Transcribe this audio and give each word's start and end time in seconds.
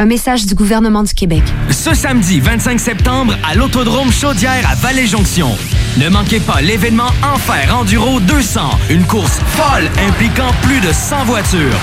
Un 0.00 0.06
message 0.06 0.46
du 0.46 0.54
gouvernement 0.54 1.02
du 1.02 1.12
Québec. 1.12 1.42
Ce 1.68 1.92
samedi 1.92 2.40
25 2.40 2.80
septembre 2.80 3.36
à 3.46 3.54
l'Autodrome 3.54 4.10
Chaudière 4.10 4.66
à 4.66 4.74
Vallée-Jonction. 4.74 5.50
Ne 5.98 6.08
manquez 6.08 6.40
pas 6.40 6.62
l'événement 6.62 7.10
Enfer 7.22 7.76
Enduro 7.78 8.18
200, 8.18 8.62
une 8.88 9.04
course 9.04 9.38
folle 9.48 9.90
impliquant 10.08 10.52
plus 10.62 10.80
de 10.80 10.90
100 10.90 11.24
voitures. 11.24 11.78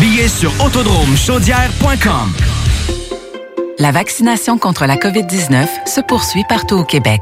Billets 0.00 0.26
sur 0.26 0.50
autodromechaudière.com. 0.64 2.32
La 3.78 3.90
vaccination 3.90 4.56
contre 4.56 4.86
la 4.86 4.96
COVID-19 4.96 5.66
se 5.84 6.00
poursuit 6.00 6.44
partout 6.48 6.76
au 6.76 6.84
Québec. 6.84 7.20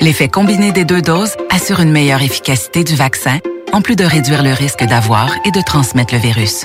L'effet 0.00 0.26
combiné 0.26 0.72
des 0.72 0.84
deux 0.84 1.02
doses 1.02 1.36
assure 1.50 1.78
une 1.78 1.92
meilleure 1.92 2.22
efficacité 2.22 2.82
du 2.82 2.96
vaccin, 2.96 3.38
en 3.72 3.80
plus 3.80 3.94
de 3.94 4.04
réduire 4.04 4.42
le 4.42 4.54
risque 4.54 4.84
d'avoir 4.84 5.30
et 5.44 5.52
de 5.52 5.60
transmettre 5.60 6.14
le 6.14 6.20
virus. 6.20 6.64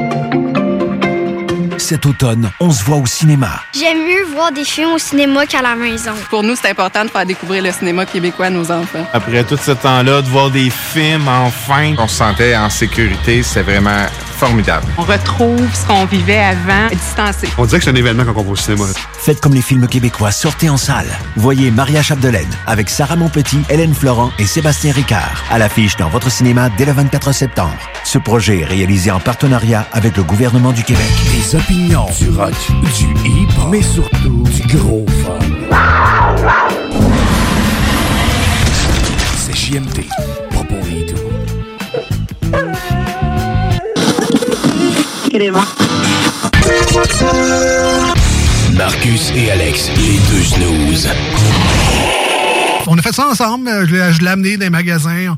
Cet 1.91 2.05
automne, 2.05 2.49
on 2.61 2.71
se 2.71 2.85
voit 2.85 2.95
au 2.95 3.05
cinéma. 3.05 3.49
J'aime 3.77 3.97
mieux 3.97 4.23
voir 4.33 4.53
des 4.53 4.63
films 4.63 4.93
au 4.93 4.97
cinéma 4.97 5.45
qu'à 5.45 5.61
la 5.61 5.75
maison. 5.75 6.13
Pour 6.29 6.41
nous, 6.41 6.55
c'est 6.55 6.69
important 6.69 7.03
de 7.03 7.09
faire 7.09 7.25
découvrir 7.25 7.61
le 7.61 7.71
cinéma 7.73 8.05
québécois 8.05 8.45
à 8.45 8.49
nos 8.49 8.71
enfants. 8.71 9.05
Après 9.11 9.43
tout 9.43 9.57
ce 9.57 9.71
temps-là, 9.71 10.21
de 10.21 10.27
voir 10.29 10.49
des 10.49 10.69
films, 10.69 11.27
enfin, 11.27 11.93
on 11.97 12.07
se 12.07 12.15
sentait 12.15 12.55
en 12.55 12.69
sécurité, 12.69 13.43
c'est 13.43 13.63
vraiment 13.63 14.05
formidable. 14.41 14.87
On 14.97 15.03
retrouve 15.03 15.67
ce 15.75 15.85
qu'on 15.85 16.05
vivait 16.05 16.39
avant, 16.39 16.87
distancé. 16.89 17.47
On 17.59 17.65
dirait 17.65 17.77
que 17.77 17.83
c'est 17.83 17.91
un 17.91 17.95
événement 17.95 18.23
quand 18.25 18.33
on 18.37 18.43
va 18.43 18.51
au 18.51 18.55
cinéma. 18.55 18.85
Faites 19.19 19.39
comme 19.39 19.53
les 19.53 19.61
films 19.61 19.87
québécois, 19.87 20.31
sortez 20.31 20.67
en 20.67 20.77
salle. 20.77 21.05
Voyez 21.35 21.69
Maria 21.69 22.01
Chapdelaine 22.01 22.49
avec 22.65 22.89
Sarah 22.89 23.17
Monpetit, 23.17 23.61
Hélène 23.69 23.93
Florent 23.93 24.31
et 24.39 24.45
Sébastien 24.45 24.93
Ricard 24.93 25.43
à 25.51 25.59
l'affiche 25.59 25.95
dans 25.97 26.09
votre 26.09 26.31
cinéma 26.31 26.69
dès 26.75 26.85
le 26.85 26.93
24 26.93 27.33
septembre. 27.33 27.77
Ce 28.03 28.17
projet 28.17 28.61
est 28.61 28.65
réalisé 28.65 29.11
en 29.11 29.19
partenariat 29.19 29.85
avec 29.91 30.17
le 30.17 30.23
gouvernement 30.23 30.71
du 30.71 30.83
Québec. 30.83 31.05
Des 31.31 31.55
opinions, 31.55 31.80
du 31.87 32.29
rock, 32.37 32.53
du 32.97 33.05
hip 33.27 33.49
mais 33.69 33.81
surtout 33.81 34.43
du 34.43 34.77
gros 34.77 35.05
fun. 35.23 35.39
C'est 39.37 39.55
JMT, 39.55 40.07
pas 40.51 40.63
pour 40.63 40.77
les 40.85 41.05
doux. 41.05 41.17
Marcus 48.73 49.31
et 49.35 49.51
Alex, 49.51 49.89
les 49.97 50.19
deux 50.29 50.43
snooze. 50.43 51.09
On 52.87 52.97
a 52.97 53.01
fait 53.01 53.13
ça 53.13 53.27
ensemble. 53.27 53.67
euh, 53.67 53.85
Je 53.85 54.21
l'ai 54.21 54.27
amené 54.27 54.57
dans 54.57 54.63
les 54.63 54.69
magasins. 54.69 55.35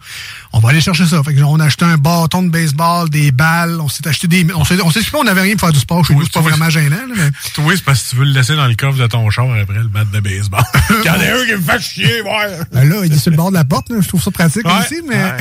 On 0.53 0.59
va 0.59 0.69
aller 0.69 0.81
chercher 0.81 1.05
ça. 1.05 1.21
Fait 1.23 1.33
que 1.33 1.41
on 1.41 1.59
a 1.59 1.65
acheté 1.65 1.85
un 1.85 1.97
bâton 1.97 2.43
de 2.43 2.49
baseball, 2.49 3.09
des 3.09 3.31
balles. 3.31 3.79
On 3.81 3.89
s'est 3.89 4.07
acheté 4.07 4.27
des. 4.27 4.47
On 4.55 4.63
s'est 4.65 4.75
expliqué 4.75 5.17
on 5.17 5.23
n'avait 5.23 5.41
rien 5.41 5.53
pour 5.53 5.61
faire 5.67 5.73
du 5.73 5.79
sport 5.79 6.05
chez 6.05 6.13
nous. 6.15 6.23
C'est 6.23 6.33
pas 6.33 6.41
vraiment 6.41 6.69
gênant. 6.69 6.95
là, 6.95 7.13
mais- 7.15 7.63
Oui, 7.63 7.73
c'est 7.77 7.83
parce 7.83 8.03
que 8.03 8.09
tu 8.11 8.15
veux 8.17 8.25
le 8.25 8.31
laisser 8.31 8.55
dans 8.55 8.67
le 8.67 8.75
coffre 8.75 8.97
de 8.97 9.07
ton 9.07 9.29
char 9.29 9.45
après 9.61 9.77
le 9.79 9.87
bat 9.87 10.05
de 10.05 10.19
baseball. 10.19 10.63
Il 10.89 11.05
y 11.05 11.09
en 11.09 11.13
a 11.13 11.17
un 11.17 11.45
qui 11.45 11.51
me 11.53 11.61
fait 11.61 11.81
chier, 11.81 12.21
ouais. 12.21 12.57
Ben 12.71 12.89
là, 12.89 13.05
il 13.05 13.13
est 13.13 13.17
sur 13.17 13.31
le 13.31 13.37
bord 13.37 13.49
de 13.49 13.55
la 13.55 13.65
porte. 13.65 13.89
là. 13.89 13.97
Je 14.01 14.07
trouve 14.07 14.21
ça 14.23 14.31
pratique 14.31 14.65
Ouais, 14.65 14.71
aussi, 14.79 15.01
mais. 15.07 15.15
ouais. 15.23 15.37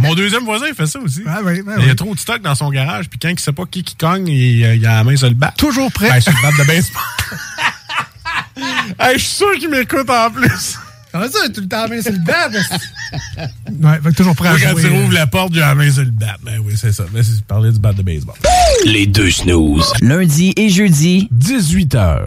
Mon 0.00 0.14
deuxième 0.14 0.44
voisin, 0.44 0.66
il 0.68 0.74
fait 0.74 0.86
ça 0.86 0.98
aussi. 0.98 1.22
oui, 1.44 1.62
il 1.78 1.82
y 1.82 1.86
a 1.86 1.88
oui. 1.90 1.96
trop 1.96 2.14
de 2.14 2.20
stock 2.20 2.42
dans 2.42 2.54
son 2.54 2.68
garage, 2.70 3.08
puis 3.08 3.18
quand 3.18 3.30
il 3.30 3.38
sait 3.40 3.52
pas 3.52 3.64
qui 3.70 3.82
qui 3.82 3.96
cogne, 3.96 4.28
il, 4.28 4.62
euh, 4.64 4.74
il 4.74 4.86
a 4.86 4.96
la 4.96 5.04
main 5.04 5.16
sur 5.16 5.28
le 5.28 5.34
bat. 5.34 5.52
Toujours 5.56 5.90
prêt. 5.90 6.10
Ben, 6.10 6.20
sur 6.20 6.32
le 6.32 6.42
bat 6.42 6.52
de 6.62 6.66
baseball. 6.66 7.02
Hey, 8.98 9.18
je 9.18 9.24
suis 9.24 9.34
sûr 9.36 9.52
qu'il 9.58 9.68
m'écoute 9.68 10.08
en 10.08 10.30
plus. 10.30 10.78
Comment 11.16 11.30
ça, 11.32 11.48
tout 11.48 11.62
le 11.62 11.68
temps 11.68 11.82
la 11.84 11.88
main 11.88 12.02
sur 12.02 12.12
le 12.12 12.18
bat? 12.18 12.48
ouais, 12.50 14.00
fait 14.02 14.10
que 14.10 14.14
toujours 14.16 14.36
prêt 14.36 14.48
à 14.48 14.52
Moi, 14.52 14.60
quand 14.62 14.70
jouer. 14.72 14.82
tu 14.82 14.88
rouvres 14.90 15.12
la 15.14 15.26
porte, 15.26 15.56
a 15.56 15.60
la 15.60 15.74
main 15.74 15.90
sur 15.90 16.02
le 16.04 16.10
bat. 16.10 16.36
Ben 16.44 16.58
oui, 16.62 16.74
c'est 16.76 16.92
ça. 16.92 17.04
Mais 17.14 17.22
c'est 17.22 17.42
parler 17.44 17.72
du 17.72 17.78
bat 17.78 17.94
de 17.94 18.02
baseball. 18.02 18.34
Les 18.84 19.06
deux 19.06 19.30
snooze. 19.30 19.90
Lundi 20.02 20.52
et 20.56 20.68
jeudi, 20.68 21.30
18h. 21.34 22.26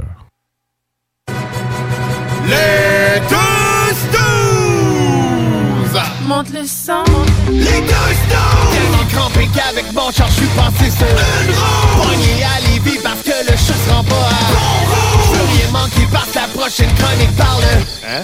Les 2.48 3.20
deux 3.30 3.94
snooze! 4.10 6.02
Monte 6.28 6.50
le 6.52 6.66
sang. 6.66 7.04
Les 7.52 7.64
deux 7.64 7.68
snooze! 7.68 8.72
Tellement 8.74 9.06
crampé 9.12 9.48
qu'avec 9.54 9.94
mon 9.94 10.10
char, 10.12 10.28
je 10.30 10.34
suis 10.34 10.48
passé 10.56 10.90
sur 10.90 11.06
une 11.08 11.54
roue. 11.54 12.08
Pogné 12.10 12.44
à 12.44 12.60
Lévis 12.72 12.98
parce 13.04 13.22
que 13.22 13.52
le 13.52 13.56
chat 13.56 13.74
se 13.86 13.90
rend 13.92 14.04
pas 14.04 14.16
à 14.16 14.52
bon 14.52 14.80
Je 15.22 15.38
veux 15.38 15.46
rien 15.60 15.72
manquer 15.74 16.08
parce 16.12 16.30
que 16.32 16.40
la 16.40 16.48
prochaine 16.48 16.90
chronique 16.96 17.36
parle. 17.38 17.64
Hein? 18.08 18.24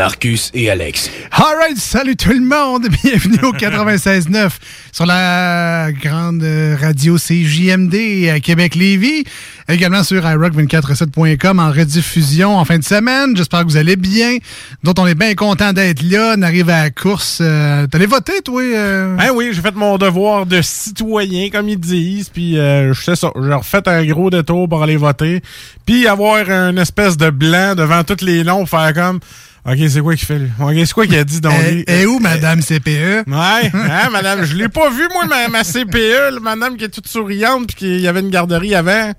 Marcus 0.00 0.50
et 0.54 0.70
Alex. 0.70 1.10
Alright, 1.30 1.76
salut 1.76 2.16
tout 2.16 2.32
le 2.32 2.40
monde, 2.40 2.88
bienvenue 3.04 3.38
au 3.42 3.52
96.9 3.52 4.48
sur 4.92 5.04
la 5.04 5.92
grande 5.92 6.42
radio 6.80 7.18
CJMD 7.18 8.30
à 8.34 8.40
Québec-Lévis, 8.40 9.24
également 9.68 10.02
sur 10.02 10.22
iRock247.com 10.24 11.58
en 11.58 11.70
rediffusion 11.70 12.56
en 12.56 12.64
fin 12.64 12.78
de 12.78 12.82
semaine. 12.82 13.36
J'espère 13.36 13.60
que 13.60 13.66
vous 13.66 13.76
allez 13.76 13.96
bien. 13.96 14.38
D'autres, 14.82 15.02
on 15.02 15.06
est 15.06 15.14
bien 15.14 15.34
content 15.34 15.74
d'être 15.74 16.02
là. 16.02 16.32
On 16.38 16.40
arrive 16.40 16.70
à 16.70 16.84
la 16.84 16.90
course. 16.90 17.40
Euh, 17.42 17.86
T'allais 17.86 18.06
voter, 18.06 18.40
toi? 18.42 18.62
euh? 18.62 19.18
Hein, 19.18 19.28
oui, 19.34 19.50
j'ai 19.52 19.60
fait 19.60 19.74
mon 19.74 19.98
devoir 19.98 20.46
de 20.46 20.62
citoyen, 20.62 21.50
comme 21.50 21.68
ils 21.68 21.78
disent, 21.78 22.30
puis 22.30 22.58
euh, 22.58 22.94
je 22.94 23.02
sais 23.02 23.16
ça. 23.16 23.30
J'ai 23.38 23.52
refait 23.52 23.86
un 23.86 24.06
gros 24.06 24.30
détour 24.30 24.66
pour 24.66 24.82
aller 24.82 24.96
voter, 24.96 25.42
puis 25.84 26.06
avoir 26.06 26.48
une 26.50 26.78
espèce 26.78 27.18
de 27.18 27.28
blanc 27.28 27.74
devant 27.74 28.02
tous 28.02 28.24
les 28.24 28.44
noms 28.44 28.64
pour 28.64 28.70
faire 28.70 28.94
comme... 28.94 29.20
OK, 29.66 29.76
c'est 29.88 30.00
quoi 30.00 30.16
qu'il 30.16 30.26
fait, 30.26 30.38
lui? 30.38 30.50
OK, 30.58 30.72
c'est 30.76 30.92
quoi 30.92 31.06
qu'il 31.06 31.18
a 31.18 31.24
dit 31.24 31.40
dans 31.40 31.50
lui? 31.50 31.84
Et 31.86 32.06
où, 32.06 32.18
Madame 32.18 32.60
CPE? 32.62 33.26
Ouais, 33.26 33.70
hein, 33.74 34.08
madame, 34.10 34.44
je 34.44 34.54
l'ai 34.56 34.68
pas 34.68 34.88
vu, 34.90 35.02
moi, 35.12 35.26
ma, 35.26 35.48
ma 35.48 35.64
CPE, 35.64 36.32
la 36.34 36.40
madame 36.40 36.76
qui 36.76 36.84
est 36.84 36.88
toute 36.88 37.06
souriante, 37.08 37.66
puis 37.66 37.76
qu'il 37.76 38.00
y 38.00 38.08
avait 38.08 38.20
une 38.20 38.30
garderie 38.30 38.74
avant. 38.74 39.12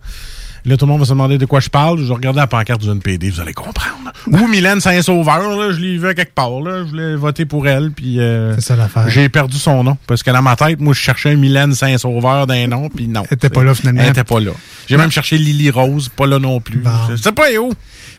Là, 0.64 0.78
tout 0.78 0.86
le 0.86 0.92
monde 0.92 1.00
va 1.00 1.06
se 1.06 1.10
demander 1.12 1.40
de 1.40 1.46
quoi 1.48 1.60
je 1.60 1.70
parle. 1.70 2.06
Je 2.06 2.14
regardais 2.14 2.40
la 2.40 2.46
pancarte 2.46 2.82
du 2.82 2.90
NPD, 2.90 3.32
vous 3.32 3.40
allez 3.42 3.54
comprendre. 3.54 4.12
Ou 4.28 4.48
Mylène 4.48 4.80
Saint-Sauveur, 4.80 5.58
là, 5.58 5.72
je 5.72 5.80
l'ai 5.80 5.98
vu 5.98 6.08
à 6.08 6.14
quelque 6.14 6.36
part, 6.36 6.60
là. 6.62 6.84
Je 6.86 6.90
voulais 6.90 7.16
voter 7.16 7.46
pour 7.46 7.68
elle, 7.68 7.92
puis... 7.92 8.20
euh, 8.20 8.54
C'est 8.56 8.62
ça 8.62 8.76
l'affaire. 8.76 9.10
J'ai 9.10 9.28
perdu 9.28 9.58
son 9.58 9.84
nom, 9.84 9.98
parce 10.06 10.22
que 10.22 10.30
dans 10.30 10.44
ma 10.44 10.56
tête, 10.56 10.80
moi, 10.80 10.94
je 10.94 11.00
cherchais 11.00 11.36
Mylène 11.36 11.74
Saint-Sauveur 11.74 12.46
d'un 12.46 12.68
nom, 12.68 12.90
puis 12.90 13.08
non. 13.08 13.24
Elle 13.32 13.36
était 13.38 13.50
pas 13.50 13.64
là, 13.64 13.74
finalement. 13.74 14.02
Elle 14.04 14.10
était 14.10 14.24
pas 14.24 14.40
là. 14.40 14.52
J'ai 14.88 14.98
même 14.98 15.10
cherché 15.12 15.40
Lily 15.40 15.72
Rose, 15.72 16.10
pas 16.16 16.28
là 16.28 16.38
non 16.38 16.60
plus. 16.60 16.84
Je 17.10 17.16
sais 17.16 17.32
pas 17.32 17.46
où? 17.60 17.74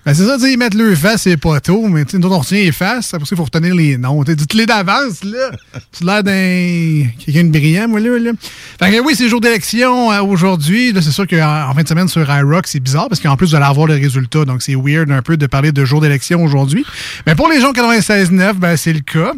Ben 0.05 0.15
c'est 0.15 0.27
ça, 0.27 0.35
tu 0.35 0.43
sais, 0.43 0.53
ils 0.53 0.59
mettent 0.59 0.75
le 0.75 0.97
face 0.97 1.29
et 1.29 1.37
pas 1.37 1.61
tôt, 1.61 1.87
mais 1.87 2.05
tu 2.05 2.13
sais, 2.13 2.19
nous 2.19 2.27
autres, 2.27 2.35
on 2.37 2.41
retient 2.41 2.59
les 2.59 2.73
faces, 2.73 3.15
après 3.15 3.25
ça, 3.25 3.35
il 3.35 3.37
faut 3.37 3.45
retenir 3.45 3.73
les 3.73 3.97
noms. 3.97 4.25
Dites-les 4.25 4.67
d'avance, 4.67 5.23
là. 5.23 5.51
Tu 5.97 6.05
l'air 6.05 6.25
d'un. 6.25 7.07
quelqu'un 7.25 7.45
de 7.45 7.51
brillant, 7.51 7.87
moi, 7.87 8.01
là. 8.01 8.19
là. 8.19 8.33
Fait 8.81 8.91
que 8.91 9.01
oui, 9.01 9.15
c'est 9.17 9.29
jour 9.29 9.41
d'élection 9.41 10.11
euh, 10.11 10.21
aujourd'hui. 10.23 10.93
Là, 10.93 11.03
c'est 11.03 11.13
sûr 11.13 11.27
qu'en 11.29 11.69
en 11.71 11.75
fin 11.75 11.83
de 11.85 11.89
semaine 11.89 12.09
sur 12.09 12.29
iRock, 12.29 12.67
c'est 12.67 12.81
bizarre 12.81 13.09
parce 13.09 13.21
qu'en 13.21 13.37
plus, 13.37 13.51
vous 13.51 13.55
allez 13.55 13.65
avoir 13.65 13.87
le 13.87 13.95
résultat. 13.95 14.45
Donc, 14.45 14.63
c'est 14.63 14.75
weird 14.75 15.09
un 15.13 15.23
peu 15.23 15.37
de 15.37 15.47
parler 15.47 15.71
de 15.71 15.85
jour 15.85 16.01
d'élection 16.01 16.43
aujourd'hui. 16.43 16.85
Mais 17.27 17.37
pour 17.37 17.49
les 17.49 17.61
gens 17.61 17.71
96-9, 17.73 18.55
ben, 18.55 18.77
c'est 18.77 18.93
le 18.93 19.01
cas. 19.01 19.35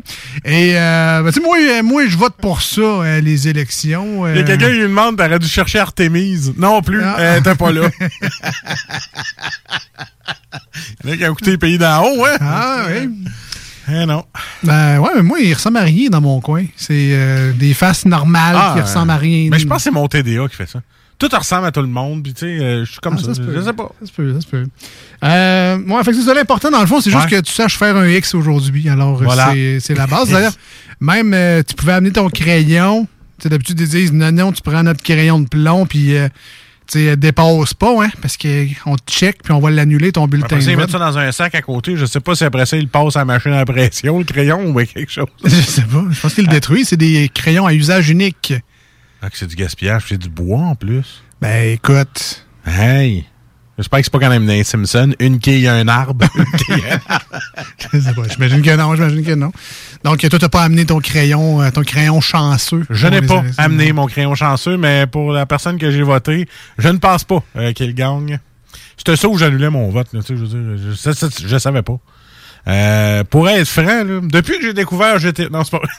Et, 0.46 0.78
euh, 0.78 1.22
ben, 1.22 1.30
tu 1.30 1.40
sais, 1.40 1.46
moi, 1.46 1.58
euh, 1.60 1.82
moi, 1.82 2.06
je 2.08 2.16
vote 2.16 2.36
pour 2.40 2.62
ça, 2.62 2.80
euh, 2.80 3.20
les 3.20 3.48
élections. 3.48 4.26
Il 4.28 4.36
y 4.36 4.38
a 4.38 4.42
euh. 4.42 4.46
quelqu'un 4.46 4.68
qui 4.68 4.76
lui 4.76 4.82
demande, 4.84 5.18
t'aurais 5.18 5.38
dû 5.38 5.46
chercher 5.46 5.80
Artemise. 5.80 6.54
Non 6.56 6.80
plus, 6.80 7.02
Ah. 7.02 7.36
était 7.36 7.54
pas 7.54 7.70
là. 7.70 7.90
Il 11.04 11.10
y 11.10 11.12
en 11.12 11.14
a 11.14 11.16
qui 11.16 11.24
ont 11.24 11.32
écouté 11.32 11.50
les 11.52 11.58
pays 11.58 11.78
d'en 11.78 12.02
haut, 12.04 12.24
hein? 12.24 12.36
Ah, 12.40 12.86
oui. 12.88 13.10
Eh 13.88 14.06
non. 14.06 14.24
Ben 14.62 14.98
ouais, 14.98 15.10
mais 15.16 15.22
moi, 15.22 15.38
il 15.40 15.52
ressemble 15.52 15.76
à 15.76 15.82
rien 15.82 16.08
dans 16.08 16.20
mon 16.22 16.40
coin. 16.40 16.64
C'est 16.76 17.10
euh, 17.12 17.52
des 17.52 17.74
faces 17.74 18.06
normales 18.06 18.56
Ah, 18.58 18.72
qui 18.74 18.80
ressemblent 18.80 19.10
à 19.10 19.16
rien. 19.18 19.48
Mais 19.50 19.58
je 19.58 19.66
pense 19.66 19.78
que 19.78 19.82
c'est 19.84 19.90
mon 19.90 20.06
TDA 20.08 20.48
qui 20.48 20.56
fait 20.56 20.68
ça. 20.68 20.80
Tout 21.18 21.28
ressemble 21.32 21.66
à 21.66 21.70
tout 21.72 21.80
le 21.82 21.86
monde, 21.88 22.22
puis 22.22 22.32
tu 22.34 22.40
sais, 22.40 22.46
euh, 22.64 22.84
je 22.84 22.90
suis 22.92 23.00
comme 23.00 23.16
Ah, 23.18 23.22
ça. 23.22 23.34
ça. 23.34 23.42
Je 23.54 23.60
sais 23.60 23.72
pas. 23.72 23.88
Ça 24.00 24.06
se 24.06 24.12
peut, 24.12 24.34
ça 24.34 24.40
se 24.40 24.46
peut. 24.46 24.64
Euh, 25.22 25.78
ouais, 25.78 26.02
fait 26.04 26.10
que 26.12 26.16
c'est 26.16 26.24
ça 26.24 26.34
l'important, 26.34 26.70
dans 26.70 26.80
le 26.80 26.86
fond, 26.86 27.00
c'est 27.00 27.10
juste 27.10 27.28
que 27.28 27.40
tu 27.40 27.52
saches 27.52 27.76
faire 27.78 27.96
un 27.96 28.08
X 28.08 28.34
aujourd'hui. 28.34 28.88
Alors, 28.88 29.20
euh, 29.20 29.24
Voilà. 29.24 29.52
c'est- 29.80 29.94
la 29.94 30.06
base. 30.06 30.30
D'ailleurs, 30.30 30.54
même, 31.00 31.62
tu 31.64 31.74
pouvais 31.74 31.92
amener 31.92 32.10
ton 32.10 32.28
crayon. 32.30 33.06
Tu 33.38 33.42
sais, 33.44 33.48
D'habitude, 33.50 33.78
ils 33.80 33.88
disent 33.88 34.12
non, 34.12 34.32
non, 34.32 34.52
tu 34.52 34.62
prends 34.62 34.82
notre 34.82 35.02
crayon 35.02 35.40
de 35.40 35.48
plomb, 35.48 35.86
puis 35.86 36.14
tu 36.86 37.06
sais, 37.06 37.16
dépasse 37.16 37.74
pas, 37.74 38.04
hein, 38.04 38.10
parce 38.20 38.36
qu'on 38.36 38.96
te 38.96 39.12
check, 39.12 39.42
puis 39.42 39.52
on 39.52 39.60
va 39.60 39.70
l'annuler, 39.70 40.12
ton 40.12 40.26
bulletin 40.26 40.56
Après 40.56 40.72
ils 40.72 40.76
mettent 40.76 40.90
ça 40.90 40.98
dans 40.98 41.16
un 41.18 41.32
sac 41.32 41.54
à 41.54 41.62
côté. 41.62 41.96
Je 41.96 42.04
sais 42.06 42.20
pas 42.20 42.34
si 42.34 42.44
après 42.44 42.66
ça, 42.66 42.76
ils 42.76 42.88
passent 42.88 43.16
à 43.16 43.20
la 43.20 43.24
machine 43.24 43.52
à 43.52 43.64
pression, 43.64 44.18
le 44.18 44.24
crayon 44.24 44.66
ou 44.66 44.74
quelque 44.84 45.10
chose. 45.10 45.26
Je 45.44 45.50
sais 45.50 45.82
pas. 45.82 46.04
Je 46.10 46.20
pense 46.20 46.34
qu'ils 46.34 46.44
le 46.44 46.50
détruisent. 46.50 46.88
C'est 46.88 46.96
des 46.96 47.30
crayons 47.32 47.66
à 47.66 47.74
usage 47.74 48.10
unique. 48.10 48.54
Ah, 49.22 49.30
que 49.30 49.38
c'est 49.38 49.46
du 49.46 49.56
gaspillage, 49.56 50.04
c'est 50.08 50.18
du 50.18 50.28
bois 50.28 50.60
en 50.60 50.74
plus. 50.74 51.22
Ben, 51.40 51.72
écoute. 51.72 52.44
Hey! 52.66 53.24
J'espère 53.76 53.98
que 53.98 54.04
c'est 54.04 54.12
pas 54.12 54.20
quand 54.20 54.28
même 54.28 54.46
dans 54.46 54.52
les 54.52 54.62
Simpsons. 54.62 55.14
Une 55.18 55.40
quille, 55.40 55.66
un 55.66 55.88
arbre. 55.88 56.24
Une 56.36 56.44
quille, 56.58 56.84
un 56.90 57.12
arbre. 57.12 57.40
Je 57.92 57.98
sais 57.98 58.14
pas. 58.14 58.22
J'imagine 58.28 58.62
que 58.62 58.76
non, 58.76 58.94
j'imagine 58.94 59.24
que 59.24 59.34
non. 59.34 59.52
Donc, 60.04 60.20
toi, 60.20 60.38
t'as 60.38 60.48
pas 60.48 60.62
amené 60.62 60.86
ton 60.86 61.00
crayon, 61.00 61.60
euh, 61.60 61.70
ton 61.70 61.82
crayon 61.82 62.20
chanceux. 62.20 62.84
Je 62.90 63.08
n'ai 63.08 63.22
pas 63.22 63.42
amené 63.58 63.92
mon 63.92 64.06
crayon 64.06 64.34
chanceux, 64.34 64.76
mais 64.76 65.06
pour 65.06 65.32
la 65.32 65.46
personne 65.46 65.78
que 65.78 65.90
j'ai 65.90 66.02
voté, 66.02 66.48
je 66.78 66.88
ne 66.88 66.98
pense 66.98 67.24
pas 67.24 67.42
euh, 67.56 67.72
qu'il 67.72 67.94
gagne. 67.94 68.38
C'était 68.96 69.16
ça 69.16 69.28
où 69.28 69.36
j'annulais 69.36 69.70
mon 69.70 69.90
vote. 69.90 70.06
là, 70.12 70.20
tu 70.20 70.28
sais, 70.28 70.36
je, 70.36 70.44
veux 70.44 70.76
dire, 70.76 70.90
je, 70.90 71.12
ça, 71.12 71.28
je 71.44 71.58
savais 71.58 71.82
pas. 71.82 71.98
Euh, 72.66 73.24
pour 73.24 73.48
être 73.50 73.68
franc, 73.68 74.04
là, 74.04 74.20
depuis 74.22 74.56
que 74.58 74.62
j'ai 74.62 74.72
découvert 74.72 75.18
GTA... 75.18 75.48
Non, 75.50 75.64
c'est 75.64 75.70
pas 75.78 75.82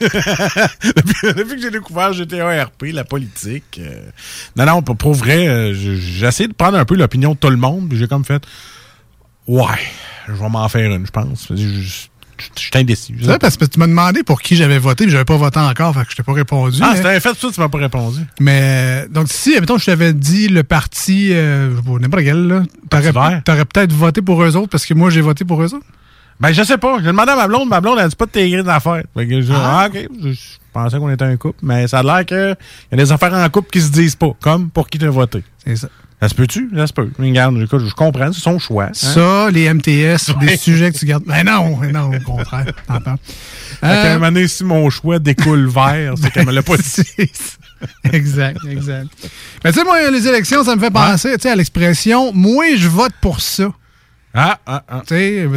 depuis, 0.96 1.28
depuis 1.34 1.56
que 1.56 1.62
j'ai 1.62 1.70
découvert 1.70 2.12
GTA 2.12 2.64
RP, 2.64 2.86
la 2.92 3.04
politique... 3.04 3.80
euh, 3.80 4.00
non, 4.56 4.66
non, 4.66 4.82
pour, 4.82 4.96
pour 4.96 5.14
vrai, 5.14 5.46
euh, 5.46 5.74
je- 5.74 5.94
j'ai 5.94 6.26
essayé 6.26 6.48
de 6.48 6.54
prendre 6.54 6.76
un 6.76 6.84
peu 6.84 6.96
l'opinion 6.96 7.32
de 7.34 7.36
tout 7.38 7.50
le 7.50 7.56
monde, 7.56 7.88
puis 7.88 7.98
j'ai 7.98 8.08
comme 8.08 8.24
fait... 8.24 8.42
Ouais, 9.46 9.62
je 10.26 10.32
vais 10.32 10.48
m'en 10.48 10.68
faire 10.68 10.90
une, 10.90 11.06
je 11.06 11.10
pense. 11.12 11.46
Je, 11.54 11.56
suis 12.56 12.70
indécis. 12.74 13.14
Parce 13.40 13.56
que 13.56 13.64
tu 13.64 13.78
m'as 13.78 13.86
demandé 13.86 14.22
pour 14.24 14.42
qui 14.42 14.56
j'avais 14.56 14.78
voté, 14.78 15.04
puis 15.04 15.12
j'avais 15.12 15.24
pas 15.24 15.36
voté 15.36 15.60
encore, 15.60 15.94
fait 15.94 16.04
que 16.04 16.10
je 16.10 16.16
t'ai 16.16 16.22
pas 16.24 16.32
répondu. 16.32 16.80
Ah, 16.82 16.90
mais- 16.90 16.96
c'était 16.96 17.08
un 17.10 17.20
fait, 17.20 17.34
ça, 17.38 17.48
tu 17.54 17.60
m'as 17.60 17.68
pas 17.68 17.78
répondu. 17.78 18.20
Mais, 18.40 19.06
donc, 19.08 19.28
si, 19.30 19.58
mettons, 19.60 19.78
je 19.78 19.86
t'avais 19.86 20.12
dit 20.12 20.48
le 20.48 20.64
parti, 20.64 21.28
euh, 21.30 21.70
n'importe 22.00 22.24
quel, 22.24 22.46
là, 22.48 22.62
t'aurais 22.90 23.64
peut-être 23.64 23.92
voté 23.92 24.20
pour 24.20 24.42
eux 24.42 24.56
autres 24.56 24.68
parce 24.68 24.84
que 24.84 24.94
moi, 24.94 25.10
j'ai 25.10 25.20
voté 25.20 25.44
pour 25.44 25.62
eux 25.62 25.72
autres? 25.72 25.86
Ben, 26.38 26.52
je 26.52 26.62
sais 26.62 26.76
pas. 26.78 26.98
J'ai 27.00 27.06
demandé 27.06 27.32
à 27.32 27.36
ma 27.36 27.46
blonde. 27.48 27.68
Ma 27.68 27.80
blonde, 27.80 27.98
elle 28.00 28.08
dit 28.08 28.16
pas 28.16 28.26
de 28.26 28.30
tes 28.30 28.50
grilles 28.50 28.62
d'affaires. 28.64 29.02
Fait 29.16 29.26
que 29.26 29.40
je 29.40 29.52
Ah. 29.52 29.82
ah, 29.84 29.86
OK. 29.88 30.08
Je, 30.22 30.32
je 30.32 30.38
pensais 30.72 30.98
qu'on 30.98 31.10
était 31.10 31.24
un 31.24 31.36
couple. 31.36 31.58
Mais 31.62 31.88
ça 31.88 32.00
a 32.00 32.02
l'air 32.02 32.26
qu'il 32.26 32.36
y 32.92 32.94
a 32.94 32.96
des 32.96 33.10
affaires 33.12 33.32
en 33.32 33.48
couple 33.48 33.70
qui 33.70 33.80
se 33.80 33.90
disent 33.90 34.16
pas. 34.16 34.32
Comme 34.40 34.68
pour 34.70 34.88
qui 34.88 34.98
t'as 34.98 35.08
voté. 35.08 35.42
C'est 35.64 35.76
ça. 35.76 35.88
Ça 36.20 36.30
se 36.30 36.34
peut-tu? 36.34 36.70
Ça 36.74 36.86
se 36.86 36.94
peut. 36.94 37.10
Mais 37.18 37.28
Regarde, 37.28 37.58
écoute, 37.60 37.82
je 37.86 37.92
comprends. 37.94 38.32
C'est 38.32 38.40
son 38.40 38.58
choix. 38.58 38.84
hein. 38.84 38.90
Ça, 38.94 39.50
les 39.50 39.72
MTS, 39.72 40.30
des 40.40 40.56
sujets 40.56 40.90
que 40.90 40.98
tu 40.98 41.04
gardes. 41.06 41.24
Mais 41.26 41.44
non, 41.44 41.76
mais 41.76 41.92
non, 41.92 42.10
au 42.14 42.20
contraire. 42.20 42.64
T'en 42.88 43.00
parles. 43.00 43.18
Fait 43.26 43.80
qu'à 43.80 43.88
un 43.88 44.04
Euh, 44.06 44.14
moment 44.14 44.26
donné, 44.32 44.48
si 44.48 44.64
mon 44.64 44.88
choix 44.88 45.18
découle 45.18 45.66
vert, 45.68 46.14
c'est 46.20 46.30
qu'elle 46.30 46.46
me 46.46 46.52
l'a 46.52 46.62
pas 46.62 46.76
dit. 46.78 47.30
exact, 48.12 48.58
exact. 48.68 49.08
Mais 49.64 49.72
tu 49.72 49.78
sais, 49.78 49.84
moi, 49.84 50.10
les 50.10 50.26
élections, 50.26 50.64
ça 50.64 50.74
me 50.74 50.80
fait 50.80 50.90
penser 50.90 51.34
tu 51.34 51.42
sais, 51.42 51.50
à 51.50 51.56
l'expression 51.56 52.32
«moi, 52.34 52.64
je 52.76 52.88
vote 52.88 53.12
pour 53.20 53.40
ça». 53.40 53.70
Ah, 54.38 54.58
ah, 54.66 54.82
ah. 54.88 55.02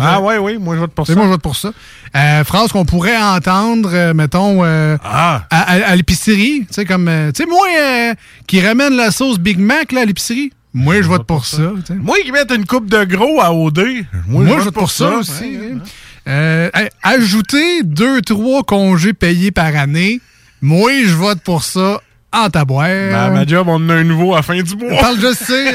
Ah, 0.02 0.22
ouais, 0.22 0.38
oui, 0.38 0.58
moi, 0.58 0.76
je 0.76 0.80
vote 0.80 0.94
pour 0.94 1.06
ça. 1.06 1.14
moi, 1.14 1.26
je 1.26 1.30
vote 1.32 1.42
pour 1.42 1.56
ça. 1.58 1.72
Euh, 2.16 2.44
phrase 2.46 2.72
qu'on 2.72 2.86
pourrait 2.86 3.18
entendre, 3.18 3.90
euh, 3.94 4.14
mettons, 4.14 4.64
euh, 4.64 4.96
Ah. 5.04 5.44
à, 5.50 5.62
à- 5.74 5.90
à 5.92 5.96
l'épicerie. 5.98 6.62
Tu 6.62 6.68
sais, 6.74 6.86
comme, 6.86 7.08
euh, 7.10 7.32
tu 7.34 7.44
sais, 7.44 7.50
moi, 7.50 7.68
euh, 7.78 8.14
qui 8.48 8.62
ramène 8.66 8.94
la 8.96 9.12
sauce 9.12 9.38
Big 9.38 9.60
Mac 9.60 9.92
là, 9.92 10.02
à 10.02 10.06
l'épicerie, 10.06 10.54
moi, 10.74 10.96
je 11.02 11.08
vote 11.08 11.26
pour 11.26 11.46
ça. 11.46 11.62
Moi 12.00 12.18
qui 12.24 12.32
mette 12.32 12.52
une 12.52 12.66
coupe 12.66 12.90
de 12.90 13.04
gros 13.04 13.42
à 13.42 13.52
OD, 13.54 14.06
moi, 14.28 14.44
Moi, 14.46 14.58
je 14.60 14.64
vote 14.66 14.74
pour 14.74 14.92
ça 14.92 15.10
aussi. 15.16 15.44
Ouais, 15.58 15.72
hein. 15.76 15.80
Euh, 16.28 16.70
hey, 16.76 16.90
ajouter 17.04 17.84
deux, 17.84 18.22
trois 18.22 18.64
congés 18.64 19.14
payés 19.14 19.52
par 19.52 19.76
année, 19.76 20.22
moi, 20.62 20.92
je 21.06 21.14
vote 21.14 21.42
pour 21.42 21.64
ça 21.64 22.00
en 22.32 22.50
taboire. 22.50 22.88
Ben, 22.88 23.32
ma 23.32 23.46
job, 23.46 23.68
on 23.70 23.76
en 23.76 23.90
a 23.90 23.94
un 23.96 24.04
nouveau 24.04 24.34
à 24.34 24.38
la 24.38 24.42
fin 24.44 24.62
du 24.62 24.76
mois. 24.76 25.00
Parle, 25.00 25.18
je 25.20 25.34
sais. 25.34 25.74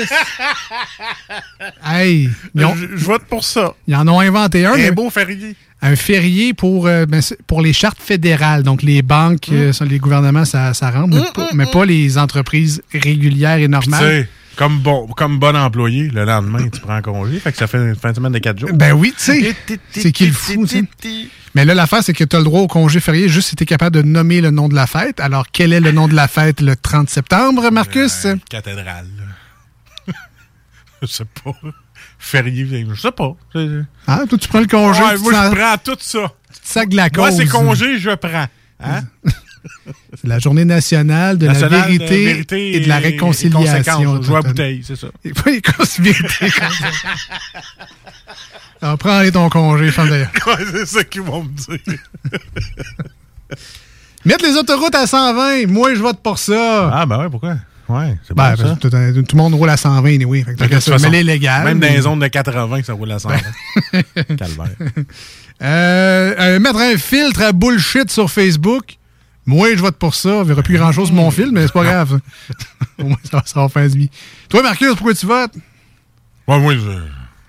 hey, 1.84 2.28
ont- 2.56 2.74
Je, 2.76 2.96
je 2.96 3.04
vote 3.04 3.22
pour 3.28 3.44
ça. 3.44 3.74
ils 3.86 3.94
en 3.96 4.06
ont 4.08 4.20
inventé 4.20 4.64
un. 4.66 4.74
Un 4.74 4.92
beau 4.92 5.10
férié. 5.10 5.56
un 5.82 5.96
férié 5.96 6.54
pour, 6.54 6.86
euh, 6.86 7.06
ben, 7.06 7.20
pour 7.46 7.60
les 7.60 7.72
chartes 7.72 8.00
fédérales. 8.00 8.62
Donc, 8.62 8.82
les 8.82 9.02
banques, 9.02 9.48
Mmh. 9.48 9.54
euh, 9.54 9.72
les 9.88 9.98
gouvernements, 9.98 10.44
ça, 10.44 10.74
ça 10.74 10.90
rentre, 10.90 11.14
mais, 11.14 11.22
pas, 11.34 11.48
mais 11.54 11.66
pas 11.66 11.84
les 11.84 12.16
entreprises 12.18 12.82
régulières 12.92 13.58
et 13.58 13.68
normales. 13.68 14.26
Comme 14.56 14.78
bon, 14.80 15.06
comme 15.08 15.38
bon 15.38 15.56
employé, 15.56 16.08
le 16.08 16.24
lendemain, 16.24 16.68
tu 16.68 16.80
prends 16.80 17.00
congé. 17.02 17.38
Fait 17.40 17.52
que 17.52 17.58
ça 17.58 17.66
fait 17.66 17.78
une 17.78 17.96
fin 17.96 18.10
de 18.10 18.16
semaine 18.16 18.32
de 18.32 18.38
4 18.38 18.58
jours. 18.58 18.70
Ben 18.72 18.92
oui, 18.92 19.14
tu 19.16 19.24
sais. 19.24 19.54
c'est 19.90 20.12
qu'il 20.12 20.32
fout, 20.32 20.68
tu 20.68 20.88
sais. 21.02 21.28
Mais 21.54 21.64
là, 21.64 21.74
l'affaire, 21.74 22.02
c'est 22.02 22.12
que 22.12 22.24
tu 22.24 22.34
as 22.34 22.38
le 22.40 22.44
droit 22.44 22.60
au 22.60 22.66
congé 22.66 22.98
férié 23.00 23.28
juste 23.28 23.48
si 23.50 23.56
tu 23.56 23.62
es 23.62 23.66
capable 23.66 23.94
de 23.96 24.02
nommer 24.02 24.40
le 24.40 24.50
nom 24.50 24.68
de 24.68 24.74
la 24.74 24.86
fête. 24.86 25.20
Alors, 25.20 25.46
quel 25.52 25.72
est 25.72 25.80
le 25.80 25.92
nom 25.92 26.08
de 26.08 26.14
la 26.14 26.26
fête 26.28 26.60
le 26.60 26.74
30 26.74 27.08
septembre, 27.08 27.70
Marcus? 27.70 28.26
Cathédrale. 28.50 29.06
je 31.02 31.06
sais 31.06 31.24
pas. 31.44 31.52
Férié, 32.18 32.86
je 32.88 33.00
sais 33.00 33.12
pas. 33.12 33.36
Ah, 34.06 34.22
toi, 34.28 34.38
tu 34.38 34.48
prends 34.48 34.60
le 34.60 34.66
congé. 34.66 35.00
Ouais, 35.02 35.18
moi, 35.18 35.32
je 35.32 35.54
prends 35.54 35.76
tout 35.78 35.96
ça. 36.00 36.32
tu 36.52 36.60
te 36.60 36.68
sacs 36.68 36.88
de 36.88 36.96
la 36.96 37.08
Moi, 37.14 37.28
cause. 37.28 37.36
c'est 37.36 37.46
congé, 37.46 37.98
je 37.98 38.10
prends. 38.14 38.46
Hein? 38.80 39.02
C'est 40.20 40.26
la 40.28 40.38
journée 40.38 40.64
nationale 40.64 41.38
de 41.38 41.46
la 41.46 41.54
de 41.54 41.66
vérité, 41.66 42.24
vérité 42.26 42.76
et 42.76 42.80
de 42.80 42.88
la 42.88 43.00
et- 43.00 43.02
et 43.02 43.06
réconciliation. 43.12 44.20
à 44.36 44.42
bouteille, 44.42 44.82
c'est 44.86 44.96
ça. 44.96 45.06
Et 45.24 45.32
pas 45.32 45.50
les 45.50 45.60
vérité. 46.00 46.50
Alors, 48.82 48.98
prends 48.98 49.16
aller 49.18 49.32
ton 49.32 49.48
congé, 49.48 49.90
femme 49.90 50.08
d'ailleurs. 50.10 50.30
Ouais, 50.46 50.64
c'est 50.72 50.86
ça 50.86 51.04
qu'ils 51.04 51.22
vont 51.22 51.42
me 51.44 51.48
dire. 51.48 51.78
Mettre 54.24 54.44
les 54.46 54.56
autoroutes 54.56 54.94
à 54.94 55.06
120, 55.06 55.66
moi 55.68 55.94
je 55.94 56.00
vote 56.00 56.20
pour 56.22 56.38
ça. 56.38 56.90
Ah, 56.92 57.04
ben 57.06 57.18
ouais, 57.18 57.28
pourquoi? 57.30 57.56
Ouais, 57.88 58.16
c'est 58.26 58.34
Ben, 58.34 58.54
bon, 58.56 58.62
ça. 58.62 58.76
tout, 58.80 58.88
le 58.90 59.36
monde 59.36 59.54
roule 59.54 59.68
à 59.68 59.76
120, 59.76 60.24
oui. 60.24 60.42
Fait 60.44 60.54
que 60.68 60.80
ça, 60.80 60.92
façon, 60.92 61.10
mais 61.10 61.22
légal. 61.22 61.64
Même 61.64 61.78
dans 61.80 61.86
les 61.88 62.00
zones 62.00 62.18
de 62.20 62.26
80, 62.28 62.82
ça 62.84 62.94
roule 62.94 63.12
à 63.12 63.18
100. 63.18 63.28
Calvaire. 64.38 64.70
Euh, 65.62 66.34
euh, 66.38 66.58
mettre 66.60 66.78
un 66.78 66.96
filtre 66.96 67.42
à 67.42 67.52
bullshit 67.52 68.10
sur 68.10 68.30
Facebook. 68.30 68.96
Moi, 69.46 69.74
je 69.76 69.80
vote 69.80 69.96
pour 69.96 70.14
ça. 70.14 70.30
On 70.36 70.42
verra 70.42 70.62
plus 70.62 70.76
grand-chose 70.76 71.08
sur 71.08 71.16
mon 71.16 71.30
fil, 71.30 71.50
mais 71.52 71.66
c'est 71.66 71.72
pas 71.72 71.84
grave. 71.84 72.18
ça. 72.18 72.56
Au 73.04 73.08
moins, 73.08 73.16
ça, 73.30 73.42
ça 73.44 73.60
va 73.60 73.68
faire 73.68 73.88
du 73.90 73.98
bien. 73.98 74.06
Toi, 74.48 74.62
Marcus, 74.62 74.88
pourquoi 74.88 75.14
tu 75.14 75.26
votes? 75.26 75.54
Ouais, 76.46 76.58
moi, 76.58 76.74
je... 76.74 77.00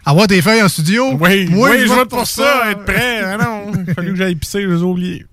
Avoir 0.05 0.27
tes 0.27 0.41
feuilles 0.41 0.61
en 0.61 0.69
studio? 0.69 1.17
Oui, 1.19 1.47
Moi, 1.47 1.71
oui, 1.71 1.77
je 1.81 1.87
vote 1.87 2.09
pour 2.09 2.27
ça, 2.27 2.69
être 2.71 2.85
prêt. 2.85 3.21
Ah 3.23 3.37
non, 3.37 3.71
il 3.87 3.93
fallu 3.93 4.11
que 4.11 4.17
j'aille 4.17 4.35
pisser, 4.35 4.61
je 4.61 4.67
les 4.67 4.79
ai 4.79 4.83
oubliés. 4.83 5.25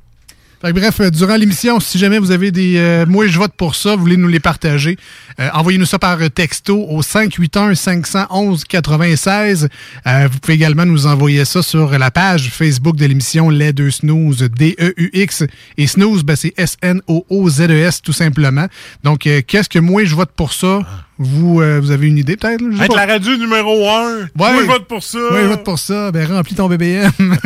Fait 0.63 0.69
que 0.69 0.79
bref, 0.79 1.01
euh, 1.01 1.11
durant 1.11 1.35
l'émission, 1.35 1.81
si 1.81 1.99
jamais 1.99 2.19
vous 2.21 2.31
avez 2.31 2.53
des 2.53 2.77
euh, 2.77 3.05
moi 3.05 3.27
je 3.27 3.37
vote 3.37 3.53
pour 3.57 3.75
ça, 3.75 3.97
vous 3.97 4.03
voulez 4.03 4.17
nous 4.17 4.29
les 4.29 4.39
partager, 4.39 4.97
euh, 5.41 5.49
envoyez-nous 5.55 5.87
ça 5.87 5.99
par 5.99 6.23
euh, 6.23 6.29
texto 6.29 6.87
au 6.89 7.03
581 7.03 7.75
511 7.75 8.65
96. 8.65 9.69
Euh, 10.07 10.29
vous 10.31 10.39
pouvez 10.39 10.55
également 10.55 10.87
nous 10.87 11.07
envoyer 11.07 11.45
ça 11.45 11.63
sur 11.63 11.99
la 11.99 12.11
page 12.13 12.51
Facebook 12.51 12.97
de 12.97 13.07
l'émission 13.07 13.51
Les 13.51 13.73
Deux 13.73 13.91
Snooze, 13.91 14.49
D-E-U-X. 14.57 15.45
Et 15.79 15.87
Snooze, 15.87 16.23
ben, 16.23 16.37
c'est 16.37 16.55
S-N-O-O-Z-E-S 16.57 18.03
tout 18.03 18.13
simplement. 18.13 18.67
Donc, 19.03 19.27
euh, 19.27 19.43
qu'est-ce 19.47 19.69
que 19.69 19.79
moi 19.81 20.05
je 20.05 20.15
vote 20.15 20.31
pour 20.37 20.53
ça? 20.53 20.81
Vous, 21.19 21.61
euh, 21.61 21.81
vous 21.81 21.91
avez 21.91 22.07
une 22.07 22.19
idée 22.19 22.37
peut-être? 22.37 22.63
là? 22.63 22.85
Être 22.85 22.97
la 22.97 23.07
radio 23.07 23.37
numéro 23.37 23.89
1. 23.89 24.29
Moi, 24.35 24.61
je 24.61 24.67
vote 24.67 24.87
pour 24.87 25.03
ça. 25.03 25.19
Oui, 25.33 25.39
je 25.43 25.49
vote 25.49 25.65
pour 25.65 25.79
ça. 25.79 26.11
Ben, 26.13 26.27
remplis 26.27 26.55
ton 26.55 26.69
BBM. 26.69 27.11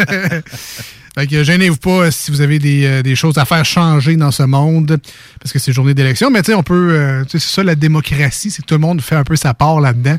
fait 1.20 1.26
que 1.26 1.44
gênez-vous 1.44 1.76
pas 1.76 1.90
euh, 1.90 2.10
si 2.10 2.30
vous 2.30 2.40
avez 2.40 2.58
des, 2.58 2.84
euh, 2.84 3.02
des 3.02 3.14
choses 3.16 3.38
à 3.38 3.44
faire 3.44 3.64
changer 3.64 4.16
dans 4.16 4.30
ce 4.30 4.42
monde, 4.42 4.98
parce 5.40 5.52
que 5.52 5.58
c'est 5.58 5.72
journée 5.72 5.94
d'élection. 5.94 6.30
Mais 6.30 6.42
tu 6.42 6.46
sais, 6.52 6.54
on 6.54 6.62
peut. 6.62 6.90
euh, 6.92 7.24
tu 7.24 7.32
sais, 7.32 7.38
c'est 7.38 7.54
ça 7.54 7.62
la 7.62 7.74
démocratie, 7.74 8.50
c'est 8.50 8.62
que 8.62 8.66
tout 8.66 8.74
le 8.74 8.80
monde 8.80 9.00
fait 9.00 9.16
un 9.16 9.24
peu 9.24 9.36
sa 9.36 9.54
part 9.54 9.80
là-dedans. 9.80 10.16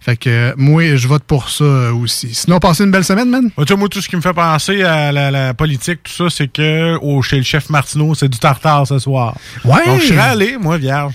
Fait 0.00 0.16
que 0.16 0.28
euh, 0.28 0.52
moi, 0.56 0.96
je 0.96 1.08
vote 1.08 1.24
pour 1.24 1.48
ça 1.48 1.64
euh, 1.64 1.92
aussi. 1.92 2.34
Sinon, 2.34 2.58
passez 2.58 2.84
une 2.84 2.90
belle 2.90 3.04
semaine, 3.04 3.30
man. 3.30 3.50
Sais, 3.66 3.74
moi, 3.76 3.88
tout 3.88 4.00
ce 4.02 4.08
qui 4.08 4.16
me 4.16 4.20
fait 4.20 4.34
penser 4.34 4.82
à 4.82 5.10
la, 5.12 5.30
la 5.30 5.54
politique, 5.54 6.00
tout 6.02 6.12
ça, 6.12 6.36
c'est 6.36 6.48
que 6.48 6.96
au, 7.00 7.22
chez 7.22 7.36
le 7.38 7.42
chef 7.42 7.70
Martineau, 7.70 8.14
c'est 8.14 8.28
du 8.28 8.38
tartare 8.38 8.86
ce 8.86 8.98
soir. 8.98 9.36
Ouais. 9.64 9.84
Donc, 9.86 10.00
je 10.02 10.06
serais 10.08 10.18
allé, 10.20 10.56
moi, 10.58 10.76
vierge. 10.76 11.14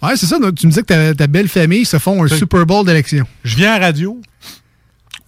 Ouais, 0.00 0.16
c'est 0.16 0.26
ça. 0.26 0.38
donc, 0.38 0.54
Tu 0.54 0.66
me 0.66 0.70
disais 0.70 0.82
que 0.82 0.86
ta, 0.86 1.14
ta 1.14 1.26
belle 1.26 1.48
famille 1.48 1.84
se 1.84 1.98
font 1.98 2.22
un 2.24 2.28
Super 2.28 2.64
Bowl 2.64 2.86
d'élection. 2.86 3.26
Je 3.42 3.56
viens 3.56 3.74
à 3.74 3.78
radio 3.80 4.20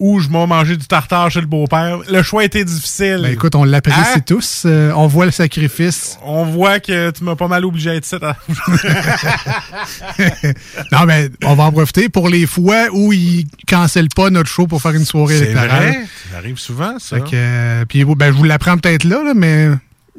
ou 0.03 0.19
je 0.19 0.29
m'en 0.29 0.47
manger 0.47 0.75
du 0.77 0.87
tartare 0.87 1.29
chez 1.29 1.41
le 1.41 1.45
beau-père. 1.45 1.99
Le 2.09 2.23
choix 2.23 2.43
était 2.43 2.65
difficile. 2.65 3.19
Ben 3.21 3.31
écoute, 3.33 3.53
on 3.53 3.63
l'apprécie 3.63 3.99
Hein? 4.15 4.19
tous. 4.25 4.63
Euh, 4.65 4.91
on 4.95 5.05
voit 5.05 5.25
le 5.25 5.31
sacrifice. 5.31 6.17
On 6.25 6.43
voit 6.43 6.79
que 6.79 7.11
tu 7.11 7.23
m'as 7.23 7.35
pas 7.35 7.47
mal 7.47 7.63
obligé 7.63 7.91
à 7.91 7.95
être 7.95 8.05
ça. 8.05 8.17
non, 10.91 11.05
mais 11.05 11.29
on 11.43 11.53
va 11.55 11.63
en 11.65 11.71
profiter 11.71 12.09
pour 12.09 12.29
les 12.29 12.45
fois 12.47 12.87
où 12.91 13.13
ils 13.13 13.45
cancellent 13.67 14.09
pas 14.15 14.29
notre 14.29 14.49
show 14.49 14.67
pour 14.67 14.81
faire 14.81 14.91
une 14.95 15.05
soirée 15.05 15.37
électorale. 15.37 15.69
vrai. 15.69 15.99
Ça 16.31 16.37
arrive 16.37 16.57
souvent, 16.57 16.97
ça. 16.99 17.17
Fait 17.17 17.21
que, 17.23 17.29
euh, 17.33 17.85
puis, 17.85 18.03
ben, 18.03 18.27
je 18.31 18.37
vous 18.37 18.43
l'apprends 18.43 18.77
peut-être 18.77 19.03
là, 19.03 19.23
là, 19.23 19.33
mais 19.35 19.67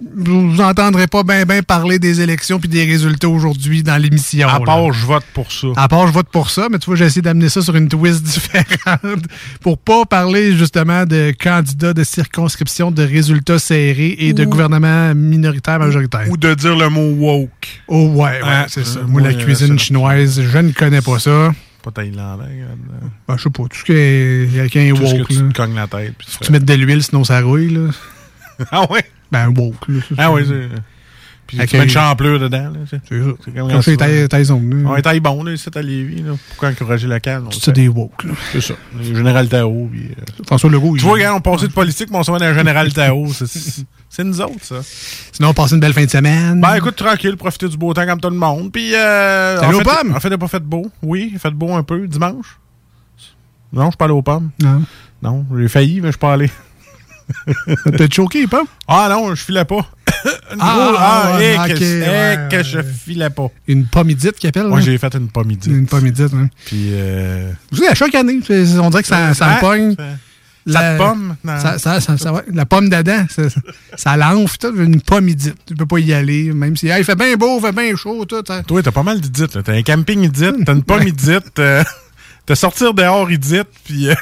vous 0.01 0.61
entendrez 0.63 1.07
pas 1.07 1.23
bien 1.23 1.45
ben 1.45 1.63
parler 1.63 1.99
des 1.99 2.23
élections 2.23 2.59
puis 2.59 2.69
des 2.69 2.85
résultats 2.85 3.29
aujourd'hui 3.29 3.83
dans 3.83 3.97
l'émission. 4.01 4.49
À 4.49 4.59
là. 4.59 4.65
part, 4.65 4.91
je 4.93 5.05
vote 5.05 5.25
pour 5.35 5.53
ça. 5.53 5.67
À 5.77 5.87
part, 5.87 6.07
je 6.07 6.13
vote 6.13 6.29
pour 6.33 6.49
ça, 6.49 6.69
mais 6.71 6.79
tu 6.79 6.87
vois, 6.87 6.97
j'ai 6.97 7.05
essayé 7.05 7.21
d'amener 7.21 7.51
ça 7.51 7.61
sur 7.61 7.77
une 7.77 7.89
twist 7.89 8.23
différente 8.23 9.23
pour 9.61 9.77
pas 9.79 10.05
parler 10.07 10.57
justement 10.57 11.05
de 11.05 11.35
candidats 11.39 11.93
de 11.93 12.05
circonscription, 12.05 12.91
de 12.91 13.03
résultats 13.03 13.59
serrés 13.59 14.17
et 14.19 14.33
de 14.33 14.45
Ou- 14.45 14.49
gouvernement 14.49 15.15
minoritaire 15.15 15.79
majoritaire. 15.79 16.27
Ou 16.31 16.37
de 16.39 16.55
dire 16.55 16.75
le 16.75 16.89
mot 16.89 17.11
woke. 17.11 17.51
Oh 17.89 18.07
ouais, 18.15 18.23
ouais, 18.23 18.39
Hein? 18.45 18.65
c'est 18.69 18.87
ça. 18.87 19.01
Euh, 19.01 19.07
Moi, 19.07 19.21
la 19.21 19.35
cuisine 19.35 19.75
euh, 19.75 19.79
chinoise, 19.79 20.41
je 20.41 20.59
ne 20.59 20.73
connais 20.73 21.03
pas 21.03 21.19
ça. 21.19 21.53
Pas 21.83 21.91
thaïlandais. 21.91 22.45
regarde. 22.45 22.79
Ben, 23.29 23.37
je 23.37 23.43
sais 23.43 23.51
pas, 23.51 23.63
tout 23.65 23.77
ce 23.79 23.85
qui 23.85 23.93
est, 23.93 24.53
quelqu'un 24.55 24.81
est 24.81 24.93
woke. 24.93 25.29
que 25.29 25.35
tu 25.35 25.43
là. 25.43 25.49
te 25.51 25.55
cognes 25.57 25.75
la 25.75 25.87
tête. 25.87 26.15
Faut 26.27 26.39
que 26.41 26.45
tu 26.47 26.53
mettes 26.53 26.65
de 26.65 26.75
l'huile, 26.75 27.03
sinon 27.03 27.25
ça 27.25 27.41
rouille. 27.43 27.75
Là. 27.75 27.91
Ah 28.71 28.91
ouais? 28.91 29.05
Ben, 29.33 29.49
woke. 29.49 29.89
Là, 29.89 30.01
ça, 30.01 30.15
Ah 30.19 30.23
c'est- 30.27 30.29
oui, 30.29 30.43
c'est... 30.47 30.69
Puis 31.45 31.59
Avec 31.59 31.71
tu 31.71 31.77
mets 31.77 31.83
une 31.85 31.91
un- 31.91 31.93
champlure 31.93 32.39
dedans. 32.39 32.71
là, 32.71 32.79
c'est- 32.89 33.01
C'est 33.07 33.21
ça. 33.23 33.31
C'est 33.45 33.51
comme. 33.55 33.69
Taille- 33.99 34.27
là. 34.83 34.89
On 34.91 34.97
est 34.97 35.03
taille 35.03 35.21
bon, 35.21 35.43
là, 35.43 35.53
c'est 35.57 35.77
à 35.77 35.83
Lévis. 35.83 36.23
Là. 36.23 36.33
Pourquoi 36.49 36.69
encourager 36.71 37.09
la 37.09 37.21
canne? 37.21 37.45
Ça 37.53 37.73
des 37.73 37.89
woke. 37.89 38.25
là. 38.25 38.33
C'est 38.53 38.61
ça. 38.62 38.75
Le 38.97 39.03
général 39.17 39.49
Tao. 39.49 39.89
Puis, 39.91 40.03
euh, 40.12 40.45
François 40.47 40.71
Legault. 40.71 40.97
Tu 40.97 41.03
vois, 41.03 41.15
regarde, 41.15 41.37
on 41.37 41.41
passait 41.53 41.67
de 41.69 41.73
politique, 41.73 42.09
mais 42.11 42.19
on 42.19 42.23
se 42.23 42.31
dans 42.31 42.39
le 42.39 42.55
général 42.55 42.91
Tao. 42.93 43.27
C'est- 43.35 43.85
C'est 44.09 44.25
nous 44.25 44.41
autres, 44.41 44.62
ça. 44.65 44.77
Sinon, 45.33 45.49
on 45.49 45.55
passe 45.55 45.73
une 45.73 45.81
belle 45.81 45.93
fin 45.93 46.05
de 46.05 46.11
semaine. 46.11 46.61
Ben 46.61 46.77
écoute, 46.77 46.97
tranquille, 46.97 47.37
profitez 47.37 47.69
du 47.69 47.77
beau 47.77 47.93
temps 47.93 48.07
comme 48.07 48.21
tout 48.21 48.31
le 48.31 48.37
monde. 48.37 48.71
Puis, 48.73 48.93
euh. 48.95 49.59
T'es 49.59 49.67
en 49.67 49.73
fait, 49.73 49.85
pommes? 49.85 50.15
En 50.15 50.21
fait, 50.21 50.29
il 50.29 50.33
n'a 50.33 50.39
pas 50.39 50.49
fait 50.49 50.62
beau. 50.62 50.91
Oui, 51.03 51.31
il 51.33 51.39
fait 51.39 51.51
beau 51.51 51.75
un 51.75 51.83
peu. 51.83 52.07
Dimanche? 52.07 52.59
Non, 53.73 53.87
je 53.87 53.91
suis 53.91 53.97
pas 53.97 54.05
allé 54.07 54.15
aux 54.15 54.23
pommes. 54.23 54.51
Non. 54.62 54.83
Non, 55.23 55.47
j'ai 55.59 55.69
failli, 55.69 56.01
mais 56.01 56.09
je 56.09 56.12
suis 56.12 56.19
pas 56.19 56.35
allé. 56.35 56.51
T'as 57.99 58.09
choqué, 58.11 58.47
pas? 58.47 58.62
Ah 58.89 59.09
non, 59.11 59.35
je 59.35 59.43
filais 59.43 59.65
pas. 59.65 59.87
Une 60.53 60.59
Ah, 60.61 60.75
grosse- 60.77 60.97
ah, 60.99 61.23
ah, 61.35 61.39
eh, 61.41 61.57
que, 61.75 61.83
eh, 61.83 62.01
ouais, 62.01 62.49
que 62.51 62.57
ouais. 62.57 62.65
je 62.65 62.81
filais 62.83 63.31
pas. 63.31 63.49
Une 63.67 63.87
pommidite 63.87 64.33
qui 64.37 64.47
appelle. 64.47 64.67
Moi, 64.69 64.79
là? 64.79 64.85
j'ai 64.85 64.99
fait 64.99 65.15
une 65.15 65.29
pommidite. 65.29 65.67
Une 65.73 65.87
pommidite, 65.87 66.33
hein. 66.35 66.49
Puis, 66.67 66.91
euh. 66.93 67.51
Vous 67.71 67.79
savez, 67.79 67.89
à 67.91 67.95
chaque 67.95 68.15
année, 68.15 68.39
on 68.81 68.91
dirait 68.91 69.03
que 69.03 69.09
ça, 69.09 69.35
ça 69.35 69.47
me 69.47 69.53
Hein? 69.53 69.57
pogne. 69.61 69.95
Ça- 69.97 70.05
La- 70.65 70.81
ça 70.81 70.97
pomme? 71.05 71.35
Non. 71.43 71.59
Ça, 71.61 71.79
ça, 71.79 72.01
ça- 72.01 72.17
ça- 72.19 72.33
ouais, 72.33 72.43
la 72.53 72.65
pomme 72.67 72.89
d'Adam, 72.89 73.25
ça, 73.29 73.51
ça, 73.51 73.61
ça 73.97 74.17
l'enfle, 74.17 74.59
tout, 74.59 74.77
une 74.81 75.01
pommidite. 75.01 75.57
Tu 75.67 75.75
peux 75.75 75.87
pas 75.87 75.99
y 75.99 76.12
aller, 76.12 76.53
même 76.53 76.77
si 76.77 76.87
hey, 76.89 77.01
il 77.01 77.05
fait 77.05 77.17
bien 77.17 77.35
beau, 77.35 77.59
il 77.59 77.62
fait 77.67 77.73
bien 77.73 77.97
chaud, 77.97 78.25
tout. 78.27 78.45
hein. 78.49 78.62
Toi, 78.62 78.81
t'as 78.81 78.93
pas 78.93 79.03
mal 79.03 79.21
d'idites. 79.21 79.57
là. 79.57 79.62
T'as 79.65 79.73
un 79.73 79.83
camping 79.83 80.23
idite, 80.23 80.65
t'as 80.65 80.75
une 80.75 80.85
pomme 80.85 81.09
idite, 81.09 81.59
euh, 81.59 81.83
t'as 82.47 82.55
sortir 82.55 82.95
dehors 82.95 83.29
idite, 83.33 83.67
puis... 83.85 84.09
euh, 84.11 84.15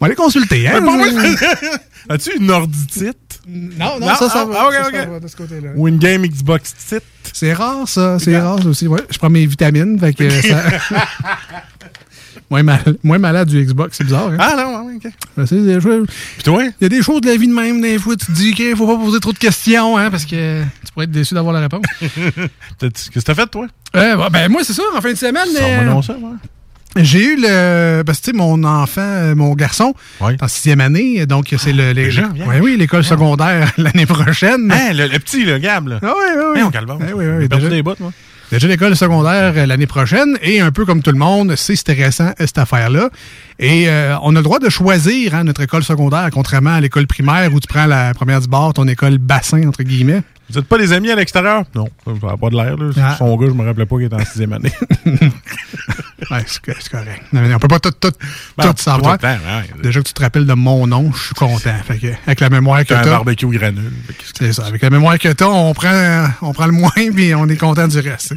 On 0.00 0.04
va 0.04 0.06
aller 0.06 0.14
consulter, 0.14 0.68
hein? 0.68 0.80
As-tu 2.08 2.36
une 2.38 2.50
orditite? 2.50 3.40
Non, 3.48 3.98
non, 3.98 4.06
Non? 4.06 4.14
ça, 4.14 4.28
ça 4.28 4.42
Ah, 4.42 4.44
va. 4.44 4.54
ah, 4.60 4.66
ok, 4.68 4.74
ça, 4.74 4.90
ça 5.02 5.06
va 5.06 5.20
de 5.20 5.26
ce 5.28 5.36
côté-là. 5.36 5.70
Ou 5.74 5.88
une 5.88 5.98
game 5.98 6.24
Xbox 6.26 6.74
tite? 6.88 7.02
C'est 7.32 7.52
rare, 7.52 7.88
ça. 7.88 8.18
C'est 8.18 8.38
rare, 8.38 8.62
ça 8.62 8.68
aussi. 8.68 8.86
Ouais, 8.86 9.00
je 9.10 9.18
prends 9.18 9.30
mes 9.30 9.44
vitamines, 9.46 9.98
fait 9.98 10.12
que 10.14 10.28
ça... 10.30 10.62
moins, 12.50 12.62
mal, 12.62 12.80
moins 13.02 13.18
malade 13.18 13.48
du 13.48 13.62
Xbox, 13.64 13.96
c'est 13.98 14.04
bizarre, 14.04 14.28
hein? 14.28 14.36
Ah 14.38 14.54
non, 14.56 14.88
ok. 14.96 15.10
Ben, 15.36 15.46
c'est 15.46 15.60
des 15.62 15.80
choses- 15.80 16.06
Puis 16.34 16.42
toi? 16.44 16.62
Il 16.64 16.72
y 16.82 16.86
a 16.86 16.88
des 16.88 17.02
choses 17.02 17.20
de 17.20 17.28
la 17.28 17.36
vie 17.36 17.48
de 17.48 17.52
même, 17.54 17.80
des 17.80 17.98
fois, 17.98 18.14
tu 18.16 18.26
te 18.26 18.32
dis 18.32 18.52
qu'il 18.54 18.76
faut 18.76 18.86
pas 18.86 18.96
poser 19.02 19.18
trop 19.20 19.32
de 19.32 19.38
questions, 19.38 19.98
hein, 19.98 20.10
parce 20.10 20.24
que 20.24 20.62
tu 20.62 20.92
pourrais 20.92 21.04
être 21.06 21.10
déçu 21.10 21.34
d'avoir 21.34 21.52
la 21.54 21.60
réponse. 21.60 21.84
Qu'est-ce 22.80 23.10
que 23.10 23.20
t'as 23.20 23.34
fait, 23.34 23.46
toi? 23.48 23.66
Euh, 23.96 24.16
bah, 24.16 24.28
ben, 24.30 24.48
moi, 24.50 24.62
c'est 24.64 24.74
ça, 24.74 24.82
en 24.96 25.00
fin 25.00 25.10
de 25.12 25.16
semaine. 25.18 25.48
Euh, 25.60 26.02
ça, 26.02 26.12
ouais. 26.14 26.20
J'ai 26.96 27.22
eu 27.24 27.36
le. 27.38 28.02
Parce 28.02 28.18
que, 28.20 28.24
tu 28.24 28.30
sais, 28.32 28.36
mon 28.36 28.64
enfant, 28.64 29.00
euh, 29.02 29.34
mon 29.34 29.54
garçon, 29.54 29.94
en 30.40 30.48
sixième 30.48 30.80
année, 30.80 31.26
donc 31.26 31.54
c'est 31.56 31.72
le. 31.72 31.92
les- 31.92 32.04
déjà, 32.06 32.28
bien. 32.28 32.46
Ouais, 32.46 32.60
oui, 32.60 32.76
l'école 32.78 33.04
secondaire 33.04 33.72
l'année 33.78 34.06
prochaine. 34.06 34.72
Hein, 34.72 34.92
le, 34.94 35.06
le 35.06 35.18
petit, 35.18 35.44
le 35.44 35.58
Gab, 35.58 35.86
là. 35.88 36.00
Ah 36.02 36.12
oui, 36.16 36.24
oui, 36.36 36.42
oui. 36.54 36.60
Hein, 36.60 36.64
on 36.66 36.70
calme. 36.70 36.98
Eh 37.08 37.12
oui, 37.12 37.24
oui, 37.38 37.48
déjà- 37.48 37.68
des 37.68 37.82
bottes, 37.82 38.00
moi. 38.00 38.12
Déjà 38.50 38.66
l'école 38.66 38.96
secondaire 38.96 39.52
euh, 39.58 39.66
l'année 39.66 39.86
prochaine 39.86 40.38
et 40.40 40.60
un 40.60 40.70
peu 40.70 40.86
comme 40.86 41.02
tout 41.02 41.12
le 41.12 41.18
monde, 41.18 41.54
c'est 41.54 41.76
stressant 41.76 42.28
euh, 42.28 42.32
cette 42.46 42.56
affaire-là. 42.56 43.10
Et 43.58 43.90
euh, 43.90 44.16
on 44.22 44.34
a 44.34 44.38
le 44.38 44.42
droit 44.42 44.58
de 44.58 44.70
choisir 44.70 45.34
hein, 45.34 45.44
notre 45.44 45.60
école 45.60 45.84
secondaire, 45.84 46.30
contrairement 46.32 46.72
à 46.72 46.80
l'école 46.80 47.06
primaire 47.06 47.52
où 47.52 47.60
tu 47.60 47.68
prends 47.68 47.84
la 47.84 48.14
première 48.14 48.40
du 48.40 48.48
bord, 48.48 48.72
ton 48.72 48.88
école 48.88 49.18
bassin, 49.18 49.68
entre 49.68 49.82
guillemets. 49.82 50.22
Vous 50.50 50.58
êtes 50.58 50.64
pas 50.66 50.78
des 50.78 50.92
amis 50.92 51.10
à 51.10 51.14
l'extérieur? 51.16 51.64
Non, 51.74 51.88
ça 52.06 52.12
n'a 52.26 52.36
pas 52.36 52.48
de 52.50 52.56
l'air, 52.56 52.76
là. 52.76 52.90
Ah. 53.02 53.16
Son 53.18 53.36
gars, 53.36 53.48
je 53.48 53.52
me 53.54 53.64
rappelais 53.64 53.84
pas 53.86 53.96
qu'il 53.96 54.06
était 54.06 54.14
en 54.16 54.24
sixième 54.24 54.52
année. 54.54 54.72
Ouais, 56.30 56.42
c'est 56.46 56.60
co- 56.60 56.72
c'est 56.78 56.90
correct. 56.90 57.22
Non, 57.32 57.40
mais 57.40 57.54
on 57.54 57.58
peut 57.58 57.68
pas 57.68 57.78
tout, 57.78 57.92
tout, 57.92 58.10
Ben, 58.56 58.64
tout 58.74 58.82
savoir. 58.82 59.16
tout 59.18 59.22
temps. 59.24 59.36
Déjà 59.82 60.00
que 60.00 60.06
tu 60.08 60.12
te 60.12 60.20
rappelles 60.20 60.44
de 60.46 60.52
mon 60.52 60.86
nom, 60.86 61.10
je 61.14 61.26
suis 61.26 61.34
content. 61.34 61.72
Fait 61.86 61.96
que, 61.98 62.08
avec 62.26 62.40
la 62.40 62.50
mémoire 62.50 62.80
que 62.80 62.88
T'as 62.88 63.00
un 63.00 63.02
tu 63.04 63.08
barbecue 63.08 63.46
granule. 63.46 63.92
C'est 64.34 64.52
ça. 64.52 64.66
Avec 64.66 64.82
la 64.82 64.90
mémoire 64.90 65.18
que 65.18 65.28
t'as, 65.32 65.46
on 65.46 65.72
prend, 65.72 66.26
on 66.42 66.52
prend 66.52 66.66
le 66.66 66.72
moins 66.72 66.90
puis 67.14 67.34
on 67.34 67.48
est 67.48 67.56
content 67.56 67.88
du 67.88 68.00
reste. 68.00 68.34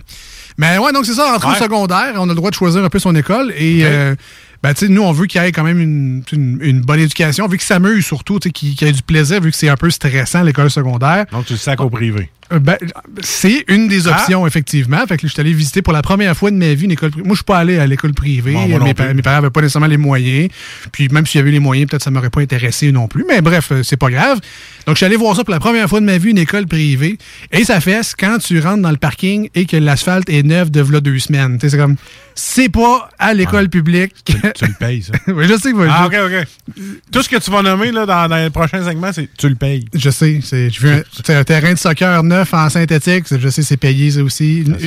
Mais 0.58 0.77
ouais, 0.77 0.94
donc 0.94 1.06
c'est 1.06 1.15
ça, 1.15 1.34
entre 1.36 1.50
Ouais. 1.50 1.56
secondaire, 1.60 2.13
on 2.18 2.25
a 2.25 2.27
le 2.27 2.36
droit 2.36 2.51
de 2.51 2.56
choisir 2.56 2.84
un 2.84 2.89
peu 2.89 3.00
son 3.00 3.15
école 3.15 3.51
et 3.58 3.82
euh, 3.84 4.15
ben, 4.63 4.74
tu 4.74 4.86
sais, 4.86 4.91
nous, 4.91 5.01
on 5.01 5.12
veut 5.12 5.25
qu'il 5.25 5.41
y 5.41 5.46
ait 5.46 5.51
quand 5.51 5.63
même 5.63 5.80
une, 5.80 6.24
une, 6.32 6.82
bonne 6.82 7.00
éducation, 7.00 7.48
vu 7.48 7.58
qu'il 7.58 7.65
s'amuse 7.65 8.06
surtout, 8.06 8.38
qu'il 8.38 8.80
y 8.80 8.86
ait 8.86 8.91
du 8.91 9.01
plaisir, 9.01 9.41
vu 9.41 9.50
que 9.50 9.58
c'est 9.58 9.70
un 9.70 9.77
peu 9.77 9.89
stressant 9.89 10.44
l'école 10.44 10.70
secondaire. 10.70 11.25
Donc, 11.32 11.46
tu 11.46 11.53
le 11.53 11.60
sacs 11.60 11.82
au 11.82 11.89
privé. 11.89 12.30
Euh, 12.51 12.60
Ben, 12.60 12.77
c'est 13.22 13.63
une 13.67 13.88
des 13.88 14.08
Ah. 14.08 14.12
options, 14.12 14.46
effectivement. 14.48 15.05
Fait 15.08 15.17
que 15.17 15.27
je 15.27 15.31
suis 15.34 15.39
allé 15.41 15.53
visiter 15.53 15.81
pour 15.81 15.93
la 15.93 16.01
première 16.01 16.36
fois 16.36 16.51
de 16.51 16.55
ma 16.55 16.74
vie 16.74 16.86
une 16.86 16.91
école 16.91 17.12
privée. 17.12 17.25
Moi, 17.25 17.34
je 17.34 17.38
suis 17.39 17.46
pas 17.46 17.58
allé 17.58 17.77
à 17.79 17.88
l'école 17.88 18.13
privée. 18.13 18.53
Bon, 18.53 18.67
mes, 18.67 18.93
plus. 18.93 18.93
pa- 18.93 19.13
mes 19.13 19.22
parents 19.22 19.38
n'avaient 19.38 19.50
pas 19.51 19.62
nécessairement 19.62 19.88
les 19.88 19.98
moyens. 19.98 20.50
Puis 20.91 21.08
même 21.10 21.25
s'il 21.25 21.39
y 21.39 21.41
avait 21.41 21.51
les 21.51 21.60
moyens, 21.60 21.89
peut-être 21.89 22.03
ça 22.03 22.12
m'aurait 22.12 22.29
pas 22.29 22.41
intéressé 22.41 22.91
non 22.91 23.08
plus. 23.08 23.25
Mais 23.27 23.41
bref, 23.41 23.70
euh, 23.72 23.84
c'est 23.84 23.98
pas 23.98 24.10
grave. 24.10 24.39
Donc, 24.88 24.96
je 24.96 24.98
suis 24.98 25.05
allé 25.05 25.15
voir 25.15 25.36
ça 25.36 25.43
pour 25.43 25.53
la 25.53 25.60
première 25.60 25.88
fois 25.88 26.00
de 26.00 26.05
ma 26.05 26.17
vie, 26.17 26.31
une 26.31 26.38
école 26.39 26.65
privée. 26.67 27.17
Et 27.51 27.63
ça 27.63 27.79
fait 27.79 28.01
quand 28.17 28.38
tu 28.39 28.60
rentres 28.60 28.81
dans 28.81 28.91
le 28.91 28.98
parking 28.98 29.50
et 29.55 29.65
que 29.65 29.77
l'asphalte 29.77 30.29
est 30.29 30.43
neuf 30.43 30.72
de 30.72 30.81
v'là 30.81 31.00
deux 31.01 31.20
semaines. 31.20 31.58
Tu 31.60 31.70
c'est 31.70 31.77
comme, 31.77 31.96
c'est 32.36 32.70
pas 32.70 33.10
à 33.20 33.34
l'école 33.34 33.70
publique 33.70 34.13
Tu 34.25 34.34
le 34.34 34.74
payes, 34.79 35.03
ça. 35.03 35.13
oui, 35.27 35.46
je 35.48 35.55
sais 35.58 35.72
que 35.72 35.88
Ah, 35.89 36.08
OK, 36.08 36.15
OK. 36.25 36.75
Tout 37.12 37.22
ce 37.22 37.29
que 37.29 37.38
tu 37.38 37.51
vas 37.51 37.62
nommer 37.62 37.91
là, 37.91 38.05
dans, 38.05 38.27
dans 38.27 38.36
les 38.38 38.50
prochains 38.50 38.84
segments, 38.84 39.13
c'est 39.13 39.29
tu 39.38 39.48
le 39.50 39.55
payes. 39.55 39.86
Je 39.93 40.10
sais. 40.10 40.39
J'ai 40.41 40.70
vu 40.70 40.89
un, 40.89 41.01
c'est 41.13 41.36
un 41.36 41.43
terrain 41.43 41.74
de 41.74 41.77
soccer 41.77 42.24
neuf 42.24 42.40
en 42.53 42.69
synthétique. 42.69 43.25
Je 43.31 43.50
sais, 43.50 43.62
c'est 43.62 43.77
payé, 43.77 44.12
ça 44.12 44.24
aussi. 44.24 44.62
Une, 44.62 44.77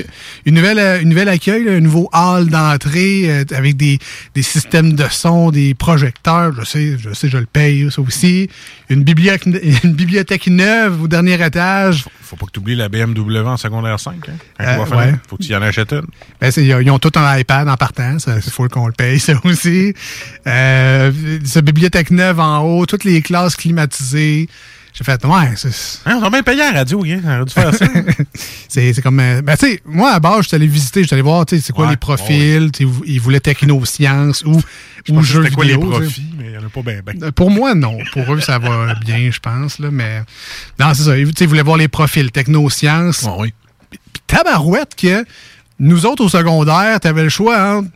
une 0.46 0.54
nouvelle, 0.54 0.78
euh, 0.78 1.00
une 1.00 1.08
nouvelle 1.08 1.28
accueil, 1.28 1.64
là, 1.64 1.72
un 1.72 1.80
nouveau 1.80 2.08
hall 2.12 2.48
d'entrée 2.48 3.22
euh, 3.30 3.44
avec 3.54 3.76
des, 3.76 3.98
des 4.34 4.42
systèmes 4.42 4.94
de 4.94 5.04
son, 5.10 5.50
des 5.50 5.74
projecteurs. 5.74 6.52
Je 6.58 6.64
sais, 6.64 6.96
je 6.98 7.12
sais, 7.12 7.28
je 7.28 7.38
le 7.38 7.46
paye, 7.46 7.90
ça 7.90 8.00
aussi. 8.00 8.48
Une 8.90 9.02
bibliothèque, 9.02 9.46
une 9.84 9.92
bibliothèque 9.92 10.46
neuve 10.48 11.02
au 11.02 11.08
dernier 11.08 11.44
étage. 11.44 12.04
Faut 12.22 12.36
pas 12.36 12.46
que 12.46 12.52
tu 12.52 12.58
oublies 12.60 12.74
la 12.76 12.88
BMW 12.88 13.38
en 13.46 13.56
secondaire 13.56 14.00
5. 14.00 14.14
Hein, 14.14 14.32
quand 14.58 14.64
Euh, 14.64 14.84
tu 14.86 14.94
ouais. 14.96 15.14
Faut 15.28 15.36
que 15.36 15.42
tu 15.42 15.52
y 15.52 15.56
en 15.56 15.62
achètes 15.62 15.92
une. 15.92 16.06
Ben, 16.40 16.50
ils 16.56 16.90
ont 16.90 16.98
tout 16.98 17.12
un 17.16 17.38
iPad 17.38 17.68
en 17.68 17.76
partant, 17.76 18.16
il 18.26 18.42
faut 18.50 18.66
qu'on 18.68 18.86
le 18.86 18.92
paye, 18.92 19.20
ça 19.20 19.34
aussi. 19.44 19.94
Euh, 20.46 21.12
ce 21.44 21.60
bibliothèque 21.60 22.10
neuve 22.10 22.40
en 22.40 22.60
haut, 22.60 22.86
toutes 22.86 23.04
les 23.04 23.22
classes 23.22 23.56
climatisées. 23.56 24.48
J'ai 24.96 25.02
fait, 25.02 25.24
ouais, 25.24 25.54
c'est... 25.56 25.98
Hein, 26.06 26.18
on 26.20 26.24
a 26.24 26.30
bien 26.30 26.44
payé 26.44 26.62
à 26.62 26.70
la 26.70 26.78
radio, 26.78 27.02
hein. 27.04 27.20
On 27.24 27.34
aurait 27.34 27.44
dû 27.44 27.52
faire 27.52 27.74
ça. 27.74 27.84
c'est 28.68 28.92
c'est 28.92 29.02
comme. 29.02 29.18
euh, 29.18 29.42
ben, 29.42 29.56
tu 29.56 29.66
sais, 29.66 29.82
moi, 29.84 30.12
à 30.12 30.20
base, 30.20 30.42
je 30.42 30.48
suis 30.48 30.54
allé 30.54 30.68
visiter, 30.68 31.02
je 31.02 31.08
suis 31.08 31.14
allé 31.14 31.22
voir, 31.22 31.44
tu 31.46 31.56
sais, 31.56 31.62
c'est 31.62 31.72
quoi 31.72 31.86
Ouais, 31.86 31.90
les 31.90 31.96
profils. 31.96 32.70
tu 32.72 32.86
sais, 32.86 32.90
Ils 33.06 33.20
voulaient 33.20 33.40
technosciences 33.40 34.44
ou, 34.44 34.60
Je 35.04 35.12
ou 35.12 35.20
jeux 35.20 35.50
quoi 35.50 35.64
les 35.64 35.72
tu 35.72 35.80
profits, 35.80 36.22
mais 36.38 36.44
il 36.50 36.52
y 36.52 36.58
en 36.58 36.64
a 36.64 36.68
pas 36.68 36.82
bien. 36.82 37.00
Ben. 37.04 37.32
Pour 37.32 37.50
moi, 37.50 37.74
non. 37.74 37.98
Pour 38.12 38.32
eux, 38.32 38.40
ça 38.40 38.60
va 38.60 38.94
bien, 38.94 39.30
je 39.32 39.40
pense. 39.40 39.80
Là, 39.80 39.90
mais 39.90 40.22
non, 40.78 40.94
c'est 40.94 41.02
ça. 41.02 41.18
Ils 41.18 41.26
tu 41.26 41.32
sais, 41.38 41.44
ils 41.44 41.48
voulaient 41.48 41.62
voir 41.62 41.76
les 41.76 41.88
profils 41.88 42.30
technosciences. 42.30 43.26
oui. 43.38 43.52
Puis 43.90 43.98
tabarouette 44.28 44.94
que 44.94 45.24
nous 45.80 46.06
autres 46.06 46.24
au 46.24 46.28
secondaire, 46.28 47.00
t'avais 47.00 47.24
le 47.24 47.28
choix 47.30 47.78
entre 47.78 47.88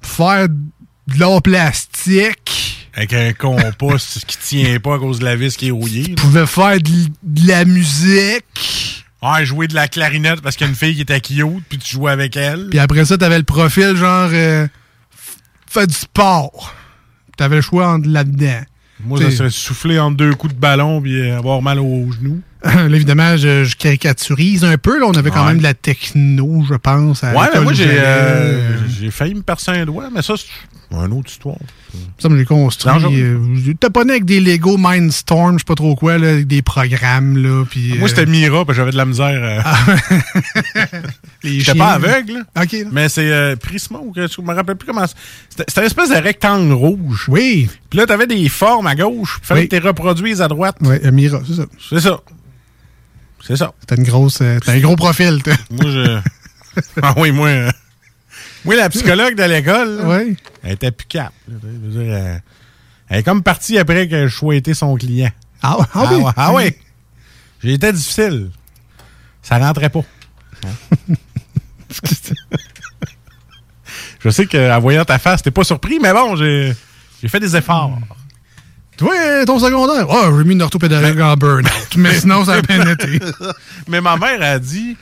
faire 0.00 0.48
de 0.48 1.18
l'or 1.18 1.42
plastique, 1.42 2.67
Avec 2.98 3.12
un 3.12 3.32
compost 3.32 4.24
qui 4.26 4.36
tient 4.38 4.80
pas 4.80 4.96
à 4.96 4.98
cause 4.98 5.20
de 5.20 5.24
la 5.24 5.36
vis 5.36 5.56
qui 5.56 5.68
est 5.68 5.70
rouillée. 5.70 6.02
tu 6.02 6.14
pouvais 6.16 6.48
faire 6.48 6.78
de, 6.80 7.46
la 7.46 7.64
musique. 7.64 9.04
Ah, 9.22 9.44
jouer 9.44 9.68
de 9.68 9.76
la 9.76 9.86
clarinette 9.86 10.40
parce 10.40 10.56
qu'il 10.56 10.66
y 10.66 10.68
a 10.68 10.70
une 10.70 10.76
fille 10.76 10.96
qui 10.96 11.02
était 11.02 11.20
cute, 11.20 11.62
puis 11.68 11.78
tu 11.78 11.92
jouais 11.92 12.10
avec 12.10 12.36
elle. 12.36 12.66
Puis 12.70 12.80
après 12.80 13.04
ça, 13.04 13.16
t'avais 13.16 13.38
le 13.38 13.44
profil 13.44 13.94
genre 13.94 14.30
euh, 14.32 14.66
fais 15.68 15.86
du 15.86 15.94
sport. 15.94 16.74
T'avais 17.36 17.56
le 17.56 17.62
choix 17.62 17.88
entre 17.88 18.08
là-dedans. 18.08 18.62
Moi, 19.04 19.20
ça 19.20 19.30
serait 19.30 19.50
souffler 19.50 20.00
en 20.00 20.10
deux 20.10 20.34
coups 20.34 20.54
de 20.54 20.58
ballon 20.58 21.00
puis 21.00 21.30
avoir 21.30 21.62
mal 21.62 21.78
aux 21.78 22.10
genoux. 22.10 22.42
Là, 22.64 22.86
évidemment, 22.92 23.36
je, 23.36 23.64
je 23.64 23.76
caricaturise 23.76 24.64
un 24.64 24.76
peu. 24.78 24.98
Là, 24.98 25.06
on 25.06 25.12
avait 25.12 25.30
quand 25.30 25.42
Ouais. 25.42 25.48
même 25.48 25.58
de 25.58 25.62
la 25.62 25.74
techno, 25.74 26.64
je 26.68 26.74
pense. 26.74 27.22
à 27.24 27.32
Ouais, 27.32 27.46
mais 27.54 27.60
moi, 27.60 27.72
j'ai 27.72 27.86
euh, 27.88 29.10
failli 29.10 29.34
me 29.34 29.42
percer 29.42 29.70
un 29.72 29.84
doigt, 29.86 30.08
mais 30.14 30.22
ça, 30.22 30.34
c'est 30.36 30.46
une 30.96 31.12
autre 31.12 31.30
histoire. 31.30 31.56
Ça, 32.18 32.28
j'ai 32.36 32.44
construit. 32.44 32.92
Non, 32.92 32.98
je- 32.98 33.06
euh, 33.70 33.74
T'as 33.78 33.90
pas 33.90 34.04
né 34.04 34.12
avec 34.12 34.24
des 34.24 34.40
Lego 34.40 34.76
Mindstorm, 34.76 35.54
je 35.54 35.58
sais 35.58 35.64
pas 35.64 35.74
trop 35.74 35.94
quoi, 35.94 36.18
là, 36.18 36.30
avec 36.30 36.46
des 36.46 36.60
programmes, 36.62 37.36
là. 37.38 37.64
Puis, 37.68 37.94
Moi, 37.98 38.04
euh, 38.04 38.08
c'était 38.08 38.26
Mira, 38.26 38.64
parce 38.64 38.76
que 38.76 38.82
j'avais 38.82 38.90
de 38.92 38.96
la 38.96 39.04
misère. 39.06 39.38
euh, 39.42 39.60
les 41.42 41.60
J'étais 41.60 41.78
pas 41.78 41.92
aveugle, 41.92 42.44
là. 42.54 42.64
Mais 42.92 43.08
c'est 43.08 43.56
Prisma, 43.60 43.98
ou 44.02 44.12
que- 44.12 44.26
je 44.26 44.40
me 44.40 44.54
rappelle 44.54 44.76
plus 44.76 44.86
comment. 44.86 45.06
c'est- 45.06 45.64
C'était 45.68 45.80
une 45.80 45.86
espèce 45.86 46.10
de 46.10 46.16
rectangle 46.16 46.72
rouge. 46.72 47.26
Oui. 47.28 47.68
Puis 47.90 47.98
là, 47.98 48.06
t'avais 48.06 48.26
des 48.26 48.48
formes 48.48 48.86
à 48.86 48.94
gauche. 48.94 49.38
Il 49.42 49.46
fallait 49.46 49.60
Oui. 49.62 49.68
que 49.68 49.76
tu 49.76 49.82
les 49.82 49.88
reproduises 49.88 50.42
à 50.42 50.48
droite. 50.48 50.76
Euh, 50.84 51.10
Mira, 51.12 51.40
c'est 51.46 51.54
ça. 51.54 51.64
C'est 51.90 52.00
ça. 52.00 52.20
C'est 53.48 53.56
ça. 53.56 53.72
T'as 53.86 53.96
une 53.96 54.04
grosse. 54.04 54.40
euh, 54.42 54.58
T'as 54.64 54.72
un 54.74 54.78
gros 54.80 54.94
profil, 54.94 55.42
toi. 55.42 55.54
Moi, 55.70 55.90
je. 55.90 56.20
ah 57.02 57.14
oui, 57.16 57.32
moi. 57.32 57.48
euh, 57.48 57.70
Moi, 58.66 58.76
la 58.76 58.90
psychologue 58.90 59.34
de 59.34 59.42
l'école, 59.44 60.02
Ouais. 60.06 60.36
elle 60.62 60.72
était 60.72 60.90
plus 60.90 61.06
cap. 61.06 61.32
elle, 61.48 62.42
elle 63.08 63.18
est 63.18 63.22
comme 63.22 63.42
partie 63.42 63.78
après 63.78 64.06
que 64.06 64.26
je 64.28 64.36
sois 64.36 64.54
été 64.56 64.74
son 64.74 64.94
client. 64.96 65.30
Ah, 65.62 65.78
ah 65.94 66.04
oui? 66.12 66.22
ah 66.36 66.52
oui. 66.52 66.74
J'ai 67.64 67.72
été 67.72 67.90
difficile. 67.90 68.50
Ça 69.42 69.56
rentrait 69.58 69.88
pas. 69.88 70.04
Hein? 70.66 71.14
je 74.20 74.28
sais 74.30 74.46
qu'en 74.46 74.78
voyant 74.80 75.04
ta 75.04 75.18
face, 75.18 75.42
t'es 75.42 75.50
pas 75.50 75.64
surpris, 75.64 75.98
mais 76.00 76.12
bon, 76.12 76.36
j'ai 76.36 76.74
j'ai 77.22 77.28
fait 77.28 77.40
des 77.40 77.56
efforts. 77.56 77.98
Euh, 79.02 79.44
ton 79.44 79.58
secondaire? 79.58 80.06
Oh, 80.08 80.36
j'ai 80.36 80.44
mis 80.44 80.54
une 80.54 80.62
orthopédagogue 80.62 81.20
en 81.20 81.34
burn-out. 81.34 81.96
Mais 81.96 82.18
sinon, 82.18 82.44
ça 82.44 82.54
a 82.54 82.62
bien 82.62 82.86
été. 82.86 83.20
Mais 83.88 84.00
ma 84.00 84.16
mère 84.16 84.42
a 84.42 84.58
dit 84.58 84.96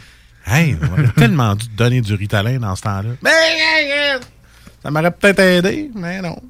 Hey, 0.46 0.76
on 0.80 0.92
aurait 0.92 1.08
tellement 1.16 1.54
dû 1.54 1.66
te 1.66 1.76
donner 1.76 2.00
du 2.00 2.14
Ritalin 2.14 2.58
dans 2.58 2.76
ce 2.76 2.82
temps-là. 2.82 3.10
Mais 3.22 4.20
ça 4.82 4.90
m'aurait 4.90 5.10
peut-être 5.10 5.40
aidé, 5.40 5.90
mais 5.96 6.22
non. 6.22 6.40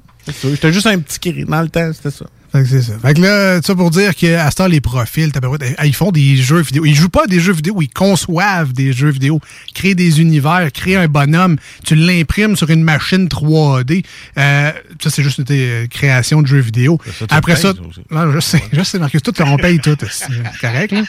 J'étais 0.43 0.71
juste 0.71 0.85
un 0.85 0.99
petit 0.99 1.19
cri. 1.19 1.45
Dans 1.45 1.61
le 1.61 1.69
temps, 1.69 1.89
c'était 1.91 2.11
ça. 2.11 2.25
Fait 2.57 2.63
que 2.63 2.69
c'est 2.69 2.81
ça. 2.81 2.97
Fait 2.99 3.13
que 3.13 3.21
là, 3.21 3.61
ça 3.61 3.75
pour 3.75 3.91
dire 3.91 4.15
qu'à 4.15 4.49
ce 4.49 4.55
temps, 4.55 4.67
les 4.67 4.81
profils, 4.81 5.31
eh, 5.61 5.87
ils 5.87 5.95
font 5.95 6.11
des 6.11 6.35
jeux 6.35 6.61
vidéo. 6.61 6.85
Ils 6.85 6.95
jouent 6.95 7.09
pas 7.09 7.25
à 7.25 7.27
des 7.27 7.39
jeux 7.39 7.53
vidéo, 7.53 7.81
ils 7.81 7.89
conçoivent 7.89 8.73
des 8.73 8.93
jeux 8.93 9.09
vidéo, 9.09 9.39
créent 9.75 9.95
des 9.95 10.21
univers, 10.21 10.71
créent 10.73 10.95
un 10.95 11.07
bonhomme, 11.07 11.57
tu 11.85 11.95
l'imprimes 11.95 12.55
sur 12.55 12.69
une 12.69 12.83
machine 12.83 13.27
3D. 13.27 14.03
Euh, 14.37 14.71
ça, 15.01 15.09
c'est 15.09 15.23
juste 15.23 15.37
une 15.37 15.45
euh, 15.51 15.87
création 15.87 16.41
de 16.41 16.47
jeux 16.47 16.59
vidéo. 16.59 16.99
ça, 17.19 17.25
Après 17.29 17.55
ça, 17.55 17.73
non, 18.09 18.31
je 18.31 18.39
sais, 18.39 18.63
je 18.73 18.81
sais, 18.81 18.97
Marcus, 18.97 19.21
tout, 19.21 19.33
on 19.41 19.57
paye 19.57 19.79
tout. 19.79 19.97
C'est 20.09 20.27
correct, 20.59 20.91
là. 20.91 21.03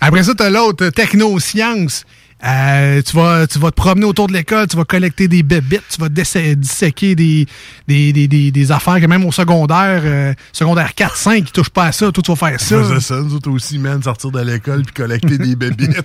Après 0.00 0.24
ça, 0.24 0.34
t'as 0.34 0.50
l'autre, 0.50 0.88
technosciences. 0.88 2.04
Euh, 2.44 3.00
tu, 3.00 3.16
vas, 3.16 3.46
tu 3.46 3.58
vas 3.58 3.70
te 3.70 3.76
promener 3.76 4.04
autour 4.04 4.26
de 4.28 4.34
l'école, 4.34 4.66
tu 4.68 4.76
vas 4.76 4.84
collecter 4.84 5.26
des 5.26 5.42
bébites, 5.42 5.82
tu 5.88 5.98
vas 5.98 6.10
disséquer 6.10 7.14
des, 7.14 7.46
des, 7.88 8.12
des, 8.12 8.28
des, 8.28 8.50
des 8.50 8.72
affaires 8.72 9.00
que 9.00 9.06
même 9.06 9.24
au 9.24 9.32
secondaire, 9.32 10.02
euh, 10.04 10.34
secondaire 10.52 10.94
4, 10.94 11.16
5, 11.16 11.44
qui 11.44 11.52
touchent 11.52 11.70
pas 11.70 11.86
à 11.86 11.92
ça. 11.92 12.12
Toi, 12.12 12.22
tu 12.22 12.30
vas 12.30 12.36
faire 12.50 12.60
ça. 12.60 12.78
Faisait 12.78 13.00
ça, 13.00 13.14
nous 13.22 13.34
autres 13.34 13.50
aussi, 13.50 13.78
man, 13.78 14.02
sortir 14.02 14.30
de 14.30 14.40
l'école 14.42 14.82
puis 14.82 14.92
collecter 14.94 15.38
des 15.38 15.56
bébites. 15.56 15.96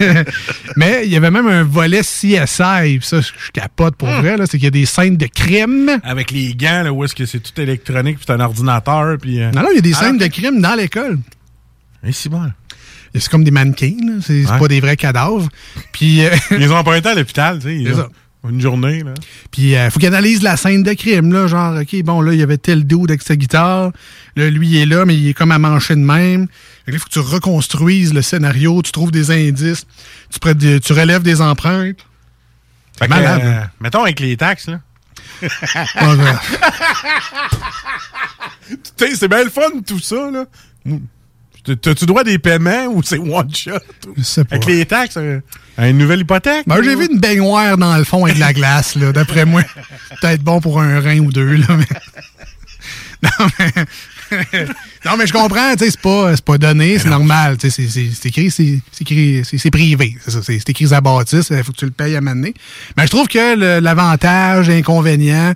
Mais 0.76 1.02
il 1.04 1.10
y 1.12 1.16
avait 1.16 1.30
même 1.30 1.46
un 1.48 1.64
volet 1.64 2.00
CSI, 2.00 2.98
pis 2.98 3.06
ça, 3.06 3.20
je 3.20 3.30
capote 3.52 3.96
pour 3.96 4.08
vrai, 4.08 4.38
là, 4.38 4.46
c'est 4.46 4.56
qu'il 4.56 4.64
y 4.64 4.68
a 4.68 4.70
des 4.70 4.86
scènes 4.86 5.18
de 5.18 5.26
crime. 5.26 5.90
Avec 6.02 6.30
les 6.30 6.54
gants, 6.54 6.82
là, 6.82 6.92
où 6.92 7.04
est-ce 7.04 7.14
que 7.14 7.26
c'est 7.26 7.40
tout 7.40 7.60
électronique, 7.60 8.16
puis 8.16 8.24
c'est 8.26 8.32
un 8.32 8.40
ordinateur, 8.40 9.16
puis... 9.20 9.42
euh, 9.42 9.50
Non, 9.52 9.62
non, 9.62 9.68
il 9.72 9.76
y 9.76 9.78
a 9.78 9.82
des 9.82 9.92
Ah, 9.94 10.00
scènes 10.00 10.18
de 10.18 10.26
crime 10.28 10.60
dans 10.62 10.74
l'école. 10.74 11.18
Et 12.04 12.12
c'est 12.12 12.30
bon. 12.30 12.50
C'est 13.14 13.28
comme 13.28 13.44
des 13.44 13.50
mannequins, 13.50 13.96
là. 14.06 14.12
c'est 14.24 14.44
Ouais. 14.48 14.58
pas 14.58 14.68
des 14.68 14.80
vrais 14.80 14.96
cadavres. 14.96 15.48
Puis, 15.92 16.24
euh, 16.24 16.30
Ils 16.52 16.58
les 16.58 16.70
ont 16.70 16.76
empruntés 16.76 17.08
à 17.08 17.14
l'hôpital, 17.16 17.58
tu 17.58 17.66
sais. 17.68 17.76
ils 17.76 17.92
ont-. 18.00 18.08
Une 18.48 18.58
journée, 18.58 19.02
là. 19.02 19.12
Puis 19.50 19.76
euh, 19.76 19.90
faut 19.90 19.98
qu'il 19.98 20.08
analyse 20.08 20.40
la 20.42 20.56
scène 20.56 20.82
de 20.82 20.94
crime, 20.94 21.30
là, 21.30 21.46
genre, 21.46 21.78
OK, 21.78 22.02
bon, 22.02 22.22
là, 22.22 22.32
il 22.32 22.38
y 22.38 22.42
avait 22.42 22.56
tel 22.56 22.84
dude 22.86 23.10
avec 23.10 23.20
sa 23.20 23.36
guitare, 23.36 23.90
là, 24.34 24.48
lui, 24.48 24.66
il 24.66 24.76
est 24.78 24.86
là, 24.86 25.04
mais 25.04 25.14
il 25.14 25.28
est 25.28 25.34
comme 25.34 25.52
à 25.52 25.58
mancher 25.58 25.94
de 25.94 26.00
même. 26.00 26.46
Il 26.88 26.98
faut 26.98 27.04
que 27.04 27.10
tu 27.10 27.18
reconstruises 27.18 28.14
le 28.14 28.22
scénario, 28.22 28.80
tu 28.80 28.92
trouves 28.92 29.10
des 29.10 29.30
indices, 29.30 29.84
tu, 30.30 30.54
des- 30.54 30.80
tu 30.80 30.94
relèves 30.94 31.20
des 31.22 31.42
empreintes. 31.42 31.98
Fait 32.98 33.04
que, 33.04 33.10
malade, 33.10 33.40
euh, 33.44 33.60
mettons 33.80 34.04
avec 34.04 34.20
les 34.20 34.38
taxes, 34.38 34.68
là. 34.68 34.80
C'est 38.98 39.28
bien 39.28 39.44
le 39.44 39.50
fun, 39.50 39.68
tout 39.86 39.98
ça, 39.98 40.30
là. 40.30 40.44
T'as-tu 41.64 42.06
droit 42.06 42.22
à 42.22 42.24
des 42.24 42.38
paiements 42.38 42.86
ou 42.86 43.02
c'est 43.02 43.18
one 43.18 43.54
shot? 43.54 43.72
je 44.16 44.22
sais 44.22 44.44
pas. 44.44 44.56
Avec 44.56 44.66
les 44.66 44.86
taxes, 44.86 45.16
euh, 45.16 45.40
une 45.78 45.98
nouvelle 45.98 46.20
hypothèque? 46.20 46.64
Ben, 46.66 46.82
j'ai 46.82 46.96
vu 46.96 47.08
une 47.10 47.18
baignoire 47.18 47.76
dans 47.76 47.96
le 47.96 48.04
fond 48.04 48.24
avec 48.24 48.36
de 48.36 48.40
la 48.40 48.52
glace, 48.52 48.94
là, 48.96 49.12
d'après 49.12 49.44
moi. 49.44 49.62
Peut-être 50.20 50.42
bon 50.42 50.60
pour 50.60 50.80
un 50.80 51.00
rein 51.00 51.18
ou 51.20 51.32
deux, 51.32 51.56
là, 51.56 51.66
mais... 51.76 51.86
Non, 53.22 53.46
mais... 53.58 53.84
non, 55.04 55.16
mais 55.18 55.26
je 55.26 55.32
comprends, 55.32 55.72
tu 55.76 55.84
sais, 55.84 55.90
c'est 55.90 56.44
pas, 56.44 56.58
donné, 56.58 56.98
c'est 56.98 57.08
normal, 57.08 57.56
tu 57.58 57.70
sais, 57.70 57.86
c'est- 57.88 58.26
écrit, 58.26 58.50
c'est 58.50 59.70
privé, 59.70 60.16
c'est 60.26 60.68
écrit 60.70 60.94
à 60.94 61.00
bâtisse, 61.00 61.48
il 61.50 61.64
faut 61.64 61.72
que 61.72 61.76
tu 61.76 61.84
le 61.84 61.90
payes 61.90 62.16
à 62.16 62.20
mener. 62.20 62.54
Mais 62.96 63.04
je 63.04 63.10
trouve 63.10 63.28
que 63.28 63.80
l'avantage, 63.80 64.68
l'inconvénient, 64.68 65.52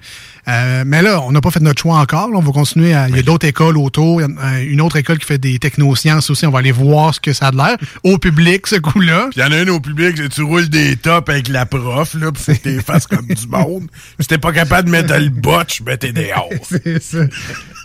euh, 0.46 0.84
mais 0.86 1.02
là, 1.02 1.20
on 1.22 1.32
n'a 1.32 1.40
pas 1.40 1.50
fait 1.50 1.60
notre 1.60 1.80
choix 1.80 1.98
encore, 1.98 2.28
là, 2.30 2.36
on 2.36 2.42
va 2.42 2.52
continuer 2.52 2.94
à, 2.94 3.08
il 3.08 3.16
y 3.16 3.18
a 3.18 3.22
d'autres 3.22 3.46
écoles 3.46 3.78
autour, 3.78 4.20
il 4.20 4.28
y 4.28 4.30
a 4.30 4.44
euh, 4.44 4.64
une 4.66 4.80
autre 4.80 4.96
école 4.96 5.18
qui 5.18 5.26
fait 5.26 5.38
des 5.38 5.58
technosciences 5.58 6.28
aussi, 6.30 6.46
on 6.46 6.50
va 6.50 6.58
aller 6.58 6.72
voir 6.72 7.14
ce 7.14 7.20
que 7.20 7.32
ça 7.32 7.48
a 7.48 7.50
de 7.50 7.56
l'air, 7.56 7.76
au 8.02 8.18
public, 8.18 8.66
ce 8.66 8.76
coup-là. 8.76 9.30
Il 9.34 9.40
y 9.40 9.44
en 9.44 9.52
a 9.52 9.62
une 9.62 9.70
au 9.70 9.80
public, 9.80 10.28
tu 10.28 10.42
roules 10.42 10.68
des 10.68 10.96
tops 10.96 11.28
avec 11.28 11.48
la 11.48 11.64
prof, 11.64 12.14
là, 12.14 12.30
pis 12.32 12.40
faut 12.40 12.52
que 12.52 12.58
t'es 12.58 12.80
fasses 12.86 13.06
comme 13.06 13.26
du 13.26 13.46
monde. 13.46 13.88
Si 14.20 14.26
t'es 14.26 14.38
pas 14.38 14.52
capable 14.52 14.86
de 14.86 14.92
mettre 14.92 15.14
le 15.16 15.30
botch, 15.30 15.82
ben 15.82 15.96
t'es 15.96 16.12
dehors. 16.12 16.50
C'est 16.62 17.02
ça. 17.02 17.18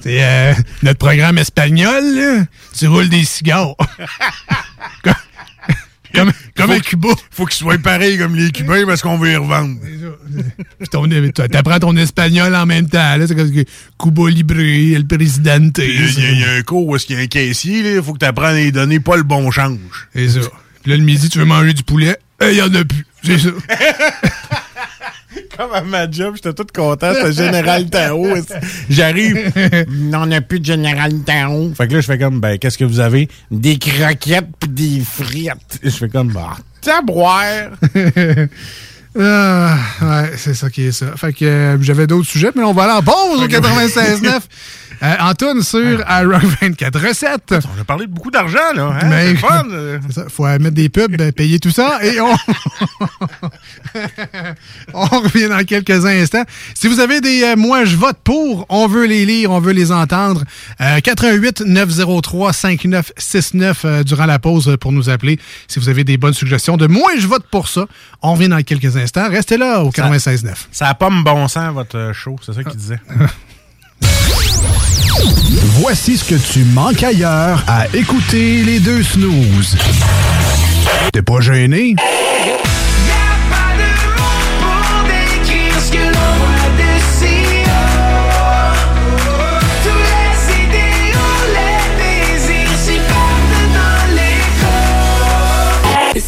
C'est 0.02 0.24
euh, 0.24 0.54
notre 0.84 1.00
programme 1.00 1.38
espagnol, 1.38 2.04
là. 2.16 2.46
Tu 2.78 2.88
roules 2.88 3.10
des 3.10 3.24
cigares. 3.26 3.76
Comme 6.14 6.32
comme, 6.56 6.72
un 6.72 6.80
Cuba. 6.80 7.10
Faut 7.32 7.46
qu'ils 7.46 7.58
soient 7.58 7.78
pareils 7.78 8.18
comme 8.18 8.36
les 8.36 8.52
Cubains 8.52 8.86
parce 8.86 9.02
qu'on 9.02 9.18
veut 9.18 9.32
y 9.32 9.36
revendre. 9.36 9.78
Puis 10.80 11.32
T'apprends 11.34 11.80
ton 11.80 11.96
espagnol 11.98 12.54
en 12.56 12.66
même 12.66 12.90
temps. 12.90 13.16
C'est 13.28 13.36
comme 13.36 13.52
que 13.52 13.64
Cuba 13.98 14.30
Libre, 14.30 14.60
El 14.60 15.06
Presidente. 15.08 15.80
Il 15.80 16.40
y, 16.40 16.44
a- 16.44 16.52
un 16.58 16.62
cours 16.64 16.88
où 16.88 16.96
est-ce 16.96 17.06
qu'il 17.06 17.16
y 17.18 17.20
a 17.20 17.24
un 17.24 17.28
caissier, 17.28 17.84
là, 17.84 18.02
faut 18.02 18.14
que 18.14 18.20
t'apprennes 18.20 18.58
à 18.58 18.62
lui 18.62 18.72
donner 18.72 19.00
pas 19.00 19.18
le 19.18 19.24
bon 19.24 19.50
change. 19.52 19.78
C'est 20.14 20.30
ça. 20.30 20.40
Puis 20.82 20.92
là, 20.92 20.98
le 20.98 21.04
midi, 21.04 21.30
tu 21.30 21.40
veux 21.40 21.46
manger 21.46 21.74
du 21.74 21.84
poulet? 21.84 22.18
Il 22.42 22.54
y 22.56 22.62
en 22.62 22.74
a 22.74 22.84
plus. 22.84 23.06
C'est 23.24 23.38
ça. 23.38 23.50
Comme 25.58 25.74
à 25.74 25.82
ma 25.82 26.10
job, 26.10 26.36
j'étais 26.36 26.54
tout 26.54 26.68
content, 26.74 27.12
c'était 27.14 27.34
Général 27.34 27.90
Tao. 27.90 28.26
J'arrive, 28.90 29.52
on 30.14 30.26
n'a 30.26 30.42
plus 30.42 30.60
de 30.60 30.66
Général 30.66 31.14
Tao. 31.26 31.74
Fait 31.76 31.88
que 31.88 31.94
là, 31.94 32.02
je 32.02 32.06
fais 32.06 32.18
comme, 32.18 32.40
ben, 32.40 32.58
qu'est-ce 32.58 32.78
que 32.78 32.86
vous 32.86 33.00
avez? 33.00 33.28
Des 33.52 33.78
croquettes 33.78 34.48
pis 34.60 34.70
des 34.70 35.02
frites. 35.02 35.80
Je 35.84 35.90
fais 35.90 36.10
comme, 36.10 36.32
bah, 36.32 36.58
t'as 36.82 37.02
boire. 37.02 37.70
Ah, 39.20 39.76
ouais, 40.02 40.32
c'est 40.38 40.54
ça 40.54 40.70
qui 40.70 40.84
est 40.84 40.92
ça. 40.92 41.18
Fait 41.18 41.34
que 41.34 41.44
euh, 41.44 41.82
j'avais 41.82 42.06
d'autres 42.06 42.30
sujets, 42.30 42.52
mais 42.56 42.64
on 42.64 42.74
va 42.74 42.84
aller 42.84 42.94
en 42.94 43.02
pause 43.02 43.42
au 43.42 43.48
96.9. 43.48 44.40
Euh, 45.02 45.16
Antoine 45.20 45.62
sur 45.62 45.80
iRock 46.10 46.44
24 46.62 47.00
recettes. 47.08 47.54
On 47.78 47.82
a 47.82 47.84
parlé 47.86 48.06
de 48.06 48.12
beaucoup 48.12 48.32
d'argent, 48.32 48.74
là. 48.76 48.92
Hein? 49.02 49.06
Mais- 49.10 49.28
C'est 49.30 49.36
fun. 49.38 49.64
euh. 49.72 50.00
Ça, 50.10 50.26
faut 50.30 50.46
euh, 50.46 50.60
mettre 50.60 50.76
des 50.76 50.90
pubs, 50.90 51.16
ben, 51.16 51.32
payer 51.32 51.60
tout 51.60 51.72
ça 51.72 52.00
et 52.04 52.20
on... 52.20 52.34
on 54.94 55.06
revient 55.06 55.48
dans 55.50 55.64
quelques 55.66 56.06
instants. 56.06 56.44
Si 56.74 56.88
vous 56.88 57.00
avez 57.00 57.22
des 57.22 57.44
euh, 57.44 57.56
moi 57.56 57.86
je 57.86 57.96
vote 57.96 58.18
pour, 58.24 58.66
on 58.70 58.88
veut 58.88 59.06
les 59.06 59.26
lire, 59.26 59.52
on 59.52 59.60
veut 59.60 59.72
les 59.74 59.92
entendre. 59.92 60.44
Euh, 60.82 61.00
88 61.00 61.62
903 61.62 62.54
5969 62.54 63.82
euh, 63.86 64.04
durant 64.04 64.26
la 64.26 64.40
pause 64.40 64.76
pour 64.80 64.92
nous 64.92 65.10
appeler. 65.10 65.40
Si 65.68 65.80
vous 65.80 65.90
avez 65.90 66.04
des 66.04 66.18
bonnes 66.18 66.34
suggestions 66.34 66.78
de 66.78 66.88
moi 66.88 67.12
je 67.18 67.28
vote 67.28 67.46
pour 67.50 67.68
ça, 67.68 67.86
on 68.22 68.34
revient 68.34 68.50
dans 68.50 68.62
quelques 68.64 68.98
instants. 68.98 69.30
Restez 69.30 69.58
là 69.58 69.82
au 69.84 69.92
96.9. 69.92 70.48
Ça 70.72 70.88
a 70.88 70.94
pas 70.94 71.10
me 71.10 71.24
bon 71.24 71.48
sens, 71.48 71.74
votre 71.74 71.98
euh, 71.98 72.14
show. 72.14 72.36
C'est 72.46 72.54
ça 72.54 72.64
qu'il 72.64 72.76
disait. 72.78 73.00
Voici 75.80 76.18
ce 76.18 76.24
que 76.24 76.36
tu 76.36 76.64
manques 76.64 77.04
ailleurs 77.04 77.64
à 77.68 77.88
écouter 77.94 78.64
les 78.64 78.80
deux 78.80 79.04
snooze. 79.04 79.78
T'es 81.12 81.22
pas 81.22 81.40
gêné? 81.40 81.96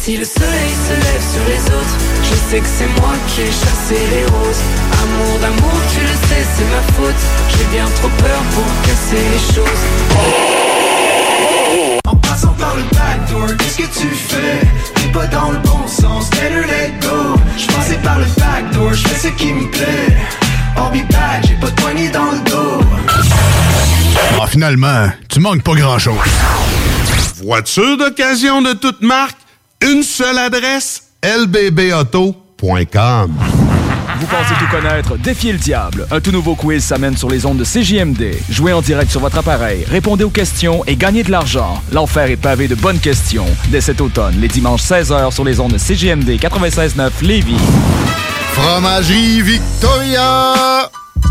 Si 0.04 0.16
le 0.16 0.24
soleil 0.24 0.72
se 0.88 0.94
lève 0.94 1.22
sur 1.22 1.44
les 1.46 1.64
autres, 1.72 1.96
je 2.24 2.34
sais 2.34 2.58
que 2.58 2.66
c'est 2.66 2.88
moi 3.00 3.12
qui 3.28 3.42
ai 3.42 3.46
chassé 3.46 3.94
les 4.10 4.24
roses. 4.26 4.81
Amour 5.12 5.38
d'amour, 5.40 5.78
tu 5.94 6.00
le 6.00 6.14
sais, 6.28 6.44
c'est 6.56 6.68
ma 6.70 6.82
faute. 6.94 7.22
J'ai 7.50 7.66
bien 7.76 7.86
trop 7.96 8.08
peur 8.08 8.40
pour 8.54 8.66
casser 8.82 9.22
les 9.32 9.42
choses. 9.54 9.82
En 12.06 12.16
passant 12.16 12.54
par 12.58 12.74
le 12.76 12.82
backdoor, 12.82 13.56
qu'est-ce 13.58 13.76
que 13.78 13.88
tu 14.00 14.08
fais? 14.08 14.60
T'es 14.94 15.08
pas 15.12 15.26
dans 15.26 15.50
le 15.50 15.58
bon 15.58 15.86
sens, 15.86 16.30
better 16.30 16.64
let 16.66 16.92
go 17.00 17.36
Je 17.58 17.66
passais 17.66 17.98
par 18.02 18.18
le 18.18 18.24
backdoor, 18.38 18.94
je 18.94 19.08
fais 19.08 19.28
ce 19.28 19.32
qui 19.34 19.52
me 19.52 19.68
plaît 19.70 20.16
I'll 20.76 20.90
be 20.90 21.02
back, 21.12 21.44
j'ai 21.46 21.54
pas 21.54 21.66
de 21.68 21.74
poignée 21.80 22.08
dans 22.10 22.30
le 22.32 22.38
dos 22.50 22.80
Ah, 24.40 24.46
finalement, 24.46 25.10
tu 25.28 25.40
manques 25.40 25.62
pas 25.62 25.74
grand-chose. 25.74 26.16
Voiture 27.42 27.96
d'occasion 27.98 28.62
de 28.62 28.72
toute 28.72 29.02
marque, 29.02 29.36
une 29.82 30.02
seule 30.02 30.38
adresse, 30.38 31.02
lbbauto.com. 31.22 33.30
Vous 34.22 34.28
pensez 34.28 34.54
tout 34.54 34.68
connaître? 34.70 35.16
Défiez 35.16 35.50
le 35.50 35.58
diable. 35.58 36.06
Un 36.12 36.20
tout 36.20 36.30
nouveau 36.30 36.54
quiz 36.54 36.84
s'amène 36.84 37.16
sur 37.16 37.28
les 37.28 37.44
ondes 37.44 37.56
de 37.56 37.64
CJMD. 37.64 38.36
Jouez 38.50 38.72
en 38.72 38.80
direct 38.80 39.10
sur 39.10 39.18
votre 39.18 39.38
appareil, 39.38 39.84
répondez 39.90 40.22
aux 40.22 40.30
questions 40.30 40.84
et 40.86 40.94
gagnez 40.94 41.24
de 41.24 41.32
l'argent. 41.32 41.82
L'enfer 41.90 42.30
est 42.30 42.36
pavé 42.36 42.68
de 42.68 42.76
bonnes 42.76 43.00
questions. 43.00 43.48
Dès 43.70 43.80
cet 43.80 44.00
automne, 44.00 44.36
les 44.40 44.46
dimanches 44.46 44.82
16h 44.82 45.32
sur 45.32 45.42
les 45.42 45.58
ondes 45.58 45.72
de 45.72 45.76
CJMD 45.76 46.38
96.9 46.40 47.10
Lévis. 47.22 47.56
Fromagerie 48.52 49.42
Victoria! 49.42 50.88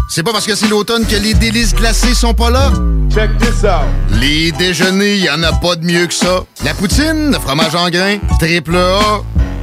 C'est 0.10 0.24
pas 0.24 0.34
parce 0.34 0.46
que 0.46 0.56
c'est 0.56 0.68
l'automne 0.68 1.06
que 1.06 1.16
les 1.16 1.34
délices 1.34 1.74
glacées 1.74 2.14
sont 2.14 2.34
pas 2.34 2.50
là? 2.50 2.74
Check 3.10 3.30
this 3.38 3.64
out! 3.64 3.88
Les 4.20 4.52
déjeuners, 4.52 5.16
y 5.16 5.30
en 5.30 5.42
a 5.44 5.54
pas 5.54 5.78
de 5.78 5.86
mieux 5.86 6.08
que 6.08 6.14
ça. 6.14 6.42
La 6.66 6.74
poutine, 6.74 7.32
le 7.32 7.40
fromage 7.40 7.74
en 7.74 7.90
grains, 7.90 8.18
triple 8.38 8.76
A. 8.76 9.22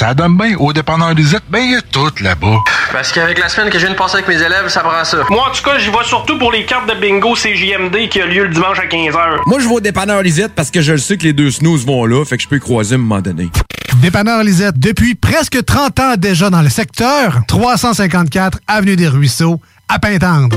Ça 0.00 0.14
donne 0.14 0.34
bien 0.34 0.56
au 0.56 0.72
dépanneur 0.72 1.12
Lisette, 1.12 1.42
ben 1.50 1.58
il 1.58 1.72
y 1.72 1.74
a 1.74 1.82
tout 1.82 2.10
là-bas. 2.22 2.56
Parce 2.90 3.12
qu'avec 3.12 3.38
la 3.38 3.50
semaine 3.50 3.68
que 3.68 3.78
je 3.78 3.84
viens 3.84 3.92
de 3.92 3.98
passer 3.98 4.14
avec 4.14 4.28
mes 4.28 4.42
élèves, 4.42 4.66
ça 4.68 4.80
prend 4.80 5.04
ça. 5.04 5.18
Moi, 5.28 5.46
en 5.46 5.52
tout 5.52 5.62
cas, 5.62 5.76
j'y 5.78 5.90
vais 5.90 6.04
surtout 6.04 6.38
pour 6.38 6.52
les 6.52 6.64
cartes 6.64 6.88
de 6.88 6.98
bingo 6.98 7.34
CJMD 7.34 8.08
qui 8.08 8.22
a 8.22 8.24
lieu 8.24 8.44
le 8.44 8.48
dimanche 8.48 8.78
à 8.78 8.86
15h. 8.86 9.40
Moi, 9.44 9.58
je 9.60 9.68
vais 9.68 9.74
au 9.74 9.80
dépanneur 9.80 10.22
Lisette 10.22 10.52
parce 10.54 10.70
que 10.70 10.80
je 10.80 10.92
le 10.92 10.98
sais 10.98 11.18
que 11.18 11.24
les 11.24 11.34
deux 11.34 11.50
snooze 11.50 11.84
vont 11.84 12.06
là, 12.06 12.24
fait 12.24 12.38
que 12.38 12.42
je 12.42 12.48
peux 12.48 12.56
y 12.56 12.60
croiser 12.60 12.94
à 12.94 12.96
un 12.96 13.02
moment 13.02 13.20
donné. 13.20 13.50
Dépanneur 13.96 14.42
Lisette, 14.42 14.78
depuis 14.78 15.16
presque 15.16 15.62
30 15.62 16.00
ans 16.00 16.14
déjà 16.16 16.48
dans 16.48 16.62
le 16.62 16.70
secteur, 16.70 17.42
354 17.46 18.58
Avenue 18.68 18.96
des 18.96 19.08
Ruisseaux, 19.08 19.60
à 19.90 19.98
Pintendre. 19.98 20.56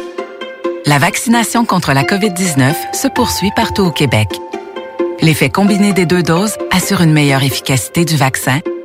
La 0.85 0.99
vaccination 0.99 1.65
contre 1.65 1.91
la 1.91 2.03
COVID-19 2.03 2.75
se 2.93 3.09
poursuit 3.09 3.51
partout 3.57 3.83
au 3.83 3.91
Québec. 3.91 4.29
L'effet 5.21 5.49
combiné 5.49 5.91
des 5.91 6.05
deux 6.05 6.23
doses 6.23 6.55
assure 6.71 7.01
une 7.01 7.11
meilleure 7.11 7.43
efficacité 7.43 8.05
du 8.05 8.15
vaccin, 8.15 8.59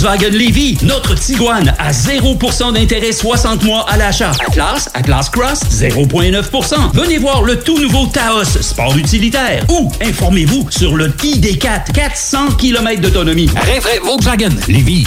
Volkswagen 0.00 0.30
Lévy, 0.30 0.78
notre 0.82 1.14
Tiguan 1.14 1.74
à 1.78 1.90
0% 1.90 2.72
d'intérêt 2.72 3.12
60 3.12 3.64
mois 3.64 3.84
à 3.86 3.98
l'achat. 3.98 4.30
Atlas, 4.48 4.88
Atlas 4.94 5.28
Cross, 5.28 5.60
0,9%. 5.70 6.94
Venez 6.94 7.18
voir 7.18 7.42
le 7.42 7.60
tout 7.60 7.78
nouveau 7.78 8.06
Taos, 8.06 8.44
sport 8.62 8.96
utilitaire. 8.96 9.62
Ou 9.68 9.92
informez-vous 10.02 10.70
sur 10.70 10.96
le 10.96 11.08
ID4, 11.08 11.92
400 11.92 12.52
km 12.52 13.02
d'autonomie. 13.02 13.50
Rinfraie 13.54 13.98
Volkswagen 14.02 14.56
Lévy. 14.68 15.06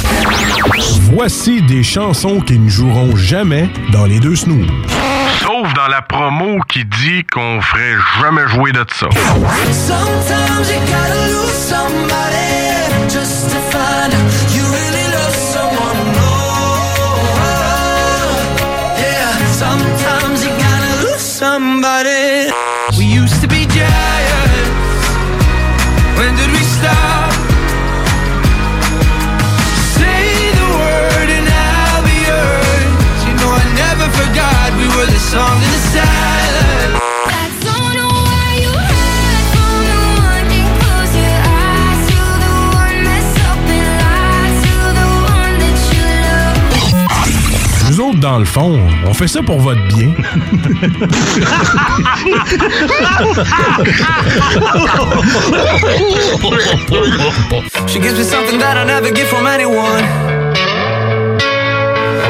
Voici 1.11 1.63
des 1.63 1.81
chansons 1.81 2.39
qui 2.41 2.59
ne 2.59 2.69
joueront 2.69 3.15
jamais 3.15 3.69
dans 3.91 4.05
les 4.05 4.19
deux 4.19 4.35
snooze. 4.35 4.67
Sauf 5.41 5.73
dans 5.73 5.87
la 5.87 6.03
promo 6.03 6.59
qui 6.71 6.85
dit 6.85 7.23
qu'on 7.33 7.59
ferait 7.61 7.95
jamais 8.21 8.47
jouer 8.47 8.71
de 8.71 8.85
ça. 8.93 9.09
Sometimes 9.71 10.69
you 10.69 10.79
gotta 10.85 11.27
lose 11.29 11.51
somebody 11.51 12.52
song 35.33 35.57
in 35.65 35.71
the 35.73 35.81
silence. 35.93 36.99
Nous 47.89 47.99
autres, 47.99 48.19
dans 48.19 48.39
le 48.39 48.45
fond, 48.45 48.79
on 49.07 49.13
fait 49.13 49.27
ça 49.27 49.41
pour 49.43 49.59
votre 49.59 49.81
bien. 49.87 50.13
She 57.87 57.99
gives 57.99 58.17
me 58.17 58.23
something 58.23 58.59
that 58.59 58.77
I 58.77 58.85
never 58.85 59.11
get 59.11 59.27
from 59.27 59.47
anyone. 59.47 60.03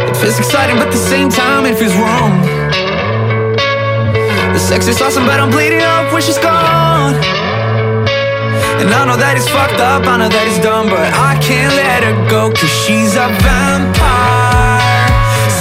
It 0.10 0.18
feels 0.18 0.38
exciting, 0.40 0.78
but 0.78 0.88
at 0.88 0.92
the 0.92 0.98
same 0.98 1.30
time, 1.30 1.66
it 1.66 1.78
feels 1.78 1.96
wrong. 1.96 2.63
The 4.54 4.60
sex 4.60 4.86
is 4.88 5.02
awesome, 5.02 5.26
but 5.26 5.40
I'm 5.40 5.50
bleeding 5.50 5.82
up 5.82 6.14
when 6.14 6.22
she's 6.22 6.38
gone. 6.38 7.16
And 8.78 8.90
I 8.94 9.02
know 9.10 9.18
that 9.18 9.34
it's 9.34 9.50
fucked 9.50 9.82
up, 9.82 10.06
I 10.06 10.18
know 10.22 10.30
that 10.30 10.46
it's 10.46 10.62
dumb, 10.62 10.94
but 10.94 11.10
I 11.10 11.42
can't 11.42 11.74
let 11.74 12.06
her 12.06 12.14
go, 12.30 12.54
cause 12.54 12.70
she's 12.86 13.18
a 13.18 13.34
vampire. 13.42 15.10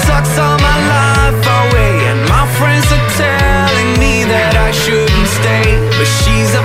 Sucks 0.05 0.37
all 0.37 0.61
my 0.61 0.79
life 0.93 1.41
away, 1.41 2.05
and 2.13 2.21
my 2.29 2.45
friends 2.61 2.85
are 2.93 3.09
telling 3.17 3.97
me 3.97 4.29
that 4.29 4.61
I 4.61 4.69
shouldn't 4.77 5.29
stay, 5.41 5.81
but 5.97 6.09
she's 6.21 6.53
a 6.53 6.65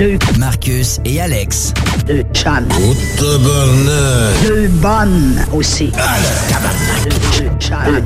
deux. 0.00 0.18
Marcus 0.38 0.98
et 1.04 1.20
Alex. 1.20 1.74
Deux 2.06 2.24
chums. 2.32 2.66
Deux 3.18 4.68
bonnes 4.68 5.44
aussi. 5.52 5.92
Deux, 7.04 7.10
deux. 7.38 7.50
Deux. 7.50 8.00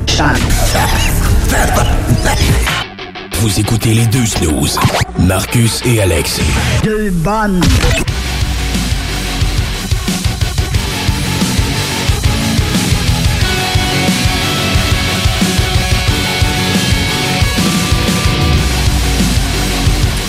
Vous 3.39 3.59
écoutez 3.59 3.93
les 3.93 4.05
deux 4.07 4.25
snooze. 4.25 4.77
Marcus 5.19 5.81
et 5.85 6.01
Alex. 6.01 6.41
Deux 6.83 7.11
bonnes. 7.11 7.61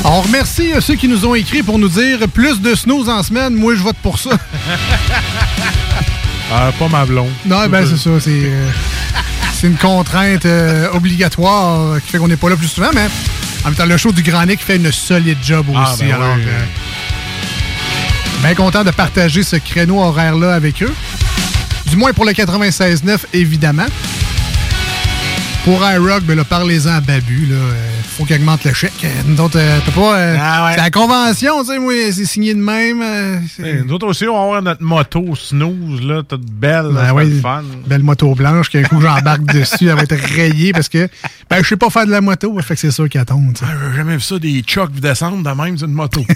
On 0.09 0.21
remercie 0.21 0.73
euh, 0.73 0.81
ceux 0.81 0.95
qui 0.95 1.09
nous 1.09 1.27
ont 1.27 1.35
écrit 1.35 1.65
pour 1.65 1.81
nous 1.81 1.89
dire 1.89 2.21
plus 2.33 2.61
de 2.61 2.77
snooze 2.77 3.09
en 3.09 3.25
semaine. 3.25 3.55
Moi, 3.55 3.75
je 3.75 3.83
vote 3.83 3.97
pour 4.03 4.19
ça. 4.19 4.31
Ah, 6.49 6.71
pas 6.79 6.87
ma 6.87 7.05
blonde. 7.05 7.33
Non, 7.45 7.67
ben 7.67 7.85
c'est 7.85 7.97
ça. 7.97 8.21
C'est 8.21 8.31
euh, 8.31 8.69
c'est 9.53 9.67
une 9.67 9.77
contrainte 9.77 10.47
euh, 10.47 10.89
obligatoire 10.93 12.01
qui 12.01 12.13
fait 12.13 12.19
qu'on 12.19 12.29
n'est 12.29 12.37
pas 12.37 12.49
là 12.49 12.55
plus 12.55 12.69
souvent, 12.69 12.91
mais 12.95 13.09
en 13.65 13.71
même 13.71 13.75
temps, 13.75 13.85
le 13.85 13.97
show 13.97 14.13
du 14.13 14.23
Grand 14.23 14.47
Nick 14.47 14.61
fait 14.61 14.77
une 14.77 14.93
solide 14.93 15.39
job 15.43 15.69
aussi. 15.71 15.81
Ah, 15.81 15.97
ben 15.99 16.13
alors, 16.13 16.37
oui. 16.37 16.45
bien 18.43 18.55
content 18.55 18.85
de 18.85 18.93
partager 18.93 19.43
ce 19.43 19.57
créneau 19.57 20.01
horaire-là 20.01 20.55
avec 20.55 20.85
eux. 20.85 20.95
Du 21.87 21.97
moins 21.97 22.13
pour 22.13 22.25
le 22.25 22.31
96.9, 22.31 23.19
évidemment. 23.33 23.87
Pour 25.65 25.85
iRock, 25.85 26.23
ben 26.23 26.37
là, 26.37 26.45
parlez-en 26.45 26.93
à 26.93 27.01
Babu. 27.01 27.47
Là, 27.47 27.57
faut 28.17 28.25
qu'il 28.25 28.37
augmente 28.37 28.65
le 28.65 28.73
chèque. 28.73 29.07
Nous 29.27 29.39
autres, 29.41 29.59
euh, 29.61 29.79
t'as 29.85 29.93
pas. 29.93 30.17
euh, 30.19 30.37
Ah, 30.41 30.71
C'est 30.75 30.81
la 30.81 30.91
convention, 30.91 31.61
tu 31.63 31.67
sais, 31.71 31.79
moi, 31.79 31.93
c'est 32.13 32.25
signé 32.25 32.55
de 32.55 32.59
même. 32.61 33.03
euh, 33.03 33.39
Hey, 33.63 33.83
nous 33.87 33.93
autres 33.93 34.07
aussi, 34.07 34.27
on 34.27 34.33
va 34.35 34.41
avoir 34.43 34.63
notre 34.63 34.83
moto 34.83 35.35
snooze, 35.35 36.01
là, 36.03 36.23
toute 36.27 36.51
belle, 36.51 36.87
Ben 36.95 37.41
fun. 37.43 37.63
belle 37.87 38.03
moto 38.03 38.35
blanche, 38.35 38.71
qu'un 38.71 38.85
coup 38.85 39.01
j'embarque 39.03 39.45
dessus, 39.53 39.89
elle 39.89 39.97
va 39.97 40.03
être 40.03 40.17
rayée 40.17 40.73
parce 40.73 40.89
que 40.89 41.09
ben, 41.51 41.63
je 41.63 41.69
sais 41.69 41.77
pas 41.77 41.91
faire 41.91 42.07
de 42.07 42.11
la 42.11 42.23
moto, 42.23 42.59
fait 42.63 42.75
que 42.75 42.81
c'est 42.81 42.91
sûr 42.91 43.09
qu'elle 43.09 43.25
tombe. 43.27 43.53
tu 43.53 43.65
sais. 43.65 43.71
Ah, 43.71 43.75
J'ai 43.91 43.97
jamais 43.99 44.15
vu 44.15 44.21
ça, 44.23 44.39
des 44.39 44.65
chocs 44.67 44.93
descendre 44.95 45.43
de 45.43 45.63
même 45.63 45.77
sur 45.77 45.87
une 45.87 45.95
moto. 45.95 46.25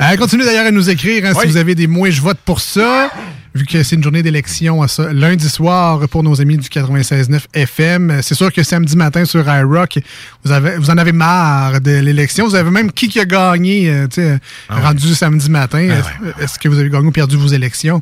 Euh, 0.00 0.16
continuez 0.16 0.44
d'ailleurs 0.44 0.66
à 0.66 0.70
nous 0.70 0.88
écrire 0.90 1.24
hein, 1.26 1.32
Oui. 1.34 1.42
si 1.42 1.48
vous 1.52 1.56
avez 1.56 1.74
des 1.74 1.86
mots, 1.86 2.06
je 2.10 2.20
vote 2.20 2.38
pour 2.44 2.60
ça. 2.60 3.10
Vu 3.52 3.66
que 3.66 3.82
c'est 3.82 3.96
une 3.96 4.02
journée 4.04 4.22
d'élection 4.22 4.80
à 4.80 4.86
ça, 4.86 5.12
lundi 5.12 5.48
soir 5.48 6.08
pour 6.08 6.22
nos 6.22 6.40
amis 6.40 6.56
du 6.56 6.68
96.9 6.68 7.40
FM. 7.52 8.20
C'est 8.22 8.36
sûr 8.36 8.52
que 8.52 8.62
samedi 8.62 8.96
matin 8.96 9.24
sur 9.24 9.44
iRock, 9.48 9.98
vous, 10.44 10.52
avez, 10.52 10.76
vous 10.76 10.88
en 10.88 10.96
avez 10.98 11.10
marre 11.10 11.80
de 11.80 11.90
l'élection. 11.98 12.46
Vous 12.46 12.54
avez 12.54 12.70
même 12.70 12.92
qui 12.92 13.08
qui 13.08 13.18
a 13.18 13.24
gagné, 13.24 13.90
euh, 13.90 14.06
tu 14.06 14.20
sais, 14.22 14.38
rendu 14.68 15.14
samedi 15.16 15.50
matin. 15.50 15.80
Est-ce 15.80 16.42
est-ce 16.44 16.58
que 16.60 16.68
vous 16.68 16.78
avez 16.78 16.90
gagné 16.90 17.08
ou 17.08 17.10
perdu 17.10 17.36
vos 17.36 17.48
élections? 17.48 18.00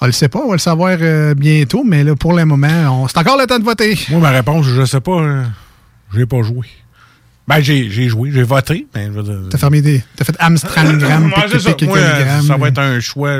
On 0.00 0.06
le 0.06 0.12
sait 0.12 0.28
pas, 0.28 0.38
on 0.38 0.48
va 0.48 0.54
le 0.54 0.58
savoir 0.60 0.96
euh, 1.00 1.34
bientôt, 1.34 1.82
mais 1.84 2.04
là, 2.04 2.14
pour 2.14 2.32
le 2.34 2.44
moment, 2.44 3.02
on- 3.02 3.08
c'est 3.08 3.18
encore 3.18 3.38
le 3.40 3.46
temps 3.46 3.58
de 3.58 3.64
voter. 3.64 3.98
Moi, 4.10 4.20
ma 4.20 4.30
réponse, 4.30 4.66
je 4.66 4.84
sais 4.84 5.00
pas. 5.00 5.20
euh, 5.20 5.44
j'ai 6.14 6.26
pas 6.26 6.42
joué. 6.42 6.68
Ben, 7.48 7.60
j'ai 7.60 7.88
j'ai 7.90 8.08
joué, 8.08 8.30
j'ai 8.32 8.42
voté. 8.42 8.86
Ben, 8.92 9.12
je 9.12 9.18
veux 9.20 9.22
dire- 9.22 9.48
T'as 9.50 9.58
fermé 9.58 9.80
des. 9.80 10.02
T'as 10.16 10.24
fait 10.24 10.34
Amstramgram, 10.38 11.26
Ouais, 11.36 11.44
c'est 11.50 11.60
ça. 11.60 11.74
pic, 11.74 11.86
Moi, 11.88 11.98
euh, 11.98 12.12
picogramme. 12.16 12.46
ça 12.46 12.56
va 12.56 12.68
être 12.68 12.78
un 12.78 12.98
choix. 13.00 13.38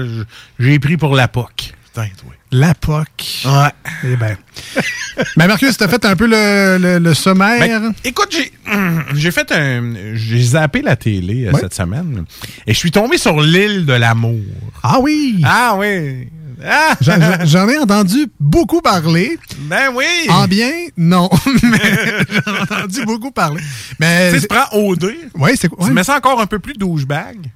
J'ai 0.61 0.79
pris 0.79 0.97
pour 0.97 1.15
la 1.17 1.27
POC. 1.29 1.73
Putain, 1.87 2.09
toi. 2.21 2.33
La 2.53 2.75
POC. 2.75 3.43
Ouais. 3.47 3.71
Eh 4.05 4.15
ben. 4.17 4.37
ben, 5.37 5.47
Marcus, 5.49 5.77
t'as 5.77 5.89
fait 5.89 6.05
un 6.05 6.15
peu 6.15 6.27
le, 6.27 6.79
le- 6.81 6.99
le 7.01 7.15
sommaire. 7.15 7.59
Ben, 7.59 7.93
écoute, 8.05 8.29
j'ai 8.31 8.53
j'ai 9.15 9.31
fait 9.33 9.51
un. 9.51 9.95
J'ai 10.15 10.41
zappé 10.43 10.83
la 10.83 10.95
télé 10.95 11.47
euh, 11.49 11.53
cette 11.59 11.75
semaine. 11.75 12.25
Et 12.67 12.75
je 12.75 12.79
suis 12.79 12.93
tombé 12.93 13.19
sur 13.19 13.41
l'île 13.41 13.87
de 13.87 13.93
l'amour. 13.95 14.39
ah 14.85 14.99
oui! 15.01 15.41
Ah 15.45 15.75
oui! 15.77 16.29
Ah! 16.65 16.97
J'en- 17.01 17.69
ai 17.69 17.79
entendu 17.79 18.27
beaucoup 18.41 18.81
parler. 18.81 19.39
Ben 19.61 19.91
oui! 19.95 20.05
En 20.29 20.47
bien, 20.47 20.71
non. 20.97 21.29
Mais 21.63 22.25
j'en 22.47 22.55
ai 22.55 22.61
entendu 22.61 23.05
beaucoup 23.05 23.31
parler. 23.31 23.63
Mais. 23.99 24.31
Tu 24.33 24.41
sais, 24.41 24.49
tu 24.49 24.55
prends 24.55 24.77
OD. 24.79 25.15
Oui, 25.35 25.51
c'est 25.57 25.69
quoi? 25.69 25.87
Tu 25.87 25.93
mets 25.93 26.05
ça 26.05 26.17
encore 26.17 26.41
un 26.41 26.47
peu 26.47 26.59
plus 26.59 26.75
douchebag. 26.75 27.51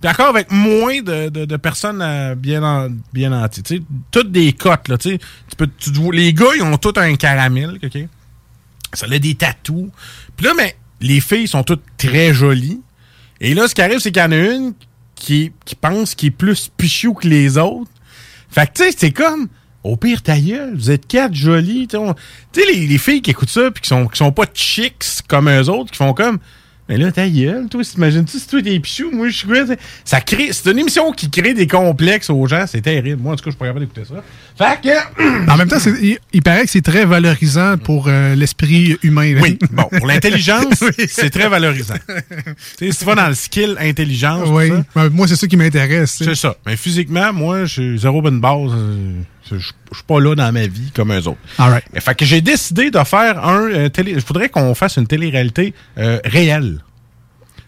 Puis 0.00 0.10
encore 0.10 0.28
avec 0.28 0.50
moins 0.50 1.00
de, 1.02 1.30
de- 1.30 1.44
de 1.46 1.56
personnes 1.56 2.00
euh, 2.02 2.34
bien, 2.34 2.62
en, 2.62 2.88
bien 3.12 3.30
nantis. 3.30 3.62
Tu 3.62 3.76
sais, 3.78 3.82
toutes 4.10 4.30
des 4.30 4.52
cotes, 4.52 4.88
là. 4.88 4.98
Tu 4.98 5.10
sais, 5.12 5.18
tu 5.18 5.56
peux, 5.56 5.68
tu, 5.78 5.90
les 6.12 6.32
gars, 6.32 6.46
ils 6.56 6.62
ont 6.62 6.76
tous 6.76 6.92
un 7.00 7.14
caramel, 7.16 7.78
OK? 7.82 7.98
Ça 8.92 9.06
a 9.10 9.18
des 9.18 9.34
tatous. 9.34 9.88
Puis 10.36 10.46
là, 10.46 10.52
mais 10.56 10.76
les 11.00 11.20
filles 11.20 11.48
sont 11.48 11.62
toutes 11.64 11.82
très 11.96 12.32
jolies. 12.34 12.80
Et 13.40 13.54
là, 13.54 13.66
ce 13.66 13.74
qui 13.74 13.82
arrive, 13.82 13.98
c'est 13.98 14.12
qu'il 14.12 14.22
y 14.22 14.24
en 14.24 14.30
a 14.32 14.36
une 14.36 14.74
qui, 15.16 15.52
qui 15.64 15.74
pense 15.74 16.14
qu'il 16.14 16.28
est 16.28 16.30
plus 16.30 16.70
pichou 16.76 17.14
que 17.14 17.26
les 17.26 17.58
autres. 17.58 17.90
Fait 18.54 18.68
que, 18.68 18.72
tu 18.74 18.84
sais, 18.84 18.96
c'est 18.96 19.10
comme, 19.10 19.48
au 19.82 19.96
pire, 19.96 20.22
ta 20.22 20.38
gueule, 20.38 20.76
vous 20.76 20.92
êtes 20.92 21.08
quatre 21.08 21.34
jolies. 21.34 21.88
Tu 21.88 21.98
sais, 22.52 22.72
les 22.72 22.98
filles 22.98 23.20
qui 23.20 23.32
écoutent 23.32 23.50
ça, 23.50 23.72
puis 23.72 23.82
qui 23.82 23.88
sont, 23.88 24.06
qui 24.06 24.16
sont 24.16 24.30
pas 24.30 24.44
chicks 24.54 25.04
comme 25.26 25.50
eux 25.50 25.68
autres, 25.68 25.90
qui 25.90 25.98
font 25.98 26.14
comme, 26.14 26.38
mais 26.88 26.96
là, 26.98 27.10
ta 27.12 27.28
gueule, 27.28 27.66
toi, 27.70 27.82
t'imagines-tu 27.82 28.38
si 28.38 28.46
toi 28.46 28.60
t'es 28.62 28.78
pichou, 28.78 29.10
moi 29.10 29.28
je 29.28 29.36
suis 29.38 29.46
quoi? 29.46 29.64
Ça 30.04 30.20
crée, 30.20 30.50
c'est 30.52 30.70
une 30.70 30.78
émission 30.78 31.12
qui 31.12 31.30
crée 31.30 31.54
des 31.54 31.66
complexes 31.66 32.28
aux 32.30 32.46
gens, 32.46 32.64
c'est 32.66 32.82
terrible. 32.82 33.22
Moi, 33.22 33.32
en 33.32 33.36
tout 33.36 33.44
cas, 33.44 33.50
je 33.50 33.52
suis 33.52 33.58
pas 33.58 33.66
capable 33.66 33.86
d'écouter 33.86 34.02
ça. 34.06 34.22
Fait 34.56 34.80
que, 34.82 35.48
En 35.50 35.56
même 35.56 35.68
temps, 35.68 35.78
il, 36.02 36.18
il 36.32 36.42
paraît 36.42 36.64
que 36.64 36.70
c'est 36.70 36.82
très 36.82 37.04
valorisant 37.04 37.76
pour 37.78 38.06
euh, 38.08 38.34
l'esprit 38.34 38.96
humain. 39.02 39.34
là. 39.34 39.40
oui, 39.42 39.58
bon, 39.70 39.84
pour 39.84 40.06
l'intelligence, 40.06 40.84
c'est 41.08 41.30
très 41.30 41.48
valorisant. 41.48 41.94
Tu 42.06 42.86
sais, 42.86 42.92
si 42.92 42.98
tu 42.98 43.04
vas 43.04 43.14
dans 43.14 43.28
le 43.28 43.34
skill 43.34 43.76
intelligence, 43.80 44.48
Oui. 44.50 44.68
tout 44.70 44.76
ça, 44.76 44.84
Ben, 44.94 45.08
Moi, 45.10 45.26
c'est 45.28 45.36
ça 45.36 45.46
qui 45.46 45.56
m'intéresse. 45.56 46.16
c'est 46.22 46.34
ça. 46.34 46.54
Mais 46.66 46.76
physiquement, 46.76 47.32
moi, 47.32 47.64
je 47.64 47.72
suis 47.82 47.98
zéro 47.98 48.20
bonne 48.22 48.40
base. 48.40 48.70
euh, 48.74 49.20
Je 49.50 49.56
je 49.58 49.66
suis 49.66 50.04
pas 50.06 50.20
là 50.20 50.34
dans 50.34 50.50
ma 50.52 50.66
vie 50.66 50.90
comme 50.94 51.12
eux 51.12 51.26
autres. 51.28 51.38
All 51.58 51.70
right. 51.70 51.84
Mais 51.92 52.00
Fait 52.00 52.14
que 52.14 52.24
j'ai 52.24 52.40
décidé 52.40 52.90
de 52.90 52.98
faire 53.04 53.44
un 53.46 53.70
euh, 53.70 53.88
télé. 53.88 54.12
Il 54.12 54.20
faudrait 54.20 54.48
qu'on 54.48 54.74
fasse 54.74 54.96
une 54.96 55.06
télé-réalité 55.06 55.74
euh, 55.98 56.18
réelle. 56.24 56.80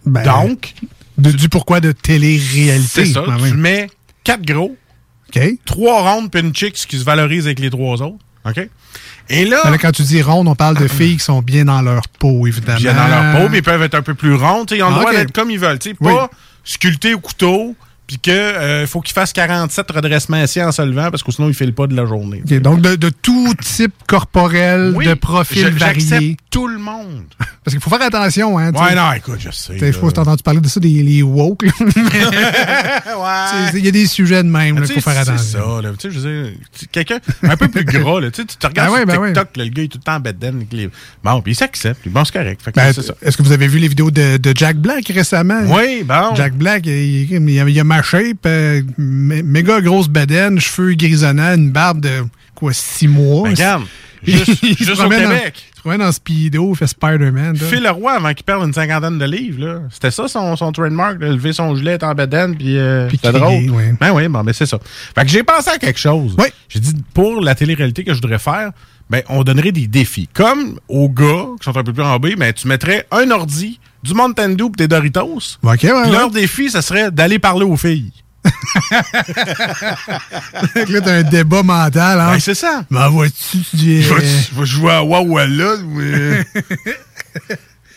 Ben, 0.06 0.22
Donc, 0.24 0.72
de- 1.18 1.30
du 1.32 1.48
pourquoi 1.48 1.80
de 1.80 1.92
télé-réalité. 1.92 3.04
c'est 3.06 3.12
ça. 3.12 3.22
Ah, 3.28 3.36
oui. 3.40 3.50
Tu 3.50 3.56
mets 3.56 3.88
quatre 4.24 4.42
gros, 4.44 4.76
OK. 5.34 5.42
trois 5.64 6.02
rondes 6.02 6.30
puis 6.30 6.40
une 6.40 6.54
chicks 6.54 6.74
qui 6.86 6.98
se 6.98 7.04
valorisent 7.04 7.46
avec 7.46 7.58
les 7.60 7.70
trois 7.70 8.00
autres. 8.02 8.16
OK? 8.44 8.68
Et 9.28 9.44
là, 9.44 9.60
Ben 9.64 9.70
là, 9.72 9.78
quand 9.78 9.90
tu 9.92 10.02
dis 10.02 10.22
ronde, 10.22 10.46
on 10.48 10.54
parle 10.54 10.78
de 10.78 10.86
filles 10.88 11.16
qui 11.16 11.24
sont 11.24 11.42
bien 11.42 11.64
dans 11.64 11.82
leur 11.82 12.08
peau, 12.08 12.46
évidemment. 12.46 12.78
bien 12.78 12.94
dans 12.94 13.08
leur 13.08 13.40
peau, 13.42 13.48
mais 13.50 13.58
ils 13.58 13.62
peuvent 13.62 13.82
être 13.82 13.94
un 13.96 14.02
peu 14.02 14.14
plus 14.14 14.34
rondes. 14.34 14.70
Ils 14.70 14.82
ont 14.82 14.88
le 14.90 14.94
Ah, 14.96 14.98
droit 15.00 15.12
d'être 15.12 15.32
comme 15.32 15.50
ils 15.50 15.58
veulent. 15.58 15.78
tu 15.78 15.90
sais, 15.90 15.96
Oui. 16.00 16.12
Pas 16.14 16.30
sculptés 16.64 17.14
au 17.14 17.20
couteau, 17.20 17.74
puis 18.06 18.18
qu'il 18.18 18.86
faut 18.86 19.00
qu'ils 19.00 19.14
fassent 19.14 19.32
47 19.32 19.90
redressements 19.90 20.36
assis 20.36 20.62
en 20.62 20.72
se 20.72 20.82
levant, 20.82 21.10
parce 21.10 21.22
que 21.22 21.32
sinon, 21.32 21.48
ils 21.48 21.50
ne 21.50 21.54
filent 21.56 21.74
pas 21.74 21.86
de 21.86 21.96
la 21.96 22.06
journée. 22.06 22.42
Donc, 22.60 22.80
de, 22.80 22.96
de 22.96 23.08
tout 23.08 23.52
type 23.62 23.94
corporel, 24.06 24.92
Oui, 24.94 25.06
de 25.06 25.14
profil 25.14 25.68
varié. 25.70 26.36
tout 26.50 26.68
le 26.68 26.78
monde. 26.78 27.24
Parce 27.66 27.74
qu'il 27.74 27.82
faut 27.82 27.90
faire 27.90 28.02
attention, 28.06 28.58
hein. 28.60 28.70
Ouais, 28.72 28.94
non, 28.94 29.12
écoute, 29.12 29.40
je 29.40 29.50
sais. 29.50 29.76
Là. 29.76 29.92
faut 29.92 30.08
t'as 30.12 30.20
entendu 30.22 30.44
parler 30.44 30.60
de 30.60 30.68
ça, 30.68 30.78
des 30.78 31.02
les 31.02 31.20
woke. 31.20 31.62
Ouais. 31.62 31.70
Il 33.74 33.84
y 33.84 33.88
a 33.88 33.90
des 33.90 34.06
sujets 34.06 34.44
de 34.44 34.48
même, 34.48 34.78
il 34.80 34.86
Tu 34.86 34.94
faut 34.94 35.00
faire 35.00 35.14
C'est 35.24 35.30
attention. 35.30 35.76
ça, 35.76 35.82
là. 35.82 35.90
Tu 35.98 36.08
sais, 36.08 36.14
je 36.14 36.20
veux 36.20 36.44
dire, 36.44 36.52
quelqu'un 36.92 37.18
un 37.42 37.56
peu 37.56 37.66
plus 37.66 37.84
gras, 37.84 38.20
là. 38.20 38.30
Tu 38.30 38.46
te 38.46 38.66
regardes 38.66 38.90
Ben 38.90 38.94
ouais, 39.04 39.12
sur 39.12 39.20
ben. 39.20 39.26
TikTok, 39.32 39.56
là, 39.56 39.64
le 39.64 39.70
gars, 39.70 39.82
il 39.82 39.86
est 39.86 39.88
tout 39.88 39.98
le 39.98 40.04
temps 40.04 40.16
en 40.16 40.20
avec 40.48 40.72
les... 40.72 40.88
Bon, 41.24 41.42
puis 41.42 41.52
il 41.52 41.56
s'accepte, 41.56 42.06
bon, 42.08 42.24
c'est 42.24 42.32
correct. 42.32 42.60
Ben, 42.74 42.92
c'est 42.92 43.02
ça. 43.02 43.14
Est-ce 43.20 43.36
que 43.36 43.42
vous 43.42 43.50
avez 43.52 43.66
vu 43.66 43.78
les 43.80 43.88
vidéos 43.88 44.12
de, 44.12 44.36
de 44.36 44.52
Jack 44.56 44.76
Black 44.76 45.08
récemment? 45.08 45.62
Oui, 45.66 46.04
bon. 46.04 46.36
Jack 46.36 46.54
Black, 46.54 46.86
il, 46.86 47.32
il 47.32 47.60
a, 47.60 47.68
il 47.68 47.80
a 47.80 47.84
ma 47.96 48.02
shape, 48.02 48.46
euh, 48.46 48.82
mé- 48.98 49.42
méga 49.42 49.80
grosse 49.80 50.08
bedaine, 50.08 50.58
cheveux 50.60 50.94
grisonnants, 50.94 51.54
une 51.54 51.70
barbe 51.70 52.00
de 52.00 52.24
quoi, 52.54 52.72
six 52.72 53.08
mois? 53.08 53.44
Ben, 53.44 53.50
regarde, 53.54 53.82
Il 54.26 54.38
juste, 54.38 54.60
se 54.60 54.66
juste 54.66 54.90
au 54.92 54.94
promène 54.96 55.26
en- 55.26 55.30
Québec. 55.36 55.64
il 55.72 55.76
se 55.76 55.80
promène 55.82 56.02
en 56.02 56.10
speedo, 56.10 56.70
il 56.72 56.76
fait 56.76 56.86
Spider-Man. 56.86 57.56
Phil 57.56 57.82
Leroy, 57.82 58.12
avant 58.12 58.32
qu'il 58.34 58.44
perde 58.44 58.64
une 58.66 58.72
cinquantaine 58.72 59.18
de 59.18 59.24
livres, 59.24 59.82
c'était 59.92 60.10
ça 60.10 60.26
son, 60.26 60.56
son 60.56 60.72
trademark, 60.72 61.18
de 61.18 61.26
lever 61.26 61.52
son 61.52 61.74
gilet, 61.76 62.02
en 62.02 62.14
bedaine, 62.14 62.56
puis 62.56 62.76
euh, 62.78 63.06
Puis 63.08 63.18
c'était 63.22 63.38
drôle. 63.38 63.70
ouais. 63.70 63.94
Ben 64.00 64.12
oui, 64.12 64.26
bon, 64.28 64.42
ben 64.42 64.52
c'est 64.52 64.66
ça. 64.66 64.78
Fait 65.14 65.22
que 65.22 65.28
j'ai 65.30 65.42
pensé 65.44 65.70
à 65.70 65.78
quelque 65.78 66.00
chose. 66.00 66.34
Oui. 66.38 66.46
J'ai 66.68 66.80
dit, 66.80 66.92
pour 67.14 67.40
la 67.40 67.54
télé-réalité 67.54 68.02
que 68.04 68.12
je 68.14 68.20
voudrais 68.20 68.38
faire, 68.40 68.70
ben, 69.10 69.22
on 69.28 69.44
donnerait 69.44 69.70
des 69.70 69.86
défis. 69.86 70.28
Comme 70.32 70.80
aux 70.88 71.08
gars 71.08 71.46
qui 71.60 71.64
sont 71.64 71.76
un 71.76 71.84
peu 71.84 71.92
plus 71.92 72.02
en 72.02 72.18
B, 72.18 72.30
ben, 72.36 72.52
tu 72.52 72.66
mettrais 72.66 73.06
un 73.12 73.30
ordi, 73.30 73.78
du 74.06 74.14
Mountain 74.14 74.50
Dew 74.50 74.70
pis 74.70 74.78
des 74.78 74.88
Doritos. 74.88 75.58
OK, 75.62 75.82
ouais, 75.82 76.10
leur 76.10 76.30
défi, 76.30 76.70
ça 76.70 76.82
serait 76.82 77.10
d'aller 77.10 77.38
parler 77.38 77.64
aux 77.64 77.76
filles. 77.76 78.12
Là, 80.74 81.00
t'as 81.00 81.14
un 81.14 81.22
débat 81.22 81.62
mental. 81.62 82.20
Hein? 82.20 82.32
Ben, 82.32 82.38
c'est 82.38 82.54
ça. 82.54 82.84
Ben, 82.90 83.08
vois-tu, 83.08 83.58
tu 83.58 83.76
dis... 83.76 84.02
Je 84.02 84.14
vais, 84.14 84.22
vais 84.60 84.66
jouer 84.66 84.92
à 84.92 85.02
Wawala, 85.02 85.76
ou, 85.76 86.00
euh, 86.00 86.44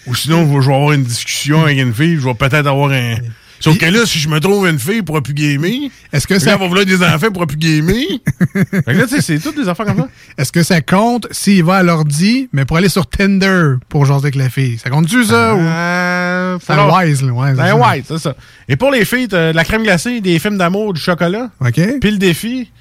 ou 0.07 0.15
sinon, 0.15 0.61
je 0.61 0.67
vais 0.67 0.75
avoir 0.75 0.93
une 0.93 1.03
discussion 1.03 1.63
avec 1.63 1.77
une 1.77 1.93
fille, 1.93 2.15
je 2.15 2.25
vais 2.25 2.33
peut-être 2.33 2.67
avoir 2.67 2.91
un. 2.91 3.15
Sauf 3.59 3.77
que 3.77 3.85
là, 3.85 4.05
si 4.05 4.19
je 4.19 4.29
me 4.29 4.39
trouve 4.39 4.67
une 4.67 4.79
fille 4.79 5.01
pour 5.01 5.21
plus 5.21 5.33
gamer, 5.33 5.89
est-ce 6.13 6.25
que 6.25 6.39
ça 6.39 6.53
elle 6.53 6.59
va 6.59 6.67
vouloir 6.67 6.85
des 6.85 7.03
enfants 7.03 7.31
pour 7.31 7.45
plus 7.45 7.57
gamer? 7.57 8.05
fait 8.53 8.83
que 8.85 8.91
là, 8.91 9.03
tu 9.03 9.15
sais, 9.15 9.21
c'est 9.21 9.39
toutes 9.39 9.57
des 9.57 9.67
affaires 9.67 9.85
comme 9.85 9.97
ça. 9.97 10.09
Est-ce 10.37 10.51
que 10.51 10.63
ça 10.63 10.81
compte 10.81 11.27
s'il 11.31 11.63
va 11.63 11.77
à 11.77 11.83
l'ordi, 11.83 12.49
mais 12.53 12.65
pour 12.65 12.77
aller 12.77 12.89
sur 12.89 13.07
Tinder 13.07 13.75
pour 13.89 14.05
jaser 14.05 14.25
avec 14.25 14.35
la 14.35 14.49
fille? 14.49 14.77
Ça 14.77 14.89
compte-tu, 14.89 15.23
ça? 15.25 15.51
Euh, 15.51 16.55
ou... 16.55 16.59
C'est 16.65 16.73
wise, 16.73 17.21
là. 17.21 17.33
Ouais, 17.33 17.49
C'est 17.55 17.67
ça. 17.67 17.75
wise, 17.75 18.03
c'est 18.07 18.17
ça. 18.19 18.35
Et 18.67 18.75
pour 18.75 18.91
les 18.91 19.05
filles, 19.05 19.27
t'as 19.27 19.51
de 19.51 19.55
la 19.55 19.63
crème 19.63 19.83
glacée, 19.83 20.21
des 20.21 20.39
films 20.39 20.57
d'amour, 20.57 20.93
du 20.93 21.01
chocolat. 21.01 21.49
OK. 21.59 21.81
Puis 21.99 22.11
le 22.11 22.17
défi, 22.17 22.71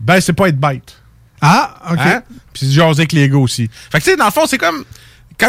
ben, 0.00 0.20
c'est 0.20 0.32
pas 0.32 0.48
être 0.48 0.58
bête. 0.58 0.96
Ah, 1.40 1.74
OK. 1.90 1.98
Hein? 2.00 2.22
Puis 2.52 2.70
jaser 2.70 3.00
avec 3.00 3.12
les 3.12 3.28
gars 3.28 3.38
aussi. 3.38 3.68
Fait 3.90 3.98
que, 3.98 4.04
tu 4.04 4.10
sais, 4.10 4.16
dans 4.16 4.26
le 4.26 4.30
fond, 4.30 4.46
c'est 4.46 4.58
comme 4.58 4.84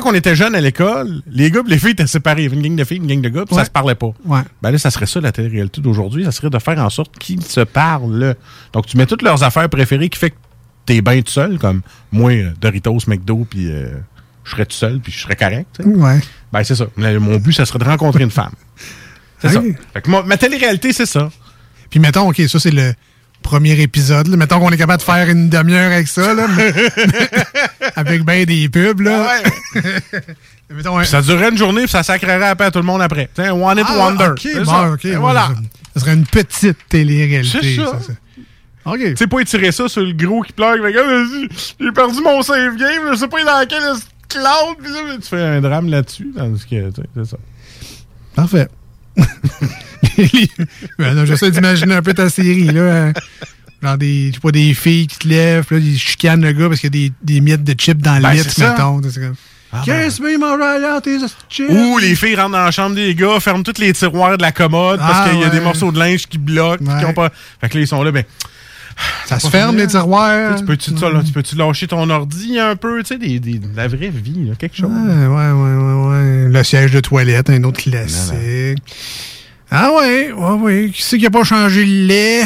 quand 0.01 0.09
on 0.09 0.13
était 0.13 0.35
jeunes 0.35 0.55
à 0.55 0.61
l'école, 0.61 1.21
les 1.27 1.51
gars 1.51 1.61
et 1.65 1.69
les 1.69 1.77
filles 1.77 1.91
étaient 1.91 2.07
séparés. 2.07 2.41
Il 2.41 2.43
y 2.43 2.47
avait 2.47 2.55
une 2.57 2.63
gang 2.63 2.75
de 2.75 2.83
filles, 2.83 2.97
une 2.97 3.07
gang 3.07 3.21
de 3.21 3.29
gars, 3.29 3.45
puis 3.45 3.55
Ouais. 3.55 3.61
ça 3.61 3.65
se 3.65 3.71
parlait 3.71 3.95
pas. 3.95 4.11
Ouais. 4.25 4.41
Ben 4.61 4.71
là, 4.71 4.77
ça 4.77 4.89
serait 4.91 5.05
ça 5.05 5.19
la 5.21 5.31
télé-réalité 5.31 5.81
d'aujourd'hui. 5.81 6.23
Ça 6.25 6.31
serait 6.31 6.49
de 6.49 6.59
faire 6.59 6.77
en 6.79 6.89
sorte 6.89 7.17
qu'ils 7.19 7.43
se 7.43 7.61
parlent. 7.61 8.35
Donc, 8.73 8.85
tu 8.87 8.97
mets 8.97 9.05
toutes 9.05 9.21
leurs 9.21 9.43
affaires 9.43 9.69
préférées 9.69 10.09
qui 10.09 10.19
fait 10.19 10.31
que 10.31 10.35
t'es 10.85 11.01
bien 11.01 11.21
tout 11.21 11.31
seul, 11.31 11.57
comme 11.59 11.81
moi, 12.11 12.31
euh, 12.31 12.51
Doritos, 12.59 12.99
McDo, 13.07 13.45
puis 13.49 13.69
euh, 13.71 13.87
je 14.43 14.51
serais 14.51 14.65
tout 14.65 14.75
seul, 14.75 14.99
puis 14.99 15.11
je 15.11 15.19
serais 15.19 15.35
correct. 15.35 15.79
Ouais. 15.85 16.19
Ben, 16.51 16.63
c'est 16.63 16.75
ça. 16.75 16.85
Mon 16.97 17.37
but, 17.37 17.53
ça 17.53 17.65
serait 17.65 17.79
de 17.79 17.85
rencontrer 17.85 18.23
une 18.23 18.31
femme. 18.31 18.51
C'est 19.39 19.49
ça. 19.49 19.61
Fait 19.93 20.01
que 20.01 20.09
moi, 20.09 20.23
ma 20.25 20.37
télé-réalité, 20.37 20.93
c'est 20.93 21.05
ça. 21.05 21.29
Puis 21.89 21.99
mettons, 21.99 22.29
OK, 22.29 22.41
ça, 22.47 22.59
c'est 22.59 22.71
le 22.71 22.93
premier 23.43 23.79
épisode. 23.79 24.27
là. 24.27 24.37
Mettons 24.37 24.59
qu'on 24.59 24.71
est 24.71 24.77
capable 24.77 24.99
de 24.99 25.03
faire 25.05 25.29
une 25.29 25.49
demi-heure 25.49 25.91
avec 25.91 26.07
ça, 26.07 26.33
là, 26.33 26.47
mais- 26.55 26.73
avec 27.95 28.23
ben 28.23 28.45
des 28.45 28.67
pubs, 28.69 29.01
là. 29.01 29.27
mettons, 30.69 30.97
un- 30.97 31.01
Puis 31.01 31.09
ça 31.09 31.21
durerait 31.21 31.49
une 31.49 31.57
journée, 31.57 31.81
puis 31.83 31.91
ça 31.91 32.03
sacrerait 32.03 32.47
après 32.47 32.65
à 32.65 32.71
tout 32.71 32.79
le 32.79 32.85
monde 32.85 33.01
après. 33.01 33.29
Tu 33.35 33.41
sais, 33.43 33.49
un 33.49 33.53
one 33.53 33.77
hit 33.77 33.85
Ah, 33.87 33.97
wonder. 33.97 34.29
Bon, 34.55 34.65
ça. 34.65 34.95
Voilà. 35.19 35.41
Ça, 35.47 35.53
ça 35.95 35.99
serait 35.99 36.13
une 36.13 36.25
petite 36.25 36.77
télé-réalité. 36.89 37.59
C'est 37.61 37.75
ça. 37.75 37.99
OK. 38.85 38.99
Tu 38.99 39.15
sais 39.15 39.27
pas 39.27 39.39
étirer 39.39 39.71
ça 39.71 39.87
sur 39.87 40.01
le 40.01 40.13
gros 40.13 40.41
qui 40.41 40.51
pleure. 40.53 40.75
J'ai 41.79 41.91
perdu 41.91 42.21
mon 42.21 42.41
save 42.41 42.75
game, 42.75 43.11
je 43.13 43.17
sais 43.17 43.27
pas 43.27 43.43
dans 43.43 43.65
quel 43.69 43.81
cloud. 44.27 44.77
Pis 44.83 44.89
là, 44.91 45.15
tu 45.21 45.27
fais 45.29 45.41
un 45.41 45.61
drame 45.61 45.89
là-dessus. 45.89 46.31
Tandis 46.35 46.65
que, 46.65 46.89
tu 46.89 47.01
sais, 47.01 47.07
c'est 47.15 47.25
ça. 47.25 47.37
Parfait. 48.35 48.67
Ben 50.99 51.25
J'essaie 51.25 51.51
d'imaginer 51.51 51.95
un 51.95 52.01
peu 52.01 52.13
ta 52.13 52.29
série, 52.29 52.65
là. 52.65 53.07
hein. 53.07 53.13
Genre 53.81 53.97
des, 53.97 54.31
pas, 54.41 54.51
des 54.51 54.73
filles 54.73 55.07
qui 55.07 55.17
te 55.19 55.27
lèvent, 55.27 55.65
là, 55.71 55.77
ils 55.77 55.97
chicanent 55.99 56.41
le 56.41 56.51
gars 56.53 56.69
parce 56.69 56.79
qu'il 56.79 56.95
y 56.95 57.05
a 57.05 57.09
des, 57.09 57.13
des 57.35 57.41
miettes 57.41 57.63
de 57.63 57.73
chips 57.73 58.01
dans 58.01 58.15
le 58.15 58.21
Ben, 58.21 58.31
lit, 58.33 58.39
c'est 58.43 58.51
ça. 58.51 58.71
mettons. 58.71 59.01
Qu'est-ce 59.01 59.19
que 59.19 59.33
tes 61.01 61.17
chips? 61.49 61.69
Ou 61.69 61.97
les 61.97 62.15
filles 62.15 62.35
rentrent 62.35 62.51
dans 62.51 62.63
la 62.63 62.71
chambre 62.71 62.95
des 62.95 63.13
gars, 63.15 63.39
ferment 63.39 63.63
tous 63.63 63.79
les 63.81 63.91
tiroirs 63.91 64.37
de 64.37 64.41
la 64.43 64.51
commode 64.51 64.99
Ah, 65.01 65.07
parce 65.09 65.29
qu'il 65.29 65.39
y 65.39 65.43
a 65.43 65.47
ouais. 65.47 65.51
des 65.53 65.59
morceaux 65.61 65.91
de 65.91 65.99
linge 65.99 66.27
qui 66.27 66.37
bloquent. 66.37 66.85
qui 66.99 67.05
ont 67.05 67.13
pas... 67.13 67.31
Fait 67.59 67.69
que 67.69 67.77
là, 67.77 67.83
ils 67.83 67.87
sont 67.87 68.03
là, 68.03 68.11
ben. 68.11 68.23
Ça 69.25 69.39
se 69.39 69.47
ferme, 69.47 69.77
les 69.77 69.87
tiroirs. 69.87 70.55
Tu 70.57 70.65
peux-tu 70.65 70.93
tu 70.93 71.31
peux-tu 71.33 71.55
lâcher 71.55 71.87
ton 71.87 72.09
ordi 72.09 72.59
un 72.59 72.75
peu, 72.75 73.01
tu 73.01 73.07
sais, 73.09 73.17
des, 73.17 73.39
des- 73.39 73.59
de 73.59 73.75
la 73.75 73.87
vraie 73.87 74.09
vie, 74.09 74.45
là, 74.47 74.55
quelque 74.57 74.75
chose? 74.77 74.91
Ouais, 74.91 75.25
ouais, 75.27 75.51
ouais, 75.51 76.07
ouais. 76.09 76.49
Le 76.49 76.63
siège 76.63 76.91
de 76.91 76.99
toilette, 76.99 77.49
un 77.49 77.63
autre 77.63 77.81
classique. 77.81 78.33
Ah 79.71 79.91
ouais, 79.93 80.31
ouais, 80.31 80.51
ouais. 80.51 80.89
Qui 80.93 81.01
c'est 81.01 81.17
qui 81.17 81.25
a 81.25 81.29
pas 81.31 81.43
changé 81.43 81.83
le 81.85 82.05
lait? 82.07 82.43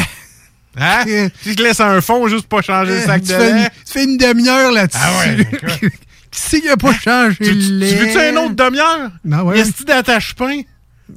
Hein? 0.80 1.04
Tu 1.44 1.56
te 1.56 1.62
laisses 1.64 1.80
un 1.80 2.00
fond 2.02 2.28
juste 2.28 2.48
pour 2.48 2.60
pas 2.60 2.64
changer 2.66 2.94
le 2.94 3.02
sac 3.02 3.22
tu, 3.24 3.30
de 3.30 3.34
fais 3.38 3.52
lait. 3.54 3.60
une, 3.64 3.70
tu 3.86 3.92
fais 3.94 4.04
une 4.06 4.18
demi-heure 4.18 4.72
là-dessus. 4.72 5.00
Ah 5.02 5.12
ouais, 5.20 5.46
qui 6.32 6.40
c'est 6.40 6.62
qui 6.62 6.70
a 6.70 6.78
pas 6.78 6.94
changé 6.94 7.36
Tu, 7.38 7.46
tu, 7.46 7.52
le 7.54 7.78
lait? 7.80 7.90
tu 7.90 7.96
veux-tu 7.96 8.18
un 8.20 8.36
autre 8.44 8.56
demi-heure? 8.56 9.10
Non, 9.26 9.42
ouais. 9.44 9.60
Est-ce 9.60 9.72
que 9.72 9.84
d'attache-pain? 9.84 10.62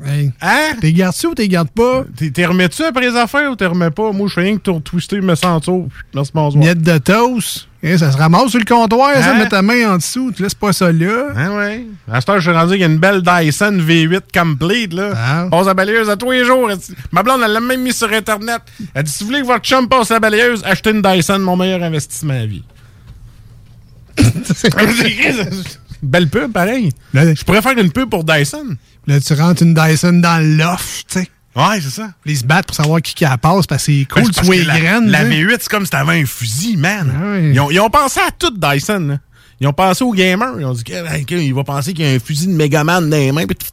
Hey. 0.07 0.31
Hein? 0.41 0.77
T'es 0.81 0.93
gardes-tu 0.93 1.27
ou 1.27 1.35
t'es 1.35 1.49
gardes 1.49 1.71
pas? 1.71 2.05
T'es 2.17 2.31
t'es 2.31 2.47
remets-tu 2.47 2.85
après 2.85 3.11
les 3.11 3.17
affaires 3.17 3.51
ou 3.51 3.57
t'es 3.57 3.67
remets 3.67 3.91
pas? 3.91 4.13
Moi, 4.13 4.29
je 4.29 4.35
fais 4.35 4.43
rien 4.43 4.57
que 4.57 4.63
tour 4.63 4.81
twister, 4.83 5.21
me 5.21 5.35
sens 5.35 5.57
autour. 5.59 5.89
Merci, 6.15 6.31
bonsoir. 6.33 6.63
Miette 6.63 6.81
de 6.83 6.99
toast. 6.99 7.67
Eh, 7.83 7.97
ça 7.99 8.13
se 8.13 8.17
ramasse 8.17 8.51
sur 8.51 8.59
le 8.59 8.65
comptoir, 8.67 9.15
ça, 9.17 9.33
Hein? 9.35 9.39
mets 9.39 9.49
ta 9.49 9.63
main 9.63 9.91
en 9.95 9.97
dessous, 9.97 10.31
tu 10.37 10.43
laisses 10.43 10.55
pas 10.55 10.73
ça 10.73 10.93
là. 10.93 11.29
Hein, 11.35 11.57
ouais. 11.57 11.87
À 12.13 12.21
cette 12.21 12.29
heure, 12.29 12.37
je 12.41 12.51
suis 12.51 12.57
rendu 12.59 12.73
qu'il 12.73 12.81
y 12.83 12.85
a 12.85 12.87
une 12.89 12.99
belle 12.99 13.23
Dyson 13.23 13.73
V8 13.81 14.21
complete, 14.33 14.93
là. 14.93 15.13
Ah. 15.17 15.49
Passe 15.51 15.67
la 15.67 15.75
balayeuse 15.75 16.09
à 16.11 16.17
tous 16.17 16.31
les 16.31 16.45
jours. 16.45 16.69
Dit- 16.69 16.95
Ma 17.11 17.23
blonde, 17.23 17.41
elle 17.45 17.53
l'a 17.53 17.61
même 17.61 17.81
mis 17.83 17.93
sur 17.95 18.13
Internet. 18.13 18.61
Elle 18.95 19.03
dit, 19.05 19.11
si 19.11 19.25
vous 19.25 19.31
voulez 19.31 19.41
que 19.41 19.47
votre 19.47 19.65
chum 19.65 19.89
passe 19.89 20.11
la 20.11 20.21
balayeuse, 20.21 20.63
achetez 20.65 20.91
une 20.91 21.01
Dyson, 21.03 21.39
mon 21.39 21.57
meilleur 21.57 21.83
investissement 21.83 22.35
à 22.35 22.45
vie. 22.47 22.63
Belle 26.03 26.29
pub, 26.29 26.53
pareil. 26.53 26.91
Je 27.15 27.45
pourrais 27.45 27.63
faire 27.63 27.77
une 27.79 27.93
pub 27.93 28.09
pour 28.09 28.25
Dyson. 28.25 28.77
Là, 29.07 29.21
tu 29.21 29.33
rentres 29.35 29.63
une 29.63 29.75
Dyson 29.75 30.13
dans 30.21 30.39
loft, 30.59 31.07
tu 31.11 31.21
sais. 31.21 31.29
Ouais, 31.57 31.81
c'est 31.81 31.91
ça. 31.91 32.11
Ils 32.27 32.37
se 32.39 32.45
battent 32.45 32.67
pour 32.67 32.77
savoir 32.77 33.03
qui 33.03 33.13
qui 33.15 33.25
la 33.25 33.37
passe 33.37 33.67
parce 33.67 33.85
que 33.85 33.93
c'est 33.93 34.07
cool, 34.13 34.23
Ben, 34.23 34.31
tu 34.31 34.45
vois 34.45 34.55
les 34.57 34.65
la, 34.65 34.79
graines. 34.79 35.11
la 35.11 35.25
tu 35.25 35.31
sais. 35.33 35.43
V8, 35.43 35.57
c'est 35.61 35.69
comme 35.69 35.85
si 35.85 35.91
t'avais 35.91 36.21
un 36.23 36.27
fusil, 36.27 36.77
man. 36.77 37.13
Ah 37.13 37.39
ils, 37.41 37.59
ont, 37.59 37.71
ils 37.71 37.81
ont 37.81 37.91
pensé 37.91 38.21
à 38.21 38.31
tout 38.31 38.53
Dyson. 38.57 39.01
là. 39.09 39.19
Ils 39.61 39.67
ont 39.67 39.73
pensé 39.73 40.05
aux 40.05 40.13
gamers. 40.13 40.55
Ils 40.61 40.65
ont 40.65 40.73
dit 40.73 40.85
qu'il 40.85 41.53
va 41.55 41.65
penser 41.65 41.93
qu'il 41.93 42.07
y 42.07 42.09
a 42.09 42.15
un 42.15 42.19
fusil 42.21 42.47
de 42.47 42.53
Megaman 42.53 43.11
dans 43.11 43.17
les 43.17 43.33
mains. 43.33 43.47
Puis, 43.47 43.57
puis 43.57 43.67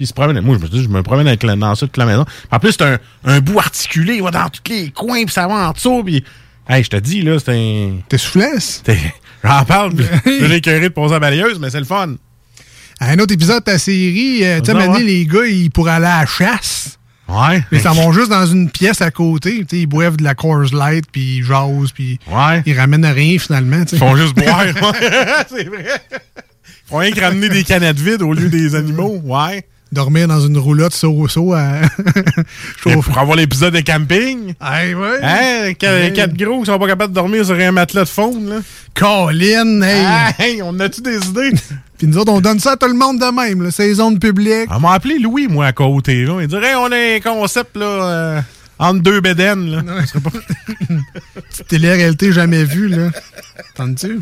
il 0.00 0.06
se 0.06 0.12
promène. 0.12 0.40
Moi, 0.42 0.56
je 0.58 0.62
me 0.62 0.68
dis, 0.68 0.82
je 0.84 0.88
me 0.88 1.02
promène 1.02 1.26
avec 1.26 1.42
la, 1.42 1.56
dans 1.56 1.74
ça 1.74 1.86
toute 1.86 1.96
la 1.96 2.04
maison. 2.06 2.24
En 2.50 2.58
plus, 2.58 2.72
c'est 2.72 2.82
un, 2.82 2.98
un 3.24 3.40
bout 3.40 3.58
articulé. 3.58 4.16
Il 4.16 4.22
va 4.22 4.30
dans 4.30 4.48
tous 4.50 4.70
les 4.70 4.90
coins, 4.90 5.24
puis 5.24 5.32
ça 5.32 5.46
va 5.48 5.54
en 5.68 5.72
dessous. 5.72 6.04
Puis, 6.04 6.22
hey, 6.68 6.84
je 6.84 6.90
te 6.90 6.96
dis, 6.96 7.22
là, 7.22 7.38
c'est 7.38 7.52
un. 7.56 7.96
T'es 8.08 8.18
soufflesse? 8.18 8.82
J'en 9.42 9.64
parle, 9.64 9.94
puis 9.94 10.06
je 10.40 10.52
écœuré 10.52 10.80
de 10.82 10.88
passer 10.88 11.12
à 11.12 11.14
la 11.14 11.20
balayeuse, 11.20 11.58
mais 11.58 11.70
c'est 11.70 11.80
le 11.80 11.86
fun. 11.86 12.14
À 13.00 13.10
un 13.12 13.18
autre 13.18 13.32
épisode 13.32 13.60
de 13.60 13.64
ta 13.64 13.78
série, 13.78 14.44
euh, 14.44 14.60
tu 14.60 14.66
sais, 14.66 14.72
Ah, 14.72 14.74
maintenant, 14.74 14.94
ouais. 14.96 15.02
les 15.02 15.24
gars, 15.26 15.46
ils 15.46 15.70
pourraient 15.70 15.92
aller 15.92 16.06
à 16.06 16.20
la 16.20 16.26
chasse. 16.26 16.98
Ouais. 17.28 17.62
Ils 17.72 17.80
s'en 17.80 17.94
vont 17.94 18.12
juste 18.12 18.28
dans 18.28 18.44
une 18.44 18.68
pièce 18.70 19.00
à 19.00 19.10
côté. 19.10 19.60
tu 19.60 19.66
sais, 19.70 19.82
Ils 19.82 19.86
boivent 19.86 20.16
de 20.16 20.24
la 20.24 20.34
Coors 20.34 20.72
Light, 20.74 21.04
puis 21.10 21.38
ils 21.38 21.44
jasent, 21.44 21.92
puis 21.94 22.18
Ouais. 22.30 22.62
ils 22.66 22.78
ramènent 22.78 23.06
rien 23.06 23.38
finalement. 23.38 23.84
Ils 23.90 23.98
font 23.98 24.16
juste 24.16 24.34
boire. 24.36 24.58
ouais. 24.66 24.74
c'est 25.48 25.64
vrai. 25.64 25.86
Ils 26.12 26.88
font 26.90 26.96
rien 26.98 27.12
que 27.12 27.20
ramener 27.20 27.48
des 27.48 27.64
canettes 27.64 28.00
vides 28.00 28.22
au 28.22 28.32
lieu 28.34 28.48
des 28.48 28.74
animaux. 28.74 29.20
Ouais. 29.24 29.64
Dormir 29.92 30.28
dans 30.28 30.40
une 30.40 30.56
roulotte 30.56 30.92
saut-saut 30.94 31.52
à... 31.52 31.80
Et 32.86 32.92
Pour 32.94 33.18
avoir 33.18 33.36
l'épisode 33.36 33.74
de 33.74 33.80
camping? 33.80 34.54
Hey, 34.62 34.94
ouais. 34.94 35.18
Hein? 35.20 35.72
Quatre, 35.76 35.94
Hey. 36.04 36.12
quatre 36.12 36.34
gros 36.36 36.60
qui 36.60 36.66
sont 36.66 36.78
pas 36.78 36.86
capables 36.86 37.12
de 37.12 37.16
dormir 37.16 37.44
sur 37.44 37.56
un 37.56 37.72
matelas 37.72 38.04
de 38.04 38.08
faune, 38.08 38.48
là. 38.48 38.56
Colin, 38.94 39.82
hey! 39.82 40.06
Hey, 40.38 40.62
on 40.62 40.78
a-tu 40.78 41.00
des 41.00 41.16
idées? 41.26 41.50
Puis 41.98 42.06
nous 42.06 42.18
autres, 42.18 42.32
on 42.32 42.40
donne 42.40 42.60
ça 42.60 42.72
à 42.72 42.76
tout 42.76 42.86
le 42.86 42.94
monde 42.94 43.18
de 43.18 43.34
même, 43.34 43.62
là. 43.64 43.70
Saison 43.72 44.12
de 44.12 44.18
public. 44.18 44.68
On 44.70 44.78
m'a 44.78 44.92
appelé 44.92 45.18
Louis, 45.18 45.48
moi, 45.48 45.66
à 45.66 45.72
côté, 45.72 46.24
là. 46.24 46.38
Il 46.40 46.46
dirait, 46.46 46.74
on 46.76 46.90
a 46.92 46.96
un 47.16 47.20
concept, 47.20 47.76
là, 47.76 47.84
euh, 47.86 48.40
entre 48.78 49.00
deux 49.02 49.20
bédaines, 49.20 49.70
là. 49.70 49.82
Pas- 50.22 50.30
Petite 51.50 51.66
télé-réalité 51.66 52.30
jamais 52.32 52.62
vue, 52.64 52.86
là. 52.88 53.10
T'entends-tu? 53.74 54.20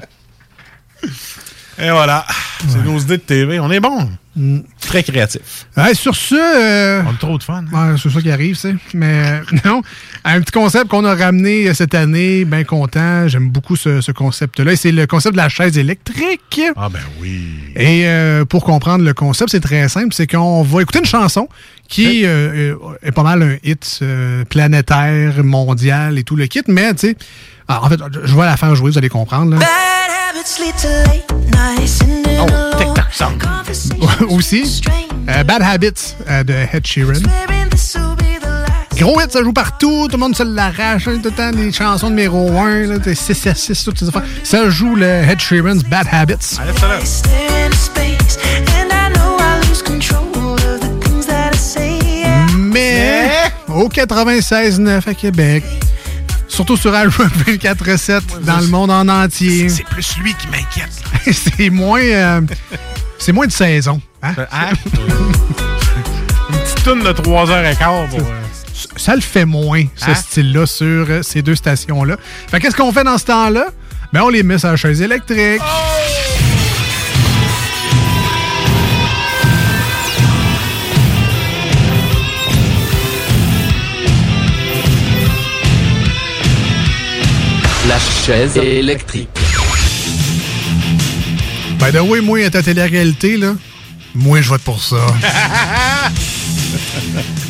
Et 1.80 1.90
voilà. 1.90 2.24
C'est 2.66 2.84
nos 2.84 2.98
idées 2.98 3.18
de 3.18 3.22
TV. 3.22 3.60
On 3.60 3.70
est 3.70 3.78
bon. 3.80 4.08
Mm. 4.34 4.60
Très 4.80 5.02
créatif. 5.02 5.66
Ouais, 5.76 5.94
sur 5.94 6.14
ce... 6.16 6.34
euh, 6.34 7.02
On 7.06 7.10
a 7.10 7.18
trop 7.18 7.38
de 7.38 7.42
fun. 7.42 7.64
Ouais, 7.72 7.96
c'est 8.02 8.10
ça 8.10 8.20
qui 8.20 8.30
arrive, 8.30 8.56
c'est. 8.56 8.74
Mais 8.94 9.40
euh, 9.40 9.40
non, 9.64 9.82
un 10.24 10.40
petit 10.40 10.52
concept 10.52 10.88
qu'on 10.88 11.04
a 11.04 11.14
ramené 11.14 11.68
euh, 11.68 11.74
cette 11.74 11.94
année, 11.94 12.44
bien 12.44 12.64
content. 12.64 13.28
J'aime 13.28 13.48
beaucoup 13.50 13.76
ce, 13.76 14.00
ce 14.00 14.10
concept-là. 14.12 14.74
C'est 14.76 14.92
le 14.92 15.06
concept 15.06 15.34
de 15.34 15.38
la 15.38 15.48
chaise 15.48 15.76
électrique. 15.78 16.60
Ah 16.76 16.88
ben 16.88 17.00
oui. 17.20 17.42
Et 17.76 18.06
euh, 18.06 18.44
pour 18.44 18.64
comprendre 18.64 19.04
le 19.04 19.14
concept, 19.14 19.50
c'est 19.50 19.60
très 19.60 19.88
simple. 19.88 20.12
C'est 20.12 20.26
qu'on 20.26 20.62
va 20.62 20.82
écouter 20.82 20.98
une 21.00 21.04
chanson 21.04 21.48
qui 21.88 22.22
euh, 22.24 22.74
est 23.02 23.12
pas 23.12 23.22
mal 23.22 23.42
un 23.42 23.56
hit 23.62 24.02
planétaire, 24.50 25.44
mondial 25.44 26.18
et 26.18 26.24
tout 26.24 26.36
le 26.36 26.46
kit. 26.46 26.62
Mais, 26.68 26.92
tu 26.94 27.08
sais, 27.08 27.16
ah, 27.68 27.80
en 27.82 27.88
fait, 27.88 28.00
je 28.24 28.34
vais 28.34 28.44
la 28.46 28.56
faire 28.56 28.74
jouer, 28.74 28.90
vous 28.90 28.98
allez 28.98 29.10
comprendre. 29.10 29.56
là. 29.56 29.66
Oh. 32.40 34.34
Aussi, 34.36 34.80
euh, 35.28 35.44
Bad 35.44 35.62
Habits 35.62 36.14
euh, 36.28 36.44
de 36.44 36.54
Ed 36.72 36.86
Sheeran. 36.86 37.12
Gros 38.96 39.20
hit, 39.20 39.30
ça 39.30 39.42
joue 39.42 39.52
partout, 39.52 40.08
tout 40.08 40.16
le 40.16 40.18
monde 40.18 40.34
se 40.34 40.42
l'arrache, 40.42 41.04
tout 41.04 41.20
le 41.22 41.30
temps, 41.30 41.50
les 41.52 41.70
chansons 41.70 42.08
numéro 42.08 42.50
1, 42.58 43.02
6 43.14 43.46
à 43.46 43.54
6, 43.54 43.84
toutes 43.84 43.98
ces 43.98 44.08
affaires. 44.08 44.24
Ça 44.42 44.68
joue 44.70 44.96
le 44.96 45.06
Ed 45.06 45.38
Sheeran's 45.38 45.84
Bad 45.84 46.06
Habits. 46.10 46.58
Allez, 46.58 46.72
ça 46.78 46.88
là. 46.88 46.98
Mais 52.56 53.30
au 53.68 53.88
96.9 53.88 55.08
à 55.08 55.14
Québec, 55.14 55.64
surtout 56.58 56.76
sur 56.76 56.92
Album 56.92 57.28
24.7 57.46 58.20
dans 58.42 58.58
le 58.58 58.66
monde 58.66 58.90
en 58.90 59.08
entier, 59.08 59.68
C'est 59.68 59.84
plus 59.84 60.16
lui 60.18 60.34
qui 60.34 60.48
m'inquiète. 60.48 60.90
c'est 61.56 61.70
moins, 61.70 62.00
euh, 62.02 62.40
c'est 63.16 63.30
moins 63.30 63.46
de 63.46 63.52
saison. 63.52 64.00
hein? 64.24 64.34
Hein? 64.50 64.70
Une 66.50 66.58
petite 66.58 66.82
toune 66.82 67.04
de 67.04 67.10
3h15 67.12 68.08
pour... 68.08 68.18
euh, 68.18 68.22
ça 68.96 69.14
le 69.14 69.20
fait 69.20 69.44
moins, 69.44 69.84
ce 69.94 70.10
Hein? 70.10 70.14
style-là, 70.16 70.66
sur 70.66 71.06
euh, 71.08 71.22
ces 71.22 71.42
deux 71.42 71.54
stations-là. 71.54 72.16
Fait 72.50 72.58
qu'est-ce 72.58 72.74
qu'on 72.74 72.90
fait 72.92 73.04
dans 73.04 73.18
ce 73.18 73.26
temps-là? 73.26 73.66
Ben, 74.12 74.22
on 74.22 74.28
les 74.28 74.42
met 74.42 74.58
sur 74.58 74.68
la 74.70 74.76
chaise 74.76 75.00
électrique. 75.00 75.62
slash 87.88 88.26
chaise 88.26 88.56
électrique. 88.58 89.30
Ben 91.78 91.90
de 91.90 92.00
oui, 92.00 92.20
moi, 92.20 92.44
à 92.44 92.50
ta 92.50 92.62
télé-réalité, 92.62 93.38
là, 93.38 93.54
moi, 94.14 94.42
je 94.42 94.48
vote 94.50 94.60
pour 94.60 94.82
ça. 94.82 94.96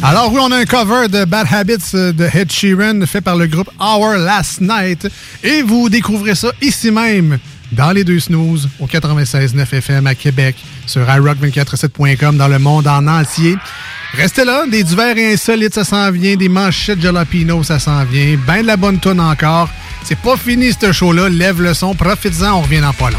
Alors 0.00 0.32
oui, 0.32 0.38
on 0.40 0.52
a 0.52 0.58
un 0.58 0.64
cover 0.64 1.08
de 1.08 1.24
Bad 1.24 1.48
Habits 1.50 1.92
de 1.92 2.28
Ed 2.32 2.52
Sheeran 2.52 3.04
fait 3.04 3.20
par 3.20 3.34
le 3.34 3.48
groupe 3.48 3.68
Our 3.80 4.16
Last 4.16 4.60
Night 4.60 5.08
et 5.42 5.62
vous 5.62 5.88
découvrez 5.88 6.36
ça 6.36 6.52
ici 6.62 6.92
même 6.92 7.40
dans 7.72 7.90
les 7.90 8.04
deux 8.04 8.20
snooze 8.20 8.68
au 8.78 8.86
96.9 8.86 9.74
FM 9.74 10.06
à 10.06 10.14
Québec 10.14 10.54
sur 10.86 11.02
iRock247.com 11.02 12.36
dans 12.36 12.48
le 12.48 12.60
monde 12.60 12.86
en 12.86 13.08
entier. 13.08 13.56
Restez 14.14 14.44
là, 14.44 14.66
des 14.70 14.84
divers 14.84 15.18
et 15.18 15.32
insolites, 15.32 15.74
ça 15.74 15.82
s'en 15.82 16.12
vient, 16.12 16.36
des 16.36 16.48
manchettes 16.48 17.00
jalapino, 17.00 17.64
ça 17.64 17.80
s'en 17.80 18.04
vient, 18.04 18.38
ben 18.46 18.62
de 18.62 18.68
la 18.68 18.76
bonne 18.76 19.00
tonne 19.00 19.20
encore. 19.20 19.68
C'est 20.04 20.18
pas 20.18 20.36
fini, 20.36 20.72
ce 20.72 20.92
show-là. 20.92 21.28
Lève 21.28 21.60
le 21.60 21.74
son, 21.74 21.94
profites-en, 21.94 22.52
on 22.58 22.62
revient 22.62 22.80
dans 22.80 22.92
pas 22.92 23.10
long. 23.10 23.18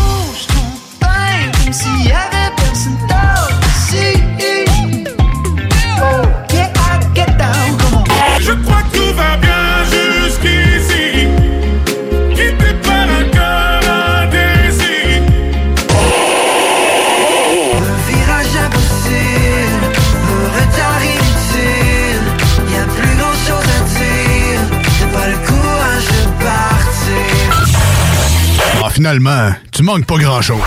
finalement, 29.11 29.51
tu 29.73 29.83
manques 29.83 30.05
pas 30.05 30.17
grand-chose. 30.17 30.61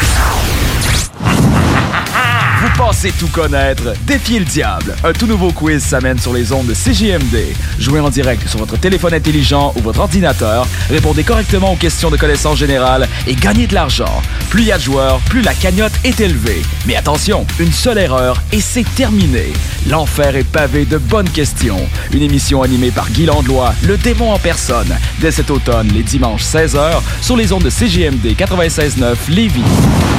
Vous 2.60 2.70
pensez 2.76 3.10
tout 3.12 3.28
connaître? 3.28 3.94
Défiez 4.02 4.38
le 4.38 4.44
diable. 4.44 4.94
Un 5.02 5.12
tout 5.12 5.26
nouveau 5.26 5.50
quiz 5.50 5.82
s'amène 5.82 6.18
sur 6.18 6.34
les 6.34 6.52
ondes 6.52 6.66
de 6.66 6.74
CJMD. 6.74 7.54
Jouez 7.78 8.00
en 8.00 8.10
direct 8.10 8.46
sur 8.46 8.58
votre 8.58 8.78
téléphone 8.78 9.14
intelligent 9.14 9.72
ou 9.76 9.80
votre 9.80 10.00
ordinateur, 10.00 10.66
répondez 10.90 11.24
correctement 11.24 11.72
aux 11.72 11.76
questions 11.76 12.10
de 12.10 12.18
connaissance 12.18 12.58
générale 12.58 13.08
et 13.26 13.34
gagnez 13.34 13.66
de 13.66 13.74
l'argent. 13.74 14.22
Plus 14.54 14.62
il 14.62 14.68
y 14.68 14.72
a 14.72 14.78
de 14.78 14.82
joueurs, 14.84 15.18
plus 15.28 15.42
la 15.42 15.52
cagnotte 15.52 15.94
est 16.04 16.20
élevée. 16.20 16.62
Mais 16.86 16.94
attention, 16.94 17.44
une 17.58 17.72
seule 17.72 17.98
erreur 17.98 18.40
et 18.52 18.60
c'est 18.60 18.84
terminé. 18.94 19.52
L'enfer 19.90 20.36
est 20.36 20.44
pavé 20.44 20.84
de 20.84 20.96
bonnes 20.96 21.28
questions. 21.28 21.88
Une 22.12 22.22
émission 22.22 22.62
animée 22.62 22.92
par 22.92 23.10
Guy 23.10 23.26
Landlois, 23.26 23.74
le 23.82 23.96
démon 23.96 24.30
en 24.30 24.38
personne, 24.38 24.96
dès 25.18 25.32
cet 25.32 25.50
automne, 25.50 25.88
les 25.88 26.04
dimanches 26.04 26.44
16h, 26.44 27.00
sur 27.20 27.36
les 27.36 27.52
ondes 27.52 27.64
de 27.64 27.70
CGMD 27.70 28.26
96.9 28.38 29.16
Lévis. 29.28 30.13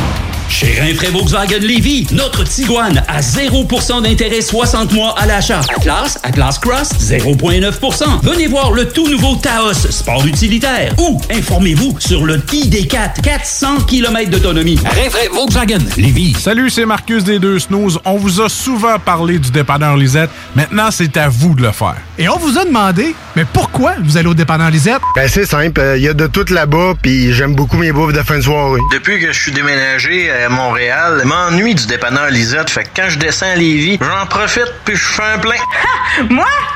Chez 0.49 0.79
Rinfraie 0.79 1.09
Volkswagen 1.09 1.59
Lévy, 1.59 2.07
notre 2.11 2.43
Tiguan 2.43 3.03
à 3.07 3.19
0% 3.19 4.03
d'intérêt 4.03 4.41
60 4.41 4.93
mois 4.93 5.13
à 5.17 5.25
l'achat. 5.25 5.61
Atlas, 5.75 6.17
Atlas 6.23 6.59
Cross, 6.59 6.89
0,9%. 6.99 8.21
Venez 8.23 8.47
voir 8.47 8.71
le 8.71 8.87
tout 8.87 9.07
nouveau 9.09 9.35
Taos, 9.35 9.73
sport 9.73 10.25
utilitaire. 10.25 10.93
Ou 10.99 11.19
informez-vous 11.31 11.97
sur 11.99 12.25
le 12.25 12.37
ID4, 12.37 13.21
400 13.21 13.81
km 13.87 14.29
d'autonomie. 14.29 14.77
Rinfraie 14.77 15.29
Volkswagen 15.33 15.79
Lévy. 15.97 16.33
Salut, 16.39 16.69
c'est 16.69 16.85
Marcus 16.85 17.23
des 17.23 17.39
Deux 17.39 17.59
Snooze. 17.59 17.99
On 18.05 18.15
vous 18.15 18.39
a 18.39 18.47
souvent 18.47 18.97
parlé 18.99 19.39
du 19.39 19.51
dépanneur 19.51 19.97
Lisette. 19.97 20.29
Maintenant, 20.55 20.89
c'est 20.91 21.17
à 21.17 21.27
vous 21.27 21.55
de 21.55 21.63
le 21.63 21.71
faire. 21.71 21.97
Et 22.17 22.29
on 22.29 22.37
vous 22.37 22.57
a 22.57 22.63
demandé, 22.65 23.13
mais 23.35 23.45
pourquoi 23.45 23.95
vous 24.03 24.17
allez 24.17 24.27
au 24.27 24.33
dépanneur 24.33 24.69
Lisette? 24.69 25.01
Ben, 25.15 25.27
c'est 25.27 25.45
simple. 25.45 25.81
Il 25.95 26.01
y 26.01 26.07
a 26.07 26.13
de 26.13 26.27
tout 26.27 26.45
là-bas, 26.49 26.93
puis 27.01 27.33
j'aime 27.33 27.55
beaucoup 27.55 27.77
mes 27.77 27.91
bouffes 27.91 28.13
de 28.13 28.21
fin 28.23 28.37
de 28.37 28.41
soirée. 28.41 28.79
Depuis 28.91 29.19
que 29.19 29.27
je 29.31 29.39
suis 29.39 29.51
déménagé 29.51 30.31
à 30.31 30.49
Montréal, 30.49 31.19
je 31.23 31.27
m'ennuie 31.27 31.75
du 31.75 31.85
dépanneur 31.87 32.29
Lisette. 32.29 32.69
Fait 32.69 32.83
que 32.83 32.89
quand 32.95 33.09
je 33.09 33.19
descends 33.19 33.47
à 33.47 33.55
Lévis, 33.55 33.99
j'en 34.01 34.25
profite 34.27 34.71
puis 34.85 34.95
je 34.95 35.03
fais 35.03 35.23
un 35.35 35.39
plein. 35.39 35.55
Moi? 36.29 36.45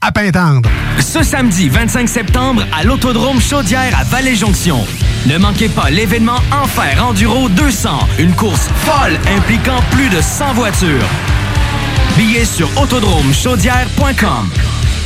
à 0.00 0.12
Pintendre. 0.12 0.68
Ce 1.00 1.22
samedi 1.22 1.68
25 1.68 2.08
septembre 2.08 2.62
à 2.72 2.84
l'Autodrome 2.84 3.40
Chaudière 3.40 3.98
à 3.98 4.04
Vallée-Jonction. 4.04 4.78
Ne 5.26 5.38
manquez 5.38 5.68
pas 5.68 5.90
l'événement 5.90 6.38
Enfer 6.52 7.04
Enduro 7.04 7.48
200, 7.48 7.98
une 8.18 8.32
course 8.34 8.68
folle 8.84 9.18
impliquant 9.36 9.80
plus 9.90 10.08
de 10.08 10.20
100 10.20 10.54
voitures. 10.54 11.08
Billets 12.16 12.44
sur 12.44 12.68
autodromechaudière.com. 12.80 14.50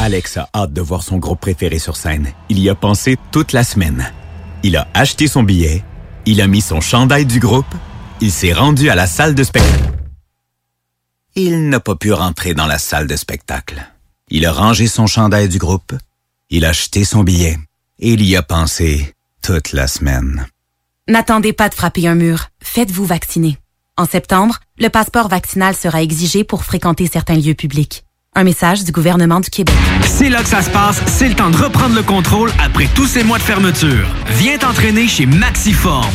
Alex 0.00 0.36
a 0.36 0.48
hâte 0.54 0.72
de 0.72 0.80
voir 0.80 1.02
son 1.02 1.18
groupe 1.18 1.40
préféré 1.40 1.78
sur 1.78 1.96
scène. 1.96 2.28
Il 2.48 2.58
y 2.58 2.68
a 2.68 2.74
pensé 2.74 3.16
toute 3.32 3.52
la 3.52 3.64
semaine. 3.64 4.12
Il 4.62 4.76
a 4.76 4.88
acheté 4.94 5.26
son 5.26 5.42
billet, 5.42 5.82
il 6.26 6.40
a 6.40 6.46
mis 6.46 6.60
son 6.60 6.80
chandail 6.80 7.24
du 7.26 7.38
groupe, 7.38 7.74
il 8.20 8.30
s'est 8.30 8.52
rendu 8.52 8.90
à 8.90 8.94
la 8.94 9.06
salle 9.06 9.34
de 9.34 9.42
spectacle. 9.42 9.90
Il 11.34 11.68
n'a 11.68 11.80
pas 11.80 11.96
pu 11.96 12.12
rentrer 12.12 12.54
dans 12.54 12.66
la 12.66 12.78
salle 12.78 13.06
de 13.06 13.16
spectacle. 13.16 13.82
Il 14.32 14.46
a 14.46 14.52
rangé 14.52 14.86
son 14.86 15.08
chandail 15.08 15.48
du 15.48 15.58
groupe, 15.58 15.92
il 16.50 16.64
a 16.64 16.68
acheté 16.68 17.04
son 17.04 17.24
billet 17.24 17.58
et 17.98 18.12
il 18.12 18.24
y 18.24 18.36
a 18.36 18.42
pensé 18.42 19.12
toute 19.42 19.72
la 19.72 19.88
semaine. 19.88 20.46
N'attendez 21.08 21.52
pas 21.52 21.68
de 21.68 21.74
frapper 21.74 22.06
un 22.06 22.14
mur. 22.14 22.46
Faites-vous 22.62 23.04
vacciner. 23.04 23.58
En 23.96 24.04
septembre, 24.06 24.60
le 24.78 24.88
passeport 24.88 25.28
vaccinal 25.28 25.74
sera 25.74 26.00
exigé 26.02 26.44
pour 26.44 26.64
fréquenter 26.64 27.08
certains 27.08 27.36
lieux 27.36 27.54
publics. 27.54 28.04
Un 28.36 28.44
message 28.44 28.84
du 28.84 28.92
gouvernement 28.92 29.40
du 29.40 29.50
Québec. 29.50 29.74
C'est 30.04 30.28
là 30.28 30.44
que 30.44 30.48
ça 30.48 30.62
se 30.62 30.70
passe, 30.70 31.02
c'est 31.06 31.28
le 31.28 31.34
temps 31.34 31.50
de 31.50 31.56
reprendre 31.56 31.96
le 31.96 32.04
contrôle 32.04 32.52
après 32.64 32.86
tous 32.94 33.08
ces 33.08 33.24
mois 33.24 33.38
de 33.38 33.42
fermeture. 33.42 34.06
Viens 34.38 34.58
t'entraîner 34.58 35.08
chez 35.08 35.26
Maxiform. 35.26 36.14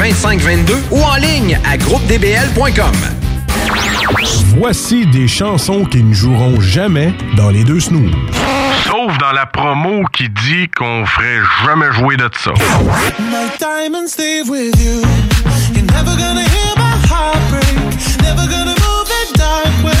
2522 0.01 0.73
ou 0.89 1.03
en 1.03 1.15
ligne 1.17 1.59
à 1.63 1.77
groupedbl.com. 1.77 2.91
Voici 4.57 5.05
des 5.05 5.27
chansons 5.27 5.85
qui 5.85 6.01
ne 6.01 6.11
joueront 6.11 6.59
jamais 6.59 7.13
dans 7.37 7.51
les 7.51 7.63
deux 7.63 7.79
snooze. 7.79 8.11
Sauf 8.87 9.15
dans 9.19 9.31
la 9.31 9.45
promo 9.45 10.03
qui 10.11 10.27
dit 10.27 10.69
qu'on 10.75 11.05
ferait 11.05 11.41
jamais 11.63 11.91
jouer 11.91 12.17
de 12.17 12.27
ça. 12.35 12.51
My 13.19 13.47
diamonds 13.59 14.07
stay 14.07 14.41
with 14.41 14.75
you. 14.81 15.03
You're 15.75 15.85
never 15.85 16.17
gonna 16.17 16.45
hear 16.49 16.73
my 16.77 16.97
heart 17.07 17.37
break. 17.51 18.23
Never 18.23 18.47
gonna 18.49 18.73
move 18.73 19.07
dark 19.35 19.83
ways. 19.83 20.00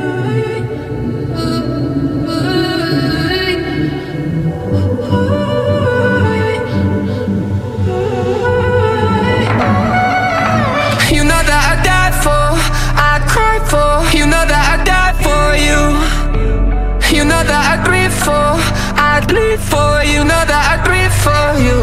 bleed 19.31 19.61
for. 19.71 20.03
You 20.03 20.21
know 20.27 20.43
that 20.51 20.63
I 20.73 20.75
grieve 20.83 21.15
for 21.23 21.45
you. 21.65 21.79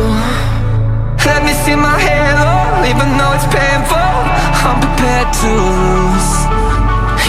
Let 1.25 1.41
me 1.45 1.53
see 1.65 1.77
my 1.77 1.97
halo, 2.09 2.85
even 2.91 3.09
though 3.17 3.37
it's 3.37 3.49
painful, 3.49 4.13
I'm 4.65 4.79
prepared 4.85 5.31
to 5.43 5.51
lose. 5.81 6.31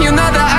You 0.04 0.12
know 0.16 0.30
that 0.36 0.50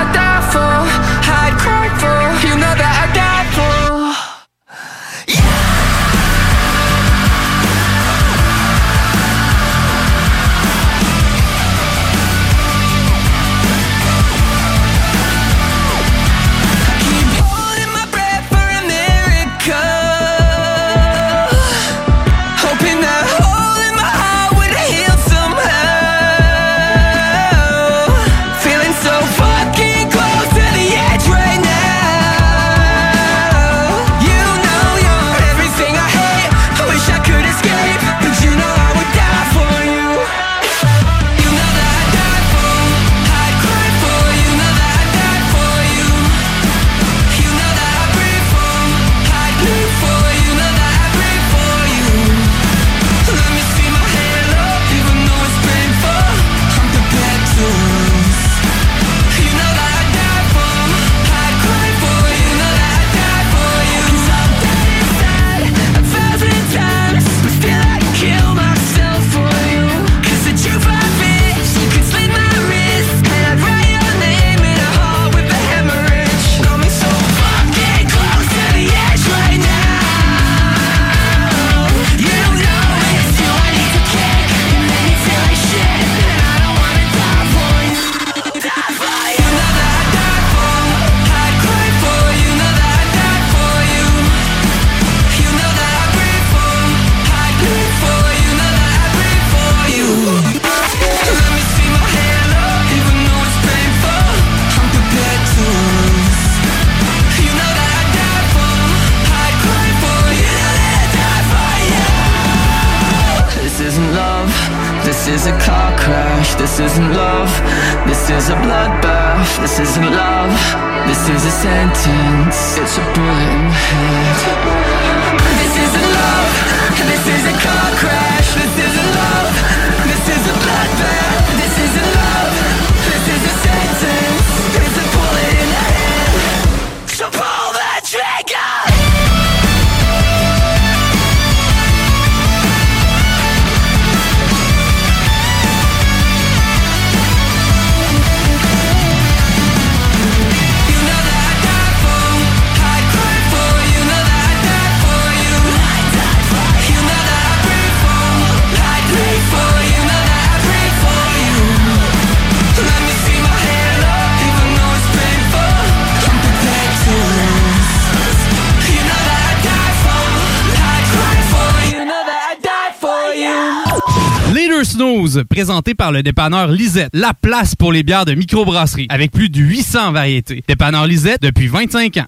12, 175.31 175.43
présenté 175.49 175.93
par 175.93 176.11
le 176.11 176.23
dépanneur 176.23 176.67
Lisette, 176.67 177.09
la 177.13 177.33
place 177.39 177.75
pour 177.75 177.91
les 177.91 178.03
bières 178.03 178.25
de 178.25 178.33
microbrasserie, 178.33 179.07
avec 179.09 179.31
plus 179.31 179.49
de 179.49 179.59
800 179.59 180.11
variétés. 180.11 180.63
Dépanneur 180.67 181.07
Lisette 181.07 181.41
depuis 181.41 181.67
25 181.67 182.17
ans. 182.17 182.25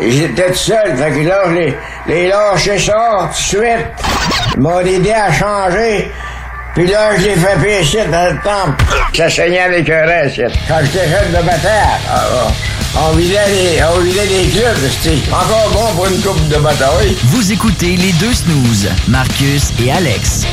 J'étais 0.00 0.48
tout 0.48 0.54
seul, 0.54 0.96
fait 0.96 1.10
que 1.10 1.28
là, 1.28 1.42
les, 1.52 1.74
les 2.06 2.28
lâchais 2.28 2.78
ça 2.78 2.94
tout 3.22 3.28
de 3.28 3.34
suite. 3.34 3.86
Ils 4.54 4.60
m'ont 4.60 4.80
aidé 4.80 5.10
à 5.10 5.32
changer. 5.32 6.10
Puis 6.74 6.86
là, 6.86 7.16
je 7.18 7.24
l'ai 7.24 7.34
fait 7.34 7.60
pécher 7.60 8.04
dans 8.10 8.32
le 8.32 8.38
temple. 8.42 8.84
Ça 9.14 9.28
saignait 9.28 9.60
avec 9.60 9.88
un 9.90 10.06
reste. 10.06 10.40
Quand 10.68 10.78
j'étais 10.82 11.08
jeune 11.08 11.30
de 11.30 11.44
bataille, 11.44 11.98
ah, 12.08 12.22
ah. 12.32 13.00
on 13.08 13.16
vidait 13.16 13.48
les, 13.48 13.82
on 13.82 14.00
vidait 14.00 14.26
les 14.26 14.48
clubs. 14.48 14.90
C'était 14.90 15.18
encore 15.32 15.70
bon 15.72 15.96
pour 15.96 16.06
une 16.06 16.20
coupe 16.20 16.48
de 16.48 16.56
bataille. 16.56 17.16
Vous 17.24 17.52
écoutez 17.52 17.96
les 17.96 18.12
deux 18.12 18.32
snooze, 18.32 18.88
Marcus 19.08 19.72
et 19.84 19.90
Alex. 19.90 20.46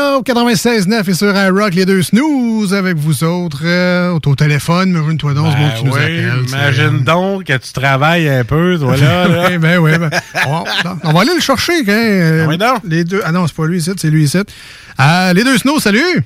Là 0.00 0.18
au 0.18 0.22
96.9 0.22 1.10
et 1.10 1.14
sur 1.14 1.36
iRock, 1.36 1.74
les 1.74 1.84
deux 1.84 2.02
snooze 2.02 2.72
avec 2.74 2.96
vous 2.96 3.24
autres. 3.24 3.62
Euh, 3.64 4.18
au 4.24 4.34
téléphone, 4.34 4.92
me 4.92 5.16
toi 5.16 5.34
donc, 5.34 5.52
ce 5.52 5.58
monde 5.58 5.74
qui 5.76 5.84
nous 5.84 5.92
oui, 5.92 5.98
appelle. 5.98 6.44
imagine 6.48 7.04
donc 7.04 7.44
que 7.44 7.56
tu 7.56 7.72
travailles 7.72 8.28
un 8.28 8.44
peu, 8.44 8.78
toi, 8.78 8.96
là. 8.96 9.28
là. 9.28 9.46
Oui, 9.50 9.58
ben 9.58 9.78
oui. 9.78 9.92
Ben, 9.98 10.10
on, 10.46 10.64
on 11.04 11.12
va 11.12 11.20
aller 11.20 11.34
le 11.34 11.40
chercher, 11.40 11.84
quand, 11.84 11.92
euh, 11.92 12.78
Les 12.84 13.04
deux. 13.04 13.20
Ah 13.24 13.32
non, 13.32 13.46
c'est 13.46 13.56
pas 13.56 13.66
lui 13.66 13.78
ici, 13.78 13.90
c'est 13.96 14.10
lui 14.10 14.24
ici. 14.24 14.38
Euh, 14.38 15.32
les 15.32 15.44
deux 15.44 15.58
snooze, 15.58 15.82
salut! 15.82 16.24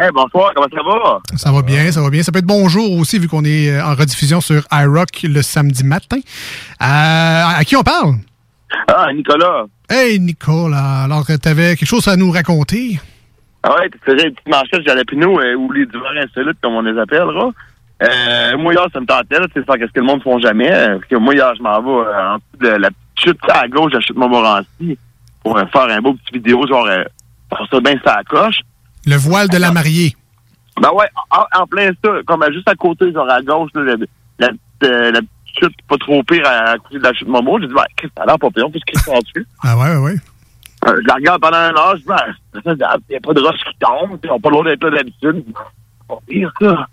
Hey, 0.00 0.08
bonsoir, 0.14 0.52
comment 0.54 0.68
ça 0.72 0.82
va? 0.82 1.36
Ça 1.36 1.52
va 1.52 1.62
bien, 1.62 1.90
ça 1.92 2.00
va 2.00 2.10
bien. 2.10 2.22
Ça 2.22 2.32
peut 2.32 2.38
être 2.38 2.46
bonjour 2.46 2.92
aussi, 2.98 3.18
vu 3.18 3.28
qu'on 3.28 3.44
est 3.44 3.70
euh, 3.70 3.84
en 3.84 3.94
rediffusion 3.94 4.40
sur 4.40 4.62
iRock 4.72 5.22
le 5.24 5.42
samedi 5.42 5.84
matin. 5.84 6.18
Euh, 6.80 7.58
à 7.58 7.62
qui 7.64 7.76
on 7.76 7.82
parle? 7.82 8.14
Ah, 8.88 9.12
Nicolas. 9.12 9.64
Hey, 9.88 10.18
Nicolas. 10.20 11.02
Alors, 11.04 11.24
tu 11.26 11.48
avais 11.48 11.76
quelque 11.76 11.86
chose 11.88 12.08
à 12.08 12.16
nous 12.16 12.30
raconter? 12.30 12.98
Ah 13.62 13.74
ouais, 13.76 13.90
tu 13.90 13.98
faisais 14.04 14.26
une 14.28 14.34
petite 14.34 14.48
manchette 14.48 14.84
jalapino 14.86 15.38
euh, 15.40 15.54
ou 15.54 15.70
les 15.72 15.86
divers 15.86 16.12
insolites, 16.22 16.58
comme 16.62 16.74
on 16.74 16.82
les 16.82 16.98
appellera. 16.98 17.50
Euh, 18.02 18.58
moi, 18.58 18.72
hier, 18.74 18.84
ça 18.92 19.00
me 19.00 19.06
tentait, 19.06 19.38
là, 19.38 19.46
tu 19.46 19.60
sais, 19.60 19.64
faire 19.64 19.76
ce 19.86 19.92
que 19.92 20.00
le 20.00 20.06
monde 20.06 20.18
ne 20.18 20.22
font 20.22 20.38
jamais. 20.40 20.72
euh, 20.72 20.96
Parce 20.96 21.06
que 21.08 21.16
moi, 21.16 21.34
hier, 21.34 21.52
je 21.56 21.62
m'en 21.62 21.80
vais 21.80 22.08
euh, 22.08 22.30
en 22.32 22.36
dessous 22.36 22.56
de 22.60 22.68
la 22.68 22.88
petite 22.88 22.98
chute 23.24 23.38
à 23.48 23.68
gauche, 23.68 23.92
j'achète 23.92 24.16
mon 24.16 24.28
Montmorency 24.28 24.98
pour 25.44 25.56
euh, 25.56 25.64
faire 25.66 25.82
un 25.82 26.00
beau 26.00 26.14
petit 26.14 26.32
vidéo, 26.34 26.66
genre, 26.66 26.86
euh, 26.86 27.04
faire 27.50 27.66
ça 27.70 27.80
bien 27.80 27.94
ça 28.04 28.20
coche. 28.28 28.60
Le 29.06 29.16
voile 29.16 29.48
de 29.48 29.58
la 29.58 29.70
mariée. 29.70 30.16
Ben 30.80 30.90
ouais, 30.94 31.06
en, 31.30 31.44
en 31.62 31.66
plein 31.68 31.90
ça, 32.04 32.10
comme 32.26 32.44
juste 32.52 32.68
à 32.68 32.74
côté, 32.74 33.12
genre 33.12 33.30
à 33.30 33.40
gauche, 33.42 33.70
là, 33.74 33.82
la, 33.84 33.96
la, 34.40 35.10
la 35.12 35.20
petite 35.20 35.28
chute 35.58 35.76
pas 35.88 35.96
trop 35.98 36.22
pire 36.22 36.46
à, 36.46 36.76
côté 36.78 36.98
de 36.98 37.02
la 37.02 37.12
chute 37.12 37.28
Momo. 37.28 37.58
J'ai 37.60 37.66
dit, 37.66 37.74
ben, 37.74 37.84
Chris, 37.96 38.08
ça 38.16 38.22
a 38.22 38.26
l'air 38.26 38.38
pas 38.38 38.50
pire, 38.50 38.70
puisqu'il 38.70 38.98
se 38.98 39.10
dessus. 39.10 39.46
Ah 39.62 39.76
ouais, 39.76 39.90
ouais, 39.90 39.96
ouais. 39.96 40.16
Euh, 40.88 40.98
je 41.00 41.06
la 41.06 41.14
regarde 41.14 41.40
pendant 41.40 41.56
un 41.56 41.94
dis, 41.94 42.04
ben, 42.06 42.16
il 42.64 42.76
n'y 43.10 43.16
a 43.16 43.20
pas 43.20 43.32
de 43.34 43.40
roche 43.40 43.60
qui 43.64 43.78
tombe, 43.78 44.18
ils 44.22 44.30
ont 44.30 44.40
pas 44.40 44.50
loin 44.50 44.64
d'être 44.64 44.84
là 44.84 44.96
d'habitude. 44.96 45.44
C'est 45.46 46.08
pas 46.08 46.18
pire, 46.26 46.52
ça. 46.60 46.86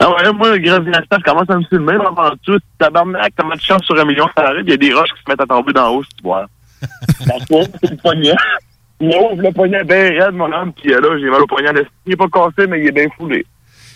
Ah 0.00 0.10
ouais, 0.10 0.32
moi, 0.32 0.56
le 0.56 0.58
grand 0.58 0.84
je 0.84 1.22
commence 1.24 1.48
à 1.48 1.56
me 1.56 1.64
filmer 1.64 1.94
dans 1.94 2.14
l'aventure. 2.14 2.58
Tabarnak, 2.78 3.32
t'as 3.36 3.44
mal 3.44 3.56
de 3.56 3.62
chance 3.62 3.82
sur 3.84 3.98
un 3.98 4.04
million, 4.04 4.26
ça 4.36 4.48
arrive, 4.48 4.64
il 4.66 4.70
y 4.70 4.74
a 4.74 4.76
des 4.76 4.92
roches 4.92 5.12
qui 5.14 5.22
se 5.24 5.30
mettent 5.30 5.40
à 5.40 5.46
tomber 5.46 5.72
d'en 5.72 5.94
haut, 5.94 6.04
si 6.04 6.10
tu 6.16 6.22
vois. 6.22 6.46
Parce 7.26 7.44
que 7.46 7.78
c'est 7.82 7.90
le 7.90 7.96
poignet. 7.96 8.34
Il 9.00 9.08
ouvre 9.08 9.42
le 9.42 9.52
poignet 9.52 9.82
bien 9.84 10.24
raide, 10.24 10.34
mon 10.34 10.52
homme, 10.52 10.72
puis 10.72 10.90
là, 10.90 11.00
j'ai 11.18 11.30
mal 11.30 11.42
au 11.42 11.46
poignet. 11.46 11.70
Il 12.06 12.12
est 12.12 12.16
pas 12.16 12.28
cassé, 12.28 12.66
mais 12.68 12.80
il 12.80 12.88
est 12.88 12.92
bien 12.92 13.08
foulé. 13.16 13.44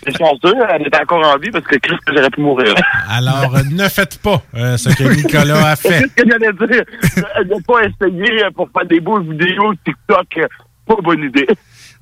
Je 0.07 0.11
suis 0.13 0.19
chanceux, 0.19 0.55
elle 0.71 0.83
est 0.83 1.01
encore 1.01 1.27
en 1.27 1.37
vie 1.39 1.51
parce 1.51 1.65
que 1.65 1.77
Chris, 1.77 1.97
j'aurais 2.07 2.31
pu 2.31 2.41
mourir. 2.41 2.75
Alors, 3.11 3.55
euh, 3.57 3.63
ne 3.71 3.89
faites 3.89 4.19
pas 4.19 4.41
euh, 4.55 4.77
ce 4.77 4.91
que 4.91 5.03
Nicolas 5.15 5.71
a 5.73 5.77
C'est 5.77 5.89
fait. 5.89 5.99
ce 6.09 6.23
que 6.23 6.31
j'allais 6.31 6.53
dire. 6.53 6.85
Elle 7.37 7.49
n'a 7.49 7.57
pas 7.67 7.81
essayé 7.83 8.45
euh, 8.45 8.51
pour 8.55 8.69
faire 8.71 8.87
des 8.87 9.01
beaux 9.01 9.21
vidéos 9.21 9.75
TikTok. 9.85 10.27
euh, 10.39 10.47
Pas 10.87 10.97
bonne 11.03 11.25
idée. 11.25 11.47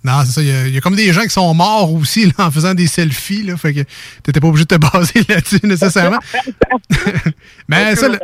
Non, 0.04 0.20
c'est 0.24 0.32
ça. 0.32 0.40
Il 0.42 0.48
y, 0.48 0.52
a- 0.52 0.66
il 0.68 0.74
y 0.74 0.78
a 0.78 0.80
comme 0.80 0.94
des 0.94 1.12
gens 1.12 1.22
qui 1.22 1.30
sont 1.30 1.52
morts 1.54 1.92
aussi 1.92 2.26
là, 2.26 2.46
en 2.46 2.50
faisant 2.50 2.74
des 2.74 2.86
selfies. 2.86 3.42
Là, 3.44 3.56
fait 3.56 3.72
que 3.74 3.80
t'étais 4.22 4.40
pas 4.40 4.46
obligé 4.48 4.64
de 4.66 4.76
te 4.76 4.80
baser 4.92 5.22
là-dessus 5.28 5.60
nécessairement. 5.66 6.18
Mais 7.68 7.96
ça, 7.96 8.08
le- 8.08 8.18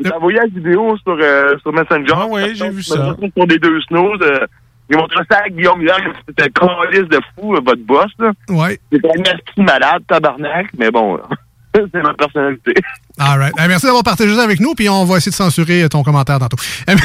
J'ai 0.00 0.12
envoyé, 0.12 0.38
euh, 0.40 0.42
la 0.42 0.46
vidéo 0.46 0.96
sur, 0.98 1.16
euh, 1.20 1.56
sur 1.62 1.72
Messenger. 1.72 2.12
Ah 2.14 2.26
oui, 2.28 2.54
j'ai 2.54 2.68
vu 2.70 2.82
ça. 2.82 3.16
Sur 3.36 3.46
des 3.46 3.58
deux 3.58 3.80
snows. 3.82 4.20
Euh, 4.20 4.46
j'ai 4.92 4.98
montré 4.98 5.20
ça 5.30 5.38
à 5.44 5.48
Guillaume 5.48 5.80
hier. 5.80 5.96
C'était 6.28 6.44
un 6.44 6.48
calice 6.48 7.08
de 7.08 7.18
fou, 7.34 7.54
euh, 7.54 7.60
votre 7.64 7.82
boss. 7.82 8.10
Là. 8.18 8.32
Ouais. 8.50 8.78
C'est 8.92 9.04
un 9.04 9.22
esti 9.22 9.60
malade, 9.60 10.02
tabarnak. 10.06 10.66
Mais 10.78 10.90
bon, 10.90 11.18
c'est 11.74 12.02
ma 12.02 12.12
personnalité. 12.14 12.74
All 13.18 13.38
right. 13.38 13.54
Merci 13.56 13.86
d'avoir 13.86 14.04
partagé 14.04 14.34
ça 14.34 14.42
avec 14.42 14.60
nous, 14.60 14.74
puis 14.74 14.88
on 14.88 15.04
va 15.04 15.16
essayer 15.16 15.30
de 15.30 15.36
censurer 15.36 15.88
ton 15.88 16.02
commentaire 16.02 16.38
tantôt. 16.38 16.58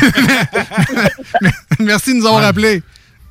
Merci 1.80 2.14
de 2.14 2.20
nous 2.20 2.26
avoir 2.28 2.44
appelés. 2.44 2.82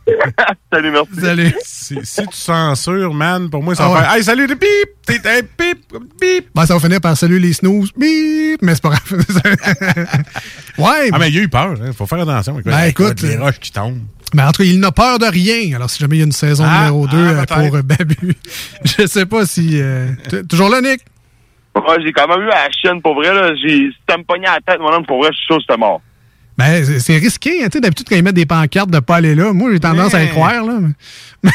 salut, 0.72 0.90
merci. 0.90 1.20
Salut. 1.20 1.54
Si, 1.64 1.98
si 2.02 2.22
tu 2.26 2.36
censures, 2.36 3.12
man, 3.14 3.50
pour 3.50 3.62
moi, 3.62 3.74
ça 3.74 3.84
Ah 3.84 3.88
va 3.88 3.94
ouais. 3.94 4.00
faire 4.02 4.14
Hey, 4.14 4.22
salut, 4.24 4.46
bip! 4.46 4.60
T'es 5.04 5.20
un 5.28 5.40
bip! 5.40 5.78
Bip! 6.20 6.48
Bon, 6.54 6.64
ça 6.66 6.74
va 6.74 6.80
finir 6.80 7.00
par 7.00 7.16
salut 7.16 7.38
les 7.38 7.52
snooze. 7.52 7.90
Bip! 7.96 8.60
Mais 8.62 8.74
c'est 8.74 8.82
pas 8.82 8.90
grave. 8.90 9.02
ouais. 10.78 11.10
Ah, 11.12 11.18
mais 11.18 11.30
il 11.30 11.38
a 11.38 11.42
eu 11.42 11.48
peur, 11.48 11.74
hein. 11.82 11.92
Faut 11.96 12.06
faire 12.06 12.20
attention. 12.20 12.54
avec 12.54 12.66
Ben, 12.66 12.84
écoute, 12.84 13.20
les 13.22 13.36
euh, 13.36 13.42
roches 13.42 13.58
qui 13.60 13.72
tombent. 13.72 13.98
Mais 14.34 14.42
en 14.42 14.52
tout 14.52 14.62
cas, 14.62 14.68
il 14.68 14.80
n'a 14.80 14.92
peur 14.92 15.18
de 15.18 15.26
rien. 15.26 15.76
Alors, 15.76 15.88
si 15.90 15.98
jamais 16.00 16.16
il 16.16 16.18
y 16.20 16.22
a 16.22 16.26
une 16.26 16.32
saison 16.32 16.64
Ah, 16.66 16.78
numéro 16.86 17.06
2 17.08 17.16
ah, 17.16 17.34
peut-être. 17.46 17.54
pour 17.68 17.76
euh, 17.76 17.82
Babu, 17.82 18.34
je 18.84 19.06
sais 19.06 19.26
pas 19.26 19.46
si. 19.46 19.80
euh, 19.80 20.08
toujours 20.48 20.68
là, 20.68 20.80
Nick? 20.80 21.00
Ouais, 21.76 21.96
j'ai 22.02 22.12
quand 22.12 22.26
même 22.26 22.40
eu 22.46 22.50
à 22.50 22.64
la 22.66 22.70
chienne, 22.70 23.02
pour 23.02 23.14
vrai. 23.14 23.32
Là. 23.34 23.54
J'ai, 23.56 23.90
si 23.90 23.96
ça 24.08 24.16
me 24.16 24.24
pognait 24.24 24.46
à 24.48 24.54
la 24.54 24.60
tête, 24.60 24.80
mon 24.80 24.92
homme, 24.92 25.04
pour 25.06 25.18
vrai, 25.18 25.30
je 25.32 25.36
suis 25.36 25.46
sûr 25.46 25.56
que 25.56 25.62
c'était 25.62 25.76
mort. 25.78 26.00
Ben, 26.58 26.84
c'est- 26.84 27.18
risqué. 27.18 27.62
hein. 27.62 27.66
Tu 27.66 27.72
sais, 27.76 27.80
d'habitude, 27.80 28.06
quand 28.08 28.16
ils 28.16 28.22
mettent 28.22 28.34
des 28.34 28.46
pancartes 28.46 28.90
de 28.90 28.98
pas 29.00 29.16
aller 29.16 29.34
là, 29.34 29.52
moi, 29.52 29.70
j'ai 29.72 29.80
tendance 29.80 30.14
à 30.14 30.22
y 30.24 30.28
croire. 30.28 30.64
Là. 30.64 30.78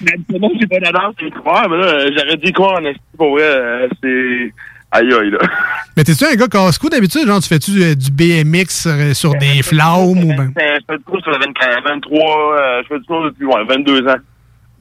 Maintenant, 0.00 0.50
j'ai 0.60 0.66
pas 0.66 0.78
d'adresse 0.80 1.14
à 1.20 1.24
y 1.24 1.30
croire, 1.30 1.68
mais 1.68 1.76
là, 1.78 1.98
j'aurais 2.16 2.36
dit 2.36 2.52
quoi 2.52 2.78
en 2.80 2.84
esti, 2.84 3.00
pour 3.16 3.30
vrai, 3.32 3.42
euh, 3.44 3.88
c'est... 4.02 4.52
Aïe, 4.92 5.12
aïe, 5.12 5.30
là. 5.30 5.38
Mais 5.96 6.02
t'es-tu 6.04 6.24
un 6.24 6.34
gars 6.34 6.48
casse-cou 6.48 6.88
d'habitude? 6.88 7.24
Genre, 7.26 7.40
tu 7.40 7.48
fais-tu 7.48 7.70
euh, 7.80 7.94
du 7.94 8.10
BMX 8.10 8.86
euh, 8.86 9.14
sur 9.14 9.34
des 9.36 9.62
flammes 9.62 10.18
ou 10.24 10.34
ben, 10.36 10.52
Je 10.56 10.62
fais 10.88 10.98
du 10.98 11.04
coup 11.04 11.20
sur 11.20 11.30
le 11.30 11.38
24, 11.38 11.84
23, 11.84 12.58
euh, 12.58 12.82
je 12.82 12.88
fais 12.88 12.98
du 12.98 13.04
snow 13.04 13.24
depuis 13.30 13.46
ouais, 13.46 13.64
22 13.68 14.08
ans. 14.08 14.16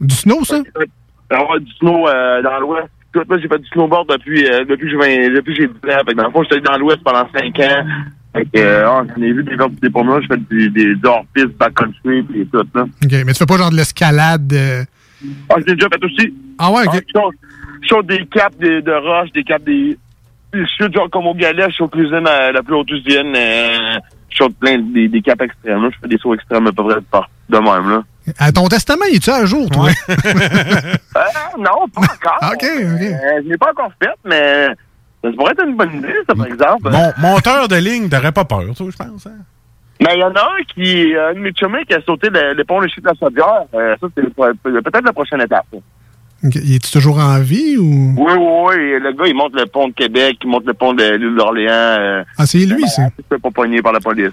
du 0.01 0.15
snow, 0.15 0.43
ça? 0.43 0.57
Ouais, 0.57 1.59
du 1.59 1.71
snow 1.73 2.07
euh, 2.07 2.41
dans 2.41 2.59
l'Ouest. 2.59 2.87
J'ai 3.13 3.47
fait 3.47 3.59
du 3.59 3.67
snowboard 3.69 4.09
depuis, 4.09 4.45
euh, 4.47 4.65
depuis 4.65 4.85
que 4.85 4.91
j'ai 4.91 4.97
20 5.29 5.35
depuis 5.35 5.53
que 5.55 5.61
j'ai 5.61 5.67
10 5.67 5.73
ans. 5.73 5.97
Fait 6.05 6.11
que 6.11 6.17
dans 6.17 6.25
le 6.25 6.31
fond, 6.31 6.43
j'étais 6.43 6.61
dans 6.61 6.77
l'Ouest 6.77 6.99
pendant 7.03 7.27
5 7.31 7.59
ans. 7.59 7.85
Fait 8.33 8.45
que, 8.45 8.59
euh, 8.59 8.87
ah, 8.87 9.01
j'en 9.15 9.21
ai 9.23 9.31
vu 9.33 9.43
des 9.43 9.55
gars 9.57 9.67
des 9.81 9.89
promenades, 9.89 10.21
je 10.23 10.27
fais 10.27 10.39
des, 10.51 10.69
des, 10.69 10.95
des 10.95 11.07
hors-pistes, 11.07 11.57
backcountry, 11.57 12.23
pis 12.23 12.47
tout, 12.51 12.63
là. 12.75 12.83
OK, 12.83 13.11
mais 13.25 13.33
tu 13.33 13.39
fais 13.39 13.45
pas 13.45 13.57
genre 13.57 13.71
de 13.71 13.75
l'escalade. 13.77 14.53
euh, 14.53 14.83
Ah, 15.49 15.55
je 15.59 15.65
l'ai 15.65 15.75
déjà 15.75 15.87
fait 15.89 16.03
aussi. 16.05 16.33
Ah 16.59 16.71
ouais, 16.71 16.87
ok. 16.87 17.03
saute- 17.15 17.33
je 17.81 17.87
saute 17.87 18.05
des 18.07 18.25
caps 18.27 18.57
de, 18.59 18.81
de 18.81 18.91
roches, 18.91 19.31
des 19.33 19.43
caps 19.43 19.65
des... 19.65 19.97
Je 20.53 20.63
saute 20.77 20.93
genre 20.93 21.09
comme 21.09 21.25
au 21.27 21.33
galet, 21.33 21.65
je 21.69 21.75
saute 21.75 21.95
l'usine 21.95 22.27
à 22.27 22.51
la 22.51 22.61
plus 22.61 22.75
haute 22.75 22.89
usine. 22.91 23.33
Euh, 23.35 23.97
je 24.29 24.37
saute 24.37 24.55
plein 24.59 24.77
de- 24.77 24.93
des, 24.93 25.07
des 25.07 25.21
caps 25.21 25.43
extrêmes, 25.43 25.81
là. 25.83 25.89
Je 25.91 25.97
fais 26.01 26.07
des 26.07 26.17
sauts 26.17 26.33
extrêmes 26.35 26.67
à 26.67 26.71
peu 26.71 26.83
près 26.83 26.95
de 27.49 27.57
même, 27.57 27.89
là. 27.89 28.03
À 28.37 28.51
ton 28.51 28.67
testament, 28.67 29.05
il 29.09 29.15
est-tu 29.15 29.31
à 29.31 29.43
jour, 29.45 29.67
toi? 29.71 29.89
Euh, 31.15 31.21
non, 31.57 31.87
pas 31.93 32.01
encore. 32.01 32.39
OK, 32.53 32.63
OK. 32.63 33.01
Euh, 33.01 33.41
je 33.43 33.49
l'ai 33.49 33.57
pas 33.57 33.71
encore 33.71 33.91
fait, 34.01 34.09
mais 34.23 34.67
ça 35.23 35.29
pourrait 35.35 35.51
être 35.51 35.65
une 35.67 35.75
bonne 35.75 35.95
idée, 35.95 36.13
ça, 36.27 36.35
par 36.35 36.45
exemple. 36.45 36.89
Mon 36.91 37.29
monteur 37.29 37.67
de 37.67 37.75
ligne, 37.75 38.09
t'aurais 38.09 38.31
pas 38.31 38.45
peur, 38.45 38.63
toi, 38.75 38.87
je 38.89 38.95
pense. 38.97 39.27
Hein? 39.27 39.31
Mais 40.01 40.15
il 40.15 40.19
y 40.19 40.23
en 40.23 40.31
a 40.33 40.39
un 40.39 40.63
qui, 40.73 41.13
un 41.13 41.33
de 41.33 41.39
mes 41.39 41.83
qui 41.85 41.93
a 41.93 42.01
sauté 42.03 42.29
le, 42.29 42.53
le 42.53 42.63
pont 42.63 42.81
de 42.81 42.87
chute 42.87 43.03
de 43.03 43.09
la 43.09 43.15
Chaudière. 43.15 43.63
Euh, 43.73 43.95
ça, 43.99 44.07
c'est 44.15 44.33
peut-être 44.33 45.03
la 45.05 45.11
prochaine 45.13 45.41
étape. 45.41 45.65
Il 46.41 46.75
est-tu 46.75 46.89
toujours 46.91 47.19
en 47.19 47.37
vie 47.41 47.75
ou? 47.77 48.15
Oui, 48.17 48.31
oui, 48.37 48.47
oui. 48.67 48.99
Le 49.01 49.11
gars, 49.11 49.25
il 49.27 49.35
monte 49.35 49.53
le 49.55 49.65
pont 49.65 49.89
de 49.89 49.93
Québec, 49.93 50.37
il 50.41 50.49
monte 50.49 50.65
le 50.65 50.73
pont 50.73 50.93
de 50.93 51.03
l'île 51.03 51.35
d'Orléans. 51.35 51.69
Euh, 51.99 52.23
Ah, 52.37 52.45
c'est 52.45 52.59
lui, 52.59 52.87
ça? 52.87 53.09
il 53.17 53.23
se 53.23 53.27
fait 53.35 53.41
pas 53.41 53.51
pogner 53.51 53.81
par 53.81 53.91
la 53.91 53.99
police. 53.99 54.31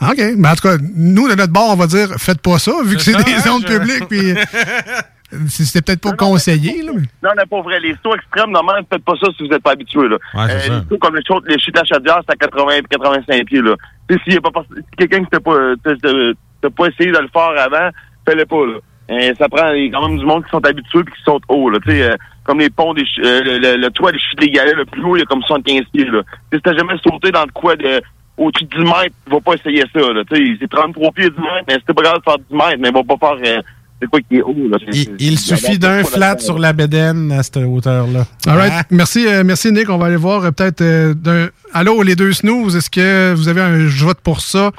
Ah, 0.00 0.10
OK. 0.10 0.20
Mais 0.36 0.48
en 0.48 0.54
tout 0.56 0.66
cas, 0.68 0.76
nous, 0.96 1.28
de 1.28 1.36
notre 1.36 1.52
bord, 1.52 1.70
on 1.70 1.76
va 1.76 1.86
dire, 1.86 2.08
faites 2.18 2.40
pas 2.42 2.58
ça, 2.58 2.72
vu 2.84 2.96
que 2.96 3.02
c'est 3.02 3.12
des 3.24 3.38
zones 3.38 3.62
publiques, 3.62 4.08
puis. 4.08 4.34
c'est- 5.48 5.64
C'était 5.64 5.82
peut-être 5.82 6.02
pas 6.02 6.16
conseillé, 6.16 6.82
là. 6.82 6.92
mais- 6.94 7.08
Non, 7.22 7.30
mais 7.36 7.44
pas 7.48 7.60
vrai. 7.62 7.80
Les 7.80 7.94
sauts 8.02 8.14
extrêmes, 8.14 8.50
normalement, 8.50 8.86
faites 8.90 9.04
pas 9.04 9.14
ça 9.20 9.26
si 9.36 9.42
vous 9.44 9.48
n'êtes 9.48 9.62
pas 9.62 9.72
habitué. 9.72 10.08
Là. 10.08 10.16
Ouais, 10.34 10.44
c'est 10.48 10.68
ça. 10.68 10.78
les 10.80 10.88
sauts 10.88 10.98
comme 10.98 11.16
les 11.16 11.22
chutes, 11.24 11.44
les 11.48 11.58
chutes 11.58 11.78
à 11.78 11.84
Chaudière, 11.84 12.20
c'est 12.26 12.32
à 12.32 12.36
80 12.36 12.72
et 12.76 12.82
85 12.82 13.44
pieds. 13.46 13.62
Là. 13.62 13.74
Tu 14.08 14.14
sais, 14.16 14.20
s'il 14.24 14.34
y 14.34 14.36
a 14.36 14.40
pas, 14.40 14.62
si 14.74 14.82
quelqu'un 14.96 15.24
qui 15.24 15.30
t'a 15.30 15.40
pas, 15.40 15.56
t'a- 15.82 15.96
t'a- 15.96 16.32
t'a 16.62 16.70
pas 16.70 16.86
essayé 16.88 17.10
de 17.12 17.18
le 17.18 17.28
faire 17.28 17.54
avant, 17.58 17.90
fais-le 18.28 18.46
pas. 18.46 18.66
Là. 18.66 18.78
Euh, 19.10 19.34
ça 19.38 19.48
prend 19.48 19.72
il 19.72 19.86
y 19.86 19.88
a 19.88 19.90
quand 19.98 20.08
même 20.08 20.18
du 20.18 20.24
monde 20.24 20.44
qui 20.44 20.50
sont 20.50 20.64
habitués 20.64 21.00
et 21.00 21.04
qui 21.10 21.22
sautent 21.24 21.42
haut. 21.48 21.68
Là. 21.70 21.78
Tu 21.84 21.90
sais, 21.90 22.02
euh, 22.02 22.16
comme 22.44 22.60
les 22.60 22.70
ponts, 22.70 22.94
des, 22.94 23.02
ch- 23.04 23.26
euh, 23.26 23.42
le, 23.42 23.58
le- 23.58 23.76
le 23.76 23.90
toit 23.90 24.12
des 24.12 24.18
chutes 24.18 24.38
des 24.40 24.50
galets, 24.50 24.74
le 24.76 24.84
plus 24.84 25.02
haut, 25.02 25.16
il 25.16 25.20
y 25.20 25.22
a 25.22 25.26
comme 25.26 25.42
75 25.42 25.82
pieds. 25.92 26.04
Là. 26.04 26.22
Si 26.52 26.60
t'as 26.60 26.74
jamais 26.76 26.94
sauté 27.04 27.30
dans 27.30 27.44
le 27.44 27.50
quoi 27.52 27.74
de 27.76 28.00
au-dessus 28.38 28.64
de 28.64 28.70
10 28.76 28.84
mètres, 28.84 29.14
va 29.26 29.40
pas 29.40 29.54
essayer 29.54 29.84
ça. 29.92 30.00
Là. 30.12 30.22
Tu 30.30 30.36
sais, 30.36 30.56
c'est 30.60 30.70
33 30.70 31.12
pieds 31.12 31.28
10 31.30 31.36
mètres, 31.40 31.64
mais 31.68 31.74
c'était 31.74 31.92
pas 31.94 32.02
grave 32.02 32.18
de 32.18 32.22
faire 32.22 32.38
10 32.38 32.56
mètres, 32.56 32.78
mais 32.80 32.90
va 32.90 33.02
pas 33.02 33.36
faire... 33.36 33.62
C'est 34.02 34.08
quoi 34.08 34.18
qui 34.20 34.38
est 34.38 34.42
haut. 34.42 34.68
Là. 34.68 34.78
Il, 35.20 35.38
suffit 35.38 35.78
d'un 35.78 36.02
flat 36.02 36.36
sur 36.40 36.58
la 36.58 36.72
bédaine 36.72 37.30
à 37.30 37.44
cette 37.44 37.58
hauteur-là. 37.58 38.26
All 38.48 38.56
right. 38.56 38.72
Ah. 38.74 38.82
Merci, 38.90 39.28
euh, 39.28 39.44
merci, 39.44 39.70
Nick. 39.70 39.88
On 39.90 39.98
va 39.98 40.06
aller 40.06 40.16
voir 40.16 40.42
euh, 40.42 40.50
peut-être 40.50 40.80
euh, 40.80 41.14
d'un. 41.14 41.50
Allô, 41.72 42.02
les 42.02 42.16
deux 42.16 42.32
snooze, 42.32 42.74
est-ce 42.74 42.90
que 42.90 43.32
vous 43.32 43.46
avez 43.46 43.60
un 43.60 43.86
vote 43.86 44.18
pour 44.20 44.40
ça? 44.40 44.72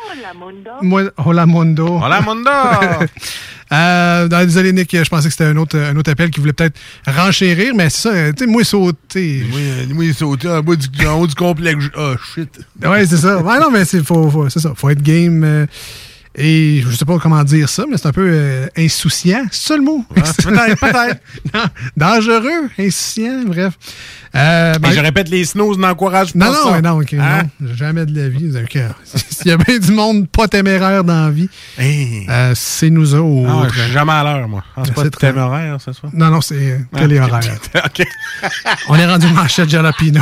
Moi, 0.81 1.03
Hola 1.25 1.45
Mundo. 1.45 2.01
Hola 2.03 2.21
Mundo! 2.21 2.49
Euh, 3.71 4.27
désolé, 4.27 4.71
Nick, 4.71 4.95
je 4.95 5.09
pensais 5.09 5.29
que 5.29 5.31
c'était 5.31 5.45
un 5.45 5.57
autre, 5.57 5.75
un 5.79 5.95
autre 5.95 6.11
appel 6.11 6.29
qui 6.29 6.39
voulait 6.39 6.53
peut-être 6.53 6.79
renchérir, 7.07 7.73
mais 7.73 7.89
c'est 7.89 8.09
ça, 8.09 8.31
tu 8.31 8.43
sais, 8.43 8.45
moi, 8.45 8.63
sauter. 8.63 9.43
Moi, 9.89 10.13
sauter 10.13 10.47
en, 10.47 10.61
bas 10.61 10.75
du, 10.75 11.07
en 11.07 11.21
haut 11.21 11.25
du 11.25 11.33
complexe. 11.33 11.85
Oh, 11.97 12.13
shit. 12.35 12.49
Ouais, 12.85 13.03
c'est 13.07 13.17
ça. 13.17 13.41
Ouais, 13.41 13.59
non, 13.59 13.71
mais 13.71 13.83
c'est 13.85 14.03
faut, 14.03 14.29
faut- 14.29 14.47
c'est 14.49 14.59
ça. 14.59 14.73
Faut 14.75 14.89
être 14.91 15.01
game. 15.01 15.65
Et 16.35 16.81
je 16.85 16.95
sais 16.95 17.05
pas 17.05 17.17
comment 17.19 17.43
dire 17.43 17.69
ça, 17.69 17.83
mais 17.89 17.97
c'est 17.97 18.07
un 18.07 18.11
peu 18.11 18.27
euh, 18.31 18.67
insouciant. 18.77 19.43
C'est 19.51 19.67
ça 19.69 19.75
le 19.77 19.83
mot? 19.83 20.03
peut-être, 20.15 20.79
peut-être. 20.79 21.19
Non, 21.53 21.63
dangereux, 21.95 22.69
insouciant, 22.79 23.43
bref. 23.45 23.73
Euh, 24.35 24.73
ben- 24.79 24.91
je 24.91 24.99
répète, 24.99 25.29
les 25.29 25.45
snows 25.45 25.75
n'encouragent 25.77 26.33
pas 26.33 26.39
non, 26.45 26.51
non, 26.51 26.63
ça. 26.63 26.71
mais 26.71 26.81
non, 26.81 26.99
ok, 27.01 27.13
Hein? 27.13 27.43
non, 27.59 27.73
jamais 27.75 28.05
de 28.07 28.19
la 28.19 28.29
vie. 28.29 28.51
S'il 29.03 29.47
y 29.47 29.51
a 29.51 29.57
bien 29.57 29.77
du 29.77 29.91
monde 29.91 30.27
pas 30.27 30.47
téméraire 30.47 31.03
dans 31.03 31.25
la 31.25 31.29
vie, 31.29 31.49
euh, 31.79 32.53
c'est 32.55 32.89
nous 32.89 33.13
autres. 33.13 33.49
Ah, 33.49 33.67
je 33.71 33.79
suis 33.81 33.91
jamais 33.91 34.13
à 34.13 34.23
l'heure, 34.23 34.47
moi. 34.47 34.63
Ah, 34.75 34.81
c'est 34.85 34.93
pas 34.95 35.09
téméraire, 35.09 35.77
ce 35.79 35.91
soir? 35.93 36.11
Non, 36.15 36.29
non, 36.31 36.41
c'est 36.41 36.79
Ah, 36.93 36.99
téléhoraire. 36.99 37.57
OK. 37.85 38.03
On 38.89 38.95
est 38.95 39.05
rendu 39.05 39.27
manchette 39.27 39.69
jalapino. 39.69 40.21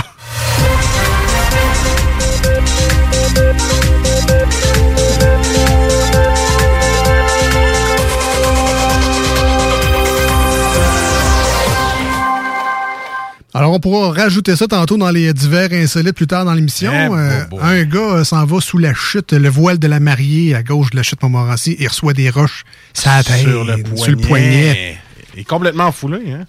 Alors, 13.53 13.73
on 13.73 13.79
pourra 13.79 14.11
rajouter 14.13 14.55
ça 14.55 14.65
tantôt 14.67 14.97
dans 14.97 15.09
les 15.11 15.33
divers 15.33 15.71
insolites 15.73 16.13
plus 16.15 16.27
tard 16.27 16.45
dans 16.45 16.53
l'émission. 16.53 16.91
Eh, 16.93 17.09
Euh, 17.13 17.43
un 17.61 17.83
gars 17.83 17.99
euh, 17.99 18.23
s'en 18.23 18.45
va 18.45 18.61
sous 18.61 18.77
la 18.77 18.93
chute, 18.93 19.33
le 19.33 19.49
voile 19.49 19.77
de 19.77 19.87
la 19.87 19.99
mariée 19.99 20.55
à 20.55 20.63
gauche 20.63 20.91
de 20.91 20.95
la 20.97 21.03
chute 21.03 21.21
Montmorency. 21.21 21.75
Il 21.79 21.87
reçoit 21.87 22.13
des 22.13 22.29
roches 22.29 22.63
tête, 22.93 23.25
Sur 23.25 23.65
le 23.65 23.75
poignet. 23.83 23.95
sur 24.01 24.11
le 24.11 24.17
poignet. 24.17 24.97
Il 25.33 25.41
est 25.41 25.43
complètement 25.43 25.91
foulé, 25.91 26.31
hein? 26.31 26.45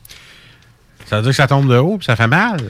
Ça 1.07 1.16
veut 1.16 1.22
dire 1.22 1.30
que 1.32 1.36
ça 1.36 1.46
tombe 1.48 1.68
de 1.68 1.76
haut 1.76 1.98
puis 1.98 2.07
ça 2.07 2.14
fait 2.16 2.26
mal. 2.28 2.61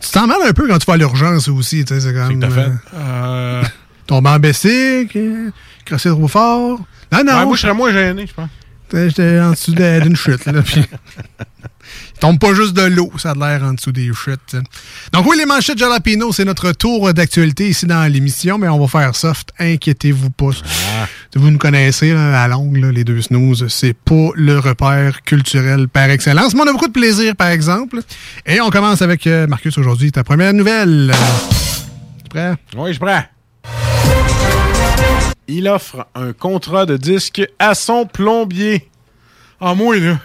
Tu 0.00 0.10
t'en 0.10 0.26
mêles 0.26 0.36
un 0.48 0.52
peu 0.52 0.66
quand 0.66 0.78
tu 0.78 0.86
vas 0.86 0.94
à 0.94 0.96
l'urgence 0.96 1.46
aussi. 1.48 1.84
tu 1.84 1.94
sais, 1.94 2.00
C'est 2.00 2.12
comme. 2.14 2.40
t'as 2.40 2.50
fait? 2.50 2.70
euh, 2.94 3.62
tomber 4.06 4.30
en 4.30 4.38
bessic, 4.38 5.14
euh, 5.16 5.50
crasser 5.84 6.08
trop 6.10 6.26
fort. 6.28 6.80
Non, 7.12 7.24
non. 7.24 7.38
Ouais, 7.38 7.44
moi, 7.44 7.56
je 7.56 7.60
serais 7.60 7.74
moins 7.74 7.92
gêné, 7.92 8.26
je 8.26 8.34
pense. 8.34 8.48
J'étais 8.92 9.38
en 9.38 9.52
dessous 9.52 9.72
de- 9.72 10.00
d'une 10.00 10.16
chute, 10.16 10.44
là. 10.46 10.62
puis- 10.62 10.84
tombe 12.20 12.38
pas 12.38 12.54
juste 12.54 12.74
de 12.74 12.82
l'eau, 12.82 13.10
ça 13.16 13.30
a 13.30 13.34
de 13.34 13.40
l'air 13.40 13.62
en 13.62 13.72
dessous 13.72 13.92
des 13.92 14.12
chutes. 14.12 14.56
Donc 15.12 15.26
oui, 15.26 15.36
les 15.38 15.46
manchettes 15.46 15.78
Jalapino, 15.78 16.32
c'est 16.32 16.44
notre 16.44 16.72
tour 16.72 17.12
d'actualité 17.14 17.68
ici 17.68 17.86
dans 17.86 18.10
l'émission, 18.12 18.58
mais 18.58 18.68
on 18.68 18.78
va 18.78 18.86
faire 18.86 19.16
soft, 19.16 19.50
inquiétez-vous 19.58 20.30
pas. 20.30 20.50
Vous 21.34 21.50
nous 21.50 21.58
connaissez 21.58 22.12
là, 22.12 22.42
à 22.42 22.48
longue, 22.48 22.76
là, 22.76 22.92
les 22.92 23.04
deux 23.04 23.22
snooze, 23.22 23.66
c'est 23.68 23.94
pas 23.94 24.30
le 24.34 24.58
repère 24.58 25.22
culturel 25.22 25.88
par 25.88 26.10
excellence, 26.10 26.54
mais 26.54 26.60
on 26.60 26.68
a 26.68 26.72
beaucoup 26.72 26.88
de 26.88 26.92
plaisir, 26.92 27.34
par 27.34 27.48
exemple. 27.48 28.00
Et 28.44 28.60
on 28.60 28.68
commence 28.70 29.00
avec 29.00 29.26
euh, 29.26 29.46
Marcus 29.46 29.76
aujourd'hui, 29.78 30.12
ta 30.12 30.22
première 30.22 30.52
nouvelle. 30.52 31.12
Tu 32.22 32.28
prêt? 32.28 32.54
Oui, 32.76 32.88
je 32.88 32.92
suis 32.92 33.00
prêt. 33.00 33.30
Il 35.48 35.68
offre 35.68 36.06
un 36.14 36.32
contrat 36.32 36.86
de 36.86 36.96
disque 36.96 37.42
à 37.58 37.74
son 37.74 38.06
plombier. 38.06 38.88
Ah, 39.60 39.74
moi, 39.74 39.96
là, 39.98 40.18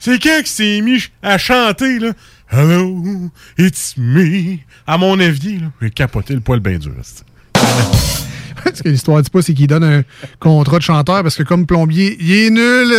c'est 0.00 0.18
quand 0.18 0.42
qui 0.42 0.50
s'est 0.50 0.80
mis 0.80 1.02
à 1.22 1.38
chanter, 1.38 1.98
là? 1.98 2.12
Hello, 2.50 3.30
it's 3.58 3.94
me. 3.96 4.58
À 4.86 4.98
mon 4.98 5.20
évier, 5.20 5.58
là, 5.58 5.66
j'ai 5.80 5.90
capoté 5.90 6.34
le 6.34 6.40
poil 6.40 6.58
bien 6.60 6.78
dur. 6.78 6.92
c'est- 7.02 7.22
Ce 8.74 8.82
que 8.82 8.88
l'histoire 8.90 9.22
dit 9.22 9.30
pas, 9.30 9.40
c'est 9.42 9.54
qu'il 9.54 9.66
donne 9.68 9.84
un 9.84 10.02
contrat 10.38 10.78
de 10.78 10.82
chanteur 10.82 11.22
parce 11.22 11.34
que 11.36 11.42
comme 11.44 11.64
plombier, 11.66 12.16
il 12.20 12.30
est 12.32 12.50
nul. 12.50 12.92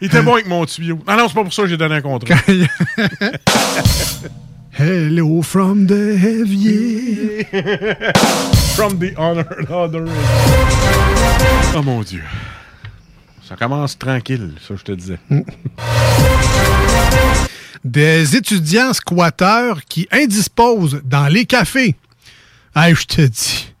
Il 0.00 0.06
était 0.08 0.20
bon 0.22 0.34
avec 0.34 0.46
mon 0.48 0.66
tuyau. 0.66 0.98
Ah 1.06 1.16
non, 1.16 1.28
c'est 1.28 1.34
pas 1.34 1.42
pour 1.44 1.52
ça 1.54 1.62
que 1.62 1.68
j'ai 1.68 1.76
donné 1.78 1.94
un 1.96 2.00
contrat. 2.02 2.34
Hello 4.78 5.40
from 5.42 5.86
the 5.86 6.16
heavier. 6.18 7.46
From 8.76 8.98
the 8.98 9.14
honor. 9.16 9.46
Oh 11.74 11.82
mon 11.82 12.02
Dieu. 12.02 12.22
Ça 13.48 13.54
commence 13.54 13.96
tranquille, 13.96 14.54
ça, 14.66 14.74
je 14.76 14.82
te 14.82 14.90
disais. 14.90 15.20
Des 17.84 18.34
étudiants 18.34 18.92
squatteurs 18.92 19.84
qui 19.84 20.08
indisposent 20.10 21.00
dans 21.04 21.28
les 21.28 21.44
cafés. 21.44 21.94
Hey, 22.74 22.96
je 22.96 23.04
te 23.06 23.22
dis. 23.22 23.72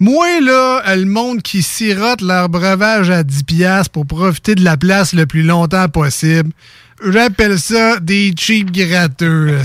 Moi, 0.00 0.40
là, 0.40 0.96
le 0.96 1.04
monde 1.04 1.40
qui 1.40 1.62
sirote 1.62 2.20
leur 2.20 2.48
breuvage 2.48 3.10
à 3.10 3.22
10$ 3.22 3.44
piastres 3.44 3.92
pour 3.92 4.06
profiter 4.06 4.56
de 4.56 4.64
la 4.64 4.76
place 4.76 5.12
le 5.12 5.26
plus 5.26 5.44
longtemps 5.44 5.88
possible, 5.88 6.50
j'appelle 7.08 7.60
ça 7.60 8.00
des 8.00 8.34
cheap 8.36 8.72
gratteux. 8.72 9.60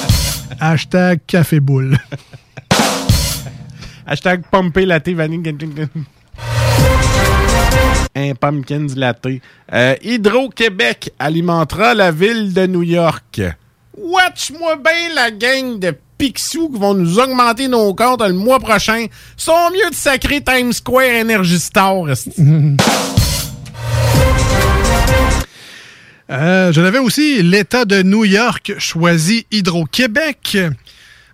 Hashtag 0.60 1.20
café 1.28 1.60
boule. 1.60 1.96
Hashtag 4.04 4.42
pomper 4.50 4.84
latte 4.84 5.10
vanille. 5.10 5.54
Un 8.16 8.34
pumpkins 8.34 8.86
latte. 8.96 9.26
Euh, 9.74 9.94
Hydro-Québec 10.02 11.12
alimentera 11.18 11.92
la 11.92 12.10
ville 12.10 12.54
de 12.54 12.66
New 12.66 12.82
York. 12.82 13.42
Watch-moi 13.94 14.76
bien 14.76 15.14
la 15.14 15.30
gang 15.30 15.78
de 15.78 15.94
Picsou 16.16 16.70
qui 16.70 16.78
vont 16.80 16.94
nous 16.94 17.18
augmenter 17.18 17.68
nos 17.68 17.94
comptes 17.94 18.22
le 18.22 18.32
mois 18.32 18.58
prochain. 18.58 19.04
Sont 19.36 19.70
mieux 19.70 19.90
de 19.90 19.94
sacrer 19.94 20.40
Times 20.40 20.72
Square 20.72 21.20
Energy 21.22 21.58
Star. 21.58 22.04
Euh, 26.28 26.72
je 26.72 26.80
l'avais 26.80 26.98
aussi, 26.98 27.40
l'État 27.40 27.84
de 27.84 28.02
New 28.02 28.24
York 28.24 28.72
choisit 28.78 29.46
Hydro-Québec. 29.52 30.58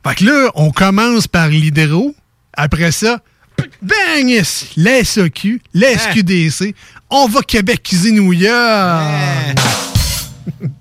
Fait 0.07 0.15
que 0.15 0.25
là, 0.25 0.51
on 0.55 0.71
commence 0.71 1.27
par 1.27 1.49
l'Hydro. 1.49 2.15
Après 2.53 2.93
ça, 2.93 3.21
bang! 3.83 4.43
La 4.77 5.05
SAQ, 5.05 5.61
la 5.75 5.99
SQDC. 5.99 6.75
On 7.11 7.27
va 7.27 7.43
Québec-iser 7.43 8.13
New 8.13 8.33
York. 8.33 9.59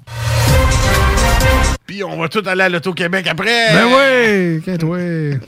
Puis 1.86 2.04
on 2.04 2.18
va 2.18 2.30
tout 2.30 2.44
aller 2.46 2.64
à 2.64 2.70
l'Auto-Québec 2.70 3.28
après. 3.28 3.74
Ben 3.74 3.86
oui! 3.88 4.62
Qu'est-ce 4.64 4.86
ouais. 4.86 5.40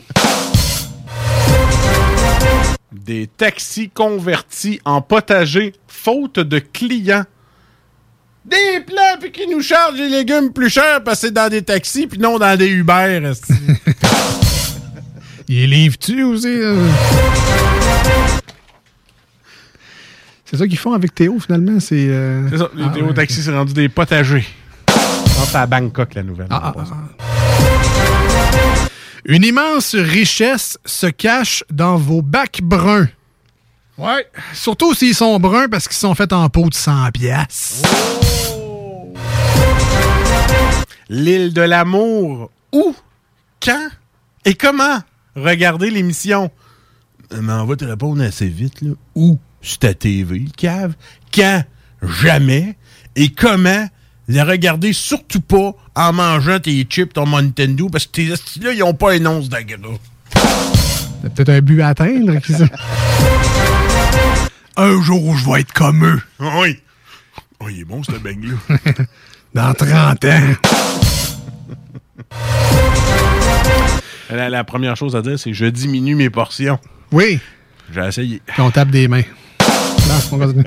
Des 2.91 3.27
taxis 3.27 3.89
convertis 3.89 4.81
en 4.83 5.01
potager 5.01 5.73
faute 5.87 6.39
de 6.39 6.59
clients. 6.59 7.23
Des 8.45 8.81
plans 8.85 9.17
puis 9.21 9.31
qui 9.31 9.47
nous 9.47 9.61
chargent 9.61 9.97
les 9.97 10.09
légumes 10.09 10.51
plus 10.51 10.69
chers 10.69 11.01
parce 11.01 11.21
que 11.21 11.27
c'est 11.27 11.33
dans 11.33 11.47
des 11.49 11.61
taxis 11.61 12.07
puis 12.07 12.19
non 12.19 12.37
dans 12.37 12.57
des 12.57 12.67
Uber. 12.67 13.21
Il 15.47 15.55
les 15.55 15.67
livre-tu 15.67 16.23
aussi? 16.23 16.59
là? 16.59 16.73
C'est 20.45 20.57
ça 20.57 20.67
qu'ils 20.67 20.77
font 20.77 20.93
avec 20.93 21.15
Théo, 21.15 21.39
finalement. 21.39 21.79
C'est 21.79 22.07
euh, 22.09 22.47
C'est 22.49 22.57
ça, 22.59 22.69
les 22.75 22.83
ah, 22.85 22.91
Théo 22.93 23.07
ouais. 23.07 23.13
taxis, 23.13 23.41
c'est 23.41 23.51
rendu 23.51 23.73
des 23.73 23.89
potagers. 23.89 24.45
Je 24.87 24.93
pense 25.33 25.55
à 25.55 25.65
Bangkok, 25.65 26.13
la 26.13 26.23
nouvelle. 26.23 26.47
Ah, 26.51 26.73
ah, 26.77 26.83
Une 29.25 29.43
immense 29.43 29.95
richesse 29.95 30.77
se 30.85 31.07
cache 31.07 31.63
dans 31.71 31.97
vos 31.97 32.21
bacs 32.21 32.61
bruns. 32.61 33.09
Ouais. 33.97 34.27
Surtout 34.53 34.93
s'ils 34.93 35.15
sont 35.15 35.39
bruns 35.39 35.67
parce 35.69 35.87
qu'ils 35.87 35.97
sont 35.97 36.13
faits 36.15 36.33
en 36.33 36.47
pot 36.49 36.69
de 36.69 36.73
100 36.75 37.11
piastres. 37.11 37.87
L'île 41.09 41.53
de 41.53 41.61
l'amour. 41.61 42.51
Où? 42.71 42.95
Quand? 43.59 43.89
Et 44.45 44.53
comment? 44.53 44.99
Regardez 45.35 45.89
l'émission. 45.89 46.51
Euh, 47.31 47.41
Mais 47.41 47.53
on 47.53 47.65
va 47.65 47.75
te 47.75 47.85
répondre 47.85 48.21
assez 48.23 48.47
vite, 48.47 48.81
là. 48.81 48.91
Où? 49.15 49.39
Sur 49.61 49.79
ta 49.79 49.93
TV, 49.93 50.39
le 50.39 50.51
cave. 50.55 50.93
Quand? 51.33 51.63
Jamais. 52.01 52.75
Et 53.15 53.29
comment? 53.29 53.87
La 54.27 54.45
regarder 54.45 54.93
surtout 54.93 55.41
pas 55.41 55.73
en 55.95 56.13
mangeant 56.13 56.59
tes 56.59 56.81
chips, 56.89 57.13
ton 57.13 57.27
Nintendo, 57.27 57.89
parce 57.89 58.05
que 58.07 58.11
tes 58.11 58.27
là 58.61 58.71
ils 58.73 58.83
ont 58.83 58.93
pas 58.93 59.15
une 59.15 59.27
once 59.27 59.49
d'agra. 59.49 59.77
T'as 60.31 61.29
peut-être 61.29 61.49
un 61.49 61.61
but 61.61 61.81
à 61.81 61.89
atteindre. 61.89 62.39
qui 62.45 62.53
ça? 62.53 62.65
un 64.77 65.01
jour, 65.01 65.35
je 65.37 65.49
vais 65.49 65.61
être 65.61 65.73
comme 65.73 66.05
eux. 66.05 66.21
Oui. 66.39 66.79
Oh, 67.59 67.69
il 67.69 67.81
est 67.81 67.85
bon, 67.85 68.01
ce 68.03 68.11
bang-là. 68.11 68.55
Dans 69.53 69.73
30 69.73 70.25
ans. 70.25 70.53
La, 74.33 74.49
la 74.49 74.63
première 74.63 74.95
chose 74.95 75.15
à 75.15 75.21
dire, 75.21 75.37
c'est 75.37 75.53
je 75.53 75.65
diminue 75.65 76.15
mes 76.15 76.31
portions. 76.31 76.79
Oui. 77.11 77.39
J'ai 77.93 78.01
essayé. 78.01 78.41
Puis 78.47 78.61
on 78.61 78.71
tape 78.71 78.89
des 78.89 79.07
mains. 79.07 79.21
Non, 79.61 80.15
on 80.31 80.39
continue. 80.39 80.63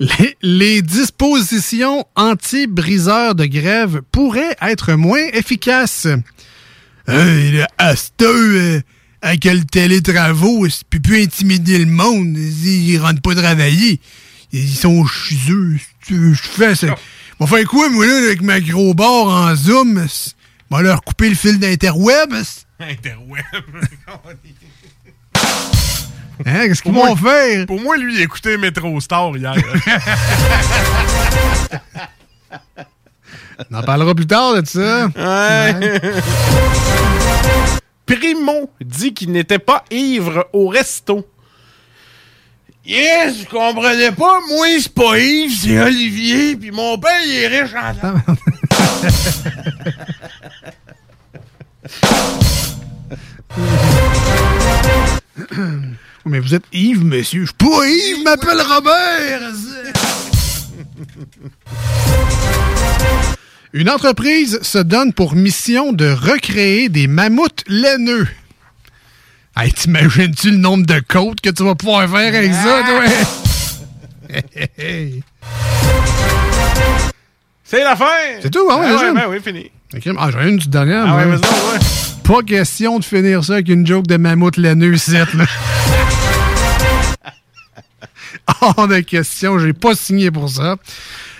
Les, 0.00 0.36
les 0.40 0.80
dispositions 0.80 2.06
anti-briseurs 2.16 3.34
de 3.34 3.44
grève 3.44 4.00
pourraient 4.10 4.56
être 4.62 4.94
moins 4.94 5.26
efficaces. 5.34 6.06
Hey, 7.06 7.52
là, 7.52 7.68
à 7.76 7.94
cette 7.96 8.22
heure, 8.22 8.34
euh, 8.34 8.80
avec 9.20 9.44
le 9.44 9.64
télétravail, 9.64 10.70
c'est 10.70 10.84
plus, 10.88 11.00
plus 11.00 11.22
intimider 11.22 11.78
le 11.78 11.86
monde? 11.86 12.34
Ils 12.38 12.96
rentrent 12.98 13.20
pas 13.20 13.34
travailler. 13.34 14.00
Ils 14.52 14.70
sont 14.70 15.04
chez 15.04 15.36
eux. 15.50 15.76
Je 16.08 16.32
fais 16.34 16.74
ça. 16.74 16.94
On 17.40 17.46
faire 17.46 17.66
quoi, 17.66 17.90
moi, 17.90 18.06
là, 18.06 18.16
avec 18.24 18.40
ma 18.40 18.58
gros 18.60 18.94
barre 18.94 19.26
en 19.26 19.54
zoom? 19.54 20.06
On 20.70 20.76
va 20.76 20.82
leur 20.82 21.02
couper 21.02 21.30
le 21.30 21.34
fil 21.34 21.58
d'interweb. 21.58 22.34
Interweb. 22.80 23.44
Hein, 26.46 26.68
qu'est-ce 26.68 26.82
qu'ils 26.82 26.92
vont 26.92 27.16
faire? 27.16 27.66
Pour 27.66 27.80
moi, 27.80 27.96
lui, 27.96 28.14
il 28.14 28.20
a 28.20 28.22
écouté 28.22 28.56
Metro 28.56 29.00
Star 29.00 29.36
hier. 29.36 29.54
On 33.70 33.74
en 33.76 33.82
parlera 33.82 34.14
plus 34.14 34.28
tard 34.28 34.54
de 34.54 34.64
ça. 34.64 35.08
Ouais. 35.16 36.00
Primo 38.06 38.70
dit 38.80 39.12
qu'il 39.14 39.32
n'était 39.32 39.58
pas 39.58 39.84
ivre 39.90 40.48
au 40.52 40.68
resto. 40.68 41.26
Yes, 42.86 43.40
je 43.40 43.46
comprenais 43.46 44.12
pas. 44.12 44.38
Moi, 44.48 44.78
c'est 44.80 44.94
pas 44.94 45.18
Yves, 45.18 45.58
c'est 45.60 45.80
Olivier. 45.80 46.54
Puis 46.56 46.70
mon 46.70 46.98
père, 46.98 47.20
il 47.26 47.32
est 47.32 47.48
riche 47.48 47.74
en 47.74 47.94
Mais 56.26 56.40
vous 56.40 56.54
êtes 56.54 56.64
Yves, 56.72 57.04
monsieur. 57.04 57.42
Je 57.42 57.46
suis 57.46 57.54
pas 57.54 57.86
Yves, 57.86 58.22
m'appelle 58.24 58.60
Robert. 58.60 59.40
Une 63.72 63.90
entreprise 63.90 64.60
se 64.62 64.78
donne 64.78 65.12
pour 65.12 65.34
mission 65.34 65.92
de 65.92 66.10
recréer 66.10 66.88
des 66.88 67.06
mammouths 67.06 67.64
laineux. 67.68 68.26
Hey, 69.56 69.72
t'imagines-tu 69.72 70.52
le 70.52 70.56
nombre 70.56 70.86
de 70.86 71.00
côtes 71.00 71.40
que 71.40 71.50
tu 71.50 71.64
vas 71.64 71.74
pouvoir 71.74 72.08
faire 72.08 72.34
avec 72.34 72.52
ça, 72.52 72.82
toi? 72.86 73.02
C'est 77.64 77.82
la 77.84 77.96
fin. 77.96 78.06
C'est 78.40 78.50
tout, 78.50 78.68
hein, 78.70 78.80
Ah 78.82 78.96
ouais, 78.96 79.12
ben 79.12 79.26
oui, 79.28 79.40
fini. 79.40 79.70
Ah, 80.18 80.30
j'en 80.30 80.40
ai 80.40 80.48
une 80.48 80.58
petite 80.58 80.70
dernière. 80.70 81.04
Ah 81.06 81.16
ouais, 81.16 81.24
ouais. 81.24 81.38
Pas 82.24 82.42
question 82.42 82.98
de 82.98 83.04
finir 83.04 83.42
ça 83.42 83.54
avec 83.54 83.68
une 83.68 83.86
joke 83.86 84.06
de 84.06 84.16
mammouth 84.18 84.56
laineux, 84.58 84.96
7, 84.96 85.32
là. 85.34 85.44
Hors 88.60 88.88
de 88.88 89.00
question, 89.00 89.58
j'ai 89.58 89.72
pas 89.72 89.94
signé 89.94 90.30
pour 90.30 90.50
ça. 90.50 90.76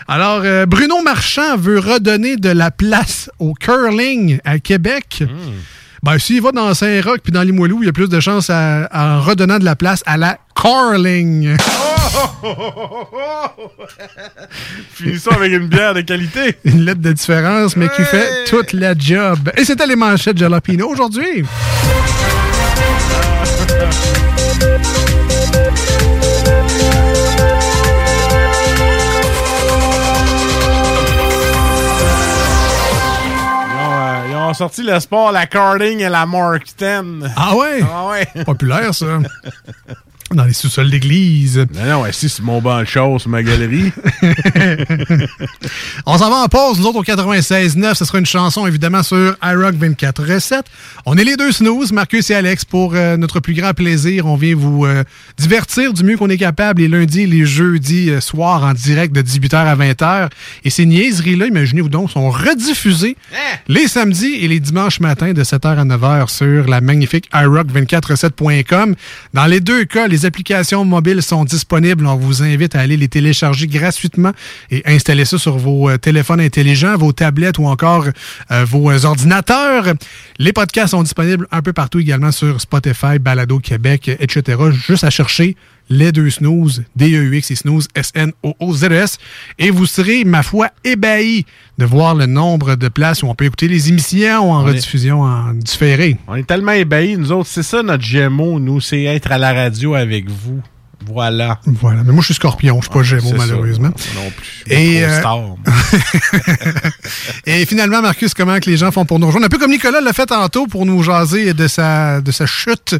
Alors, 0.06 0.40
euh, 0.44 0.64
Bruno 0.64 1.02
Marchand 1.02 1.58
veut 1.58 1.78
redonner 1.78 2.36
de 2.36 2.48
la 2.48 2.70
place 2.70 3.30
au 3.38 3.52
curling 3.52 4.38
à 4.44 4.58
Québec. 4.58 5.24
Ben, 6.02 6.18
s'il 6.18 6.40
va 6.40 6.52
dans 6.52 6.72
Saint-Roch 6.72 7.20
puis 7.22 7.32
dans 7.32 7.42
Limoilou, 7.42 7.82
il 7.82 7.86
y 7.86 7.88
a 7.90 7.92
plus 7.92 8.08
de 8.08 8.20
chances 8.20 8.48
en 8.48 9.20
redonnant 9.20 9.58
de 9.58 9.64
la 9.64 9.76
place 9.76 10.02
à 10.06 10.16
la 10.16 10.38
curling. 10.54 11.56
Finissons 14.94 15.30
avec 15.30 15.52
une 15.52 15.68
bière 15.68 15.94
de 15.94 16.00
qualité. 16.02 16.56
Une 16.64 16.84
lettre 16.84 17.00
de 17.00 17.12
différence, 17.12 17.76
mais 17.76 17.88
qui 17.88 18.02
fait 18.02 18.44
toute 18.44 18.72
la 18.72 18.94
job. 18.96 19.50
Et 19.56 19.64
c'était 19.64 19.86
les 19.86 19.96
manchettes 19.96 20.38
Jalapino 20.38 20.88
aujourd'hui. 20.88 21.44
Ils 32.50 33.74
ont, 33.74 33.92
euh, 33.92 34.26
ils 34.30 34.36
ont 34.36 34.54
sorti 34.54 34.82
le 34.82 34.98
sport, 35.00 35.32
la 35.32 35.46
karting 35.46 36.00
et 36.00 36.08
la 36.08 36.26
Mark 36.26 36.64
10. 36.78 37.30
Ah 37.36 37.56
ouais? 37.56 37.80
Ah 37.82 38.06
ouais. 38.08 38.44
Populaire, 38.44 38.94
ça. 38.94 39.06
Dans 40.38 40.44
les 40.44 40.52
sous-sols 40.52 40.88
d'église. 40.88 41.66
Non, 41.74 42.04
non, 42.04 42.04
si 42.12 42.28
c'est 42.28 42.44
mon 42.44 42.62
banc 42.62 42.78
de 42.78 42.86
sur 42.86 43.28
ma 43.28 43.42
galerie. 43.42 43.90
On 46.06 46.16
s'en 46.16 46.30
va 46.30 46.36
en 46.36 46.46
pause. 46.46 46.78
Nous 46.78 46.86
autres, 46.86 47.00
au 47.00 47.02
96.9, 47.02 47.96
ce 47.96 48.04
sera 48.04 48.20
une 48.20 48.26
chanson, 48.26 48.64
évidemment, 48.64 49.02
sur 49.02 49.36
iRock 49.42 49.74
24 49.74 50.22
recettes. 50.22 50.66
On 51.06 51.16
est 51.16 51.24
les 51.24 51.34
deux 51.36 51.50
snooze, 51.50 51.90
Marcus 51.90 52.30
et 52.30 52.36
Alex, 52.36 52.64
pour 52.64 52.94
euh, 52.94 53.16
notre 53.16 53.40
plus 53.40 53.54
grand 53.54 53.74
plaisir. 53.74 54.26
On 54.26 54.36
vient 54.36 54.54
vous 54.54 54.86
euh, 54.86 55.02
divertir 55.38 55.92
du 55.92 56.04
mieux 56.04 56.16
qu'on 56.16 56.30
est 56.30 56.38
capable 56.38 56.82
les 56.82 56.88
lundis 56.88 57.22
et 57.22 57.26
les 57.26 57.44
jeudis 57.44 58.10
euh, 58.10 58.20
soirs 58.20 58.62
en 58.62 58.74
direct 58.74 59.12
de 59.12 59.22
18h 59.22 59.56
à 59.56 59.74
20h. 59.74 60.30
Et 60.62 60.70
ces 60.70 60.86
niaiseries-là, 60.86 61.46
imaginez-vous 61.46 61.88
donc, 61.88 62.12
sont 62.12 62.30
rediffusées 62.30 63.16
les 63.66 63.88
samedis 63.88 64.36
et 64.36 64.46
les 64.46 64.60
dimanches 64.60 65.00
matins 65.00 65.32
de 65.32 65.42
7h 65.42 65.78
à 65.78 65.84
9h 65.84 66.28
sur 66.28 66.68
la 66.68 66.80
magnifique 66.80 67.28
iRock247.com. 67.32 68.94
Dans 69.34 69.46
les 69.46 69.58
deux 69.58 69.84
cas, 69.84 70.06
les 70.06 70.27
applications 70.28 70.84
mobiles 70.84 71.22
sont 71.22 71.44
disponibles. 71.44 72.06
On 72.06 72.16
vous 72.16 72.42
invite 72.42 72.76
à 72.76 72.80
aller 72.80 72.96
les 72.96 73.08
télécharger 73.08 73.66
gratuitement 73.66 74.32
et 74.70 74.82
installer 74.86 75.24
ça 75.24 75.38
sur 75.38 75.58
vos 75.58 75.88
euh, 75.88 75.96
téléphones 75.96 76.40
intelligents, 76.40 76.96
vos 76.96 77.12
tablettes 77.12 77.58
ou 77.58 77.66
encore 77.66 78.04
euh, 78.50 78.64
vos 78.64 78.90
euh, 78.90 79.04
ordinateurs. 79.04 79.94
Les 80.38 80.52
podcasts 80.52 80.90
sont 80.90 81.02
disponibles 81.02 81.48
un 81.50 81.62
peu 81.62 81.72
partout 81.72 81.98
également 81.98 82.30
sur 82.30 82.60
Spotify, 82.60 83.18
Balado 83.18 83.58
Québec, 83.58 84.08
etc. 84.20 84.58
Juste 84.70 85.04
à 85.04 85.10
chercher 85.10 85.56
les 85.90 86.12
deux 86.12 86.30
snooze, 86.30 86.84
D-E-U-X 86.96 87.50
et 87.50 87.54
snooze, 87.56 87.88
S-N-O-O-Z-E-S. 87.94 89.18
Et 89.58 89.70
vous 89.70 89.86
serez, 89.86 90.24
ma 90.24 90.42
foi, 90.42 90.68
ébahi 90.84 91.46
de 91.78 91.84
voir 91.84 92.14
le 92.14 92.26
nombre 92.26 92.74
de 92.74 92.88
places 92.88 93.22
où 93.22 93.26
on 93.26 93.34
peut 93.34 93.46
écouter 93.46 93.68
les 93.68 93.88
émissions 93.88 94.52
en 94.52 94.62
On 94.62 94.66
est- 94.66 94.70
rediffusion, 94.72 95.22
en 95.22 95.54
différé. 95.54 96.16
On 96.26 96.34
est 96.34 96.46
tellement 96.46 96.72
ébahis, 96.72 97.16
nous 97.16 97.32
autres. 97.32 97.48
C'est 97.50 97.62
ça 97.62 97.82
notre 97.82 98.04
gémeau, 98.04 98.58
nous. 98.60 98.80
C'est 98.80 99.04
être 99.04 99.32
à 99.32 99.38
la 99.38 99.52
radio 99.52 99.94
avec 99.94 100.28
vous. 100.28 100.60
Voilà. 101.06 101.60
Voilà. 101.64 102.02
Mais 102.04 102.12
moi, 102.12 102.20
je 102.20 102.26
suis 102.26 102.34
scorpion, 102.34 102.76
je 102.80 102.86
suis 102.86 102.92
pas 102.92 103.02
gémeaux, 103.04 103.22
c'est 103.22 103.38
ça. 103.38 103.46
malheureusement. 103.46 103.88
Non 104.16 104.30
plus. 104.36 104.64
Et, 104.74 105.04
euh. 105.04 105.20
Et 107.46 107.64
finalement, 107.66 108.02
Marcus, 108.02 108.34
comment 108.34 108.58
que 108.58 108.68
les 108.68 108.76
gens 108.76 108.90
font 108.90 109.04
pour 109.04 109.18
nous 109.18 109.26
rejoindre? 109.26 109.46
Un 109.46 109.48
peu 109.48 109.58
comme 109.58 109.70
Nicolas 109.70 110.00
l'a 110.00 110.12
fait 110.12 110.26
tantôt 110.26 110.66
pour 110.66 110.84
nous 110.86 111.02
jaser 111.02 111.54
de 111.54 111.68
sa, 111.68 112.20
de 112.20 112.30
sa 112.32 112.46
chute. 112.46 112.96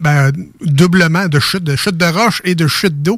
Ben, 0.00 0.30
doublement 0.60 1.26
de 1.26 1.40
chute, 1.40 1.64
de 1.64 1.74
chute 1.74 1.96
de 1.96 2.04
roche 2.04 2.40
et 2.44 2.54
de 2.54 2.66
chute 2.68 3.02
d'eau. 3.02 3.16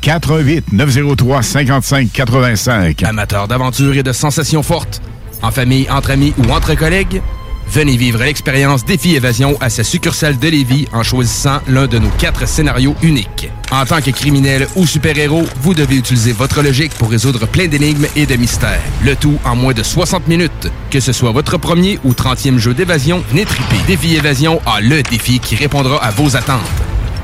418 0.00 0.72
903 0.72 1.42
55 1.42 2.12
85. 2.12 3.02
Amateurs 3.02 3.48
d'aventure 3.48 3.96
et 3.96 4.02
de 4.02 4.12
sensations 4.12 4.62
fortes, 4.62 5.00
en 5.42 5.50
famille, 5.50 5.88
entre 5.90 6.12
amis 6.12 6.32
ou 6.38 6.50
entre 6.50 6.74
collègues, 6.74 7.20
venez 7.68 7.96
vivre 7.96 8.20
l'expérience 8.20 8.84
Défi 8.84 9.14
Évasion 9.16 9.56
à 9.60 9.70
sa 9.70 9.82
succursale 9.82 10.38
de 10.38 10.48
Lévis 10.48 10.86
en 10.92 11.02
choisissant 11.02 11.60
l'un 11.68 11.86
de 11.86 11.98
nos 11.98 12.10
quatre 12.18 12.46
scénarios 12.46 12.94
uniques. 13.02 13.50
En 13.70 13.84
tant 13.84 14.00
que 14.00 14.10
criminel 14.10 14.68
ou 14.76 14.86
super-héros, 14.86 15.44
vous 15.62 15.74
devez 15.74 15.96
utiliser 15.96 16.32
votre 16.32 16.62
logique 16.62 16.92
pour 16.94 17.10
résoudre 17.10 17.46
plein 17.46 17.68
d'énigmes 17.68 18.06
et 18.14 18.26
de 18.26 18.36
mystères. 18.36 18.82
Le 19.04 19.16
tout 19.16 19.38
en 19.44 19.56
moins 19.56 19.72
de 19.72 19.82
60 19.82 20.28
minutes. 20.28 20.70
Que 20.90 21.00
ce 21.00 21.12
soit 21.12 21.32
votre 21.32 21.56
premier 21.56 21.98
ou 22.04 22.12
30e 22.12 22.58
jeu 22.58 22.74
d'évasion, 22.74 23.24
venez 23.30 23.46
triper. 23.46 23.78
Défi 23.86 24.14
Évasion 24.14 24.60
a 24.66 24.80
le 24.80 25.02
défi 25.02 25.40
qui 25.40 25.56
répondra 25.56 25.96
à 26.04 26.10
vos 26.10 26.36
attentes. 26.36 26.60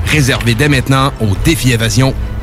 Réservez 0.06 0.54
dès 0.54 0.68
maintenant 0.68 1.12
au 1.20 1.36
défiévasion.com. 1.44 2.37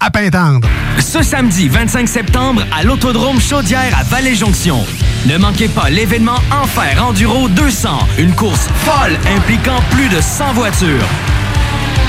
à 0.00 0.10
Pintendre. 0.10 0.68
Ce 1.00 1.22
samedi 1.22 1.68
25 1.68 2.08
septembre 2.08 2.62
à 2.72 2.84
l'Autodrome 2.84 3.40
Chaudière 3.40 3.96
à 3.98 4.02
Vallée-Jonction. 4.04 4.84
Ne 5.26 5.36
manquez 5.38 5.68
pas 5.68 5.90
l'événement 5.90 6.38
Enfer 6.50 7.02
Enduro 7.04 7.48
200, 7.48 7.98
une 8.18 8.34
course 8.34 8.68
folle 8.84 9.16
impliquant 9.36 9.80
plus 9.90 10.08
de 10.08 10.20
100 10.20 10.52
voitures. 10.52 11.08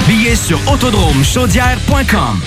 Billets 0.07 0.35
sur 0.35 0.59
autodromechaudière.com. 0.71 2.39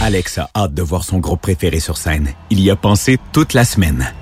Alex 0.00 0.38
a 0.38 0.50
hâte 0.56 0.74
de 0.74 0.82
voir 0.82 1.04
son 1.04 1.18
groupe 1.18 1.40
préféré 1.40 1.80
sur 1.80 1.96
scène. 1.96 2.28
Il 2.50 2.60
y 2.60 2.70
a 2.70 2.76
pensé 2.76 3.18
toute 3.32 3.54
la 3.54 3.64
semaine. 3.64 4.12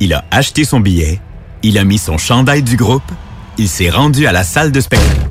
Il 0.00 0.12
a 0.12 0.24
acheté 0.30 0.64
son 0.64 0.80
billet, 0.80 1.20
il 1.62 1.78
a 1.78 1.84
mis 1.84 1.98
son 1.98 2.18
chandail 2.18 2.62
du 2.62 2.76
groupe, 2.76 3.10
il 3.58 3.68
s'est 3.68 3.90
rendu 3.90 4.26
à 4.26 4.32
la 4.32 4.44
salle 4.44 4.72
de 4.72 4.80
spectacle. 4.80 5.28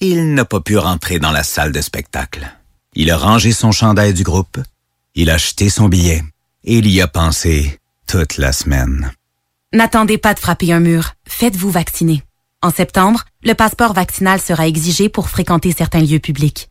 Il 0.00 0.34
n'a 0.34 0.44
pas 0.44 0.60
pu 0.60 0.78
rentrer 0.78 1.18
dans 1.18 1.32
la 1.32 1.42
salle 1.42 1.72
de 1.72 1.80
spectacle. 1.80 2.48
Il 2.94 3.10
a 3.10 3.18
rangé 3.18 3.52
son 3.52 3.72
chandail 3.72 4.14
du 4.14 4.22
groupe, 4.22 4.58
il 5.14 5.30
a 5.30 5.34
acheté 5.34 5.68
son 5.68 5.88
billet 5.88 6.22
et 6.64 6.78
il 6.78 6.88
y 6.88 7.00
a 7.00 7.08
pensé 7.08 7.78
toute 8.06 8.38
la 8.38 8.52
semaine. 8.52 9.12
N'attendez 9.72 10.16
pas 10.16 10.34
de 10.34 10.38
frapper 10.38 10.72
un 10.72 10.80
mur. 10.80 11.12
Faites-vous 11.26 11.70
vacciner. 11.70 12.22
En 12.62 12.70
septembre, 12.70 13.24
le 13.44 13.54
passeport 13.54 13.92
vaccinal 13.92 14.40
sera 14.40 14.66
exigé 14.66 15.08
pour 15.08 15.28
fréquenter 15.28 15.72
certains 15.72 16.00
lieux 16.00 16.18
publics. 16.18 16.70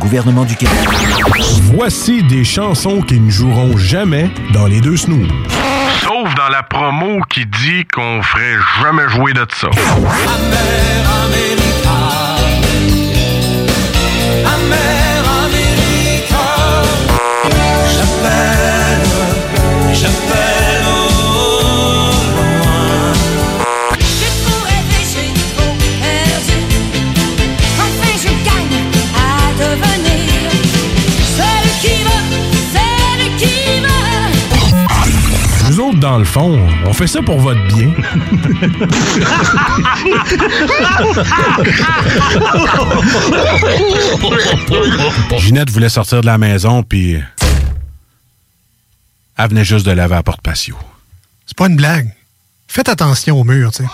gouvernement 0.00 0.44
du 0.44 0.56
Québec. 0.56 0.78
Voici 1.74 2.22
des 2.22 2.42
chansons 2.42 3.02
qui 3.02 3.20
ne 3.20 3.30
joueront 3.30 3.76
jamais 3.76 4.30
dans 4.52 4.66
les 4.66 4.80
deux 4.80 4.96
snooze. 4.96 5.28
Sauf 6.02 6.34
dans 6.34 6.48
la 6.48 6.62
promo 6.62 7.20
qui 7.28 7.44
dit 7.46 7.84
qu'on 7.92 8.22
ferait 8.22 8.56
jamais 8.82 9.08
jouer 9.10 9.32
de 9.34 9.46
ça. 9.54 9.68
Dans 36.00 36.18
le 36.18 36.24
fond, 36.24 36.58
on 36.86 36.92
fait 36.94 37.06
ça 37.06 37.20
pour 37.22 37.38
votre 37.38 37.62
bien. 37.68 37.92
Ginette 45.38 45.70
voulait 45.70 45.88
sortir 45.90 46.22
de 46.22 46.26
la 46.26 46.38
maison, 46.38 46.82
puis 46.82 47.18
elle 49.36 49.48
venait 49.48 49.64
juste 49.64 49.84
de 49.86 49.92
laver 49.92 50.16
à 50.16 50.22
porte 50.22 50.40
patio. 50.40 50.76
C'est 51.46 51.56
pas 51.56 51.66
une 51.66 51.76
blague. 51.76 52.10
Faites 52.66 52.88
attention 52.88 53.38
au 53.38 53.44
mur, 53.44 53.70
tu 53.72 53.82
sais. 53.82 53.88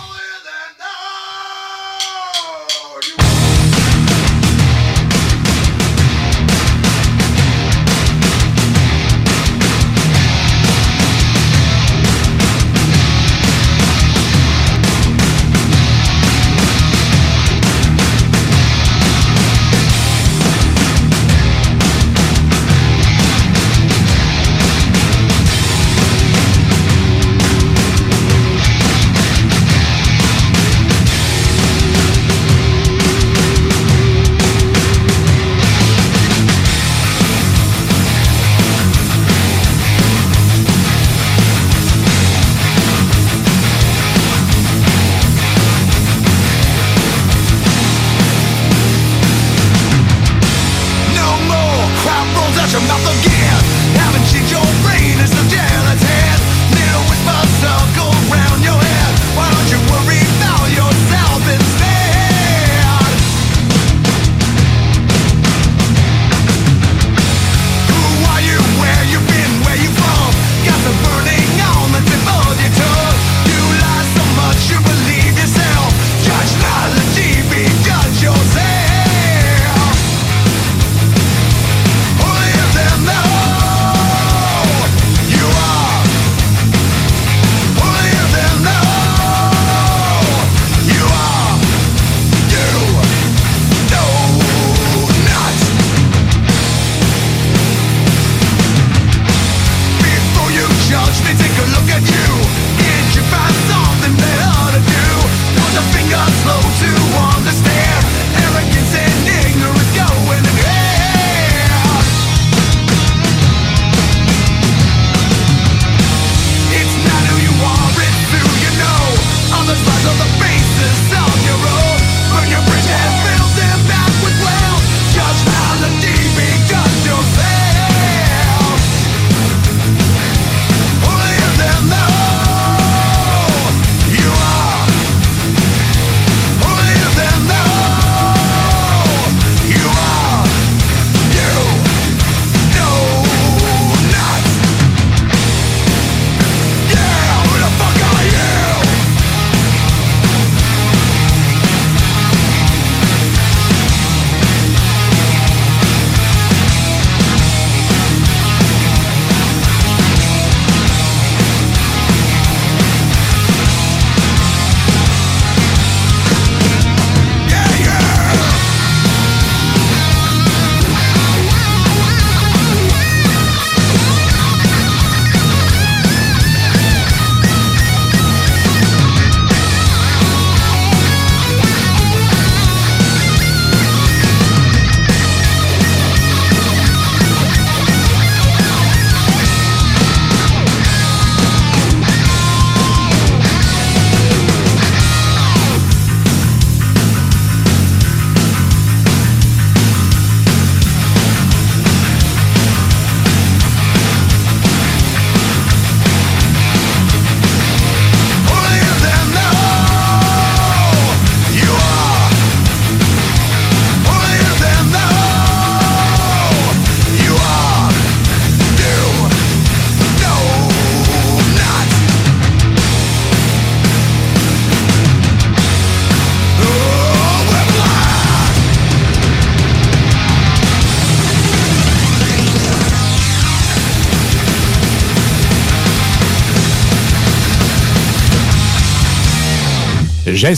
já 240.46 240.52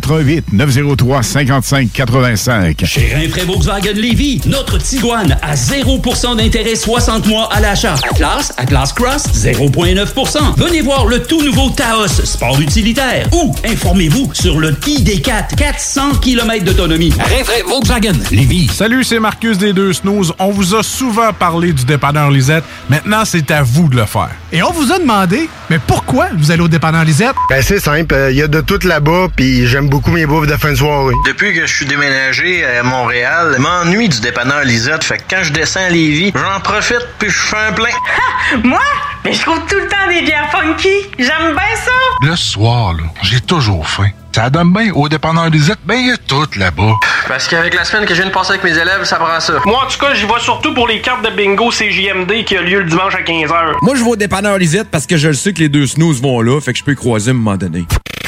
418 0.00 0.52
903 0.52 1.22
55 1.22 1.92
85. 1.92 2.84
Chez 2.84 3.14
Rinfraie 3.14 3.44
Volkswagen 3.44 3.92
Lévy, 3.94 4.40
notre 4.46 4.78
Tiguan 4.78 5.36
à 5.42 5.54
0% 5.54 6.36
d'intérêt 6.36 6.74
60 6.74 7.26
mois 7.26 7.48
à 7.52 7.60
l'achat. 7.60 7.94
Atlas, 8.10 8.52
Atlas 8.56 8.92
Cross, 8.92 9.24
0,9%. 9.34 10.38
Venez 10.56 10.80
voir 10.80 11.06
le 11.06 11.22
tout 11.22 11.42
nouveau 11.42 11.70
Taos, 11.70 12.08
sport 12.24 12.60
utilitaire. 12.60 13.28
Ou 13.32 13.54
informez-vous 13.64 14.30
sur 14.32 14.58
le 14.58 14.72
ID4, 14.72 15.54
400 15.56 16.16
km 16.20 16.64
d'autonomie. 16.64 17.12
Rinfraie 17.18 17.62
Volkswagen 17.66 18.14
Lévy. 18.30 18.68
Salut, 18.72 19.04
c'est 19.04 19.20
Marcus 19.20 19.58
des 19.58 19.72
Deux 19.72 19.92
Snooze. 19.92 20.32
On 20.38 20.50
vous 20.50 20.74
a 20.74 20.82
souvent 20.82 21.32
parlé 21.32 21.72
du 21.72 21.84
dépanneur 21.84 22.30
Lisette. 22.30 22.64
Maintenant, 22.88 23.24
c'est 23.24 23.50
à 23.50 23.62
vous 23.62 23.88
de 23.88 23.96
le 23.96 24.06
faire. 24.06 24.30
Et 24.52 24.62
on 24.62 24.72
vous 24.72 24.92
a 24.92 24.98
demandé, 24.98 25.48
mais 25.68 25.78
pourquoi 25.86 26.28
vous 26.36 26.50
allez 26.50 26.62
au 26.62 26.68
dépanneur 26.68 27.04
Lisette? 27.04 27.36
Ben 27.48 27.62
c'est 27.62 27.78
simple, 27.78 28.16
il 28.30 28.36
y 28.36 28.42
a 28.42 28.48
de 28.48 28.60
tout 28.60 28.80
là-bas, 28.84 29.28
puis 29.36 29.66
j'aime 29.66 29.89
beaucoup 29.90 30.12
mes 30.12 30.24
bouffes 30.24 30.46
de 30.46 30.56
fin 30.56 30.70
de 30.70 30.76
soirée. 30.76 31.14
Depuis 31.26 31.52
que 31.52 31.66
je 31.66 31.74
suis 31.74 31.84
déménagé 31.84 32.64
à 32.64 32.82
Montréal, 32.84 33.54
je 33.56 33.60
m'ennuie 33.60 34.08
du 34.08 34.20
dépanneur 34.20 34.62
Lisette. 34.62 35.02
Fait 35.02 35.18
que 35.18 35.24
quand 35.28 35.42
je 35.42 35.52
descends 35.52 35.80
à 35.80 35.88
Lévis, 35.88 36.32
j'en 36.34 36.60
profite 36.60 37.06
puis 37.18 37.28
je 37.28 37.38
fais 37.38 37.56
un 37.56 37.72
plein. 37.72 37.90
Moi? 38.64 38.80
Mais 39.24 39.32
je 39.32 39.42
trouve 39.42 39.58
tout 39.66 39.76
le 39.76 39.88
temps 39.88 40.08
des 40.08 40.22
bières 40.22 40.48
funky. 40.50 40.94
J'aime 41.18 41.54
bien 41.54 41.76
ça. 41.76 41.90
Le 42.22 42.36
soir, 42.36 42.94
là, 42.94 43.02
j'ai 43.22 43.40
toujours 43.40 43.86
faim. 43.86 44.10
Ça 44.32 44.48
donne 44.48 44.72
bien 44.72 44.92
au 44.92 45.08
dépanneur 45.08 45.50
Lisette, 45.50 45.78
ben 45.84 45.94
il 45.94 46.06
y 46.08 46.10
a 46.12 46.16
tout 46.16 46.46
là-bas. 46.56 46.94
Parce 47.26 47.48
qu'avec 47.48 47.74
la 47.74 47.84
semaine 47.84 48.06
que 48.06 48.14
je 48.14 48.20
viens 48.20 48.30
de 48.30 48.34
passer 48.34 48.52
avec 48.52 48.64
mes 48.64 48.70
élèves, 48.76 49.04
ça 49.04 49.16
prend 49.16 49.40
ça. 49.40 49.54
Moi, 49.66 49.84
en 49.84 49.88
tout 49.88 49.98
cas, 49.98 50.14
j'y 50.14 50.24
vais 50.24 50.38
surtout 50.38 50.72
pour 50.72 50.86
les 50.86 51.00
cartes 51.00 51.24
de 51.24 51.30
bingo 51.30 51.70
CJMD 51.70 52.44
qui 52.44 52.56
a 52.56 52.62
lieu 52.62 52.80
le 52.80 52.88
dimanche 52.88 53.14
à 53.14 53.22
15h. 53.22 53.76
Moi, 53.82 53.94
je 53.96 54.04
vais 54.04 54.10
au 54.10 54.16
dépanneur 54.16 54.56
Lisette 54.58 54.88
parce 54.90 55.06
que 55.06 55.16
je 55.16 55.28
le 55.28 55.34
sais 55.34 55.52
que 55.52 55.58
les 55.58 55.68
deux 55.68 55.86
snooze 55.86 56.22
vont 56.22 56.40
là, 56.40 56.60
fait 56.60 56.72
que 56.72 56.78
je 56.78 56.84
peux 56.84 56.92
y 56.92 56.96
croiser 56.96 57.30
à 57.30 57.34
un 57.34 57.36
moment 57.36 57.56
donné. 57.56 57.84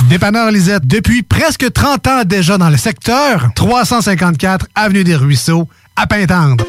Dépanneur 0.09 0.51
Lisette, 0.51 0.87
depuis 0.87 1.23
presque 1.23 1.73
30 1.73 2.07
ans 2.09 2.23
déjà 2.25 2.59
dans 2.59 2.69
le 2.69 2.77
secteur, 2.77 3.49
354 3.55 4.67
Avenue 4.75 5.05
des 5.05 5.15
Ruisseaux, 5.15 5.69
à 5.97 6.07
Pintendre. 6.07 6.65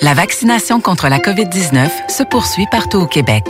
La 0.00 0.14
vaccination 0.14 0.80
contre 0.80 1.08
la 1.08 1.18
COVID-19 1.18 1.88
se 2.08 2.22
poursuit 2.22 2.66
partout 2.70 2.98
au 2.98 3.06
Québec. 3.06 3.44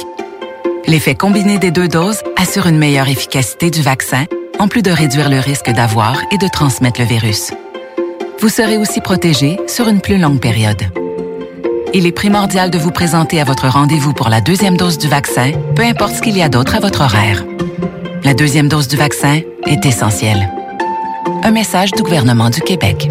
L'effet 0.86 1.14
combiné 1.14 1.58
des 1.58 1.70
deux 1.70 1.88
doses 1.88 2.22
assure 2.36 2.66
une 2.66 2.78
meilleure 2.78 3.08
efficacité 3.08 3.70
du 3.70 3.82
vaccin, 3.82 4.24
en 4.58 4.68
plus 4.68 4.82
de 4.82 4.90
réduire 4.90 5.28
le 5.28 5.38
risque 5.38 5.70
d'avoir 5.70 6.16
et 6.30 6.38
de 6.38 6.48
transmettre 6.48 7.00
le 7.00 7.06
virus. 7.06 7.52
Vous 8.40 8.48
serez 8.48 8.76
aussi 8.76 9.00
protégé 9.00 9.58
sur 9.66 9.88
une 9.88 10.00
plus 10.00 10.18
longue 10.18 10.40
période. 10.40 10.82
Il 11.92 12.06
est 12.06 12.12
primordial 12.12 12.70
de 12.70 12.78
vous 12.78 12.90
présenter 12.90 13.40
à 13.40 13.44
votre 13.44 13.68
rendez-vous 13.68 14.12
pour 14.12 14.28
la 14.28 14.40
deuxième 14.40 14.76
dose 14.76 14.98
du 14.98 15.08
vaccin, 15.08 15.52
peu 15.76 15.82
importe 15.82 16.16
ce 16.16 16.22
qu'il 16.22 16.36
y 16.36 16.42
a 16.42 16.48
d'autre 16.48 16.74
à 16.74 16.80
votre 16.80 17.02
horaire. 17.02 17.44
La 18.24 18.34
deuxième 18.34 18.68
dose 18.68 18.88
du 18.88 18.96
vaccin 18.96 19.40
est 19.66 19.86
essentielle. 19.86 20.50
Un 21.42 21.50
message 21.50 21.92
du 21.92 22.02
gouvernement 22.02 22.50
du 22.50 22.60
Québec. 22.60 23.10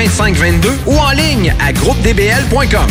2522 0.01 0.69
ou 0.87 0.97
en 0.97 1.11
ligne 1.11 1.53
à 1.59 1.71
groupedbl.com. 1.71 2.89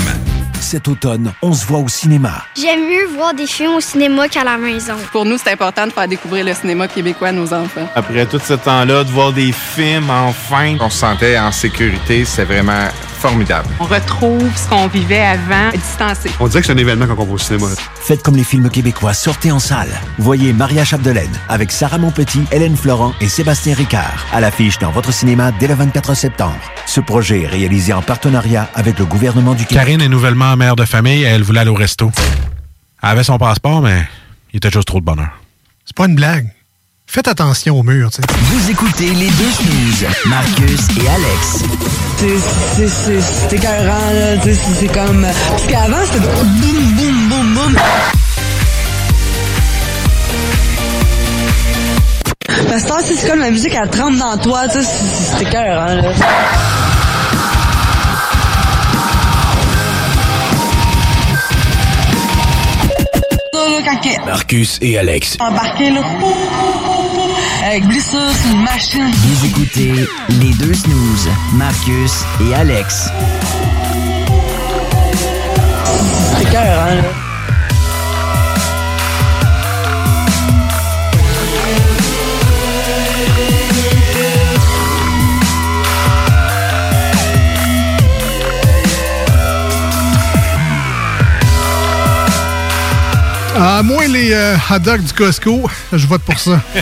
Cet 0.60 0.86
automne, 0.86 1.32
on 1.42 1.52
se 1.52 1.66
voit 1.66 1.80
au 1.80 1.88
cinéma. 1.88 2.44
J'aime 2.56 2.88
mieux 2.88 3.06
voir 3.16 3.34
des 3.34 3.48
films 3.48 3.74
au 3.74 3.80
cinéma 3.80 4.28
qu'à 4.28 4.44
la 4.44 4.56
maison. 4.56 4.94
Pour 5.10 5.24
nous, 5.24 5.36
c'est 5.36 5.50
important 5.50 5.88
de 5.88 5.92
faire 5.92 6.06
découvrir 6.06 6.44
le 6.44 6.54
cinéma 6.54 6.86
québécois 6.86 7.28
à 7.28 7.32
nos 7.32 7.52
enfants. 7.52 7.88
Après 7.96 8.26
tout 8.26 8.38
ce 8.38 8.54
temps-là, 8.54 9.02
de 9.02 9.10
voir 9.10 9.32
des 9.32 9.50
films, 9.50 10.08
enfin, 10.08 10.76
on 10.80 10.88
se 10.88 10.98
sentait 10.98 11.36
en 11.36 11.50
sécurité, 11.50 12.24
c'est 12.24 12.44
vraiment 12.44 12.86
formidable. 13.20 13.68
On 13.78 13.84
retrouve 13.84 14.50
ce 14.56 14.68
qu'on 14.68 14.88
vivait 14.88 15.20
avant, 15.20 15.70
distancé. 15.72 16.30
On 16.40 16.48
dirait 16.48 16.60
que 16.60 16.66
c'est 16.66 16.72
un 16.72 16.78
événement 16.78 17.06
quand 17.06 17.16
on 17.18 17.24
va 17.24 17.32
au 17.32 17.38
cinéma. 17.38 17.66
Faites 17.94 18.22
comme 18.22 18.36
les 18.36 18.44
films 18.44 18.70
québécois, 18.70 19.12
sortez 19.12 19.52
en 19.52 19.58
salle. 19.58 19.90
Voyez 20.18 20.52
Maria 20.52 20.84
Chapdelaine 20.84 21.30
avec 21.48 21.70
Sarah 21.70 21.98
Monpetit, 21.98 22.44
Hélène 22.50 22.76
Florent 22.76 23.12
et 23.20 23.28
Sébastien 23.28 23.74
Ricard 23.74 24.26
à 24.32 24.40
l'affiche 24.40 24.78
dans 24.78 24.90
votre 24.90 25.12
cinéma 25.12 25.52
dès 25.52 25.66
le 25.66 25.74
24 25.74 26.14
septembre. 26.14 26.58
Ce 26.86 27.00
projet 27.00 27.42
est 27.42 27.46
réalisé 27.46 27.92
en 27.92 28.02
partenariat 28.02 28.68
avec 28.74 28.98
le 28.98 29.04
gouvernement 29.04 29.52
du 29.54 29.64
Québec. 29.64 29.84
Karine 29.84 30.00
est 30.00 30.08
nouvellement 30.08 30.56
mère 30.56 30.74
de 30.74 30.84
famille, 30.84 31.22
elle 31.22 31.42
voulait 31.42 31.60
aller 31.60 31.70
au 31.70 31.74
resto. 31.74 32.10
Elle 33.02 33.10
avait 33.10 33.24
son 33.24 33.38
passeport, 33.38 33.82
mais 33.82 34.02
il 34.52 34.56
était 34.56 34.70
juste 34.70 34.88
trop 34.88 35.00
de 35.00 35.04
bonheur. 35.04 35.30
C'est 35.84 35.96
pas 35.96 36.06
une 36.06 36.14
blague. 36.14 36.48
Faites 37.12 37.26
attention 37.26 37.76
au 37.76 37.82
mur, 37.82 38.08
tu 38.10 38.16
sais. 38.16 38.22
Vous 38.38 38.70
écoutez 38.70 39.10
les 39.10 39.26
deux 39.30 39.50
snooze, 39.50 40.06
Marcus 40.26 40.80
et 40.96 41.08
Alex. 41.08 41.64
C'est- 42.18 42.38
c'est- 42.76 42.88
c'est- 42.88 43.20
C'est 43.48 43.56
écœurant, 43.56 44.10
là. 44.14 44.36
tu 44.40 44.54
sais, 44.54 44.60
C'est 44.78 44.86
comme. 44.88 45.26
Parce 45.50 45.66
qu'avant, 45.66 45.96
c'était 46.04 46.20
boum, 46.20 46.94
boum, 46.94 47.28
boum, 47.28 47.54
boum. 47.54 47.76
Parce 52.68 52.84
que 52.84 53.14
c'est 53.16 53.28
comme 53.28 53.40
la 53.40 53.50
musique, 53.50 53.74
elle 53.74 53.90
trempe 53.90 54.16
dans 54.16 54.38
toi, 54.38 54.68
tu 54.68 54.80
sais, 54.80 54.86
c'est 54.86 55.36
c'est 55.36 55.42
écœurant, 55.42 55.86
là. 55.94 56.02
Marcus 64.26 64.78
et 64.82 64.98
Alex. 64.98 65.36
embarqué, 65.40 65.90
là. 65.90 66.02
Avec 67.64 67.86
blessure, 67.86 68.18
c'est 68.32 68.52
une 68.52 68.62
machine. 68.62 69.10
Vous 69.12 69.46
écoutez 69.46 69.92
les 70.40 70.52
deux 70.54 70.74
snooze, 70.74 71.28
Marcus 71.54 72.24
et 72.40 72.54
Alex. 72.54 73.08
C'est 76.36 76.42
écœurant, 76.42 76.94
là. 76.94 77.29
À 93.62 93.82
moins 93.82 94.06
les 94.08 94.32
euh, 94.32 94.56
hot 94.70 94.78
dogs 94.78 95.02
du 95.04 95.12
Costco, 95.12 95.68
je 95.92 96.06
vote 96.06 96.22
pour 96.22 96.38
ça. 96.38 96.60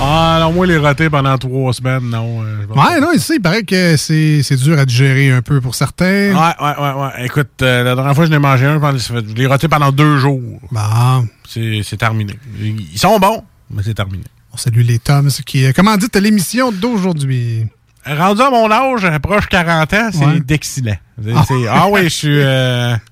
Ah, 0.00 0.38
non, 0.40 0.52
moi, 0.52 0.64
les 0.64 0.78
ratés 0.78 1.10
pendant 1.10 1.36
trois 1.38 1.72
semaines, 1.72 2.08
non. 2.08 2.40
euh, 2.44 2.64
Ouais, 2.72 3.00
non, 3.00 3.10
ici, 3.12 3.32
il 3.34 3.40
paraît 3.42 3.64
que 3.64 3.96
c'est 3.96 4.54
dur 4.54 4.78
à 4.78 4.84
digérer 4.86 5.32
un 5.32 5.42
peu 5.42 5.60
pour 5.60 5.74
certains. 5.74 6.30
Ouais, 6.32 6.54
ouais, 6.64 6.74
ouais, 6.80 6.92
ouais. 7.02 7.24
Écoute, 7.26 7.48
euh, 7.62 7.82
la 7.82 7.96
dernière 7.96 8.14
fois, 8.14 8.24
je 8.26 8.30
l'ai 8.30 8.38
mangé 8.38 8.64
un, 8.66 8.78
pendant- 8.78 8.96
je 8.96 9.12
l'ai 9.34 9.46
roté 9.46 9.66
pendant 9.66 9.90
deux 9.90 10.18
jours. 10.18 10.40
Bon. 10.70 11.26
C'est 11.48 11.96
terminé. 11.98 12.38
Ils 12.60 12.96
sont 12.96 13.18
bons, 13.18 13.42
mais 13.72 13.82
c'est 13.84 13.94
terminé. 13.94 14.22
salue 14.54 14.82
les 14.82 15.00
Toms 15.00 15.30
qui 15.44 15.66
euh, 15.66 15.72
commanditent 15.72 16.14
l'émission 16.14 16.70
d'aujourd'hui? 16.70 17.66
Rendu 18.06 18.40
à 18.42 18.50
mon 18.50 18.70
âge, 18.70 19.02
proche 19.20 19.48
40 19.48 19.94
ans, 19.94 20.10
c'est 20.12 20.24
Ouais. 20.24 20.38
d'excellent. 20.38 20.96
Ah. 21.34 21.44
Ah 21.72 21.86
oui, 21.90 22.04
je 22.04 22.08
suis... 22.08 22.40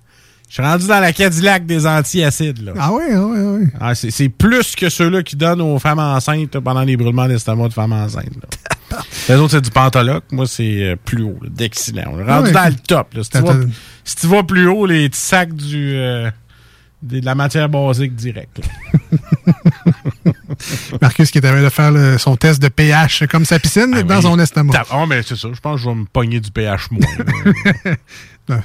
Je 0.57 0.63
suis 0.63 0.71
rendu 0.71 0.87
dans 0.87 1.01
la 1.01 1.13
Cadillac 1.13 1.67
des 1.67 1.87
anti-acides. 1.87 2.63
là. 2.65 2.73
Ah 2.79 2.91
oui, 2.91 3.03
ah 3.13 3.21
oui, 3.27 3.39
ah 3.39 3.57
oui. 3.61 3.67
Ah, 3.79 3.95
c'est 3.95 4.29
plus 4.31 4.75
que 4.75 4.89
ceux-là 4.89 5.23
qui 5.23 5.37
donnent 5.37 5.61
aux 5.61 5.79
femmes 5.79 5.99
enceintes 5.99 6.59
pendant 6.61 6.81
les 6.81 6.97
brûlements 6.97 7.29
d'estomac 7.29 7.69
de 7.69 7.75
femmes 7.75 7.93
enceintes. 7.93 8.31
là. 8.91 9.03
Les 9.29 9.35
autres, 9.35 9.51
c'est 9.51 9.61
du 9.61 9.71
pantoloc. 9.71 10.25
Moi, 10.33 10.47
c'est 10.47 10.83
euh, 10.83 10.97
plus 10.97 11.25
haut, 11.25 11.39
d'excellent. 11.47 12.11
On 12.11 12.19
est 12.21 12.25
rendu 12.25 12.47
ouais, 12.47 12.53
dans 12.53 12.69
le 12.71 12.75
top. 12.77 13.13
là. 13.13 13.23
Si, 13.23 13.29
tu 13.31 13.39
vas, 13.39 13.53
t'as- 13.53 13.61
si 14.05 14.17
tu 14.17 14.27
vas 14.29 14.43
plus 14.45 14.67
haut, 14.67 14.87
les 14.87 15.11
petits 15.11 15.21
sacs 15.21 15.53
du, 15.53 15.93
euh, 15.95 16.31
de 17.03 17.21
la 17.23 17.35
matière 17.35 17.69
basique 17.69 18.15
directe. 18.15 18.61
Marcus 21.03 21.31
qui 21.31 21.37
est 21.39 21.45
arrivé 21.47 21.65
de 21.65 21.69
faire 21.69 21.91
le- 21.91 22.17
son 22.17 22.37
test 22.37 22.63
de 22.63 22.69
pH 22.69 23.25
comme 23.31 23.45
sa 23.45 23.59
piscine 23.59 23.91
dans 23.91 24.17
oui. 24.17 24.23
son 24.23 24.39
estomac. 24.39 24.85
Ah, 24.91 25.05
mais 25.07 25.23
c'est 25.23 25.37
ça. 25.37 25.49
Je 25.53 25.61
pense 25.61 25.81
que 25.81 25.85
je 25.85 25.89
vais 25.91 25.95
me 25.97 26.05
pogner 26.07 26.41
du 26.41 26.51
pH 26.51 26.91
moins. 26.91 27.01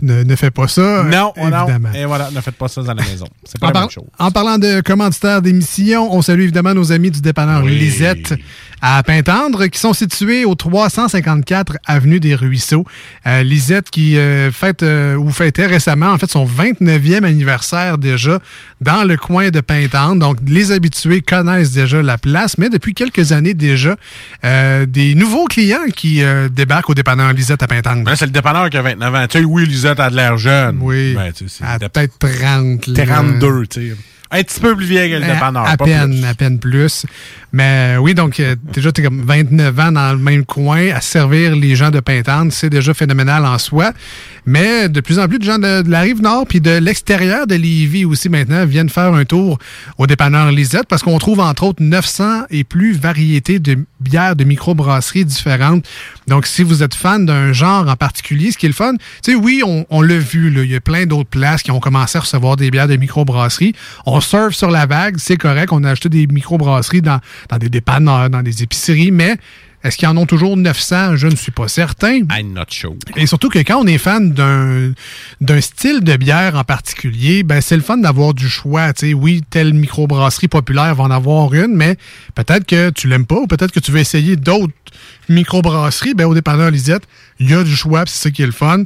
ne, 0.01 0.23
ne 0.23 0.35
fais 0.35 0.51
pas 0.51 0.67
ça. 0.67 1.03
non, 1.03 1.33
non. 1.37 1.43
évidemment. 1.65 1.89
Et 1.93 2.05
voilà, 2.05 2.29
ne 2.31 2.41
faites 2.41 2.55
pas 2.55 2.67
ça 2.67 2.81
dans 2.83 2.93
la 2.93 3.03
maison. 3.03 3.25
C'est 3.43 3.59
pas 3.59 3.67
En, 3.67 3.69
la 3.69 3.73
par- 3.73 3.81
même 3.83 3.89
chose. 3.91 4.03
en 4.19 4.31
parlant 4.31 4.57
de 4.57 4.81
commanditaires 4.81 5.41
d'émissions, 5.41 6.13
on 6.13 6.21
salue 6.21 6.41
évidemment 6.41 6.73
nos 6.73 6.91
amis 6.91 7.11
du 7.11 7.21
dépanneur 7.21 7.63
Oui. 7.63 7.77
Lisette 7.77 8.33
à 8.81 9.01
Pintendre 9.03 9.67
qui 9.67 9.79
sont 9.79 9.93
situés 9.93 10.43
au 10.45 10.55
354 10.55 11.77
Avenue 11.85 12.19
des 12.19 12.35
Ruisseaux. 12.35 12.85
Euh, 13.27 13.43
Lisette 13.43 13.89
qui 13.91 14.17
euh, 14.17 14.51
fête 14.51 14.83
euh, 14.83 15.15
ou 15.15 15.29
fêtait 15.31 15.67
récemment 15.67 16.11
en 16.11 16.17
fait 16.17 16.29
son 16.31 16.45
29e 16.45 17.23
anniversaire 17.23 17.97
déjà 17.97 18.39
dans 18.81 19.03
le 19.03 19.17
coin 19.17 19.49
de 19.49 19.61
Pintendre. 19.61 20.15
Donc 20.19 20.37
les 20.47 20.71
habitués 20.71 21.21
connaissent 21.21 21.71
déjà 21.71 22.01
la 22.01 22.17
place, 22.17 22.57
mais 22.57 22.69
depuis 22.69 22.93
quelques 22.93 23.31
années 23.31 23.53
déjà, 23.53 23.95
des 24.43 25.15
nouveaux 25.15 25.45
clients 25.45 25.85
qui 25.95 26.21
débarquent 26.51 26.89
au 26.89 26.93
dépanneur 26.95 27.33
Lisette 27.33 27.61
à 27.63 27.67
Pintendre. 27.67 28.03
Ben, 28.03 28.15
c'est 28.15 28.25
le 28.25 28.31
dépanneur 28.31 28.69
qui 28.69 28.77
a 28.77 28.81
29 28.81 29.15
ans. 29.15 29.25
Tu 29.29 29.39
sais, 29.39 29.45
oui, 29.45 29.65
Lisette 29.71 29.99
a 29.99 30.09
de 30.09 30.15
l'air 30.15 30.37
jeune. 30.37 30.77
Oui. 30.81 31.15
Ben, 31.15 31.31
À 31.63 31.79
peut-être 31.79 32.17
30. 32.19 32.87
là. 32.87 33.05
32, 33.05 33.67
tu 33.67 33.89
sais. 33.91 33.95
Un 34.33 34.43
petit 34.43 34.59
peu 34.61 34.75
plus 34.77 34.85
vieille 34.85 35.11
que 35.11 35.17
le 35.17 35.23
Euh, 35.23 35.33
dépanneur. 35.33 35.65
À 35.67 35.75
pas 35.75 35.83
peine, 35.83 36.23
à 36.23 36.33
peine 36.33 36.57
plus. 36.57 37.05
Mais 37.53 37.97
oui, 37.99 38.13
donc 38.13 38.39
euh, 38.39 38.55
déjà, 38.73 38.91
tu 38.91 39.01
es 39.01 39.03
comme 39.03 39.21
29 39.21 39.79
ans 39.79 39.91
dans 39.91 40.13
le 40.13 40.17
même 40.17 40.45
coin 40.45 40.89
à 40.93 41.01
servir 41.01 41.55
les 41.55 41.75
gens 41.75 41.91
de 41.91 41.99
Pintante. 41.99 42.51
C'est 42.51 42.69
déjà 42.69 42.93
phénoménal 42.93 43.45
en 43.45 43.57
soi. 43.57 43.91
Mais 44.45 44.89
de 44.89 45.01
plus 45.01 45.19
en 45.19 45.27
plus 45.27 45.37
de 45.37 45.43
gens 45.43 45.59
de, 45.59 45.81
de 45.81 45.89
la 45.89 46.01
rive 46.01 46.21
nord 46.21 46.47
puis 46.47 46.61
de 46.61 46.71
l'extérieur 46.71 47.45
de 47.45 47.53
Lévis 47.53 48.05
aussi 48.05 48.27
maintenant 48.27 48.65
viennent 48.65 48.89
faire 48.89 49.13
un 49.13 49.23
tour 49.23 49.59
au 49.99 50.07
dépanneur 50.07 50.51
Lisette 50.51 50.87
parce 50.87 51.03
qu'on 51.03 51.19
trouve 51.19 51.39
entre 51.39 51.63
autres 51.63 51.83
900 51.83 52.45
et 52.49 52.63
plus 52.63 52.93
variétés 52.93 53.59
de 53.59 53.77
bières 53.99 54.35
de 54.35 54.43
microbrasseries 54.43 55.25
différentes. 55.25 55.85
Donc, 56.27 56.47
si 56.47 56.63
vous 56.63 56.81
êtes 56.81 56.95
fan 56.95 57.25
d'un 57.25 57.53
genre 57.53 57.87
en 57.87 57.95
particulier, 57.95 58.51
ce 58.51 58.57
qui 58.57 58.65
est 58.65 58.69
le 58.69 58.75
fun, 58.75 58.93
tu 58.93 59.31
sais, 59.31 59.35
oui, 59.35 59.61
on, 59.65 59.85
on 59.89 60.01
l'a 60.01 60.17
vu, 60.17 60.49
là, 60.49 60.63
il 60.63 60.71
y 60.71 60.75
a 60.75 60.81
plein 60.81 61.05
d'autres 61.05 61.29
places 61.29 61.61
qui 61.61 61.71
ont 61.71 61.79
commencé 61.79 62.17
à 62.17 62.21
recevoir 62.21 62.55
des 62.55 62.71
bières 62.71 62.87
de 62.87 62.95
microbrasseries. 62.95 63.73
On 64.05 64.21
surfe 64.21 64.55
sur 64.55 64.71
la 64.71 64.85
vague, 64.85 65.17
c'est 65.17 65.37
correct, 65.37 65.71
on 65.71 65.83
a 65.83 65.91
acheté 65.91 66.09
des 66.09 66.27
microbrasseries 66.27 67.01
dans, 67.01 67.19
dans 67.49 67.57
des 67.57 67.69
dépanneurs, 67.69 68.29
dans 68.29 68.41
des 68.41 68.63
épiceries, 68.63 69.11
mais 69.11 69.37
est-ce 69.83 69.97
qu'ils 69.97 70.07
en 70.07 70.17
ont 70.17 70.27
toujours 70.27 70.57
900? 70.57 71.15
Je 71.15 71.27
ne 71.27 71.35
suis 71.35 71.51
pas 71.51 71.67
certain. 71.67 72.19
I'm 72.29 72.53
not 72.53 72.65
sure. 72.69 72.93
Et 73.15 73.25
surtout 73.25 73.49
que 73.49 73.59
quand 73.59 73.81
on 73.81 73.87
est 73.87 73.97
fan 73.97 74.31
d'un 74.31 74.93
d'un 75.41 75.59
style 75.59 76.01
de 76.01 76.15
bière 76.17 76.55
en 76.55 76.63
particulier, 76.63 77.41
ben 77.41 77.61
c'est 77.61 77.77
le 77.77 77.81
fun 77.81 77.97
d'avoir 77.97 78.35
du 78.35 78.47
choix. 78.47 78.93
Tu 78.93 79.07
sais, 79.07 79.13
oui, 79.13 79.41
telle 79.49 79.73
microbrasserie 79.73 80.49
populaire 80.49 80.93
va 80.93 81.05
en 81.05 81.11
avoir 81.11 81.53
une, 81.53 81.75
mais 81.75 81.95
peut-être 82.35 82.65
que 82.65 82.91
tu 82.91 83.07
l'aimes 83.07 83.25
pas 83.25 83.37
ou 83.37 83.47
peut-être 83.47 83.71
que 83.71 83.79
tu 83.79 83.91
veux 83.91 83.99
essayer 83.99 84.35
d'autres 84.35 84.73
microbrasseries. 85.29 86.13
Ben 86.13 86.25
au 86.25 86.35
dépanneur 86.35 86.69
Lisette, 86.69 87.03
il 87.39 87.49
y 87.49 87.53
a 87.55 87.63
du 87.63 87.75
choix, 87.75 88.03
c'est 88.05 88.21
ça 88.23 88.31
qui 88.31 88.43
est 88.43 88.47
le 88.47 88.51
fun. 88.51 88.83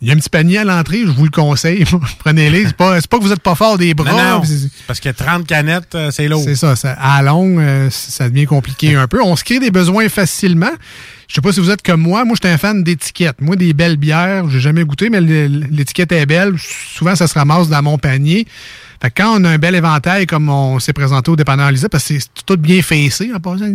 Il 0.00 0.06
y 0.06 0.12
a 0.12 0.14
un 0.14 0.16
petit 0.16 0.30
panier 0.30 0.58
à 0.58 0.64
l'entrée, 0.64 1.00
je 1.00 1.10
vous 1.10 1.24
le 1.24 1.30
conseille. 1.30 1.84
Prenez-les. 2.20 2.66
C'est 2.66 2.76
pas, 2.76 3.00
c'est 3.00 3.10
pas 3.10 3.18
que 3.18 3.24
vous 3.24 3.32
êtes 3.32 3.42
pas 3.42 3.56
fort 3.56 3.78
des 3.78 3.94
bras. 3.94 4.36
Non, 4.36 4.42
parce 4.86 5.00
que 5.00 5.08
30 5.08 5.44
canettes, 5.44 5.94
euh, 5.96 6.12
c'est 6.12 6.28
lourd. 6.28 6.42
c'est 6.44 6.54
ça, 6.54 6.76
ça. 6.76 6.92
À 6.92 7.20
la 7.20 7.30
longue, 7.30 7.58
euh, 7.58 7.88
ça 7.90 8.28
devient 8.28 8.46
compliqué 8.46 8.94
un 8.94 9.08
peu. 9.08 9.20
On 9.20 9.34
se 9.34 9.42
crée 9.42 9.58
des 9.58 9.72
besoins 9.72 10.08
facilement. 10.08 10.70
Je 11.26 11.34
sais 11.34 11.40
pas 11.40 11.52
si 11.52 11.58
vous 11.58 11.70
êtes 11.70 11.82
comme 11.82 12.00
moi. 12.00 12.24
Moi, 12.24 12.36
je 12.40 12.46
suis 12.46 12.54
un 12.54 12.58
fan 12.58 12.84
d'étiquettes. 12.84 13.40
Moi, 13.40 13.56
des 13.56 13.72
belles 13.72 13.96
bières, 13.96 14.48
j'ai 14.48 14.60
jamais 14.60 14.84
goûté, 14.84 15.10
mais 15.10 15.20
l'étiquette 15.20 16.12
est 16.12 16.26
belle. 16.26 16.54
Souvent, 16.58 17.16
ça 17.16 17.26
se 17.26 17.34
ramasse 17.34 17.68
dans 17.68 17.82
mon 17.82 17.98
panier. 17.98 18.46
Fait 19.00 19.10
que 19.10 19.22
quand 19.22 19.40
on 19.40 19.44
a 19.44 19.50
un 19.50 19.58
bel 19.58 19.74
éventail 19.76 20.26
comme 20.26 20.48
on 20.48 20.80
s'est 20.80 20.92
présenté 20.92 21.30
au 21.30 21.36
dépanneur 21.36 21.70
Lisa, 21.70 21.88
parce 21.88 22.08
que 22.08 22.18
c'est 22.18 22.44
tout 22.44 22.56
bien 22.56 22.82
facé 22.82 23.32
en 23.32 23.38
passant. 23.38 23.66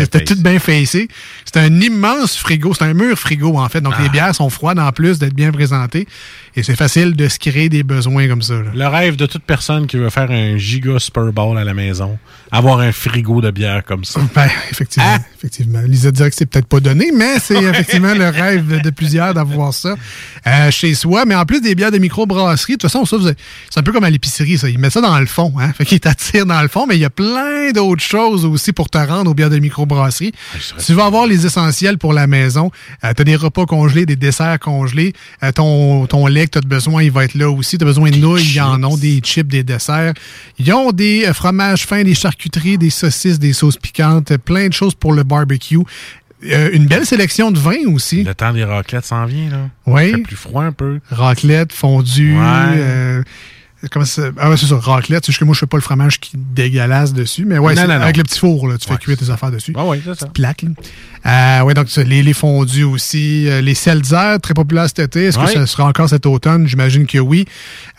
C'était 0.00 0.24
tout 0.24 0.36
bien 0.36 0.58
facé. 0.58 1.08
C'est 1.44 1.58
un 1.60 1.80
immense 1.80 2.36
frigo. 2.38 2.72
C'est 2.72 2.84
un 2.84 2.94
mur 2.94 3.18
frigo, 3.18 3.58
en 3.58 3.68
fait. 3.68 3.80
Donc, 3.82 3.94
Ah. 3.98 4.02
les 4.02 4.08
bières 4.08 4.34
sont 4.34 4.48
froides 4.48 4.78
en 4.78 4.90
plus 4.92 5.18
d'être 5.18 5.34
bien 5.34 5.52
présentées. 5.52 6.06
Et 6.56 6.62
c'est 6.62 6.76
facile 6.76 7.16
de 7.16 7.28
se 7.28 7.40
créer 7.40 7.68
des 7.68 7.82
besoins 7.82 8.28
comme 8.28 8.42
ça. 8.42 8.54
là. 8.54 8.70
Le 8.74 8.86
rêve 8.86 9.16
de 9.16 9.26
toute 9.26 9.42
personne 9.42 9.88
qui 9.88 9.96
veut 9.96 10.10
faire 10.10 10.30
un 10.30 10.56
giga 10.56 11.00
Super 11.00 11.32
Bowl 11.32 11.58
à 11.58 11.64
la 11.64 11.74
maison, 11.74 12.16
avoir 12.52 12.78
un 12.78 12.92
frigo 12.92 13.40
de 13.40 13.50
bière 13.50 13.82
comme 13.84 14.04
ça. 14.04 14.20
Ben, 14.34 14.48
effectivement. 14.70 15.16
Ah! 15.16 15.18
effectivement. 15.36 15.80
Lisa 15.80 16.10
dirait 16.12 16.30
que 16.30 16.36
c'est 16.36 16.46
peut-être 16.46 16.68
pas 16.68 16.80
donné, 16.80 17.10
mais 17.12 17.38
c'est 17.40 17.60
effectivement 17.62 18.14
le 18.14 18.28
rêve 18.28 18.80
de, 18.80 18.90
plusieurs 18.90 19.34
d'avoir 19.34 19.74
ça 19.74 19.96
euh, 20.46 20.70
chez 20.70 20.94
soi. 20.94 21.24
Mais 21.24 21.34
en 21.34 21.44
plus 21.44 21.60
des 21.60 21.74
bières 21.74 21.90
de 21.90 21.98
microbrasserie, 21.98 22.74
de 22.74 22.78
toute 22.78 22.90
façon, 22.90 23.04
ça, 23.04 23.16
c'est 23.68 23.80
un 23.80 23.82
peu 23.82 23.92
comme 23.92 24.04
à 24.04 24.10
l'épicerie, 24.10 24.56
ça. 24.56 24.68
Ils 24.68 24.78
mettent 24.78 24.92
ça 24.92 25.00
dans 25.00 25.18
le 25.18 25.26
fond, 25.26 25.52
hein. 25.58 25.72
Fait 25.72 25.84
qu'ils 25.84 26.00
t'attirent 26.00 26.46
dans 26.46 26.62
le 26.62 26.68
fond, 26.68 26.86
mais 26.86 26.96
il 26.96 27.00
y 27.00 27.04
a 27.04 27.10
plein 27.10 27.72
d'autres 27.72 28.02
choses 28.02 28.44
aussi 28.44 28.72
pour 28.72 28.88
te 28.88 28.98
rendre 28.98 29.30
aux 29.30 29.34
bières 29.34 29.50
de 29.50 29.58
microbrasserie. 29.58 30.32
Si 30.60 30.86
tu 30.86 30.92
veux 30.94 31.02
avoir 31.02 31.26
les 31.26 31.46
essentiels 31.46 31.98
pour 31.98 32.12
la 32.12 32.26
maison, 32.26 32.70
euh, 33.02 33.12
t'as 33.14 33.24
des 33.24 33.36
repas 33.36 33.66
congelés, 33.66 34.06
des 34.06 34.16
desserts 34.16 34.60
congelés, 34.60 35.12
euh, 35.42 35.50
ton, 35.52 36.06
ton 36.06 36.26
lait 36.26 36.43
que 36.44 36.50
t'as 36.50 36.60
de 36.60 36.68
besoin, 36.68 37.02
il 37.02 37.10
va 37.10 37.24
être 37.24 37.34
là 37.34 37.50
aussi. 37.50 37.78
T'as 37.78 37.84
besoin 37.84 38.10
de 38.10 38.16
nouilles, 38.16 38.42
ils 38.54 38.60
en 38.60 38.82
ont, 38.84 38.96
des 38.96 39.20
chips, 39.20 39.46
des 39.48 39.62
desserts. 39.62 40.14
Ils 40.58 40.72
ont 40.72 40.92
des 40.92 41.24
euh, 41.26 41.32
fromages 41.32 41.86
fins, 41.86 42.02
des 42.02 42.14
charcuteries, 42.14 42.78
des 42.78 42.90
saucisses, 42.90 43.38
des 43.38 43.52
sauces 43.52 43.76
piquantes, 43.76 44.36
plein 44.38 44.68
de 44.68 44.72
choses 44.72 44.94
pour 44.94 45.12
le 45.12 45.22
barbecue. 45.22 45.78
Euh, 46.44 46.70
une 46.72 46.86
belle 46.86 47.06
sélection 47.06 47.50
de 47.50 47.58
vins 47.58 47.86
aussi. 47.92 48.22
Le 48.22 48.34
temps 48.34 48.52
des 48.52 48.64
raclettes 48.64 49.06
s'en 49.06 49.24
vient, 49.24 49.48
là. 49.50 49.68
Oui. 49.86 50.08
Il 50.08 50.16
fait 50.16 50.22
plus 50.22 50.36
froid 50.36 50.64
un 50.64 50.72
peu. 50.72 51.00
Raclette, 51.10 51.72
fondue. 51.72 52.34
Ouais. 52.34 52.42
euh, 52.42 53.22
comment 53.90 54.04
ça? 54.04 54.22
Ah 54.38 54.50
ouais, 54.50 54.56
c'est 54.56 54.66
ça, 54.66 54.76
raclette. 54.78 55.24
C'est 55.24 55.32
juste 55.32 55.40
que 55.40 55.44
moi, 55.44 55.54
je 55.54 55.60
fais 55.60 55.66
pas 55.66 55.76
le 55.76 55.82
fromage 55.82 56.20
qui 56.20 56.32
dégueulasse 56.36 57.12
dessus. 57.12 57.44
Mais 57.44 57.58
ouais, 57.58 57.74
Non, 57.74 57.82
c'est 57.82 57.88
non, 57.88 57.94
non. 57.94 58.00
avec 58.02 58.16
le 58.16 58.22
petit 58.24 58.38
four, 58.38 58.68
là, 58.68 58.76
tu 58.78 58.88
fais 58.88 58.96
cuire 58.96 59.16
tes 59.16 59.30
affaires 59.30 59.50
dessus. 59.50 59.72
Ah 59.76 59.84
oui, 59.86 60.00
c'est 60.04 60.18
ça. 60.18 60.26
Plaque. 60.26 60.62
là. 60.62 60.70
Euh, 61.26 61.64
ouais, 61.64 61.72
donc 61.74 61.88
les, 61.96 62.22
les 62.22 62.32
fondus 62.34 62.84
aussi. 62.84 63.48
Euh, 63.48 63.60
les 63.62 63.74
seltzers, 63.74 64.38
très 64.42 64.52
populaires 64.54 64.86
cet 64.88 64.98
été. 64.98 65.24
Est-ce 65.24 65.38
Ouais. 65.38 65.46
que 65.46 65.52
ça 65.52 65.66
sera 65.66 65.84
encore 65.86 66.08
cet 66.08 66.26
automne? 66.26 66.66
J'imagine 66.66 67.06
que 67.06 67.18
oui. 67.18 67.46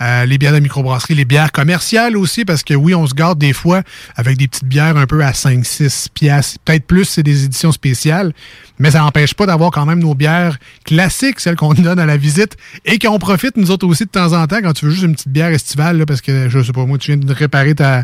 Euh, 0.02 0.26
les 0.26 0.38
bières 0.38 0.53
de 0.53 0.60
microbrasserie, 0.60 1.16
les 1.16 1.26
bières 1.26 1.52
commerciales 1.52 2.18
aussi, 2.18 2.45
parce 2.45 2.64
que 2.64 2.74
oui, 2.76 2.94
on 2.94 3.07
se 3.07 3.14
garde 3.16 3.40
des 3.40 3.53
fois 3.53 3.82
avec 4.16 4.38
des 4.38 4.48
petites 4.48 4.66
bières 4.66 4.95
un 4.98 5.07
peu 5.07 5.24
à 5.24 5.32
5-6 5.32 6.07
piastres. 6.14 6.60
Peut-être 6.66 6.86
plus, 6.86 7.06
c'est 7.06 7.24
des 7.24 7.45
éditions 7.45 7.72
spéciales. 7.72 8.32
Mais 8.80 8.91
ça 8.91 8.99
n'empêche 8.99 9.34
pas 9.34 9.45
d'avoir 9.45 9.72
quand 9.72 9.85
même 9.85 9.99
nos 9.99 10.15
bières 10.15 10.57
classiques, 10.84 11.39
celles 11.39 11.56
qu'on 11.56 11.73
donne 11.76 11.99
à 11.99 12.06
la 12.06 12.18
visite, 12.18 12.57
et 12.85 12.99
qu'on 12.99 13.19
profite, 13.19 13.57
nous 13.57 13.72
autres 13.72 13.88
aussi, 13.88 14.06
de 14.06 14.10
temps 14.10 14.34
en 14.34 14.45
temps, 14.47 14.61
quand 14.61 14.73
tu 14.73 14.85
veux 14.85 14.91
juste 14.91 15.03
une 15.03 15.14
petite 15.14 15.30
bière 15.30 15.49
estivale, 15.49 15.97
là, 15.97 16.06
parce 16.06 16.22
que, 16.22 16.49
je 16.49 16.61
sais 16.61 16.73
pas, 16.73 16.85
moi, 16.85 16.97
tu 16.97 17.11
viens 17.14 17.18
de 17.18 17.34
réparer 17.34 17.76
ta, 17.76 18.03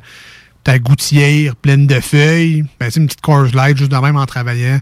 ta 0.63 0.79
gouttière 0.79 1.55
pleine 1.55 1.87
de 1.87 1.99
feuilles, 1.99 2.65
ben, 2.79 2.89
sais, 2.89 2.99
une 2.99 3.07
petite 3.07 3.21
Coors 3.21 3.53
Light, 3.53 3.77
juste 3.77 3.91
de 3.91 3.97
même 3.97 4.17
en 4.17 4.25
travaillant. 4.25 4.79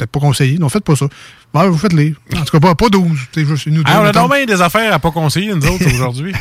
Peut-être 0.00 0.12
pas 0.12 0.20
conseillé. 0.20 0.56
Non, 0.58 0.70
faites 0.70 0.84
pas 0.84 0.96
ça. 0.96 1.06
Ben, 1.52 1.64
vous 1.66 1.76
faites-les. 1.76 2.14
En 2.34 2.42
tout 2.42 2.52
cas, 2.52 2.60
pas, 2.60 2.74
pas 2.74 2.88
12. 2.88 3.18
C'est 3.34 3.44
juste 3.44 3.66
nous 3.66 3.82
deux, 3.82 3.92
Ah, 3.92 4.00
on 4.00 4.06
a 4.06 4.12
donc 4.12 4.32
bien 4.32 4.46
des 4.46 4.62
affaires 4.62 4.94
à 4.94 4.98
pas 4.98 5.10
conseiller, 5.10 5.52
nous 5.54 5.66
autres, 5.66 5.84
aujourd'hui. 5.94 6.32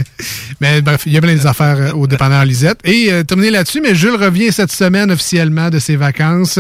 Mais 0.61 0.81
bref, 0.81 1.03
il 1.05 1.11
y 1.11 1.17
a 1.17 1.21
plein 1.21 1.33
des 1.33 1.45
affaires 1.45 1.77
euh, 1.77 1.91
au 1.91 2.07
dépanneur 2.07 2.45
Lisette. 2.45 2.79
Et 2.85 3.11
euh, 3.11 3.23
terminé 3.23 3.49
là-dessus, 3.49 3.81
mais 3.81 3.95
Jules 3.95 4.15
revient 4.15 4.53
cette 4.53 4.71
semaine 4.71 5.11
officiellement 5.11 5.69
de 5.69 5.79
ses 5.79 5.97
vacances. 5.97 6.59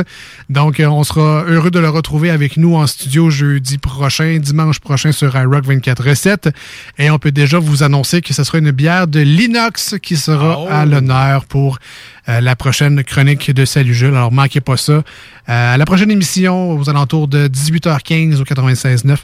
Donc, 0.49 0.81
euh, 0.81 0.87
on 0.87 1.05
sera 1.05 1.45
heureux 1.47 1.71
de 1.71 1.79
le 1.79 1.89
retrouver 1.89 2.31
avec 2.31 2.57
nous 2.57 2.75
en 2.75 2.85
studio 2.85 3.29
jeudi 3.29 3.77
prochain, 3.77 4.39
dimanche 4.41 4.79
prochain 4.79 5.13
sur 5.13 5.33
iRock 5.37 5.63
24 5.65 6.03
recettes. 6.03 6.49
Et 6.97 7.09
on 7.11 7.19
peut 7.19 7.31
déjà 7.31 7.59
vous 7.59 7.83
annoncer 7.83 8.21
que 8.21 8.33
ce 8.33 8.43
sera 8.43 8.57
une 8.57 8.71
bière 8.71 9.07
de 9.07 9.21
l'inox 9.21 9.95
qui 10.01 10.17
sera 10.17 10.67
à 10.69 10.85
l'honneur 10.85 11.45
pour 11.45 11.77
euh, 12.29 12.41
la 12.41 12.55
prochaine 12.55 13.03
chronique 13.03 13.51
de 13.51 13.65
Salut 13.65 13.93
Jules. 13.93 14.09
Alors, 14.09 14.31
manquez 14.31 14.61
pas 14.61 14.77
ça. 14.77 15.03
Euh, 15.49 15.73
à 15.73 15.77
la 15.77 15.85
prochaine 15.85 16.11
émission, 16.11 16.73
aux 16.77 16.89
alentours 16.89 17.27
de 17.27 17.47
18h15 17.47 18.39
au 18.39 18.43
96.9, 18.43 19.17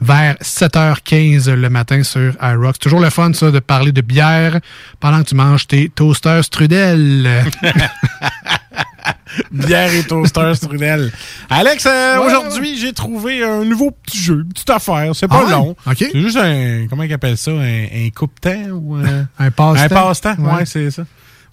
vers 0.00 0.36
7h15 0.36 1.50
le 1.52 1.68
matin 1.70 2.02
sur 2.04 2.34
iRock. 2.40 2.74
C'est 2.74 2.82
toujours 2.82 3.00
le 3.00 3.10
fun, 3.10 3.32
ça, 3.32 3.50
de 3.50 3.58
parler 3.58 3.90
de 3.90 4.00
bière 4.00 4.60
pendant 5.00 5.18
que 5.24 5.28
tu 5.30 5.34
manges 5.34 5.66
tes 5.66 5.88
toasters 5.88 6.44
strudel. 6.44 7.44
Bière 9.50 9.92
et 9.94 10.04
toaster 10.04 10.54
strudel. 10.54 11.10
Alex, 11.50 11.86
euh, 11.86 12.18
Ouais, 12.18 12.26
aujourd'hui, 12.26 12.78
j'ai 12.78 12.92
trouvé 12.92 13.42
un 13.42 13.64
nouveau 13.64 13.90
petit 13.90 14.18
jeu, 14.18 14.42
une 14.42 14.48
petite 14.52 14.70
affaire. 14.70 15.10
C'est 15.16 15.26
pas 15.26 15.42
Ah 15.46 15.50
long. 15.50 15.74
C'est 15.96 16.20
juste 16.20 16.36
un, 16.36 16.86
comment 16.88 17.02
ils 17.02 17.12
appellent 17.12 17.38
ça, 17.38 17.50
un, 17.50 17.84
un 17.84 18.08
coupe-temps 18.14 18.68
ou 18.72 18.94
un, 18.96 19.26
Un 19.38 19.50
passe-temps. 19.50 19.84
Un 19.84 19.88
passe-temps, 19.88 20.34
Ouais. 20.38 20.52
ouais, 20.54 20.66
c'est 20.66 20.90
ça. 20.90 21.02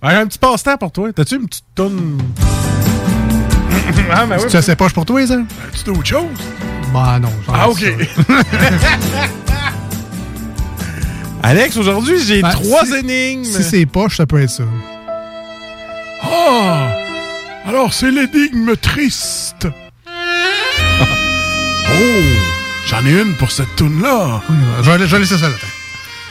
Un 0.01 0.27
petit 0.27 0.38
passe-temps 0.39 0.77
pour 0.77 0.91
toi. 0.91 1.11
T'as-tu 1.14 1.35
une 1.38 1.47
petite 1.47 1.65
toune? 1.73 2.18
ah, 4.11 4.25
ben 4.25 4.37
oui. 4.39 4.45
Tu 4.49 4.61
sais 4.61 4.75
pas 4.75 4.89
pour 4.89 5.05
toi, 5.05 5.25
ça? 5.27 5.37
Tu 5.75 5.83
d'autres 5.83 6.05
choses? 6.05 6.25
Bah 6.93 7.19
non. 7.21 7.31
Ah, 7.51 7.69
OK. 7.69 7.83
Alex, 11.43 11.77
aujourd'hui, 11.77 12.17
j'ai 12.25 12.41
Ben, 12.41 12.49
trois 12.51 12.85
si- 12.85 12.95
énigmes. 12.95 13.43
Si 13.45 13.63
c'est 13.63 13.85
poche, 13.85 14.17
ça 14.17 14.25
peut 14.25 14.41
être 14.41 14.49
ça. 14.49 14.63
Ah! 16.23 16.89
Alors, 17.65 17.93
c'est 17.93 18.11
l'énigme 18.11 18.75
triste. 18.75 19.67
oh! 21.91 22.23
J'en 22.87 23.05
ai 23.05 23.21
une 23.21 23.35
pour 23.35 23.51
cette 23.51 23.73
toune-là. 23.77 24.41
Je 24.81 24.89
vais, 24.91 24.99
je 24.99 25.05
vais 25.05 25.19
laisser 25.19 25.37
ça 25.37 25.47
là. 25.47 25.55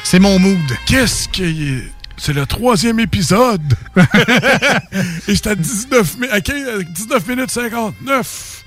C'est 0.04 0.18
mon 0.18 0.38
mood. 0.38 0.58
Qu'est-ce 0.86 1.28
qui 1.28 1.44
est... 1.44 1.82
C'est 2.18 2.32
le 2.32 2.46
troisième 2.46 2.98
épisode. 3.00 3.74
Et 5.28 5.36
c'est 5.36 5.46
à 5.46 5.54
19, 5.54 6.18
mi- 6.18 6.28
à 6.28 6.40
15 6.40 6.84
19 6.84 7.26
minutes 7.28 7.50
59. 7.50 8.64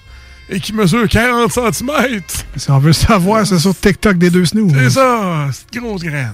Et 0.49 0.59
qui 0.59 0.73
mesure 0.73 1.07
40 1.07 1.51
cm. 1.51 2.21
Si 2.55 2.71
on 2.71 2.79
veut 2.79 2.93
savoir, 2.93 3.45
c'est 3.45 3.59
sur 3.59 3.77
TikTok 3.77 4.17
des 4.17 4.29
deux 4.29 4.45
snooze. 4.45 4.73
C'est 4.73 4.89
ça, 4.91 5.47
c'est 5.51 5.75
une 5.75 5.81
grosse 5.87 6.01
graine. 6.03 6.33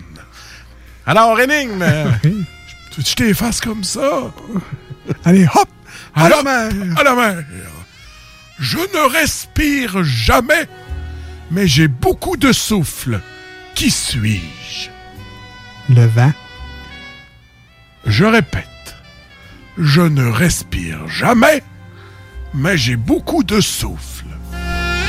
Alors, 1.06 1.40
énigme. 1.40 1.84
tu 2.22 2.30
veux 2.30 3.04
que 3.04 3.10
je 3.10 3.14
t'efface 3.16 3.62
comme 3.62 3.84
ça? 3.84 4.34
Allez, 5.26 5.46
hop! 5.54 5.70
À 6.16 6.30
la 6.30 6.44
mer! 6.44 6.72
À 6.98 7.04
la 7.04 7.16
mer! 7.16 7.44
Je 8.60 8.78
ne 8.78 9.12
respire 9.12 10.04
jamais, 10.04 10.68
mais 11.52 11.68
j'ai 11.68 11.88
beaucoup 11.88 12.38
de 12.38 12.52
souffle. 12.52 13.20
Qui 13.76 13.92
suis-je? 13.92 14.90
Le 15.94 16.06
vent. 16.08 16.32
Je 18.08 18.26
répète, 18.26 18.96
je 19.78 20.02
ne 20.02 20.26
respire 20.26 21.08
jamais, 21.10 21.62
mais 22.54 22.78
j'ai 22.78 22.96
beaucoup 22.96 23.44
de 23.44 23.60
souffle. 23.60 24.26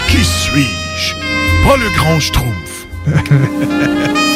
Qui 0.08 0.24
suis-je? 0.24 1.14
Pas 1.64 1.76
le 1.76 1.88
grand 1.96 2.18
schtroumpf. 2.20 2.86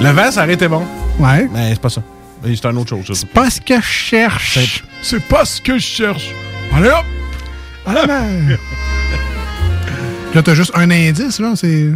Le 0.00 0.10
vent, 0.10 0.30
ça 0.30 0.42
aurait 0.44 0.54
été 0.54 0.68
bon. 0.68 0.86
Ouais. 1.18 1.48
Mais 1.52 1.70
c'est 1.72 1.80
pas 1.80 1.88
ça. 1.88 2.02
C'est 2.44 2.64
une 2.66 2.76
autre 2.76 2.90
chose. 3.02 3.18
ça. 3.18 3.26
Pas 3.32 3.48
ce 3.48 3.60
que 3.60 3.76
je 3.76 3.86
cherche. 3.86 4.84
C'est 5.00 5.22
pas 5.24 5.44
ce 5.46 5.62
que 5.62 5.78
je 5.78 5.86
cherche. 5.86 6.30
Allez 6.74 6.90
hop! 6.90 7.04
À 7.86 7.94
la 7.94 8.06
mer. 8.06 8.58
là, 10.34 10.42
t'as 10.42 10.54
juste 10.54 10.72
un 10.74 10.90
indice, 10.90 11.40
là. 11.40 11.54
C'est. 11.56 11.90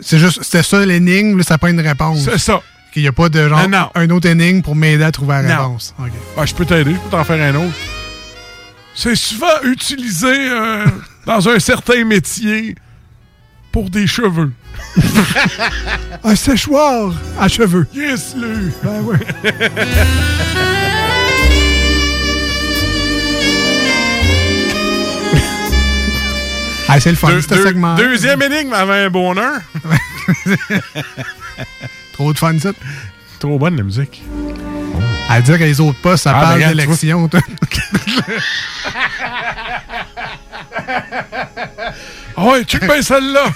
C'est 0.00 0.18
juste. 0.18 0.42
C'était 0.42 0.62
ça 0.62 0.84
l'énigme, 0.84 1.38
là, 1.38 1.42
ça 1.44 1.54
n'a 1.54 1.58
pas 1.58 1.70
une 1.70 1.80
réponse. 1.80 2.24
C'est 2.24 2.38
ça. 2.38 2.60
Qu'il 2.92 3.02
n'y 3.02 3.08
a 3.08 3.12
pas 3.12 3.28
de 3.28 3.48
genre. 3.48 3.68
Non, 3.68 3.68
non. 3.68 3.90
Un 3.94 4.10
autre 4.10 4.28
énigme 4.28 4.62
pour 4.62 4.74
m'aider 4.76 5.04
à 5.04 5.12
trouver 5.12 5.34
la 5.34 5.42
Non. 5.42 5.62
réponse. 5.62 5.94
Ah, 6.36 6.46
je 6.46 6.54
peux 6.54 6.64
t'aider, 6.64 6.92
je 6.94 6.98
peux 6.98 7.10
t'en 7.10 7.24
faire 7.24 7.42
un 7.42 7.54
autre. 7.58 7.74
C'est 8.94 9.14
souvent 9.16 9.60
utilisé 9.64 10.26
euh, 10.28 10.86
dans 11.26 11.48
un 11.48 11.58
certain 11.58 12.04
métier 12.04 12.74
pour 13.72 13.90
des 13.90 14.06
cheveux. 14.06 14.52
Un 16.24 16.34
séchoir 16.34 17.12
à 17.38 17.48
cheveux. 17.48 17.86
Yes, 17.94 18.34
le. 18.36 18.70
Ben 18.82 19.02
ouais. 19.02 19.18
ah, 26.88 27.00
c'est 27.00 27.10
le 27.10 27.16
fun, 27.16 27.28
Deux- 27.28 27.40
ce 27.42 27.48
deux- 27.48 27.66
segment. 27.66 27.94
Deuxième 27.96 28.42
énigme 28.42 28.72
avait 28.72 29.04
un 29.04 29.10
bonheur. 29.10 29.60
Trop 32.12 32.32
de 32.32 32.38
fun, 32.38 32.58
ça. 32.58 32.70
Trop 33.38 33.58
bonne 33.58 33.76
la 33.76 33.82
musique. 33.82 34.22
À 35.28 35.40
dire 35.40 35.58
que 35.58 35.64
les 35.64 35.80
autres 35.80 35.98
postes, 36.00 36.24
ça 36.24 36.30
Ah, 36.36 36.40
parle 36.40 36.46
ben, 36.60 36.68
regarde, 36.70 36.76
d'élection. 36.76 37.28
ouais, 42.38 42.64
check 42.66 42.84
bien 42.84 43.02
celle-là. 43.02 43.52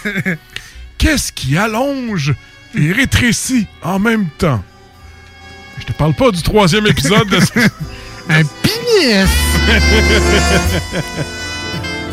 Qu'est-ce 0.99 1.33
qui 1.33 1.57
allonge 1.57 2.35
et 2.75 2.93
rétrécit 2.93 3.67
en 3.83 3.99
même 3.99 4.29
temps? 4.39 4.63
Je 5.79 5.85
te 5.87 5.93
parle 5.93 6.15
pas 6.15 6.31
du 6.31 6.43
troisième 6.43 6.87
épisode 6.87 7.29
de 7.29 7.41
ce- 7.41 7.59
Un 8.29 8.43
pénis! 8.45 9.29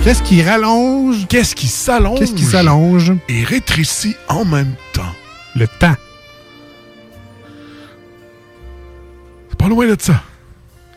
Qu'est-ce 0.04 0.24
qui 0.24 0.42
rallonge? 0.42 1.28
Qu'est-ce 1.28 1.56
qui 1.56 1.68
s'allonge? 1.68 2.20
Qu'est-ce 2.20 2.34
qui 2.34 2.44
s'allonge? 2.44 3.14
Et 3.28 3.44
rétrécit 3.44 4.16
en 4.30 4.46
même 4.46 4.74
temps. 4.94 5.14
Le 5.56 5.68
temps. 5.68 5.96
C'est 9.50 9.58
pas 9.58 9.68
loin 9.68 9.88
de 9.88 9.98
ça. 10.00 10.22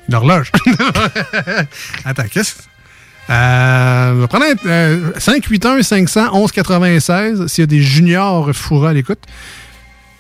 Une 0.09 0.15
horloge. 0.15 0.53
Attends, 2.05 2.25
qu'est-ce 2.31 2.55
que... 2.55 2.61
Euh, 3.31 4.13
on 4.13 4.21
va 4.21 4.29
prendre 4.29 4.45
un, 4.47 4.69
euh, 4.69 5.13
581 5.19 5.83
500 5.83 6.33
1196 6.33 7.47
s'il 7.47 7.63
y 7.63 7.65
a 7.65 7.67
des 7.67 7.81
juniors 7.81 8.51
fourrés 8.53 8.91
à 8.91 8.93
l'écoute. 8.93 9.21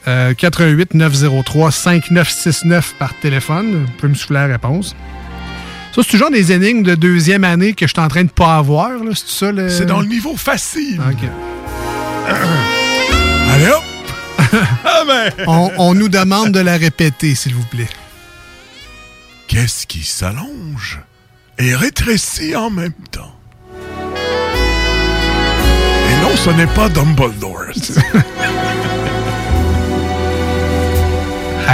Euh, 0.08 0.32
88 0.34 0.94
903 0.94 1.72
5969 1.72 2.94
par 2.98 3.14
téléphone. 3.20 3.84
Vous 3.84 3.92
pouvez 3.98 4.08
me 4.10 4.14
souffler 4.14 4.36
la 4.36 4.46
réponse. 4.46 4.94
Ça, 5.94 6.02
c'est 6.02 6.10
toujours 6.10 6.30
des 6.30 6.52
énigmes 6.52 6.82
de 6.84 6.94
deuxième 6.94 7.42
année 7.42 7.72
que 7.72 7.86
je 7.86 7.92
suis 7.92 8.00
en 8.00 8.08
train 8.08 8.22
de 8.24 8.30
pas 8.30 8.56
avoir. 8.56 8.90
là? 8.90 9.10
C'est 9.14 9.28
ça 9.28 9.50
le. 9.52 9.68
C'est 9.68 9.86
dans 9.86 10.00
le 10.00 10.06
niveau 10.06 10.36
facile. 10.36 11.00
OK. 11.00 11.28
Allez 13.50 13.66
hop! 13.66 13.82
ah 14.84 15.02
ben! 15.06 15.32
on, 15.48 15.70
on 15.78 15.94
nous 15.94 16.08
demande 16.08 16.52
de 16.52 16.60
la 16.60 16.76
répéter, 16.76 17.34
s'il 17.34 17.54
vous 17.54 17.64
plaît. 17.64 17.88
Qu'est-ce 19.48 19.84
qui 19.86 20.04
s'allonge 20.04 21.00
et 21.58 21.74
rétrécit 21.74 22.54
en 22.54 22.70
même 22.70 22.92
temps? 23.10 23.34
Et 26.08 26.14
non, 26.22 26.36
ce 26.36 26.50
n'est 26.50 26.68
pas 26.68 26.88
Dumbledore. 26.88 27.64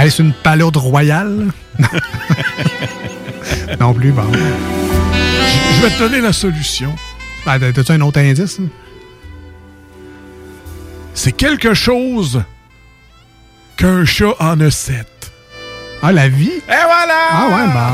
Est-ce 0.01 0.21
une 0.21 0.33
palourde 0.33 0.77
royale? 0.77 1.51
non 3.79 3.93
plus, 3.93 4.11
bon. 4.11 4.23
Je 4.31 5.81
vais 5.81 5.89
te 5.91 5.99
donner 5.99 6.21
la 6.21 6.33
solution. 6.33 6.95
Ben, 7.45 7.59
T'as-tu 7.71 7.91
un 7.91 8.01
autre 8.01 8.19
indice? 8.19 8.59
hein? 8.59 8.67
C'est 11.13 11.31
quelque 11.31 11.73
chose 11.73 12.43
qu'un 13.77 14.05
chat 14.05 14.33
en 14.39 14.59
a 14.59 14.69
sept. 14.71 15.31
Ah, 16.01 16.11
la 16.11 16.27
vie? 16.29 16.49
Et 16.51 16.61
voilà! 16.67 17.27
Ah 17.31 17.47
ouais, 17.49 17.73
bah. 17.73 17.91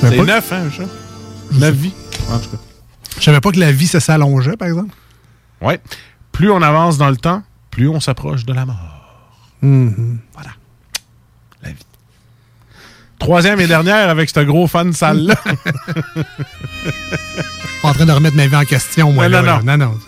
Savais 0.00 0.10
C'est 0.10 0.16
pas- 0.16 0.24
neuf, 0.32 0.52
hein, 0.52 0.62
un 0.66 0.70
chat? 0.70 0.88
Neuf 1.52 1.74
vies, 1.74 1.94
en 2.30 2.38
tout 2.38 2.50
cas. 2.50 2.56
Je 3.18 3.22
savais 3.24 3.40
pas 3.40 3.50
que 3.52 3.60
la 3.60 3.72
vie, 3.72 3.86
ça 3.86 4.00
s'allongeait, 4.00 4.56
par 4.56 4.68
exemple. 4.68 4.94
Ouais. 5.60 5.80
Plus 6.32 6.50
on 6.50 6.60
avance 6.62 6.98
dans 6.98 7.08
le 7.10 7.16
temps, 7.16 7.42
plus 7.70 7.88
on 7.88 8.00
s'approche 8.00 8.44
de 8.44 8.52
la 8.52 8.66
mort. 8.66 8.76
Mhm. 9.62 10.18
Troisième 13.24 13.58
et 13.58 13.66
dernière 13.66 14.10
avec 14.10 14.28
ce 14.28 14.40
gros 14.40 14.66
fan 14.66 14.92
sale-là. 14.92 15.34
En 17.82 17.92
train 17.92 18.06
de 18.06 18.12
remettre 18.12 18.36
ma 18.36 18.46
vie 18.46 18.56
en 18.56 18.64
question, 18.64 19.12
moi. 19.12 19.28
Non, 19.28 19.42
là, 19.42 19.42
non, 19.42 19.64
là. 19.64 19.76
non, 19.76 19.86
non. 19.86 19.98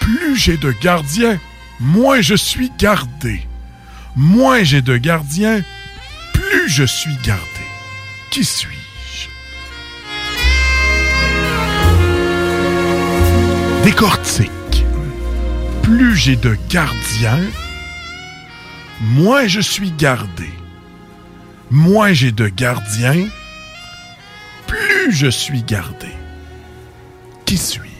Plus 0.00 0.36
j'ai 0.36 0.56
de 0.58 0.72
gardiens, 0.82 1.38
moins 1.78 2.20
je 2.20 2.34
suis 2.34 2.70
gardé. 2.78 3.42
Moins 4.16 4.62
j'ai 4.62 4.82
de 4.82 4.96
gardiens, 4.96 5.62
plus 6.32 6.68
je 6.68 6.84
suis 6.84 7.16
gardé. 7.24 7.44
Qui 8.30 8.44
suis-je? 8.44 9.28
Décortique. 13.84 14.50
Plus 15.82 16.16
j'ai 16.16 16.36
de 16.36 16.56
gardiens, 16.70 17.40
moins 19.02 19.46
je 19.46 19.60
suis 19.60 19.90
gardé. 19.92 20.48
Moins 21.70 22.12
j'ai 22.12 22.32
de 22.32 22.48
gardiens, 22.48 23.28
plus 24.66 25.12
je 25.12 25.28
suis 25.28 25.62
gardé. 25.62 26.08
Qui 27.46 27.56
suis 27.56 27.90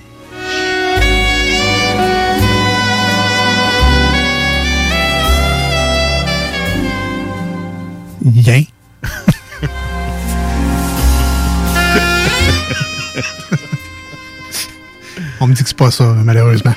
Yin. 8.23 8.67
On 15.41 15.47
me 15.47 15.55
dit 15.55 15.63
que 15.63 15.69
c'est 15.69 15.77
pas 15.77 15.91
ça, 15.91 16.05
malheureusement. 16.25 16.75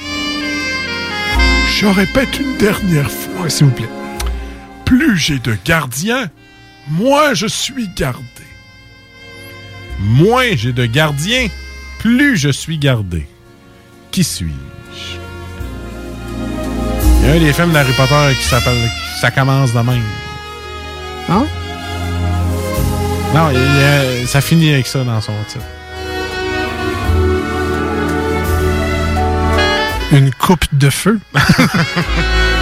Je 1.76 1.86
répète 1.88 2.40
une 2.40 2.58
dernière 2.58 3.12
fois. 3.12 3.50
S'il 3.50 3.66
vous 3.68 3.74
plaît. 3.74 3.90
Plus 4.86 5.18
j'ai 5.18 5.40
de 5.40 5.58
gardiens, 5.66 6.30
moins 6.90 7.34
je 7.34 7.48
suis 7.48 7.88
gardé. 7.90 8.24
Moins 10.00 10.56
j'ai 10.56 10.74
de 10.74 10.86
gardiens, 10.86 11.48
plus 12.00 12.38
je 12.38 12.50
suis 12.50 12.78
gardé. 12.78 13.28
Qui 14.12 14.24
suis-je? 14.24 15.18
Il 17.22 17.28
y 17.28 17.32
a 17.32 17.34
un 17.36 17.40
des 17.40 17.54
films 17.54 17.72
d'Harry 17.72 17.94
Potter 17.94 18.36
qui 18.38 18.44
s'appelle 18.48 18.78
Ça 19.22 19.32
commence 19.32 19.72
de 19.74 19.80
même. 19.80 20.02
Hein? 21.30 21.46
Non, 23.34 23.50
il 23.52 23.58
y 23.58 24.24
a- 24.24 24.28
ça 24.28 24.42
finit 24.42 24.74
avec 24.74 24.86
ça 24.88 25.04
dans 25.04 25.22
son 25.22 25.32
titre. 25.48 25.64
Une 30.12 30.32
coupe 30.32 30.66
de 30.74 30.90
feu? 30.92 31.20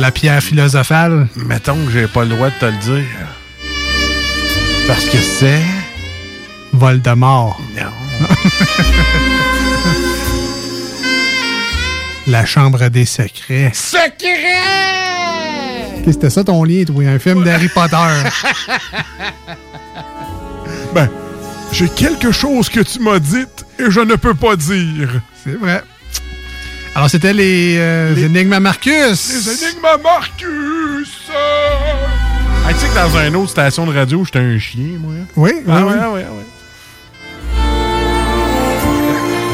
La 0.00 0.10
pierre 0.10 0.42
philosophale? 0.42 1.28
Mettons 1.36 1.76
que 1.84 1.92
j'ai 1.92 2.06
pas 2.06 2.24
le 2.24 2.30
droit 2.30 2.48
de 2.48 2.54
te 2.58 2.64
le 2.64 2.78
dire. 2.78 3.04
Parce 4.86 5.04
que 5.04 5.18
c'est. 5.18 5.60
Voldemort. 6.72 7.60
Non. 7.76 7.90
La 12.28 12.46
chambre 12.46 12.88
des 12.88 13.04
secrets. 13.04 13.72
Secret! 13.74 14.62
C'était 16.06 16.30
ça 16.30 16.44
ton 16.44 16.64
lien, 16.64 16.84
toi, 16.84 17.04
un 17.04 17.18
film 17.18 17.44
d'Harry 17.44 17.68
Potter. 17.68 17.96
Ben, 20.94 21.10
j'ai 21.72 21.90
quelque 21.90 22.32
chose 22.32 22.70
que 22.70 22.80
tu 22.80 22.98
m'as 23.00 23.18
dit 23.20 23.44
et 23.78 23.90
je 23.90 24.00
ne 24.00 24.14
peux 24.16 24.34
pas 24.34 24.56
dire. 24.56 25.20
C'est 25.44 25.56
vrai. 25.56 25.84
Alors, 26.94 27.08
c'était 27.08 27.32
les, 27.32 27.76
euh, 27.78 28.16
énigmes 28.16 28.52
à 28.52 28.60
Marcus. 28.60 29.32
Les 29.32 29.64
énigmes 29.64 29.84
à 29.84 29.96
Marcus! 29.96 31.30
Ah, 32.66 32.72
tu 32.72 32.78
sais 32.80 32.88
que 32.88 32.94
dans 32.94 33.18
une 33.18 33.36
autre 33.36 33.50
station 33.50 33.86
de 33.86 33.94
radio, 33.96 34.24
j'étais 34.24 34.40
un 34.40 34.58
chien, 34.58 34.98
moi. 34.98 35.12
Oui, 35.36 35.52
Ah 35.68 35.84
oui, 35.84 35.92
ouais, 35.92 35.92
oui. 35.92 35.94
ouais, 36.14 36.26
ah 36.28 36.32
ouais. 36.32 36.44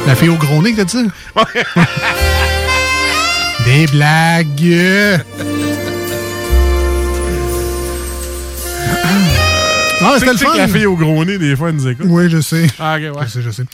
La 0.07 0.15
fille 0.15 0.29
au 0.29 0.37
gros 0.37 0.63
nez, 0.63 0.73
que 0.73 0.83
t'as 0.83 0.85
dit? 0.85 1.09
Des 3.65 3.87
blagues. 3.89 5.21
Ah, 10.01 10.17
c'était 10.19 10.33
le 10.33 10.39
sais 10.39 10.45
que 10.45 10.51
fun. 10.53 10.57
la 10.59 10.69
fille 10.69 10.87
au 10.87 10.95
gros 10.97 11.25
nez, 11.25 11.39
des 11.39 11.57
fois, 11.57 11.71
elle 11.71 11.77
nous 11.77 11.89
écoute. 11.89 12.07
Oui, 12.09 12.29
je 12.31 12.41
sais. 12.41 12.67
Ah, 12.79 12.97
ok, 12.97 13.17
ouais. 13.17 13.23
Je 13.27 13.31
sais, 13.31 13.43
je 13.43 13.51
sais. 13.51 13.65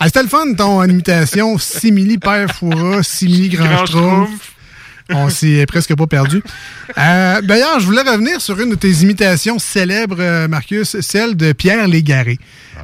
Ah, 0.00 0.06
c'était 0.06 0.22
le 0.22 0.28
fun, 0.28 0.54
ton 0.56 0.82
imitation. 0.84 1.58
Simili 1.58 2.18
Père 2.18 2.50
Foura, 2.54 3.02
Simili 3.02 3.48
Grand 3.48 3.84
Schtroumpf. 3.86 4.52
On 5.10 5.30
s'y 5.30 5.54
est 5.58 5.66
presque 5.66 5.96
pas 5.96 6.06
perdu. 6.06 6.42
Euh, 6.98 7.40
D'ailleurs, 7.40 7.80
je 7.80 7.86
voulais 7.86 8.02
revenir 8.02 8.40
sur 8.42 8.60
une 8.60 8.70
de 8.70 8.74
tes 8.74 8.90
imitations 8.90 9.58
célèbres, 9.58 10.18
euh, 10.20 10.48
Marcus, 10.48 11.00
celle 11.00 11.34
de 11.34 11.52
Pierre 11.52 11.88
Légaré. 11.88 12.38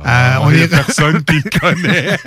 Euh, 0.07 0.35
on 0.43 0.51
il 0.51 0.59
y 0.59 0.61
a 0.61 0.65
est- 0.65 0.69
personne 0.69 1.23
qui 1.25 1.37
le 1.37 1.59
connaît. 1.61 2.19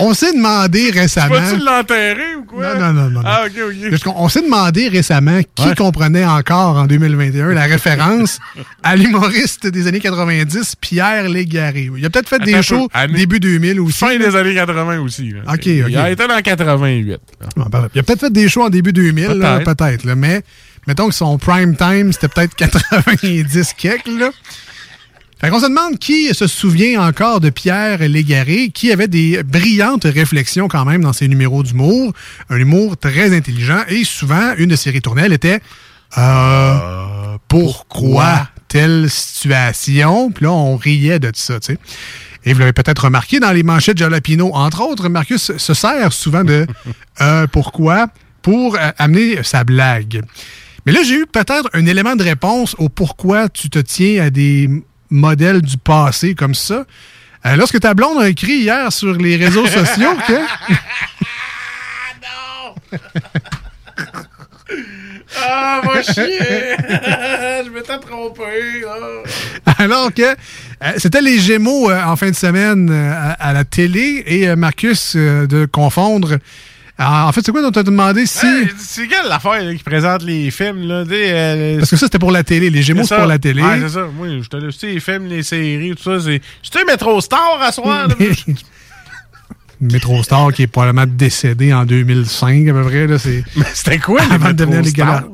on 0.00 0.12
s'est 0.14 0.32
demandé 0.32 0.90
récemment. 0.90 1.34
Vas-tu 1.34 1.60
l'enterrer 1.64 2.34
ou 2.36 2.44
quoi? 2.44 2.74
Non, 2.74 2.92
non, 2.92 3.02
non, 3.04 3.10
non. 3.10 3.22
Ah, 3.24 3.44
ok, 3.46 3.52
ok. 3.68 3.90
Parce 3.90 4.02
on 4.16 4.28
s'est 4.28 4.42
demandé 4.42 4.88
récemment 4.88 5.40
qui 5.54 5.66
Ouais. 5.66 5.74
comprenait 5.74 6.24
encore 6.26 6.76
en 6.76 6.86
2021 6.86 7.52
la 7.54 7.64
référence 7.64 8.38
à 8.82 8.96
l'humoriste 8.96 9.66
des 9.66 9.86
années 9.86 10.00
90, 10.00 10.74
Pierre 10.80 11.28
Légaré. 11.28 11.90
Il 11.96 12.04
a 12.04 12.10
peut-être 12.10 12.28
fait 12.28 12.36
Attends 12.36 12.44
des 12.44 12.62
shows. 12.62 12.88
Année- 12.92 13.14
début 13.18 13.40
2000 13.40 13.80
aussi. 13.80 13.98
Fin 13.98 14.16
des 14.18 14.36
années 14.36 14.54
80 14.54 14.98
aussi. 15.00 15.30
là. 15.32 15.40
Ok, 15.52 15.66
Il 15.66 15.84
ok. 15.86 15.94
a 15.94 16.10
été 16.10 16.22
88. 16.44 17.10
là. 17.10 17.16
Ah, 17.58 17.68
parfait. 17.70 17.88
Il 17.94 18.00
a 18.00 18.02
peut-être 18.02 18.20
fait 18.20 18.32
des 18.32 18.48
shows 18.48 18.62
en 18.64 18.70
début 18.70 18.92
2000, 18.92 19.28
là, 19.38 19.60
Peut-être. 19.60 20.04
mais 20.14 20.42
mettons 20.86 21.08
que 21.08 21.14
son 21.14 21.38
prime 21.38 21.76
time, 21.76 22.12
c'était 22.12 22.28
peut-être 22.28 22.54
90 22.54 23.72
quelques. 23.76 24.06
Là. 24.06 24.30
Fait 25.40 25.50
qu'on 25.50 25.60
se 25.60 25.66
demande 25.66 25.98
qui 25.98 26.34
se 26.34 26.48
souvient 26.48 27.00
encore 27.00 27.40
de 27.40 27.50
Pierre 27.50 28.00
Légaré, 28.00 28.70
qui 28.70 28.90
avait 28.90 29.06
des 29.06 29.44
brillantes 29.44 30.04
réflexions 30.04 30.66
quand 30.66 30.84
même 30.84 31.02
dans 31.02 31.12
ses 31.12 31.28
numéros 31.28 31.62
d'humour, 31.62 32.12
un 32.50 32.56
humour 32.56 32.96
très 32.96 33.36
intelligent, 33.36 33.80
et 33.88 34.02
souvent, 34.02 34.54
une 34.56 34.70
de 34.70 34.76
ses 34.76 34.90
ritournelles 34.90 35.32
était 35.32 35.60
euh, 36.18 37.36
pourquoi 37.46 38.48
telle 38.66 39.08
situation? 39.08 40.32
Puis 40.32 40.44
là, 40.44 40.50
on 40.50 40.76
riait 40.76 41.20
de 41.20 41.30
ça, 41.34 41.60
tu 41.60 41.74
sais. 41.74 41.78
Et 42.44 42.52
vous 42.52 42.58
l'avez 42.58 42.72
peut-être 42.72 43.04
remarqué 43.04 43.38
dans 43.38 43.52
les 43.52 43.62
manchettes 43.62 43.96
de 43.96 44.02
Jalapino, 44.02 44.50
entre 44.54 44.82
autres, 44.82 45.08
Marcus 45.08 45.56
se 45.56 45.74
sert 45.74 46.12
souvent 46.12 46.42
de 46.42 46.66
euh, 47.20 47.46
pourquoi 47.46 48.08
pour 48.42 48.74
euh, 48.74 48.90
amener 48.98 49.42
sa 49.44 49.62
blague. 49.62 50.22
Mais 50.84 50.92
là, 50.92 51.00
j'ai 51.04 51.14
eu 51.14 51.26
peut-être 51.26 51.68
un 51.74 51.86
élément 51.86 52.16
de 52.16 52.24
réponse 52.24 52.74
au 52.78 52.88
pourquoi 52.88 53.48
tu 53.48 53.70
te 53.70 53.78
tiens 53.78 54.24
à 54.24 54.30
des 54.30 54.68
modèles 55.10 55.62
du 55.62 55.78
passé 55.78 56.34
comme 56.34 56.54
ça. 56.54 56.84
Euh, 57.46 57.56
lorsque 57.56 57.80
ta 57.80 57.94
blonde 57.94 58.20
a 58.20 58.28
écrit 58.28 58.58
hier 58.58 58.92
sur 58.92 59.14
les 59.14 59.36
réseaux 59.36 59.66
sociaux 59.66 60.14
que... 60.26 60.34
Ah, 65.40 65.80
va 65.84 66.02
chier! 66.02 66.38
Je 67.64 67.70
m'étais 67.70 67.98
trompé. 67.98 68.84
Alors 69.78 70.12
que 70.12 70.22
euh, 70.22 70.92
c'était 70.96 71.20
les 71.20 71.38
Gémeaux 71.38 71.90
euh, 71.90 72.02
en 72.02 72.16
fin 72.16 72.30
de 72.30 72.36
semaine 72.36 72.88
euh, 72.90 73.12
à, 73.12 73.32
à 73.32 73.52
la 73.52 73.64
télé 73.64 74.24
et 74.26 74.54
Marcus 74.56 75.16
de 75.16 75.66
confondre. 75.66 76.38
Alors, 77.00 77.28
en 77.28 77.32
fait, 77.32 77.42
c'est 77.46 77.52
quoi 77.52 77.62
dont 77.62 77.70
tu 77.70 77.78
as 77.78 77.84
demandé 77.84 78.26
si. 78.26 78.44
C'est 78.76 79.06
quelle 79.06 79.28
l'affaire 79.28 79.62
là, 79.62 79.72
qui 79.74 79.84
présente 79.84 80.22
les 80.24 80.50
films, 80.50 80.88
là? 80.88 81.04
des, 81.04 81.28
euh, 81.30 81.78
Parce 81.78 81.90
que 81.90 81.96
ça, 81.96 82.06
c'était 82.06 82.18
pour 82.18 82.32
la 82.32 82.42
télé. 82.42 82.70
Les 82.70 82.82
Gémeaux, 82.82 83.04
c'est 83.04 83.16
pour 83.16 83.26
la 83.26 83.38
télé. 83.38 83.62
Ouais, 83.62 83.78
c'est 83.82 83.90
ça. 83.90 84.06
Moi, 84.16 84.26
je 84.42 84.48
te 84.48 84.56
le 84.56 84.72
sais, 84.72 84.88
les 84.88 85.00
films, 85.00 85.26
les 85.28 85.44
séries, 85.44 85.94
tout 85.94 86.02
ça. 86.18 86.18
C'est. 86.24 86.80
Un 86.80 86.84
Métro 86.84 87.20
Star 87.20 87.58
à 87.62 87.70
soir, 87.70 88.08
là? 88.08 88.14
Métro 89.80 90.22
Star 90.24 90.52
qui 90.52 90.62
est 90.62 90.66
probablement 90.66 91.06
décédé 91.06 91.72
en 91.72 91.84
2005 91.84 92.68
à 92.68 92.72
peu 92.72 92.82
près. 92.82 93.06
Là, 93.06 93.18
c'est... 93.18 93.44
C'était 93.74 93.98
quoi, 93.98 94.20
le 94.24 94.32
Avant 94.32 94.52
de 94.52 94.64
Métro 94.64 94.82
devenir 94.82 94.82
les. 94.82 95.28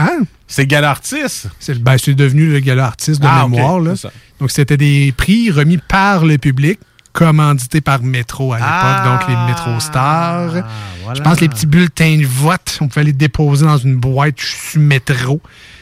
Hein? 0.00 0.20
C'est 0.46 0.66
Gala 0.66 0.90
Artiste. 0.90 1.48
C'est, 1.58 1.82
ben, 1.82 1.98
c'est 1.98 2.14
devenu 2.14 2.52
le 2.52 2.60
gala 2.60 2.86
artiste 2.86 3.20
de 3.20 3.26
Ah, 3.28 3.48
mémoire. 3.48 3.80
là. 3.80 3.94
Donc, 4.38 4.52
c'était 4.52 4.76
des 4.76 5.12
prix 5.16 5.50
remis 5.50 5.78
par 5.78 6.24
le 6.24 6.38
public, 6.38 6.78
commandités 7.18 7.80
par 7.80 8.00
Métro 8.02 8.52
à 8.52 8.58
l'époque, 8.58 8.70
Ah, 8.72 9.18
donc 9.18 9.28
les 9.28 9.52
Métro 9.52 9.80
Stars. 9.80 10.50
voilà. 11.02 11.14
Je 11.14 11.20
pense 11.22 11.36
que 11.36 11.40
les 11.40 11.48
petits 11.48 11.66
bulletins 11.66 12.16
de 12.16 12.24
vote, 12.24 12.78
on 12.80 12.86
pouvait 12.86 13.06
les 13.06 13.12
déposer 13.12 13.66
dans 13.66 13.76
une 13.76 13.96
boîte 13.96 14.38
sur 14.38 14.80
Métro. 14.80 15.40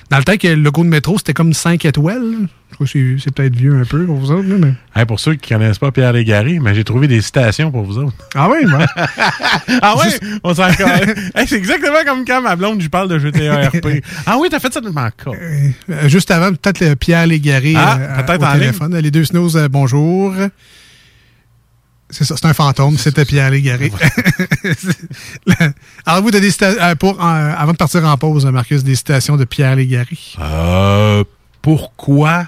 Dans 0.08 0.16
le 0.18 0.24
temps 0.24 0.36
que 0.36 0.48
le 0.48 0.54
logo 0.54 0.82
de 0.82 0.88
Métro, 0.88 1.18
c'était 1.18 1.34
comme 1.34 1.52
5 1.52 1.84
étoiles. 1.84 2.22
Je 2.70 2.74
crois 2.74 2.86
que 2.86 2.92
c'est, 2.92 3.16
c'est 3.22 3.34
peut-être 3.34 3.54
vieux 3.54 3.74
un 3.78 3.84
peu 3.84 4.06
pour 4.06 4.16
vous 4.16 4.30
autres. 4.30 4.48
mais... 4.48 4.72
Hey, 4.94 5.04
pour 5.04 5.20
ceux 5.20 5.34
qui 5.34 5.52
ne 5.52 5.58
connaissent 5.58 5.78
pas 5.78 5.90
Pierre 5.90 6.12
Légaré, 6.12 6.58
mais 6.58 6.74
j'ai 6.74 6.84
trouvé 6.84 7.06
des 7.06 7.20
citations 7.20 7.70
pour 7.70 7.82
vous 7.82 7.98
autres. 7.98 8.16
Ah 8.34 8.48
oui, 8.48 8.64
moi. 8.66 8.86
ah 9.82 9.96
ouais? 9.98 10.38
On 10.42 10.54
s'en 10.54 10.68
hey, 10.68 11.46
C'est 11.46 11.56
exactement 11.56 12.04
comme 12.06 12.24
quand 12.24 12.40
ma 12.40 12.56
blonde, 12.56 12.80
je 12.80 12.88
parle 12.88 13.08
de 13.08 13.18
GTRP. 13.18 14.02
ah 14.26 14.36
oui, 14.38 14.48
t'as 14.50 14.60
fait 14.60 14.72
ça 14.72 14.80
de 14.80 14.90
cas. 14.90 15.10
Euh, 15.28 16.08
juste 16.08 16.30
avant, 16.30 16.50
peut-être 16.50 16.80
le 16.80 16.96
Pierre 16.96 17.26
Légaré 17.26 17.74
Ah, 17.76 17.98
euh, 17.98 18.22
peut-être 18.22 18.42
au 18.42 18.46
en 18.46 18.52
téléphone. 18.52 18.96
Les 18.96 19.10
deux 19.10 19.24
snows, 19.24 19.56
euh, 19.56 19.68
bonjour. 19.68 20.32
C'est 22.08 22.24
ça, 22.24 22.36
c'est 22.36 22.46
un 22.46 22.54
fantôme, 22.54 22.96
c'était 22.98 23.24
Pierre 23.24 23.50
Légaré. 23.50 23.90
Alors 26.06 26.22
vous, 26.22 26.30
des 26.30 26.50
cita- 26.50 26.90
euh, 26.90 26.94
pour, 26.94 27.20
euh, 27.20 27.54
avant 27.56 27.72
de 27.72 27.76
partir 27.76 28.04
en 28.04 28.16
pause, 28.16 28.46
Marcus, 28.46 28.84
des 28.84 28.94
citations 28.94 29.36
de 29.36 29.44
Pierre 29.44 29.74
Légaré? 29.74 30.16
Euh, 30.38 31.24
pourquoi 31.62 32.46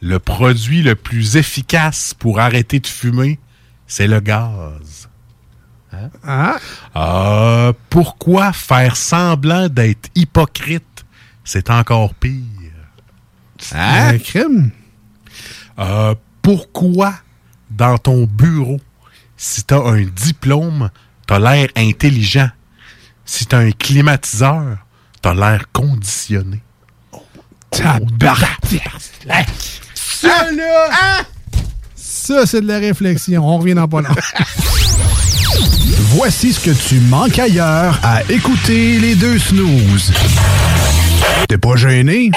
le 0.00 0.18
produit 0.18 0.82
le 0.82 0.94
plus 0.96 1.36
efficace 1.36 2.12
pour 2.18 2.40
arrêter 2.40 2.80
de 2.80 2.86
fumer, 2.88 3.38
c'est 3.86 4.08
le 4.08 4.18
gaz? 4.20 5.08
Hein? 5.92 6.10
Ah. 6.26 6.56
Euh, 6.96 7.72
pourquoi 7.90 8.52
faire 8.52 8.96
semblant 8.96 9.68
d'être 9.68 10.10
hypocrite, 10.16 11.04
c'est 11.44 11.70
encore 11.70 12.14
pire? 12.14 12.42
Hein? 13.74 14.08
Un 14.14 14.18
crime? 14.18 14.70
Euh, 15.78 16.14
pourquoi 16.42 17.14
dans 17.70 17.98
ton 17.98 18.24
bureau, 18.24 18.80
si 19.38 19.62
t'as 19.62 19.80
un 19.80 20.02
diplôme, 20.02 20.90
t'as 21.26 21.38
l'air 21.38 21.68
intelligent? 21.76 22.50
Si 23.24 23.46
t'as 23.46 23.58
un 23.58 23.70
climatiseur, 23.70 24.78
t'as 25.22 25.34
l'air 25.34 25.64
conditionné. 25.72 26.60
Tabarnak! 27.70 28.58
Ça, 29.94 30.50
là! 30.50 31.22
Ça, 31.94 32.46
c'est 32.46 32.60
de 32.60 32.66
la 32.66 32.78
réflexion. 32.78 33.46
On 33.46 33.58
revient 33.58 33.74
dans 33.74 33.88
pas 33.88 34.00
long. 34.00 34.08
Voici 36.10 36.52
ce 36.52 36.60
que 36.60 36.70
tu 36.70 37.00
manques 37.00 37.38
ailleurs 37.38 37.98
à 38.02 38.22
écouter 38.30 38.98
les 38.98 39.14
deux 39.14 39.38
snooze. 39.38 40.12
T'es 41.48 41.58
pas 41.58 41.76
gêné? 41.76 42.32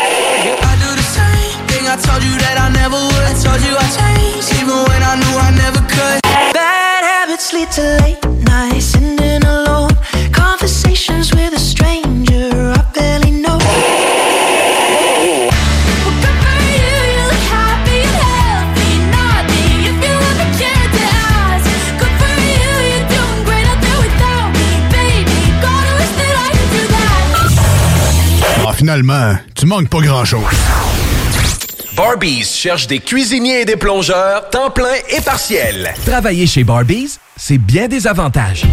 I 6.23 6.30
ah, 28.67 28.73
finalement, 28.73 29.35
tu 29.55 29.65
manques 29.65 29.89
pas 29.89 29.99
grand-chose. 30.01 30.41
Barbies 31.95 32.45
cherche 32.45 32.87
des 32.87 32.99
cuisiniers 32.99 33.61
et 33.61 33.65
des 33.65 33.75
plongeurs, 33.75 34.49
temps 34.49 34.71
plein 34.71 34.93
et 35.09 35.21
partiel. 35.21 35.93
Travailler 36.05 36.47
chez 36.47 36.63
Barbies, 36.63 37.17
c'est 37.51 37.57
bien 37.57 37.89
des 37.89 38.07
avantages. 38.07 38.63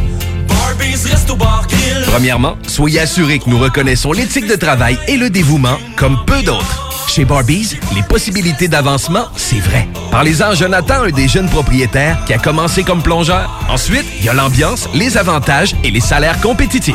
Premièrement, 2.06 2.56
soyez 2.64 3.00
assurés 3.00 3.40
que 3.40 3.50
nous 3.50 3.58
reconnaissons 3.58 4.12
l'éthique 4.12 4.46
de 4.46 4.54
travail 4.54 4.96
et 5.08 5.16
le 5.16 5.30
dévouement 5.30 5.76
comme 5.96 6.16
peu 6.24 6.40
d'autres. 6.44 7.08
Chez 7.08 7.24
Barbies, 7.24 7.76
les 7.96 8.04
possibilités 8.04 8.68
d'avancement, 8.68 9.24
c'est 9.34 9.58
vrai. 9.58 9.88
Parlez-en 10.12 10.50
à 10.50 10.54
Jonathan, 10.54 11.02
un 11.02 11.10
des 11.10 11.26
jeunes 11.26 11.48
propriétaires 11.48 12.24
qui 12.24 12.34
a 12.34 12.38
commencé 12.38 12.84
comme 12.84 13.02
plongeur. 13.02 13.66
Ensuite, 13.68 14.06
il 14.20 14.26
y 14.26 14.28
a 14.28 14.34
l'ambiance, 14.34 14.88
les 14.94 15.18
avantages 15.18 15.74
et 15.82 15.90
les 15.90 15.98
salaires 15.98 16.40
compétitifs. 16.40 16.94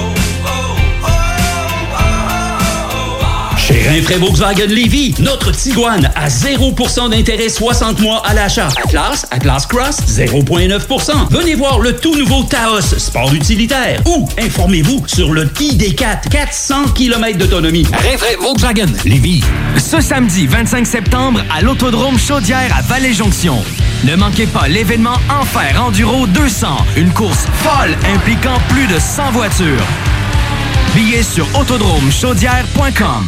Chez 3.81 3.89
Rinfraie 3.89 4.17
Volkswagen 4.17 4.67
Lévy, 4.67 5.15
notre 5.19 5.51
Tiguan 5.51 6.11
à 6.15 6.27
0% 6.27 7.09
d'intérêt 7.09 7.49
60 7.49 7.99
mois 7.99 8.21
à 8.25 8.33
l'achat. 8.35 8.67
Atlas, 8.83 9.25
Atlas 9.31 9.65
Cross, 9.65 9.97
0,9%. 10.07 11.11
Venez 11.31 11.55
voir 11.55 11.79
le 11.79 11.95
tout 11.95 12.15
nouveau 12.15 12.43
Taos, 12.43 12.81
sport 12.81 13.33
utilitaire. 13.33 14.01
Ou 14.05 14.27
informez-vous 14.37 15.03
sur 15.07 15.33
le 15.33 15.45
ID4, 15.45 16.29
400 16.29 16.89
km 16.93 17.37
d'autonomie. 17.39 17.87
Rinfraie 17.91 18.35
Volkswagen 18.39 18.87
Lévy. 19.03 19.41
Ce 19.77 19.99
samedi 19.99 20.45
25 20.45 20.85
septembre 20.85 21.41
à 21.49 21.61
l'Autodrome 21.61 22.19
Chaudière 22.19 22.75
à 22.77 22.81
Vallée-Jonction. 22.83 23.63
Ne 24.03 24.15
manquez 24.15 24.45
pas 24.45 24.67
l'événement 24.67 25.17
Enfer 25.29 25.81
Enduro 25.83 26.27
200, 26.27 26.67
une 26.97 27.11
course 27.11 27.47
folle 27.63 27.97
impliquant 28.13 28.59
plus 28.69 28.85
de 28.87 28.99
100 28.99 29.31
voitures. 29.31 29.87
Billets 30.93 31.23
sur 31.23 31.47
autodromechaudière.com. 31.59 33.27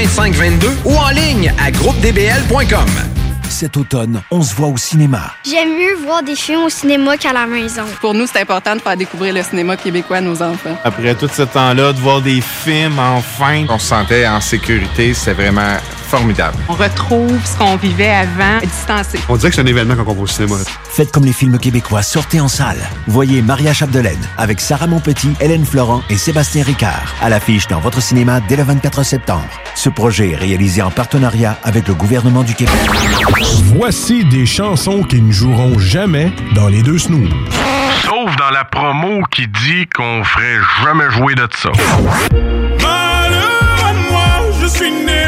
2522 0.00 0.68
ou 0.86 0.96
en 0.96 1.10
ligne 1.10 1.52
à 1.62 1.70
groupedbl.com. 1.70 2.88
Cet 3.50 3.76
automne, 3.76 4.22
on 4.30 4.42
se 4.42 4.54
voit 4.54 4.68
au 4.68 4.78
cinéma. 4.78 5.32
J'aime 5.44 5.76
mieux 5.76 5.94
voir 5.96 6.22
des 6.22 6.36
films 6.36 6.62
au 6.62 6.70
cinéma 6.70 7.18
qu'à 7.18 7.34
la 7.34 7.46
maison. 7.46 7.82
Pour 8.00 8.14
nous, 8.14 8.26
c'est 8.26 8.40
important 8.40 8.76
de 8.76 8.80
faire 8.80 8.96
découvrir 8.96 9.34
le 9.34 9.42
cinéma 9.42 9.76
québécois 9.76 10.18
à 10.18 10.20
nos 10.22 10.40
enfants. 10.40 10.74
Après 10.84 11.14
tout 11.14 11.28
ce 11.28 11.42
temps-là, 11.42 11.92
de 11.92 11.98
voir 11.98 12.22
des 12.22 12.40
films, 12.40 12.98
enfin, 12.98 13.66
on 13.68 13.78
se 13.78 13.88
sentait 13.88 14.26
en 14.26 14.40
sécurité, 14.40 15.12
c'est 15.12 15.34
vraiment 15.34 15.76
formidable. 16.10 16.56
On 16.68 16.74
retrouve 16.74 17.38
ce 17.44 17.56
qu'on 17.56 17.76
vivait 17.76 18.10
avant, 18.10 18.58
distancé. 18.60 19.20
On 19.28 19.36
dirait 19.36 19.50
que 19.50 19.54
c'est 19.54 19.62
un 19.62 19.66
événement 19.66 19.94
quand 19.94 20.04
on 20.08 20.14
va 20.14 20.22
au 20.22 20.26
cinéma. 20.26 20.56
Faites 20.90 21.12
comme 21.12 21.24
les 21.24 21.32
films 21.32 21.56
québécois, 21.58 22.02
sortez 22.02 22.40
en 22.40 22.48
salle. 22.48 22.80
Voyez 23.06 23.42
Maria 23.42 23.72
Chapdelaine 23.72 24.18
avec 24.36 24.60
Sarah 24.60 24.88
Monpetit, 24.88 25.32
Hélène 25.40 25.64
Florent 25.64 26.02
et 26.10 26.16
Sébastien 26.16 26.64
Ricard 26.64 27.14
à 27.22 27.28
l'affiche 27.28 27.68
dans 27.68 27.78
votre 27.78 28.02
cinéma 28.02 28.40
dès 28.48 28.56
le 28.56 28.64
24 28.64 29.04
septembre. 29.04 29.48
Ce 29.76 29.88
projet 29.88 30.30
est 30.32 30.36
réalisé 30.36 30.82
en 30.82 30.90
partenariat 30.90 31.56
avec 31.62 31.86
le 31.86 31.94
gouvernement 31.94 32.42
du 32.42 32.54
Québec. 32.54 32.74
Voici 33.76 34.24
des 34.24 34.46
chansons 34.46 35.04
qui 35.04 35.22
ne 35.22 35.30
joueront 35.30 35.78
jamais 35.78 36.32
dans 36.54 36.66
les 36.68 36.82
deux 36.82 36.98
snooze. 36.98 37.30
Sauf 38.02 38.34
dans 38.36 38.50
la 38.50 38.64
promo 38.64 39.22
qui 39.30 39.46
dit 39.46 39.86
qu'on 39.94 40.24
ferait 40.24 40.58
jamais 40.82 41.08
jouer 41.10 41.36
de 41.36 41.46
ça. 41.56 41.70
Malheur 42.82 43.84
à 43.84 43.92
moi, 44.10 44.52
je 44.60 44.66
suis 44.66 44.90
né 44.90 45.19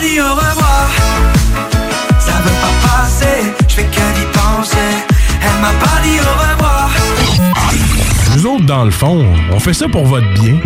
pas 0.00 0.06
dit 0.06 0.20
au 0.20 0.34
revoir. 0.34 0.90
Ça 2.18 2.32
veut 2.32 2.58
pas 2.60 2.72
passer, 2.88 3.52
je 3.68 3.74
fais 3.74 3.84
que 3.84 4.14
d'y 4.14 4.24
penser. 4.32 4.76
Elle 5.42 5.60
m'a 5.60 5.72
pas 5.72 6.00
dit 6.02 6.18
au 6.20 6.22
revoir. 6.22 6.90
Nous 8.36 8.46
autres, 8.46 8.64
dans 8.64 8.84
le 8.84 8.90
fond, 8.90 9.26
on 9.50 9.58
fait 9.58 9.74
ça 9.74 9.88
pour 9.88 10.06
votre 10.06 10.32
bien. 10.34 10.58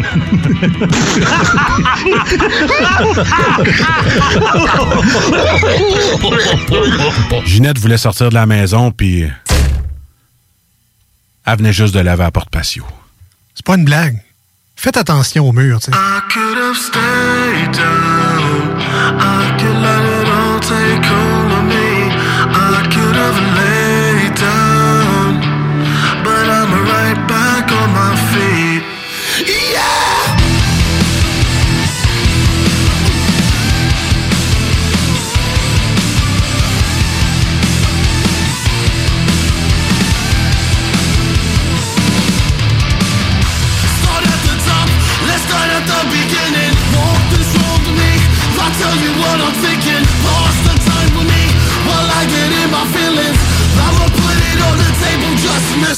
Ginette 7.47 7.79
voulait 7.79 7.97
sortir 7.97 8.29
de 8.29 8.35
la 8.35 8.45
maison, 8.47 8.91
puis 8.93 9.27
elle 11.47 11.59
venait 11.59 11.73
juste 11.73 11.95
de 11.95 12.01
laver 12.01 12.23
à 12.23 12.27
la 12.27 12.31
porte 12.31 12.51
patio. 12.51 12.85
C'est 13.55 13.65
pas 13.65 13.77
une 13.77 13.85
blague. 13.85 14.21
Faites 14.77 14.97
attention 14.97 15.49
au 15.49 15.53
mur, 15.53 15.81
tu 15.81 15.91
sais. 15.91 15.99
I 19.07 19.44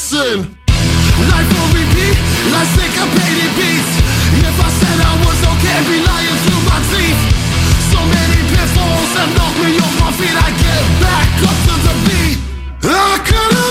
listen. 0.07 0.57
Life 1.31 1.51
will 1.51 1.71
repeat, 1.75 2.17
like 2.53 2.69
syncopated 2.79 3.51
beats. 3.59 3.93
If 4.39 4.55
I 4.55 4.71
said 4.79 4.99
I 5.03 5.15
was 5.25 5.39
okay, 5.53 5.79
be 5.89 5.99
lying 6.07 6.39
through 6.47 6.63
my 6.71 6.79
teeth. 6.91 7.21
So 7.91 7.99
many 7.99 8.39
pitfalls 8.55 9.11
have 9.19 9.31
knocked 9.35 9.59
me 9.59 9.79
off 9.79 9.95
my 10.01 10.13
feet. 10.15 10.37
I 10.37 10.51
get 10.63 10.85
back 11.03 11.29
up 11.43 11.59
to 11.67 11.75
the 11.87 11.95
beat. 12.07 12.39
I 12.85 13.19
could 13.27 13.66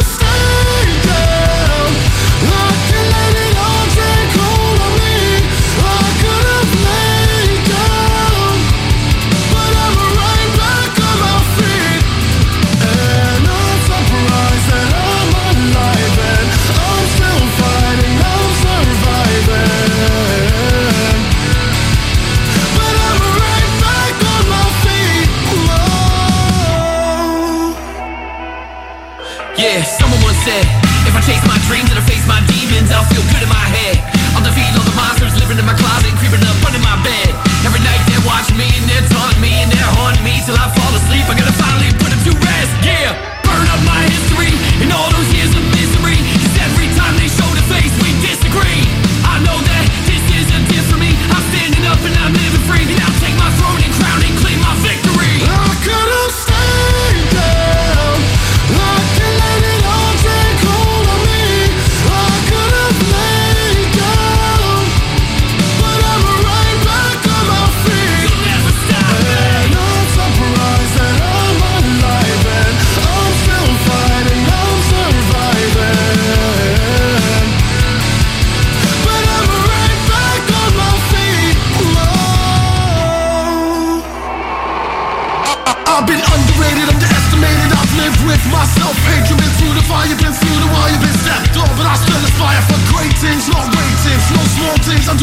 in 35.59 35.65
my 35.65 35.75
closet, 35.75 36.11
creeping 36.19 36.43
up 36.43 36.57
under 36.65 36.79
my 36.79 36.97
bed. 37.03 37.31
Every 37.63 37.79
night 37.79 38.01
they're 38.07 38.25
watching 38.27 38.57
me 38.57 38.67
and 38.75 38.85
they're 38.89 39.07
taunting 39.07 39.41
me 39.41 39.51
and 39.63 39.71
they're 39.71 39.91
haunting 39.99 40.23
me 40.23 40.41
till 40.45 40.55
I 40.55 40.67
fall 40.75 40.91
asleep. 40.95 41.23
I 41.31 41.37
gotta 41.37 41.55
finally 41.55 41.74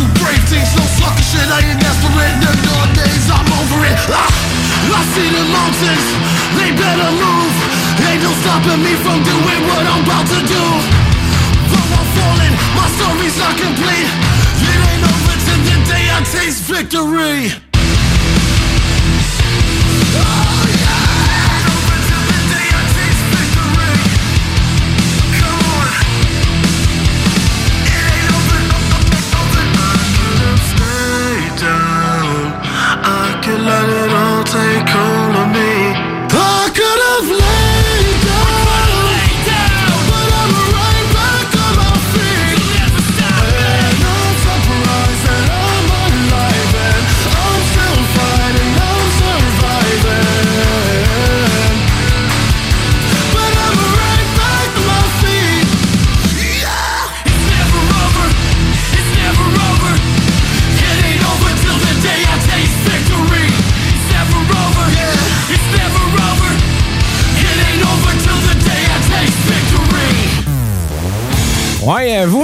do 0.02 0.08
brave 0.18 0.42
things, 0.50 0.70
no 0.74 0.84
sucker 0.98 1.22
shit. 1.22 1.46
I 1.46 1.62
ain't 1.62 1.78
desperate. 1.78 2.34
No 2.42 2.50
nowadays, 2.66 3.26
I'm 3.30 3.46
over 3.58 3.80
it. 3.86 3.96
Ah, 4.10 4.98
I 4.98 5.02
see 5.14 5.28
the 5.30 5.44
mountains, 5.46 6.06
they 6.58 6.70
better 6.74 7.10
move. 7.14 7.54
Ain't 8.02 8.22
no 8.22 8.32
stopping 8.42 8.82
me 8.82 8.94
from 8.98 9.22
doing 9.22 9.60
what 9.70 9.84
I'm 9.86 10.02
about 10.02 10.26
to 10.34 10.40
do. 10.42 10.64
Though 11.70 11.88
I'm 11.98 12.08
falling, 12.18 12.54
my 12.74 12.86
story's 12.98 13.36
not 13.38 13.54
complete. 13.54 14.10
It 14.70 14.78
ain't 14.90 15.04
over 15.06 15.34
till 15.46 15.62
the 15.70 15.76
day 15.86 16.04
I 16.10 16.18
taste 16.26 16.62
victory. 16.66 17.71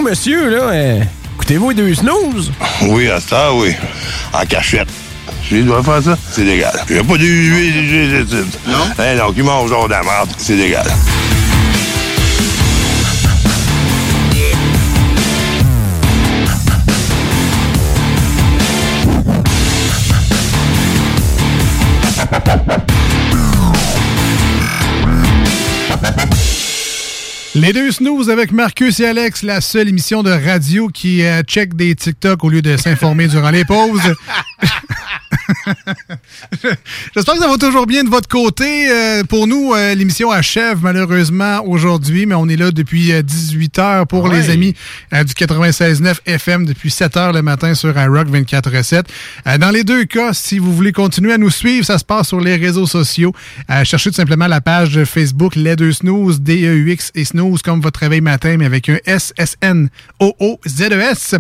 Monsieur, 0.09 0.49
là, 0.49 0.63
euh, 0.71 1.01
écoutez-vous 1.35 1.75
deux 1.75 1.95
snooze? 1.95 2.51
Oui, 2.83 3.11
à 3.11 3.21
ça, 3.21 3.53
oui. 3.53 3.75
En 4.33 4.45
cachette. 4.47 4.89
Je 5.51 5.59
dois 5.59 5.83
faire 5.83 6.03
ça, 6.03 6.17
c'est 6.33 6.45
légal. 6.45 6.73
Il 6.89 6.95
n'y 6.95 7.01
a 7.01 7.05
pas 7.05 7.19
de 7.19 7.25
huile, 7.25 8.27
Non? 8.67 8.79
Eh 8.99 9.19
non, 9.19 9.33
qui 9.33 9.43
mange 9.43 9.69
genre 9.69 9.87
de 9.87 9.93
la 9.93 10.03
merde, 10.03 10.31
c'est 10.39 10.55
légal. 10.55 10.87
Les 27.61 27.73
deux 27.73 27.91
snooze 27.91 28.31
avec 28.31 28.53
Marcus 28.53 29.01
et 29.01 29.07
Alex, 29.07 29.43
la 29.43 29.61
seule 29.61 29.89
émission 29.89 30.23
de 30.23 30.31
radio 30.31 30.87
qui 30.87 31.25
euh, 31.25 31.43
check 31.43 31.75
des 31.75 31.97
TikTok 31.97 32.45
au 32.45 32.51
lieu 32.51 32.63
de 32.63 32.77
s'informer 32.77 33.27
durant 33.27 33.51
les 33.51 33.65
pauses. 33.65 34.15
J'espère 37.15 37.35
que 37.35 37.41
ça 37.41 37.49
va 37.49 37.57
toujours 37.59 37.87
bien 37.87 38.05
de 38.05 38.09
votre 38.09 38.29
côté. 38.29 38.91
Euh, 38.91 39.25
pour 39.25 39.47
nous, 39.47 39.73
euh, 39.75 39.95
l'émission 39.95 40.31
achève 40.31 40.79
malheureusement 40.83 41.63
aujourd'hui, 41.67 42.27
mais 42.27 42.35
on 42.35 42.49
est 42.49 42.57
là 42.57 42.71
depuis 42.71 43.13
18 43.23 43.79
heures 43.79 44.07
pour 44.07 44.25
Ouais. 44.25 44.39
les 44.41 44.51
amis 44.51 44.75
euh, 45.15 45.25
du 45.25 45.33
96.9 45.35 46.17
FM 46.27 46.65
depuis 46.67 46.91
7 46.91 47.17
heures 47.17 47.33
le 47.33 47.43
matin 47.43 47.75
sur 47.75 47.97
iRock 47.99 48.29
24.7. 48.29 49.05
Euh, 49.47 49.59
dans 49.59 49.71
les 49.71 49.85
deux 49.85 50.05
cas, 50.05 50.33
si 50.33 50.59
vous 50.59 50.75
voulez 50.75 50.93
continuer 50.93 51.33
à 51.33 51.39
nous 51.39 51.51
suivre, 51.51 51.85
ça 51.87 51.99
se 51.99 52.05
passe 52.05 52.29
sur 52.29 52.41
les 52.41 52.57
réseaux 52.57 52.87
sociaux. 52.87 53.33
Euh, 53.71 53.85
cherchez 53.85 54.11
tout 54.11 54.17
simplement 54.17 54.47
la 54.47 54.61
page 54.61 55.03
Facebook 55.05 55.57
Les 55.57 55.77
Deux 55.77 55.93
Snooze, 55.93 56.41
D-E-U-X 56.41 57.13
et 57.15 57.25
Snooze 57.25 57.63
comme 57.63 57.81
votre 57.81 58.01
réveil 58.01 58.21
matin, 58.21 58.57
mais 58.59 58.67
avec 58.67 58.89
un 58.89 58.99
S-S-N-O-O-Z-E-S. 60.21 61.35
Euh, 61.35 61.39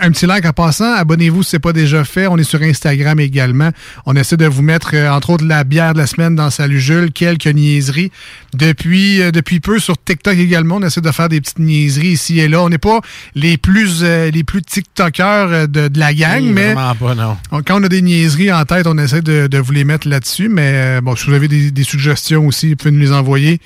un 0.00 0.10
petit 0.10 0.26
like 0.26 0.44
en 0.46 0.52
passant. 0.52 0.92
Abonnez-vous 0.94 1.42
si 1.42 1.50
ce 1.50 1.56
n'est 1.56 1.60
pas 1.60 1.72
déjà 1.72 2.04
fait. 2.04 2.26
On 2.26 2.36
est 2.38 2.44
sur 2.44 2.62
Instagram 2.62 3.18
également. 3.20 3.70
On 4.06 4.16
essaie 4.20 4.36
de 4.36 4.46
vous 4.46 4.62
mettre, 4.62 4.90
euh, 4.94 5.10
entre 5.10 5.30
autres, 5.30 5.44
la 5.44 5.64
bière 5.64 5.92
de 5.94 5.98
la 5.98 6.06
semaine 6.06 6.36
dans 6.36 6.50
Salut 6.50 6.80
Jules, 6.80 7.10
quelques 7.12 7.46
niaiseries. 7.46 8.12
Depuis, 8.54 9.20
euh, 9.20 9.30
depuis 9.30 9.60
peu, 9.60 9.78
sur 9.78 9.96
TikTok 10.02 10.36
également, 10.38 10.76
on 10.76 10.82
essaie 10.82 11.00
de 11.00 11.10
faire 11.10 11.28
des 11.28 11.40
petites 11.40 11.58
niaiseries 11.58 12.08
ici 12.12 12.38
et 12.38 12.48
là. 12.48 12.62
On 12.62 12.68
n'est 12.68 12.78
pas 12.78 13.00
les 13.34 13.56
plus, 13.56 14.00
euh, 14.02 14.30
les 14.30 14.44
plus 14.44 14.62
TikTokers 14.62 15.68
de, 15.68 15.88
de 15.88 15.98
la 15.98 16.14
gang, 16.14 16.42
Oui, 16.42 16.52
mais 16.52 16.74
pas, 16.74 16.94
non. 17.16 17.36
on- 17.50 17.62
quand 17.62 17.80
on 17.80 17.84
a 17.84 17.88
des 17.88 18.02
niaiseries 18.02 18.52
en 18.52 18.64
tête, 18.64 18.86
on 18.86 18.96
essaie 18.98 19.22
de, 19.22 19.46
de 19.46 19.58
vous 19.58 19.72
les 19.72 19.84
mettre 19.84 20.08
là-dessus. 20.08 20.48
Mais 20.48 21.00
bon, 21.00 21.16
si 21.16 21.26
vous 21.26 21.34
avez 21.34 21.48
des, 21.48 21.70
des 21.70 21.84
suggestions 21.84 22.46
aussi, 22.46 22.70
vous 22.70 22.76
pouvez 22.76 22.90
nous 22.92 23.00
les 23.00 23.12
envoyer 23.12 23.60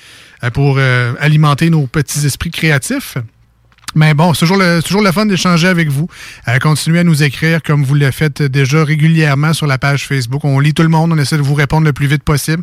pour 0.53 0.79
alimenter 1.19 1.69
nos 1.69 1.87
petits 1.87 2.25
esprits 2.25 2.51
créatifs. 2.51 3.17
Mais 3.95 4.13
bon, 4.13 4.33
c'est 4.33 4.41
toujours 4.41 4.57
le, 4.57 4.81
toujours 4.81 5.01
le 5.01 5.11
fun 5.13 5.25
d'échanger 5.25 5.67
avec 5.67 5.87
vous. 5.89 6.07
Euh, 6.47 6.57
continuez 6.59 6.99
à 6.99 7.03
nous 7.05 7.23
écrire 7.23 7.63
comme 7.63 7.83
vous 7.83 7.95
le 7.95 8.11
faites 8.11 8.41
déjà 8.41 8.83
régulièrement 8.83 9.53
sur 9.53 9.67
la 9.67 9.77
page 9.77 10.05
Facebook. 10.05 10.43
On 10.43 10.59
lit 10.59 10.73
tout 10.73 10.83
le 10.83 10.89
monde, 10.89 11.13
on 11.13 11.17
essaie 11.17 11.37
de 11.37 11.41
vous 11.41 11.53
répondre 11.53 11.85
le 11.85 11.93
plus 11.93 12.07
vite 12.07 12.23
possible. 12.23 12.61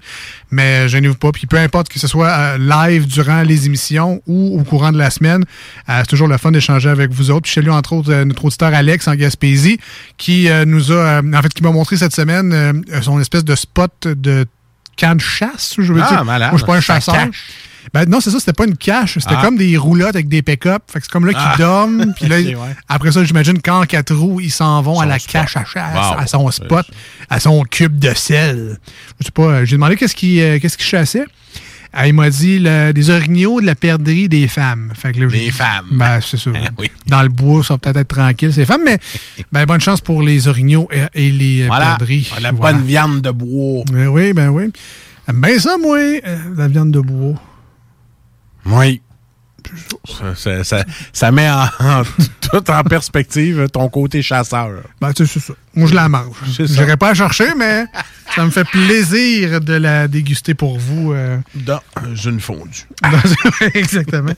Mais 0.50 0.88
gênez-vous 0.88 1.14
pas. 1.14 1.32
Puis 1.32 1.46
peu 1.46 1.56
importe 1.56 1.88
que 1.88 1.98
ce 1.98 2.06
soit 2.06 2.28
euh, 2.28 2.58
live 2.58 3.06
durant 3.06 3.42
les 3.42 3.64
émissions 3.66 4.20
ou 4.26 4.60
au 4.60 4.64
courant 4.64 4.92
de 4.92 4.98
la 4.98 5.08
semaine, 5.10 5.44
euh, 5.88 6.00
c'est 6.00 6.06
toujours 6.08 6.28
le 6.28 6.36
fun 6.36 6.50
d'échanger 6.50 6.90
avec 6.90 7.10
vous 7.10 7.30
autres. 7.30 7.42
Puis 7.42 7.50
je 7.52 7.54
salue 7.60 7.70
entre 7.70 7.94
autres 7.94 8.12
notre 8.24 8.44
auditeur 8.44 8.74
Alex 8.74 9.08
en 9.08 9.14
Gaspésie 9.14 9.78
qui 10.18 10.48
nous 10.66 10.92
a, 10.92 11.20
en 11.22 11.42
fait, 11.42 11.54
qui 11.54 11.62
m'a 11.62 11.70
montré 11.70 11.96
cette 11.96 12.14
semaine 12.14 12.82
son 13.00 13.18
espèce 13.20 13.44
de 13.44 13.54
spot 13.54 14.06
de 14.06 14.44
camp 14.98 15.14
de 15.16 15.20
chasse, 15.20 15.74
je 15.78 15.92
veux 15.92 16.02
Ah, 16.04 16.08
dire. 16.08 16.24
malade. 16.24 16.50
Moi, 16.50 16.58
je 16.58 16.64
suis 16.64 16.70
pas 16.70 16.76
un 16.76 16.80
chasseur. 16.80 17.14
Ben 17.92 18.04
non, 18.08 18.20
c'est 18.20 18.30
ça, 18.30 18.38
c'était 18.38 18.52
pas 18.52 18.64
une 18.66 18.76
cache, 18.76 19.14
c'était 19.18 19.34
Ah. 19.36 19.42
comme 19.42 19.56
des 19.56 19.76
roulottes 19.76 20.14
avec 20.14 20.28
des 20.28 20.42
pick-up. 20.42 20.82
Fait 20.90 20.98
que 21.00 21.04
c'est 21.06 21.10
comme 21.12 21.26
là 21.26 21.32
qu'ils 21.32 21.42
Ah. 21.44 21.56
dorment. 21.58 22.12
Puis 22.16 22.28
là, 22.28 22.36
ouais. 22.38 22.54
après 22.88 23.12
ça, 23.12 23.24
j'imagine 23.24 23.60
qu'en 23.60 23.82
quatre 23.84 24.14
roues, 24.14 24.40
ils 24.40 24.50
s'en 24.50 24.80
vont 24.82 25.00
à 25.00 25.06
la 25.06 25.18
cache 25.18 25.56
à 25.56 25.64
chasse, 25.64 25.94
Wow. 26.12 26.18
à 26.20 26.26
son 26.26 26.50
spot, 26.50 26.86
à 27.28 27.40
son 27.40 27.62
cube 27.64 27.98
de 27.98 28.12
sel. 28.14 28.78
Je 29.20 29.24
sais 29.26 29.30
pas, 29.32 29.42
euh, 29.42 29.64
j'ai 29.64 29.76
demandé 29.76 29.96
qu'est-ce 29.96 30.14
qu'il 30.14 30.40
euh, 30.40 30.58
chassait. 30.78 31.24
Ah, 31.94 32.06
il 32.08 32.14
m'a 32.14 32.30
dit 32.30 32.58
le- 32.58 32.92
des 32.92 33.10
orignaux 33.10 33.60
de 33.60 33.66
la 33.66 33.74
perdrix 33.74 34.26
des 34.26 34.48
femmes. 34.48 34.92
Fait 34.94 35.12
que 35.12 35.20
là, 35.20 35.26
Des 35.26 35.50
femmes. 35.50 35.88
Ben, 35.90 36.20
c'est 36.22 36.38
ça. 36.38 36.50
oui. 36.78 36.90
Dans 37.06 37.22
le 37.22 37.28
bois, 37.28 37.62
ça 37.62 37.74
va 37.74 37.78
peut-être 37.78 37.98
être 37.98 38.08
tranquille, 38.08 38.50
ces 38.50 38.64
femmes, 38.64 38.80
mais 38.84 38.98
ben, 39.52 39.66
bonne 39.66 39.80
chance 39.80 40.00
pour 40.00 40.22
les 40.22 40.48
orignaux 40.48 40.88
et, 40.90 41.02
et 41.26 41.30
les 41.30 41.62
euh, 41.64 41.66
Voilà. 41.66 41.86
perdrix. 41.96 42.30
La 42.40 42.52
Voilà. 42.52 42.76
bonne 42.78 42.86
viande 42.86 43.20
de 43.20 43.30
bois. 43.30 43.84
Ben 43.92 44.06
oui, 44.08 44.32
ben 44.32 44.48
oui. 44.48 44.72
Ben 45.34 45.58
ça, 45.58 45.76
moi, 45.78 45.98
euh, 45.98 46.18
la 46.56 46.68
viande 46.68 46.92
de 46.92 47.00
bois. 47.00 47.34
Oui. 48.66 49.00
Ça, 50.04 50.34
ça- 50.34 50.64
ça- 50.64 50.84
ça 51.12 51.30
met 51.30 51.48
en, 51.48 51.62
en- 51.80 52.02
tout 52.40 52.70
en 52.70 52.82
perspective 52.82 53.68
ton 53.72 53.88
côté 53.88 54.20
chasseur. 54.20 54.70
Ben, 55.00 55.12
tu 55.12 55.24
sais, 55.26 55.34
c'est 55.34 55.46
ça. 55.46 55.54
Moi, 55.74 55.88
je 55.88 55.94
la 55.94 56.08
mange. 56.08 56.34
J'irai 56.58 56.96
pas 56.96 57.08
la 57.08 57.14
chercher, 57.14 57.54
mais 57.56 57.84
ça 58.34 58.44
me 58.44 58.50
fait 58.50 58.64
plaisir 58.64 59.60
de 59.60 59.74
la 59.74 60.08
déguster 60.08 60.54
pour 60.54 60.78
vous. 60.78 61.12
euh. 61.12 61.38
Dans 61.54 61.80
une 62.24 62.40
fondue. 62.40 62.86
Exactement. 63.74 64.32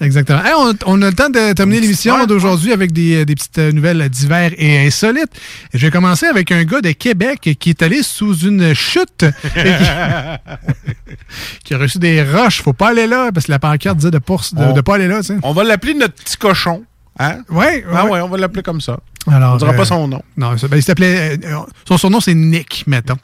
Exactement. 0.00 0.42
Hey, 0.44 0.52
on, 0.56 0.72
on 0.86 1.02
a 1.02 1.10
le 1.10 1.14
temps 1.14 1.30
de 1.30 1.52
terminer 1.52 1.80
l'émission 1.80 2.26
d'aujourd'hui 2.26 2.72
avec 2.72 2.92
des, 2.92 3.24
des 3.24 3.34
petites 3.34 3.58
nouvelles 3.58 4.08
divers 4.08 4.52
et 4.56 4.86
insolites. 4.86 5.30
Et 5.72 5.78
je 5.78 5.86
vais 5.86 5.90
commencer 5.90 6.26
avec 6.26 6.52
un 6.52 6.64
gars 6.64 6.80
de 6.80 6.92
Québec 6.92 7.56
qui 7.58 7.70
est 7.70 7.82
allé 7.82 8.02
sous 8.02 8.36
une 8.38 8.74
chute 8.74 9.24
et 9.56 9.62
qui, 9.62 11.14
qui 11.64 11.74
a 11.74 11.78
reçu 11.78 11.98
des 11.98 12.22
roches. 12.22 12.62
Faut 12.62 12.72
pas 12.72 12.90
aller 12.90 13.06
là 13.06 13.30
parce 13.32 13.46
que 13.46 13.52
la 13.52 13.58
pancarte 13.58 13.98
disait 13.98 14.10
de 14.10 14.16
ne 14.18 14.80
pas 14.80 14.94
aller 14.94 15.08
là. 15.08 15.20
On 15.42 15.52
va 15.52 15.64
l'appeler 15.64 15.94
notre 15.94 16.14
petit 16.14 16.36
cochon. 16.36 16.84
Hein? 17.18 17.38
Ouais, 17.48 17.84
Ah 17.92 18.06
ouais. 18.06 18.20
on 18.20 18.28
va 18.28 18.38
l'appeler 18.38 18.62
comme 18.62 18.80
ça. 18.80 18.98
Alors, 19.30 19.54
on 19.54 19.56
dira 19.56 19.72
euh, 19.72 19.76
pas 19.76 19.84
son 19.84 20.08
nom. 20.08 20.22
Non, 20.36 20.56
ça- 20.58 20.68
ben, 20.68 20.76
il 20.76 20.82
s'appelait. 20.82 21.38
euh, 21.44 21.58
son 21.86 21.96
surnom, 21.96 22.20
c'est 22.20 22.34
Nick, 22.34 22.84
mettons. 22.86 23.16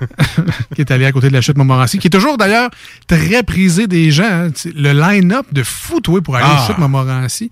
qui 0.74 0.82
est 0.82 0.90
allé 0.90 1.06
à 1.06 1.12
côté 1.12 1.28
de 1.28 1.32
la 1.32 1.40
chute 1.40 1.56
Montmorency, 1.56 1.98
qui 1.98 2.06
est 2.08 2.10
toujours 2.10 2.36
d'ailleurs 2.38 2.70
très 3.06 3.42
prisé 3.42 3.86
des 3.86 4.10
gens. 4.10 4.24
hein. 4.24 4.48
Le 4.74 4.92
line-up 4.92 5.46
de 5.52 5.62
fou, 5.62 6.00
toi, 6.00 6.20
pour 6.20 6.36
aller 6.36 6.44
à 6.44 6.48
la 6.48 6.54
Ah. 6.62 6.66
chute 6.66 6.78
Montmorency. 6.78 7.50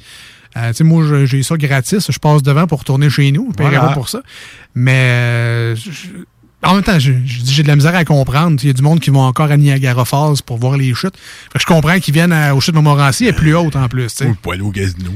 Euh, 0.57 0.73
moi, 0.83 1.25
j'ai 1.25 1.43
ça 1.43 1.57
gratis. 1.57 2.11
Je 2.13 2.19
passe 2.19 2.43
devant 2.43 2.67
pour 2.67 2.81
retourner 2.81 3.11
chez 3.11 3.33
nous. 3.33 3.49
Je 3.51 3.57
paierai 3.57 3.71
Voilà. 3.77 3.89
pas 3.89 3.95
pour 3.95 4.09
ça. 4.09 4.21
Mais 4.75 4.93
euh, 4.93 5.75
je- 5.77 5.91
en 6.63 6.75
même 6.75 6.85
temps, 6.85 6.99
je- 6.99 7.13
je 7.25 7.41
dis, 7.43 7.53
j'ai 7.53 7.63
de 7.63 7.69
la 7.69 7.77
misère 7.77 7.95
à 7.97 8.05
comprendre. 8.05 8.59
Il 8.63 8.67
y 8.69 8.71
a 8.71 8.73
du 8.73 8.83
monde 8.83 9.01
qui 9.01 9.11
vont 9.11 9.23
encore 9.23 9.51
à 9.51 9.57
Niagara 9.57 10.05
Falls 10.05 10.37
pour 10.47 10.59
voir 10.59 10.77
les 10.77 10.95
chutes. 10.95 11.17
Fait 11.53 11.55
que 11.59 11.61
je 11.61 11.67
comprends 11.67 11.99
qu'ils 11.99 12.15
viennent 12.15 12.33
à- 12.33 12.55
aux 12.55 12.61
chutes 12.61 12.75
Montmorency 12.75 13.27
et 13.27 13.33
plus 13.33 13.55
hautes 13.57 13.75
en 13.77 13.89
plus. 13.89 14.15
On 14.25 14.35
peut 14.35 14.51
aller 14.51 14.61
au 14.63 14.71
casino. 14.71 15.11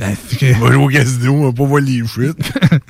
Ben, 0.00 0.16
On 0.56 0.58
va 0.60 0.66
aller 0.68 0.76
au 0.76 0.88
casino, 0.88 1.34
on 1.34 1.44
va 1.44 1.52
pas 1.52 1.64
voir 1.64 1.82
les 1.82 2.02
chutes. 2.06 2.38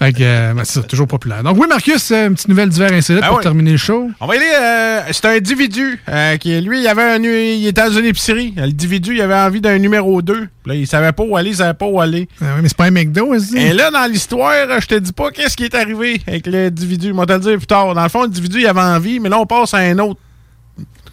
Fait 0.00 0.12
que, 0.12 0.22
euh, 0.22 0.54
ben, 0.54 0.64
c'est 0.64 0.84
toujours 0.88 1.06
populaire. 1.06 1.44
Donc, 1.44 1.56
oui, 1.56 1.68
Marcus, 1.68 2.10
euh, 2.10 2.26
une 2.26 2.34
petite 2.34 2.48
nouvelle 2.48 2.68
d'hiver 2.68 2.92
insolite 2.92 3.22
Ah 3.24 3.28
pour 3.28 3.38
terminer 3.40 3.70
le 3.70 3.76
show. 3.76 4.10
On 4.20 4.26
va 4.26 4.34
y 4.34 4.38
aller. 4.38 4.48
euh, 4.60 5.00
c'est 5.12 5.24
un 5.26 5.36
individu 5.36 6.00
euh, 6.08 6.36
qui, 6.36 6.60
lui, 6.60 6.80
il 6.80 6.88
avait 6.88 7.02
un, 7.02 7.22
il 7.22 7.64
était 7.64 7.88
dans 7.88 7.96
une 7.96 8.06
épicerie. 8.06 8.54
L'individu, 8.56 9.14
il 9.14 9.20
avait 9.20 9.36
envie 9.36 9.60
d'un 9.60 9.78
numéro 9.78 10.20
2. 10.20 10.48
Là, 10.66 10.74
il 10.74 10.88
savait 10.88 11.12
pas 11.12 11.22
où 11.22 11.36
aller, 11.36 11.50
il 11.50 11.56
savait 11.56 11.74
pas 11.74 11.86
où 11.86 12.00
aller. 12.00 12.28
Ah 12.42 12.46
oui, 12.56 12.62
mais 12.62 12.68
c'est 12.68 12.76
pas 12.76 12.86
un 12.86 12.90
McDo, 12.90 13.26
aussi. 13.26 13.56
Et 13.56 13.72
là, 13.72 13.92
dans 13.92 14.10
l'histoire, 14.10 14.80
je 14.80 14.86
te 14.86 14.96
dis 14.96 15.12
pas 15.12 15.30
qu'est-ce 15.30 15.56
qui 15.56 15.64
est 15.64 15.74
arrivé 15.76 16.20
avec 16.26 16.48
l'individu. 16.48 17.12
Moi, 17.12 17.24
te 17.26 17.34
le 17.34 17.38
dire 17.38 17.56
plus 17.56 17.68
tard. 17.68 17.94
Dans 17.94 18.02
le 18.02 18.08
fond, 18.08 18.22
l'individu, 18.22 18.58
il 18.62 18.66
avait 18.66 18.80
envie, 18.80 19.20
mais 19.20 19.28
là, 19.28 19.38
on 19.38 19.46
passe 19.46 19.74
à 19.74 19.78
un 19.78 19.98
autre. 20.00 20.18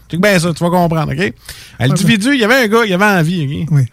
Tu 0.08 0.18
bien 0.18 0.38
ça, 0.40 0.54
tu 0.54 0.64
vas 0.64 0.70
comprendre, 0.70 1.14
OK? 1.14 1.34
L'individu, 1.80 2.34
il 2.34 2.40
y 2.40 2.44
avait 2.44 2.64
un 2.64 2.68
gars, 2.68 2.86
il 2.86 2.94
avait 2.94 3.06
envie, 3.06 3.64
OK? 3.64 3.68
Oui. 3.72 3.86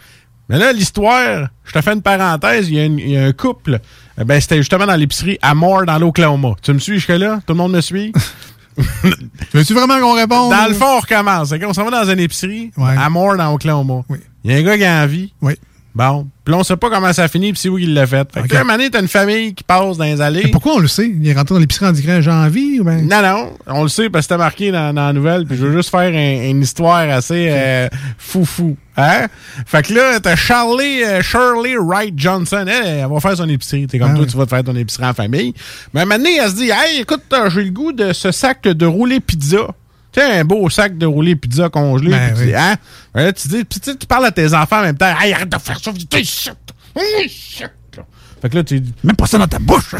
Mais 0.52 0.58
là, 0.58 0.70
l'histoire, 0.70 1.48
je 1.64 1.72
te 1.72 1.80
fais 1.80 1.94
une 1.94 2.02
parenthèse, 2.02 2.68
il 2.68 2.74
y 2.74 2.80
a, 2.80 2.84
y 2.84 3.16
un 3.16 3.32
couple, 3.32 3.80
euh, 4.18 4.24
ben, 4.24 4.38
c'était 4.38 4.58
justement 4.58 4.84
dans 4.84 4.96
l'épicerie 4.96 5.38
Amor 5.40 5.86
dans 5.86 5.98
l'Oklahoma. 5.98 6.50
Tu 6.60 6.74
me 6.74 6.78
suis 6.78 6.96
jusque-là? 6.96 7.40
Tout 7.46 7.54
le 7.54 7.56
monde 7.56 7.72
me 7.72 7.80
suit? 7.80 8.12
Veux-tu 9.54 9.72
vraiment 9.72 9.98
qu'on 9.98 10.12
réponde? 10.12 10.50
Dans 10.50 10.68
le 10.68 10.74
fond, 10.74 10.98
on 10.98 11.00
recommence. 11.00 11.54
On 11.66 11.72
s'en 11.72 11.84
va 11.88 12.04
dans 12.04 12.10
une 12.12 12.20
épicerie, 12.20 12.70
Ouais. 12.76 12.94
Amor 12.98 13.38
dans 13.38 13.54
Oklahoma. 13.54 14.02
Il 14.44 14.50
y 14.50 14.54
a 14.54 14.58
un 14.58 14.62
gars 14.62 14.76
qui 14.76 14.84
a 14.84 15.02
envie. 15.02 15.32
Oui. 15.40 15.54
Bon. 15.94 16.26
Puis 16.44 16.52
là, 16.52 16.58
on 16.58 16.64
sait 16.64 16.76
pas 16.76 16.88
comment 16.90 17.12
ça 17.12 17.28
finit, 17.28 17.52
puis 17.52 17.60
c'est 17.60 17.68
où 17.68 17.78
il 17.78 17.92
l'a 17.94 18.06
fait. 18.06 18.26
Fait 18.32 18.40
que 18.40 18.44
OK. 18.46 18.52
là, 18.52 18.60
un 18.60 18.64
moment 18.64 18.76
donné, 18.78 18.90
t'as 18.90 19.00
une 19.00 19.08
famille 19.08 19.54
qui 19.54 19.62
passe 19.62 19.96
dans 19.98 20.04
les 20.04 20.20
allées. 20.20 20.40
Mais 20.44 20.50
pourquoi 20.50 20.74
on 20.74 20.78
le 20.78 20.88
sait? 20.88 21.06
Il 21.08 21.28
est 21.28 21.34
rentré 21.34 21.54
dans 21.54 21.60
l'épicerie 21.60 21.86
en 21.86 21.92
disant 21.92 22.20
j'ai 22.20 22.30
envie 22.30 22.80
ou 22.80 22.84
ben? 22.84 23.06
Non, 23.06 23.20
non, 23.22 23.52
on 23.66 23.82
le 23.82 23.88
sait 23.88 24.08
parce 24.10 24.26
que 24.26 24.32
c'était 24.32 24.38
marqué 24.42 24.72
dans, 24.72 24.92
dans 24.94 25.06
la 25.06 25.12
nouvelle, 25.12 25.44
puis 25.46 25.56
je 25.56 25.66
veux 25.66 25.76
juste 25.76 25.90
faire 25.90 26.00
un- 26.00 26.50
une 26.50 26.62
histoire 26.62 27.08
assez 27.10 27.48
euh, 27.50 27.88
foufou. 28.18 28.76
Hein? 28.96 29.26
Fait 29.66 29.82
que 29.86 29.94
là, 29.94 30.18
t'as 30.20 30.34
Charlie, 30.36 31.02
euh, 31.04 31.22
Shirley 31.22 31.76
Wright 31.78 32.14
Johnson, 32.18 32.64
elle, 32.66 33.00
elle 33.00 33.06
va 33.08 33.20
faire 33.20 33.36
son 33.36 33.48
épicerie. 33.48 33.86
T'es 33.86 33.98
comme 33.98 34.10
Ah 34.10 34.14
toi, 34.14 34.24
oui. 34.24 34.30
tu 34.30 34.36
vas 34.36 34.44
te 34.44 34.50
faire 34.50 34.64
ton 34.64 34.74
épicerie 34.76 35.06
en 35.06 35.14
famille. 35.14 35.54
Mais 35.94 36.00
un 36.00 36.04
moment 36.04 36.18
donné, 36.18 36.36
elle 36.42 36.50
se 36.50 36.56
dit, 36.56 36.70
hey, 36.70 37.00
écoute, 37.02 37.22
j'ai 37.54 37.64
le 37.64 37.70
goût 37.70 37.92
de 37.92 38.12
ce 38.12 38.30
sac 38.32 38.62
de 38.64 38.86
roulé 38.86 39.20
pizza. 39.20 39.68
Tu 40.12 40.20
sais, 40.20 40.38
un 40.40 40.44
beau 40.44 40.68
sac 40.68 40.98
de 40.98 41.06
roulé 41.06 41.36
pizza 41.36 41.68
congelé. 41.70 42.10
Ben 42.10 42.34
puis 42.34 42.40
tu 42.42 42.46
dis, 42.48 42.54
hein? 42.54 42.76
Là, 43.14 43.32
tu 43.32 43.48
dis, 43.48 43.64
tu 43.66 43.80
tu 43.80 44.06
parles 44.06 44.26
à 44.26 44.30
tes 44.30 44.52
enfants 44.54 44.80
en 44.80 44.82
même 44.82 44.96
temps. 44.96 45.12
Hey, 45.18 45.32
arrête 45.32 45.48
de 45.48 45.58
faire 45.58 45.80
ça, 45.82 45.90
vite, 45.90 46.12
hey, 46.14 46.24
shit. 46.24 46.52
Shit. 47.28 47.70
Fait 48.42 48.48
que 48.50 48.56
là, 48.56 48.64
tu 48.64 48.82
Même 49.04 49.16
pas 49.16 49.26
ça 49.26 49.38
dans 49.38 49.46
ta 49.46 49.58
bouche! 49.60 49.94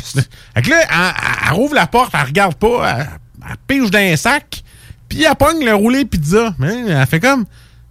fait 0.55 0.62
que 0.62 0.70
là, 0.70 0.82
elle, 0.82 1.47
elle 1.48 1.52
rouvre 1.55 1.74
la 1.74 1.86
porte, 1.86 2.12
elle 2.12 2.26
regarde 2.26 2.56
pas, 2.56 2.98
elle, 2.98 3.09
elle 3.48 3.56
pige 3.68 3.90
dans 3.90 3.98
un 4.01 4.16
sac, 4.16 4.62
puis 5.09 5.22
elle 5.22 5.34
pogne 5.36 5.64
le 5.64 5.74
roulé 5.74 6.05
pizza. 6.05 6.52
Mais 6.59 6.89
elle 6.89 7.06
fait 7.06 7.20
comme, 7.20 7.44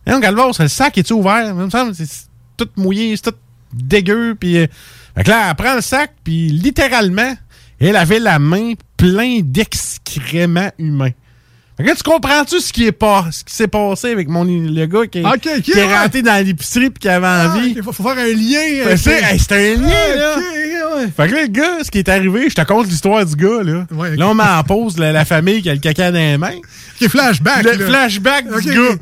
Hein, 0.06 0.19
Galvas, 0.19 0.52
le 0.60 0.68
sac 0.68 0.98
est-tu 0.98 1.14
ouvert? 1.14 1.48
Il 1.48 1.53
me 1.53 1.69
semble 1.69 1.95
c'est 1.95 2.06
tout 2.57 2.68
mouillé, 2.76 3.15
c'est 3.15 3.31
tout 3.31 3.38
dégueu, 3.73 4.35
puis... 4.39 4.57
euh, 4.57 4.68
Fait 5.15 5.23
que 5.23 5.30
là, 5.30 5.49
elle 5.49 5.56
prend 5.56 5.76
le 5.76 5.81
sac, 5.81 6.11
puis 6.23 6.49
littéralement, 6.49 7.34
elle 7.80 7.95
avait 7.95 8.19
la 8.19 8.38
main 8.38 8.73
pleine 8.98 9.41
d'excréments 9.43 10.72
humains. 10.77 11.11
Fait 11.82 11.86
que 11.88 11.90
là, 11.90 11.95
tu 11.95 12.03
comprends-tu 12.03 12.60
ce 12.60 12.72
qui 12.72 12.86
est 12.86 12.91
pas, 12.91 13.26
ce 13.32 13.44
qui 13.44 13.56
s'est 13.56 13.68
passé 13.68 14.12
avec 14.12 14.28
mon 14.28 14.44
le 14.44 14.86
gars 14.86 15.08
qui, 15.08 15.18
est- 15.20 15.26
Ok, 15.26 15.48
ok, 15.58 15.62
qui 15.64 15.72
est 15.72 15.76
ouais. 15.78 15.98
rentré 15.98 16.22
dans 16.22 16.45
l'épicerie 16.45 16.91
puis 16.91 16.99
qui 16.99 17.10
avait 17.10 17.26
envie? 17.26 17.74
Il 17.76 17.82
faut, 17.84 17.91
faut 17.91 18.03
faire 18.03 18.20
un 18.20 18.28
lien. 18.28 18.84
Fait 18.84 18.91
que 18.91 18.98
c'est 18.98 19.56
hey, 19.58 19.76
un 19.78 19.82
lien, 19.82 19.90
Ah, 19.91 20.16
là! 20.16 20.36
ok, 20.38 20.44
ouais. 20.98 21.08
Fait 21.18 21.28
que 21.30 21.36
là, 21.36 21.41
le 21.41 21.48
gars, 21.48 21.84
ce 21.84 21.90
qui 21.90 21.98
est 21.98 22.10
arrivé, 22.10 22.49
je 22.52 22.56
te 22.56 22.62
compte 22.62 22.86
l'histoire 22.88 23.26
du 23.26 23.36
gars, 23.36 23.64
là. 23.64 23.88
Ouais. 23.91 24.16
Là, 24.16 24.28
on 24.30 24.36
met 24.36 24.44
en 24.44 24.64
pause 24.64 24.99
la, 24.99 25.12
la 25.12 25.26
famille 25.26 25.64
qui 25.64 25.70
a 25.72 25.74
le 25.74 25.80
caca 25.80 26.12
dans 26.12 26.20
les 26.20 26.38
mains. 26.38 26.60
Qui 26.99 27.10
flashback. 27.10 27.64
Le 27.64 27.72
là. 27.72 27.86
flashback 27.88 28.45
du 28.62 28.74
gars. 28.74 28.95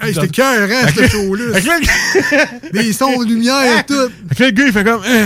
Hey, 0.00 0.14
c'était 0.14 0.28
cœur, 0.28 0.68
hein, 0.70 0.86
ce 0.88 0.94
que 0.94 2.34
là, 2.34 2.44
Des 2.72 2.92
sons 2.92 3.22
de 3.22 3.28
lumière 3.28 3.78
et 3.80 3.84
tout. 3.84 4.10
Fait 4.28 4.34
que 4.36 4.42
là, 4.42 4.46
le 4.48 4.52
gars, 4.52 4.64
il 4.66 4.72
fait 4.72 4.84
comme, 4.84 5.02
Eh, 5.08 5.24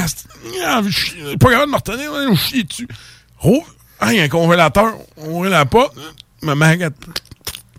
ah, 0.64 0.81
je 0.89 1.36
pas 1.36 1.51
capable 1.51 1.66
de 1.66 1.70
me 1.72 1.77
retenir, 1.77 2.10
on 2.31 2.36
chie 2.36 2.64
dessus. 2.64 2.89
Oh, 3.44 3.62
ah, 4.01 4.12
il 4.12 4.18
y 4.18 4.20
a 4.20 4.24
un 4.24 4.28
congélateur, 4.28 4.94
on 5.18 5.28
ouvre 5.31 5.48
la 5.48 5.64
porte. 5.66 5.97
Maman, 6.43 6.66
elle 6.70 6.90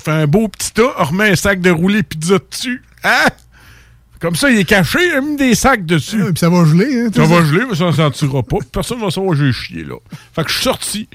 fait 0.03 0.11
un 0.11 0.27
beau 0.27 0.47
petit 0.47 0.71
tas, 0.71 0.93
on 0.99 1.03
remet 1.05 1.31
un 1.31 1.35
sac 1.35 1.61
de 1.61 1.69
roulé 1.71 2.03
pizza 2.03 2.35
dessus. 2.49 2.83
Hein? 3.03 3.27
Comme 4.19 4.35
ça, 4.35 4.51
il 4.51 4.59
est 4.59 4.65
caché, 4.65 4.99
il 5.07 5.13
a 5.13 5.21
mis 5.21 5.35
des 5.35 5.55
sacs 5.55 5.83
dessus. 5.85 6.23
Puis 6.25 6.37
ça 6.37 6.49
va 6.49 6.63
geler. 6.65 7.01
Hein, 7.01 7.09
Ça 7.13 7.23
tout 7.23 7.27
va 7.27 7.43
geler, 7.43 7.65
mais 7.67 7.75
ça 7.75 7.85
ne 7.85 7.91
sentira 7.91 8.43
pas. 8.43 8.57
Personne 8.71 8.99
ne 8.99 9.05
va 9.05 9.09
savoir 9.11 9.35
que 9.35 9.43
j'ai 9.45 9.51
chié, 9.51 9.83
là. 9.83 9.95
Fait 10.35 10.43
que 10.43 10.49
je 10.49 10.55
suis 10.55 10.63
sorti. 10.63 11.09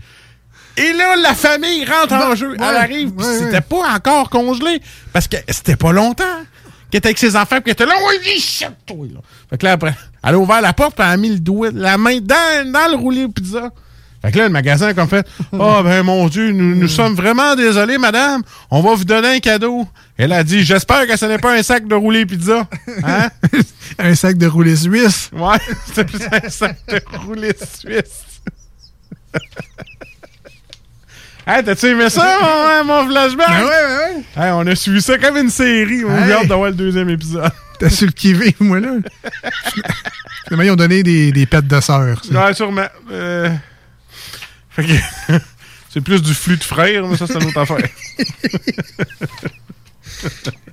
Et 0.77 0.93
là, 0.93 1.15
la 1.17 1.35
famille 1.35 1.85
rentre 1.85 2.13
en 2.15 2.31
Ouais, 2.31 2.37
jeu. 2.37 2.51
ouais, 2.51 2.57
Elle 2.59 2.77
arrive, 2.77 3.13
puis 3.13 3.25
ouais, 3.25 3.39
c'était 3.39 3.61
pas 3.61 3.95
encore 3.95 4.29
congelé. 4.29 4.83
Parce 5.13 5.29
que 5.29 5.37
c'était 5.49 5.77
pas 5.77 5.93
longtemps 5.93 6.25
qu'elle 6.91 6.99
était 6.99 7.09
avec 7.09 7.19
ses 7.19 7.37
enfants, 7.37 7.61
puis 7.61 7.75
qu'elle 7.75 7.87
était 7.87 7.87
là, 7.87 7.95
viens, 8.23 8.35
shit, 8.39 8.71
toi, 8.85 9.07
là. 9.13 9.21
Fait 9.51 9.57
que 9.59 9.65
là, 9.65 9.73
après, 9.73 9.95
elle 10.25 10.35
a 10.35 10.39
ouvert 10.39 10.61
la 10.61 10.73
porte, 10.73 10.97
puis 10.97 11.05
elle 11.07 11.13
a 11.13 11.17
mis 11.17 11.31
le 11.31 11.39
doigt, 11.39 11.71
la 11.73 11.97
main 11.99 12.19
dans, 12.21 12.73
dans 12.73 12.91
le 12.91 12.97
roulé 12.97 13.27
pizza. 13.29 13.71
Fait 14.27 14.33
que 14.33 14.39
là, 14.39 14.45
le 14.45 14.51
magasin 14.51 14.89
a 14.89 14.95
comme 14.95 15.09
fait 15.09 15.25
Oh, 15.53 15.81
ben 15.85 16.03
mon 16.03 16.27
Dieu, 16.27 16.51
nous, 16.51 16.75
nous 16.75 16.89
sommes 16.89 17.15
vraiment 17.15 17.55
désolés, 17.55 17.97
madame. 17.97 18.43
On 18.73 18.81
va 18.83 18.95
vous 18.97 19.05
donner 19.05 19.37
un 19.37 19.39
cadeau. 19.39 19.87
Elle 20.19 20.33
a 20.33 20.43
dit 20.43 20.65
J'espère 20.65 21.07
que 21.07 21.17
ce 21.17 21.27
n'est 21.27 21.39
pas 21.39 21.57
un 21.57 21.63
sac 21.63 21.87
de 21.87 21.95
roulé 21.95 22.27
pizza. 22.27 22.67
Hein? 23.05 23.29
un 24.01 24.17
sac 24.17 24.37
de 24.37 24.49
roulé 24.49 24.75
suisse. 24.75 25.31
Ouais, 25.33 25.59
c'était 25.87 26.05
plus 26.05 26.27
un 26.33 26.49
sac 26.49 26.77
de 26.89 27.01
roulé 27.25 27.53
suisse. 27.57 28.25
hey, 31.47 31.63
t'as-tu 31.63 31.87
aimé 31.87 32.11
ça, 32.11 32.39
mon, 32.85 32.85
mon 32.85 33.09
flashback? 33.09 33.49
Ben 33.49 33.63
ouais, 33.63 33.69
ouais, 33.69 34.15
ouais. 34.37 34.45
Hey, 34.45 34.51
on 34.55 34.67
a 34.67 34.75
suivi 34.75 35.01
ça 35.03 35.19
comme 35.19 35.37
une 35.37 35.51
série. 35.51 36.05
On 36.05 36.17
Hey. 36.17 36.33
hâte 36.33 36.49
d'avoir 36.49 36.71
le 36.71 36.75
deuxième 36.77 37.11
épisode. 37.11 37.51
T'as 37.79 37.91
su 37.91 38.07
le 38.07 38.13
qui 38.13 38.35
moi, 38.59 38.81
là. 38.81 38.89
Finalement, 40.47 40.65
ils 40.65 40.71
ont 40.71 40.77
donné 40.77 41.03
des, 41.05 41.31
des 41.31 41.47
pets 41.47 41.67
de 41.67 41.81
sœur. 41.81 42.25
ça. 42.25 42.47
Ouais, 42.47 42.55
sûrement. 42.55 42.87
Euh. 43.13 43.51
C'est 45.93 46.01
plus 46.03 46.21
du 46.23 46.35
flux 46.35 46.57
de 46.59 46.65
frères, 46.65 47.07
mais 47.07 47.17
ça, 47.17 47.27
c'est 47.27 47.41
une 47.41 47.49
autre 47.49 47.59
affaire. 47.59 47.79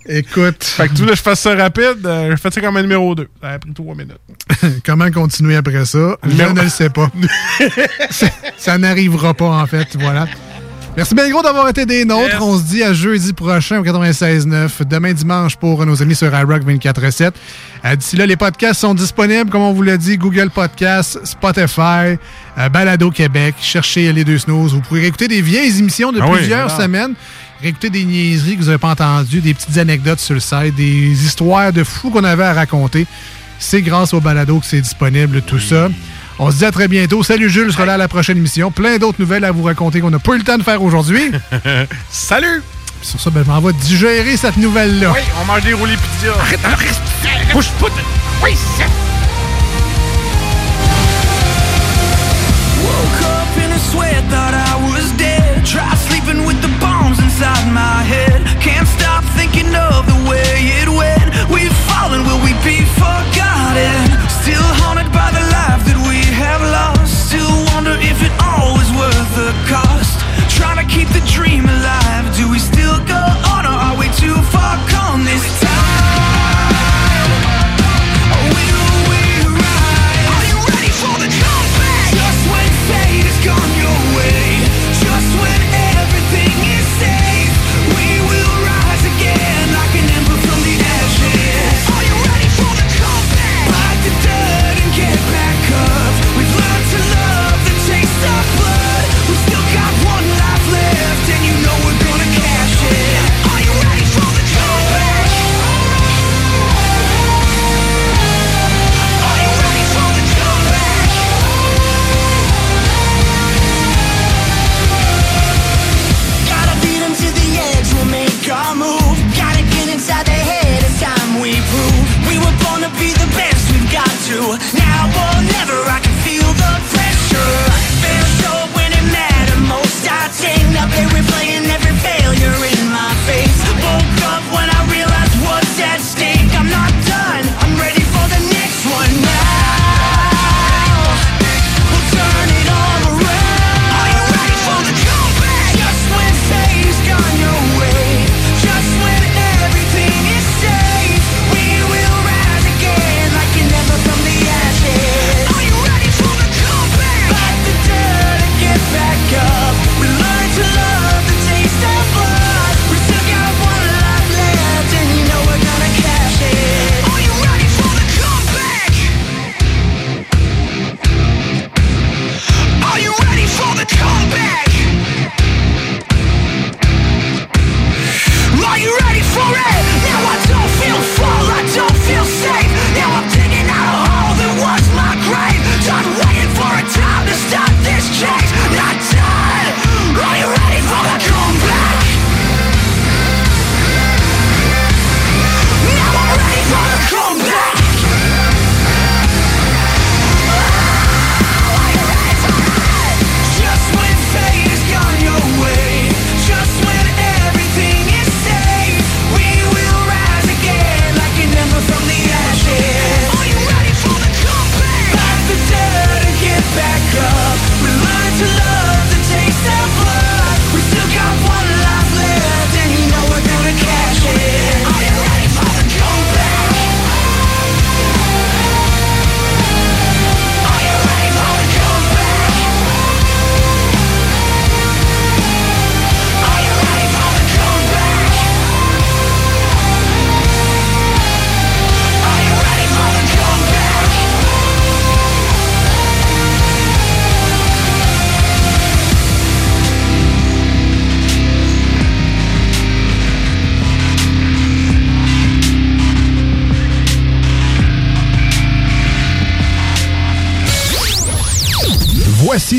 Écoute. 0.05 0.63
Fait 0.63 0.87
que 0.89 0.93
tu 0.93 0.99
voulais 1.01 1.11
que 1.11 1.17
je 1.17 1.21
fasse 1.21 1.39
ça 1.39 1.55
rapide, 1.55 2.05
euh, 2.05 2.31
je 2.31 2.35
fais 2.35 2.51
ça 2.51 2.59
comme 2.61 2.75
un 2.75 2.81
numéro 2.81 3.15
2. 3.15 3.27
Ça 3.41 3.49
a 3.51 3.59
pris 3.59 3.71
3 3.73 3.95
minutes. 3.95 4.17
Comment 4.85 5.09
continuer 5.11 5.55
après 5.55 5.85
ça? 5.85 6.17
Je 6.23 6.29
Numéro- 6.29 6.53
ne 6.53 6.61
le 6.63 6.69
sais 6.69 6.89
pas. 6.89 7.09
ça 8.09 8.27
ça 8.57 8.77
n'arrivera 8.77 9.33
pas, 9.33 9.45
en 9.61 9.65
fait. 9.67 9.95
Voilà. 9.97 10.27
Merci 10.95 11.15
bien 11.15 11.27
gros 11.31 11.41
d'avoir 11.41 11.67
été 11.69 11.87
des 11.87 12.05
nôtres. 12.05 12.39
On 12.41 12.55
se 12.59 12.63
dit 12.63 12.83
à 12.83 12.93
jeudi 12.93 13.33
prochain 13.33 13.79
au 13.79 13.83
96.9. 13.83 14.83
Demain 14.87 15.11
dimanche 15.13 15.55
pour 15.55 15.83
nos 15.87 15.99
amis 16.03 16.13
sur 16.13 16.27
iRock 16.27 16.63
24.7. 16.63 17.31
Euh, 17.85 17.95
D'ici 17.95 18.15
là, 18.15 18.27
les 18.27 18.35
podcasts 18.35 18.81
sont 18.81 18.93
disponibles, 18.93 19.49
comme 19.49 19.63
on 19.63 19.73
vous 19.73 19.81
l'a 19.81 19.97
dit, 19.97 20.17
Google 20.19 20.51
Podcasts, 20.51 21.19
Spotify, 21.25 22.15
euh, 22.59 22.69
Balado 22.71 23.09
Québec. 23.09 23.55
Cherchez 23.59 24.13
les 24.13 24.23
deux 24.23 24.37
snooze. 24.37 24.73
Vous 24.73 24.81
pourrez 24.81 25.07
écouter 25.07 25.27
des 25.27 25.41
vieilles 25.41 25.79
émissions 25.79 26.11
de 26.11 26.19
Ah 26.21 26.27
plusieurs 26.31 26.69
semaines. 26.69 27.15
Réécouter 27.59 27.89
des 27.89 28.03
niaiseries 28.05 28.55
que 28.57 28.61
vous 28.61 28.67
n'avez 28.67 28.77
pas 28.77 28.91
entendues, 28.91 29.41
des 29.41 29.55
petites 29.55 29.77
anecdotes 29.79 30.19
sur 30.19 30.35
le 30.35 30.39
site, 30.41 30.75
des 30.75 31.25
histoires 31.25 31.73
de 31.73 31.83
fous 31.83 32.11
qu'on 32.11 32.23
avait 32.23 32.43
à 32.43 32.53
raconter. 32.53 33.07
C'est 33.57 33.81
grâce 33.81 34.13
au 34.13 34.19
balado 34.21 34.59
que 34.59 34.65
c'est 34.65 34.81
disponible, 34.81 35.41
tout 35.41 35.59
ça. 35.59 35.87
On 36.39 36.51
se 36.51 36.57
dit 36.57 36.65
à 36.65 36.71
très 36.71 36.87
bientôt. 36.87 37.23
Salut 37.23 37.49
Jules, 37.49 37.67
je 37.67 37.73
serai 37.73 37.85
là 37.85 37.93
à 37.93 37.97
la 37.97 38.07
prochaine 38.07 38.37
émission. 38.37 38.71
Plein 38.71 38.97
d'autres 38.97 39.19
nouvelles 39.19 39.45
à 39.45 39.51
vous 39.51 39.63
raconter 39.63 40.01
qu'on 40.01 40.09
n'a 40.09 40.19
pas 40.19 40.33
eu 40.33 40.37
le 40.39 40.43
temps 40.43 40.57
de 40.57 40.63
faire 40.63 40.81
aujourd'hui. 40.81 41.31
Salut! 42.09 42.63
Sur 43.01 43.19
ça, 43.19 43.29
ben, 43.29 43.43
je 43.45 43.49
m'en 43.51 43.59
vais 43.59 43.73
digérer 43.73 44.37
cette 44.37 44.57
nouvelle-là. 44.57 45.11
Oui, 45.13 45.19
on 45.41 45.45
mange 45.45 45.61
des 45.63 45.73
roulis 45.73 45.97
pizza. 45.97 46.33
Arrête, 46.39 46.59
arrête, 46.63 47.01
Bouge 47.53 47.69
pas 47.79 47.87
Oui, 48.43 48.51
c'est... 48.77 48.83
Woke 52.83 53.21
up 53.23 53.63
in 53.63 53.71
a 53.71 53.79
sweat, 53.91 54.23
thought 54.31 54.53
I 54.53 54.75
was 54.89 55.11
dead. 55.17 55.65
Tried 55.65 55.97
sleeping 55.97 56.45
with 56.45 56.59
the 56.61 56.71
bombs 56.79 57.19
inside 57.19 57.67
my 57.71 58.03
head. 58.03 58.41
Can't 58.61 58.87
stop 58.87 59.23
thinking 59.35 59.75
of 59.75 60.07
the 60.07 60.29
way 60.29 60.71
it 60.81 60.89
went. 60.89 61.29
We've 61.51 61.75
fallen, 61.87 62.25
will 62.25 62.41
we 62.41 62.53
be 62.63 62.85
forgotten? 62.95 64.09
Still 64.41 64.63
haunted 64.79 65.11
by 65.11 65.29
the 65.31 65.52
keep 71.03 71.21
the 71.21 71.27
dream 71.27 71.65
alive. 71.65 72.02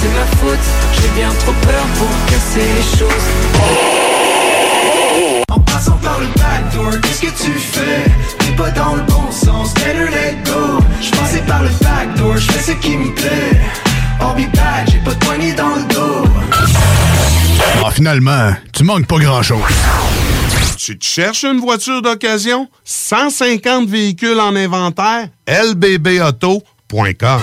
c'est 0.00 0.08
ma 0.14 0.26
faute. 0.38 0.66
J'ai 0.94 1.08
bien 1.20 1.30
trop 1.40 1.52
peur 1.52 1.84
pour 1.98 2.08
casser 2.26 2.66
les 2.76 2.98
choses. 2.98 3.26
En 5.50 5.60
passant 5.60 5.98
par 6.02 6.18
le 6.20 6.26
backdoor, 6.26 7.00
qu'est-ce 7.00 7.20
que 7.22 7.44
tu 7.44 7.52
fais? 7.52 8.04
T'es 8.38 8.52
pas 8.56 8.70
dans 8.70 8.94
le 8.96 9.02
bon 9.02 9.30
sens, 9.30 9.74
better 9.74 10.08
let 10.10 10.36
go. 10.44 10.78
J'passais 11.00 11.42
par 11.42 11.62
le 11.62 11.70
backdoor, 11.80 12.36
j'fais 12.38 12.72
ce 12.72 12.76
qui 12.78 12.96
me 12.96 13.14
plaît. 13.14 13.60
I'll 14.20 14.34
be 14.34 14.50
back, 14.54 14.88
j'ai 14.90 14.98
pas 14.98 15.12
de 15.12 15.24
poignée 15.24 15.52
dans 15.52 15.74
le 15.76 15.82
dos. 15.94 16.24
Ah, 17.84 17.90
finalement, 17.90 18.54
tu 18.72 18.84
manques 18.84 19.06
pas 19.06 19.18
grand-chose. 19.18 19.60
Tu 20.78 20.98
te 20.98 21.04
cherches 21.04 21.44
une 21.44 21.60
voiture 21.60 22.02
d'occasion? 22.02 22.68
150 22.84 23.88
véhicules 23.88 24.38
en 24.40 24.54
inventaire? 24.54 25.28
lbbauto.com 25.46 27.42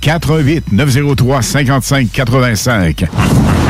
418 0.00 0.72
903 0.72 1.42
55 1.42 2.10
85. 2.12 3.69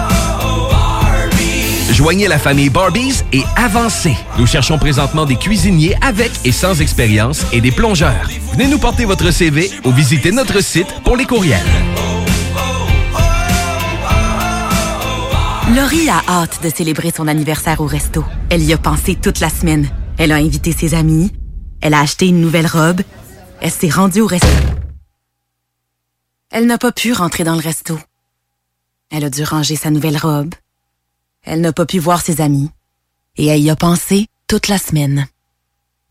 Joignez 1.91 2.29
la 2.29 2.39
famille 2.39 2.69
Barbies 2.69 3.21
et 3.33 3.43
avancez. 3.57 4.15
Nous 4.39 4.47
cherchons 4.47 4.77
présentement 4.77 5.25
des 5.25 5.35
cuisiniers 5.35 5.95
avec 6.01 6.31
et 6.45 6.53
sans 6.53 6.79
expérience 6.79 7.45
et 7.51 7.59
des 7.59 7.71
plongeurs. 7.71 8.29
Venez 8.53 8.67
nous 8.67 8.79
porter 8.79 9.03
votre 9.03 9.29
CV 9.31 9.69
ou 9.83 9.91
visitez 9.91 10.31
notre 10.31 10.61
site 10.61 10.87
pour 11.03 11.17
les 11.17 11.25
courriels. 11.25 11.59
Laurie 15.75 16.09
a 16.09 16.21
hâte 16.27 16.63
de 16.63 16.69
célébrer 16.69 17.11
son 17.15 17.27
anniversaire 17.27 17.81
au 17.81 17.87
resto. 17.87 18.23
Elle 18.49 18.63
y 18.63 18.73
a 18.73 18.77
pensé 18.77 19.15
toute 19.15 19.41
la 19.41 19.49
semaine. 19.49 19.89
Elle 20.17 20.31
a 20.31 20.35
invité 20.35 20.71
ses 20.71 20.93
amis. 20.93 21.31
Elle 21.81 21.93
a 21.93 21.99
acheté 21.99 22.27
une 22.27 22.39
nouvelle 22.39 22.67
robe. 22.67 23.01
Elle 23.59 23.71
s'est 23.71 23.89
rendue 23.89 24.21
au 24.21 24.27
resto. 24.27 24.47
Elle 26.51 26.67
n'a 26.67 26.77
pas 26.77 26.91
pu 26.91 27.11
rentrer 27.11 27.43
dans 27.43 27.55
le 27.55 27.61
resto. 27.61 27.99
Elle 29.09 29.25
a 29.25 29.29
dû 29.29 29.43
ranger 29.43 29.75
sa 29.75 29.89
nouvelle 29.89 30.17
robe. 30.17 30.53
Elle 31.43 31.61
n'a 31.61 31.73
pas 31.73 31.85
pu 31.85 31.99
voir 31.99 32.21
ses 32.21 32.41
amis. 32.41 32.69
Et 33.37 33.47
elle 33.47 33.61
y 33.61 33.69
a 33.69 33.75
pensé 33.75 34.27
toute 34.47 34.67
la 34.67 34.77
semaine. 34.77 35.27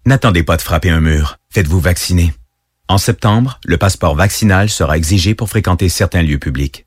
N'attendez 0.07 0.43
pas 0.43 0.57
de 0.57 0.63
frapper 0.63 0.91
un 0.91 1.01
mur. 1.01 1.39
Faites-vous 1.51 1.81
vacciner. 1.81 2.33
En 2.89 2.99
septembre, 2.99 3.61
le 3.65 3.77
passeport 3.77 4.17
vaccinal 4.17 4.69
sera 4.69 4.97
exigé 4.97 5.35
pour 5.35 5.49
fréquenter 5.49 5.89
certains 5.89 6.23
lieux 6.23 6.39
publics. 6.39 6.87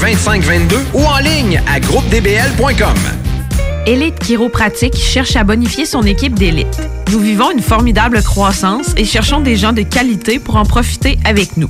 2522 0.01 0.77
ou 0.95 1.03
en 1.03 1.19
ligne 1.19 1.61
à 1.71 1.79
groupedbl.com. 1.79 2.97
Élite 3.85 4.17
Chiropratique 4.17 4.95
cherche 4.95 5.35
à 5.35 5.43
bonifier 5.43 5.85
son 5.85 6.01
équipe 6.01 6.33
d'élite. 6.33 6.81
Nous 7.11 7.19
vivons 7.19 7.51
une 7.51 7.61
formidable 7.61 8.23
croissance 8.23 8.95
et 8.97 9.05
cherchons 9.05 9.41
des 9.41 9.57
gens 9.57 9.73
de 9.73 9.83
qualité 9.83 10.39
pour 10.39 10.55
en 10.55 10.65
profiter 10.65 11.19
avec 11.23 11.55
nous. 11.55 11.69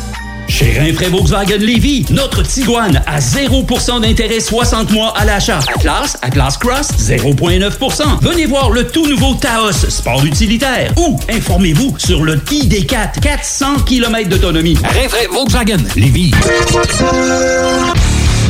Chez 0.51 0.77
Rinfraie 0.77 1.07
Volkswagen 1.07 1.59
Lévy, 1.59 2.05
notre 2.09 2.43
Tiguan 2.43 3.01
à 3.07 3.19
0% 3.19 4.01
d'intérêt 4.01 4.41
60 4.41 4.91
mois 4.91 5.13
à 5.17 5.23
l'achat. 5.23 5.59
Atlas, 5.73 6.17
Atlas 6.21 6.57
Cross, 6.57 6.89
0,9%. 6.99 8.19
Venez 8.21 8.47
voir 8.47 8.69
le 8.69 8.85
tout 8.85 9.07
nouveau 9.07 9.33
Taos, 9.35 9.71
sport 9.71 10.25
utilitaire. 10.25 10.91
Ou 10.97 11.17
informez-vous 11.29 11.95
sur 11.97 12.25
le 12.25 12.35
ID4, 12.35 13.21
400 13.21 13.83
km 13.85 14.27
d'autonomie. 14.27 14.77
Rinfraie 14.83 15.27
Volkswagen 15.31 15.77
Lévy. 15.95 16.33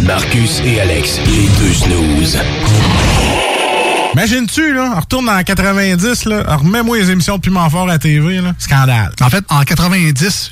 Marcus 0.01 0.59
et 0.65 0.81
Alex, 0.81 1.19
les 1.27 1.49
deux 1.59 1.73
snooze. 1.73 2.39
Imagine-tu, 4.13 4.73
là, 4.73 4.93
on 4.97 4.99
retourne 5.01 5.27
dans 5.27 5.43
90, 5.43 6.25
là, 6.25 6.57
remets-moi 6.57 6.97
les 6.97 7.11
émissions 7.11 7.37
de 7.37 7.41
Piment 7.41 7.69
Fort 7.69 7.87
à 7.87 7.99
TV, 7.99 8.41
là. 8.41 8.53
Scandale. 8.57 9.11
En 9.21 9.29
fait, 9.29 9.43
en 9.49 9.61
90, 9.61 10.51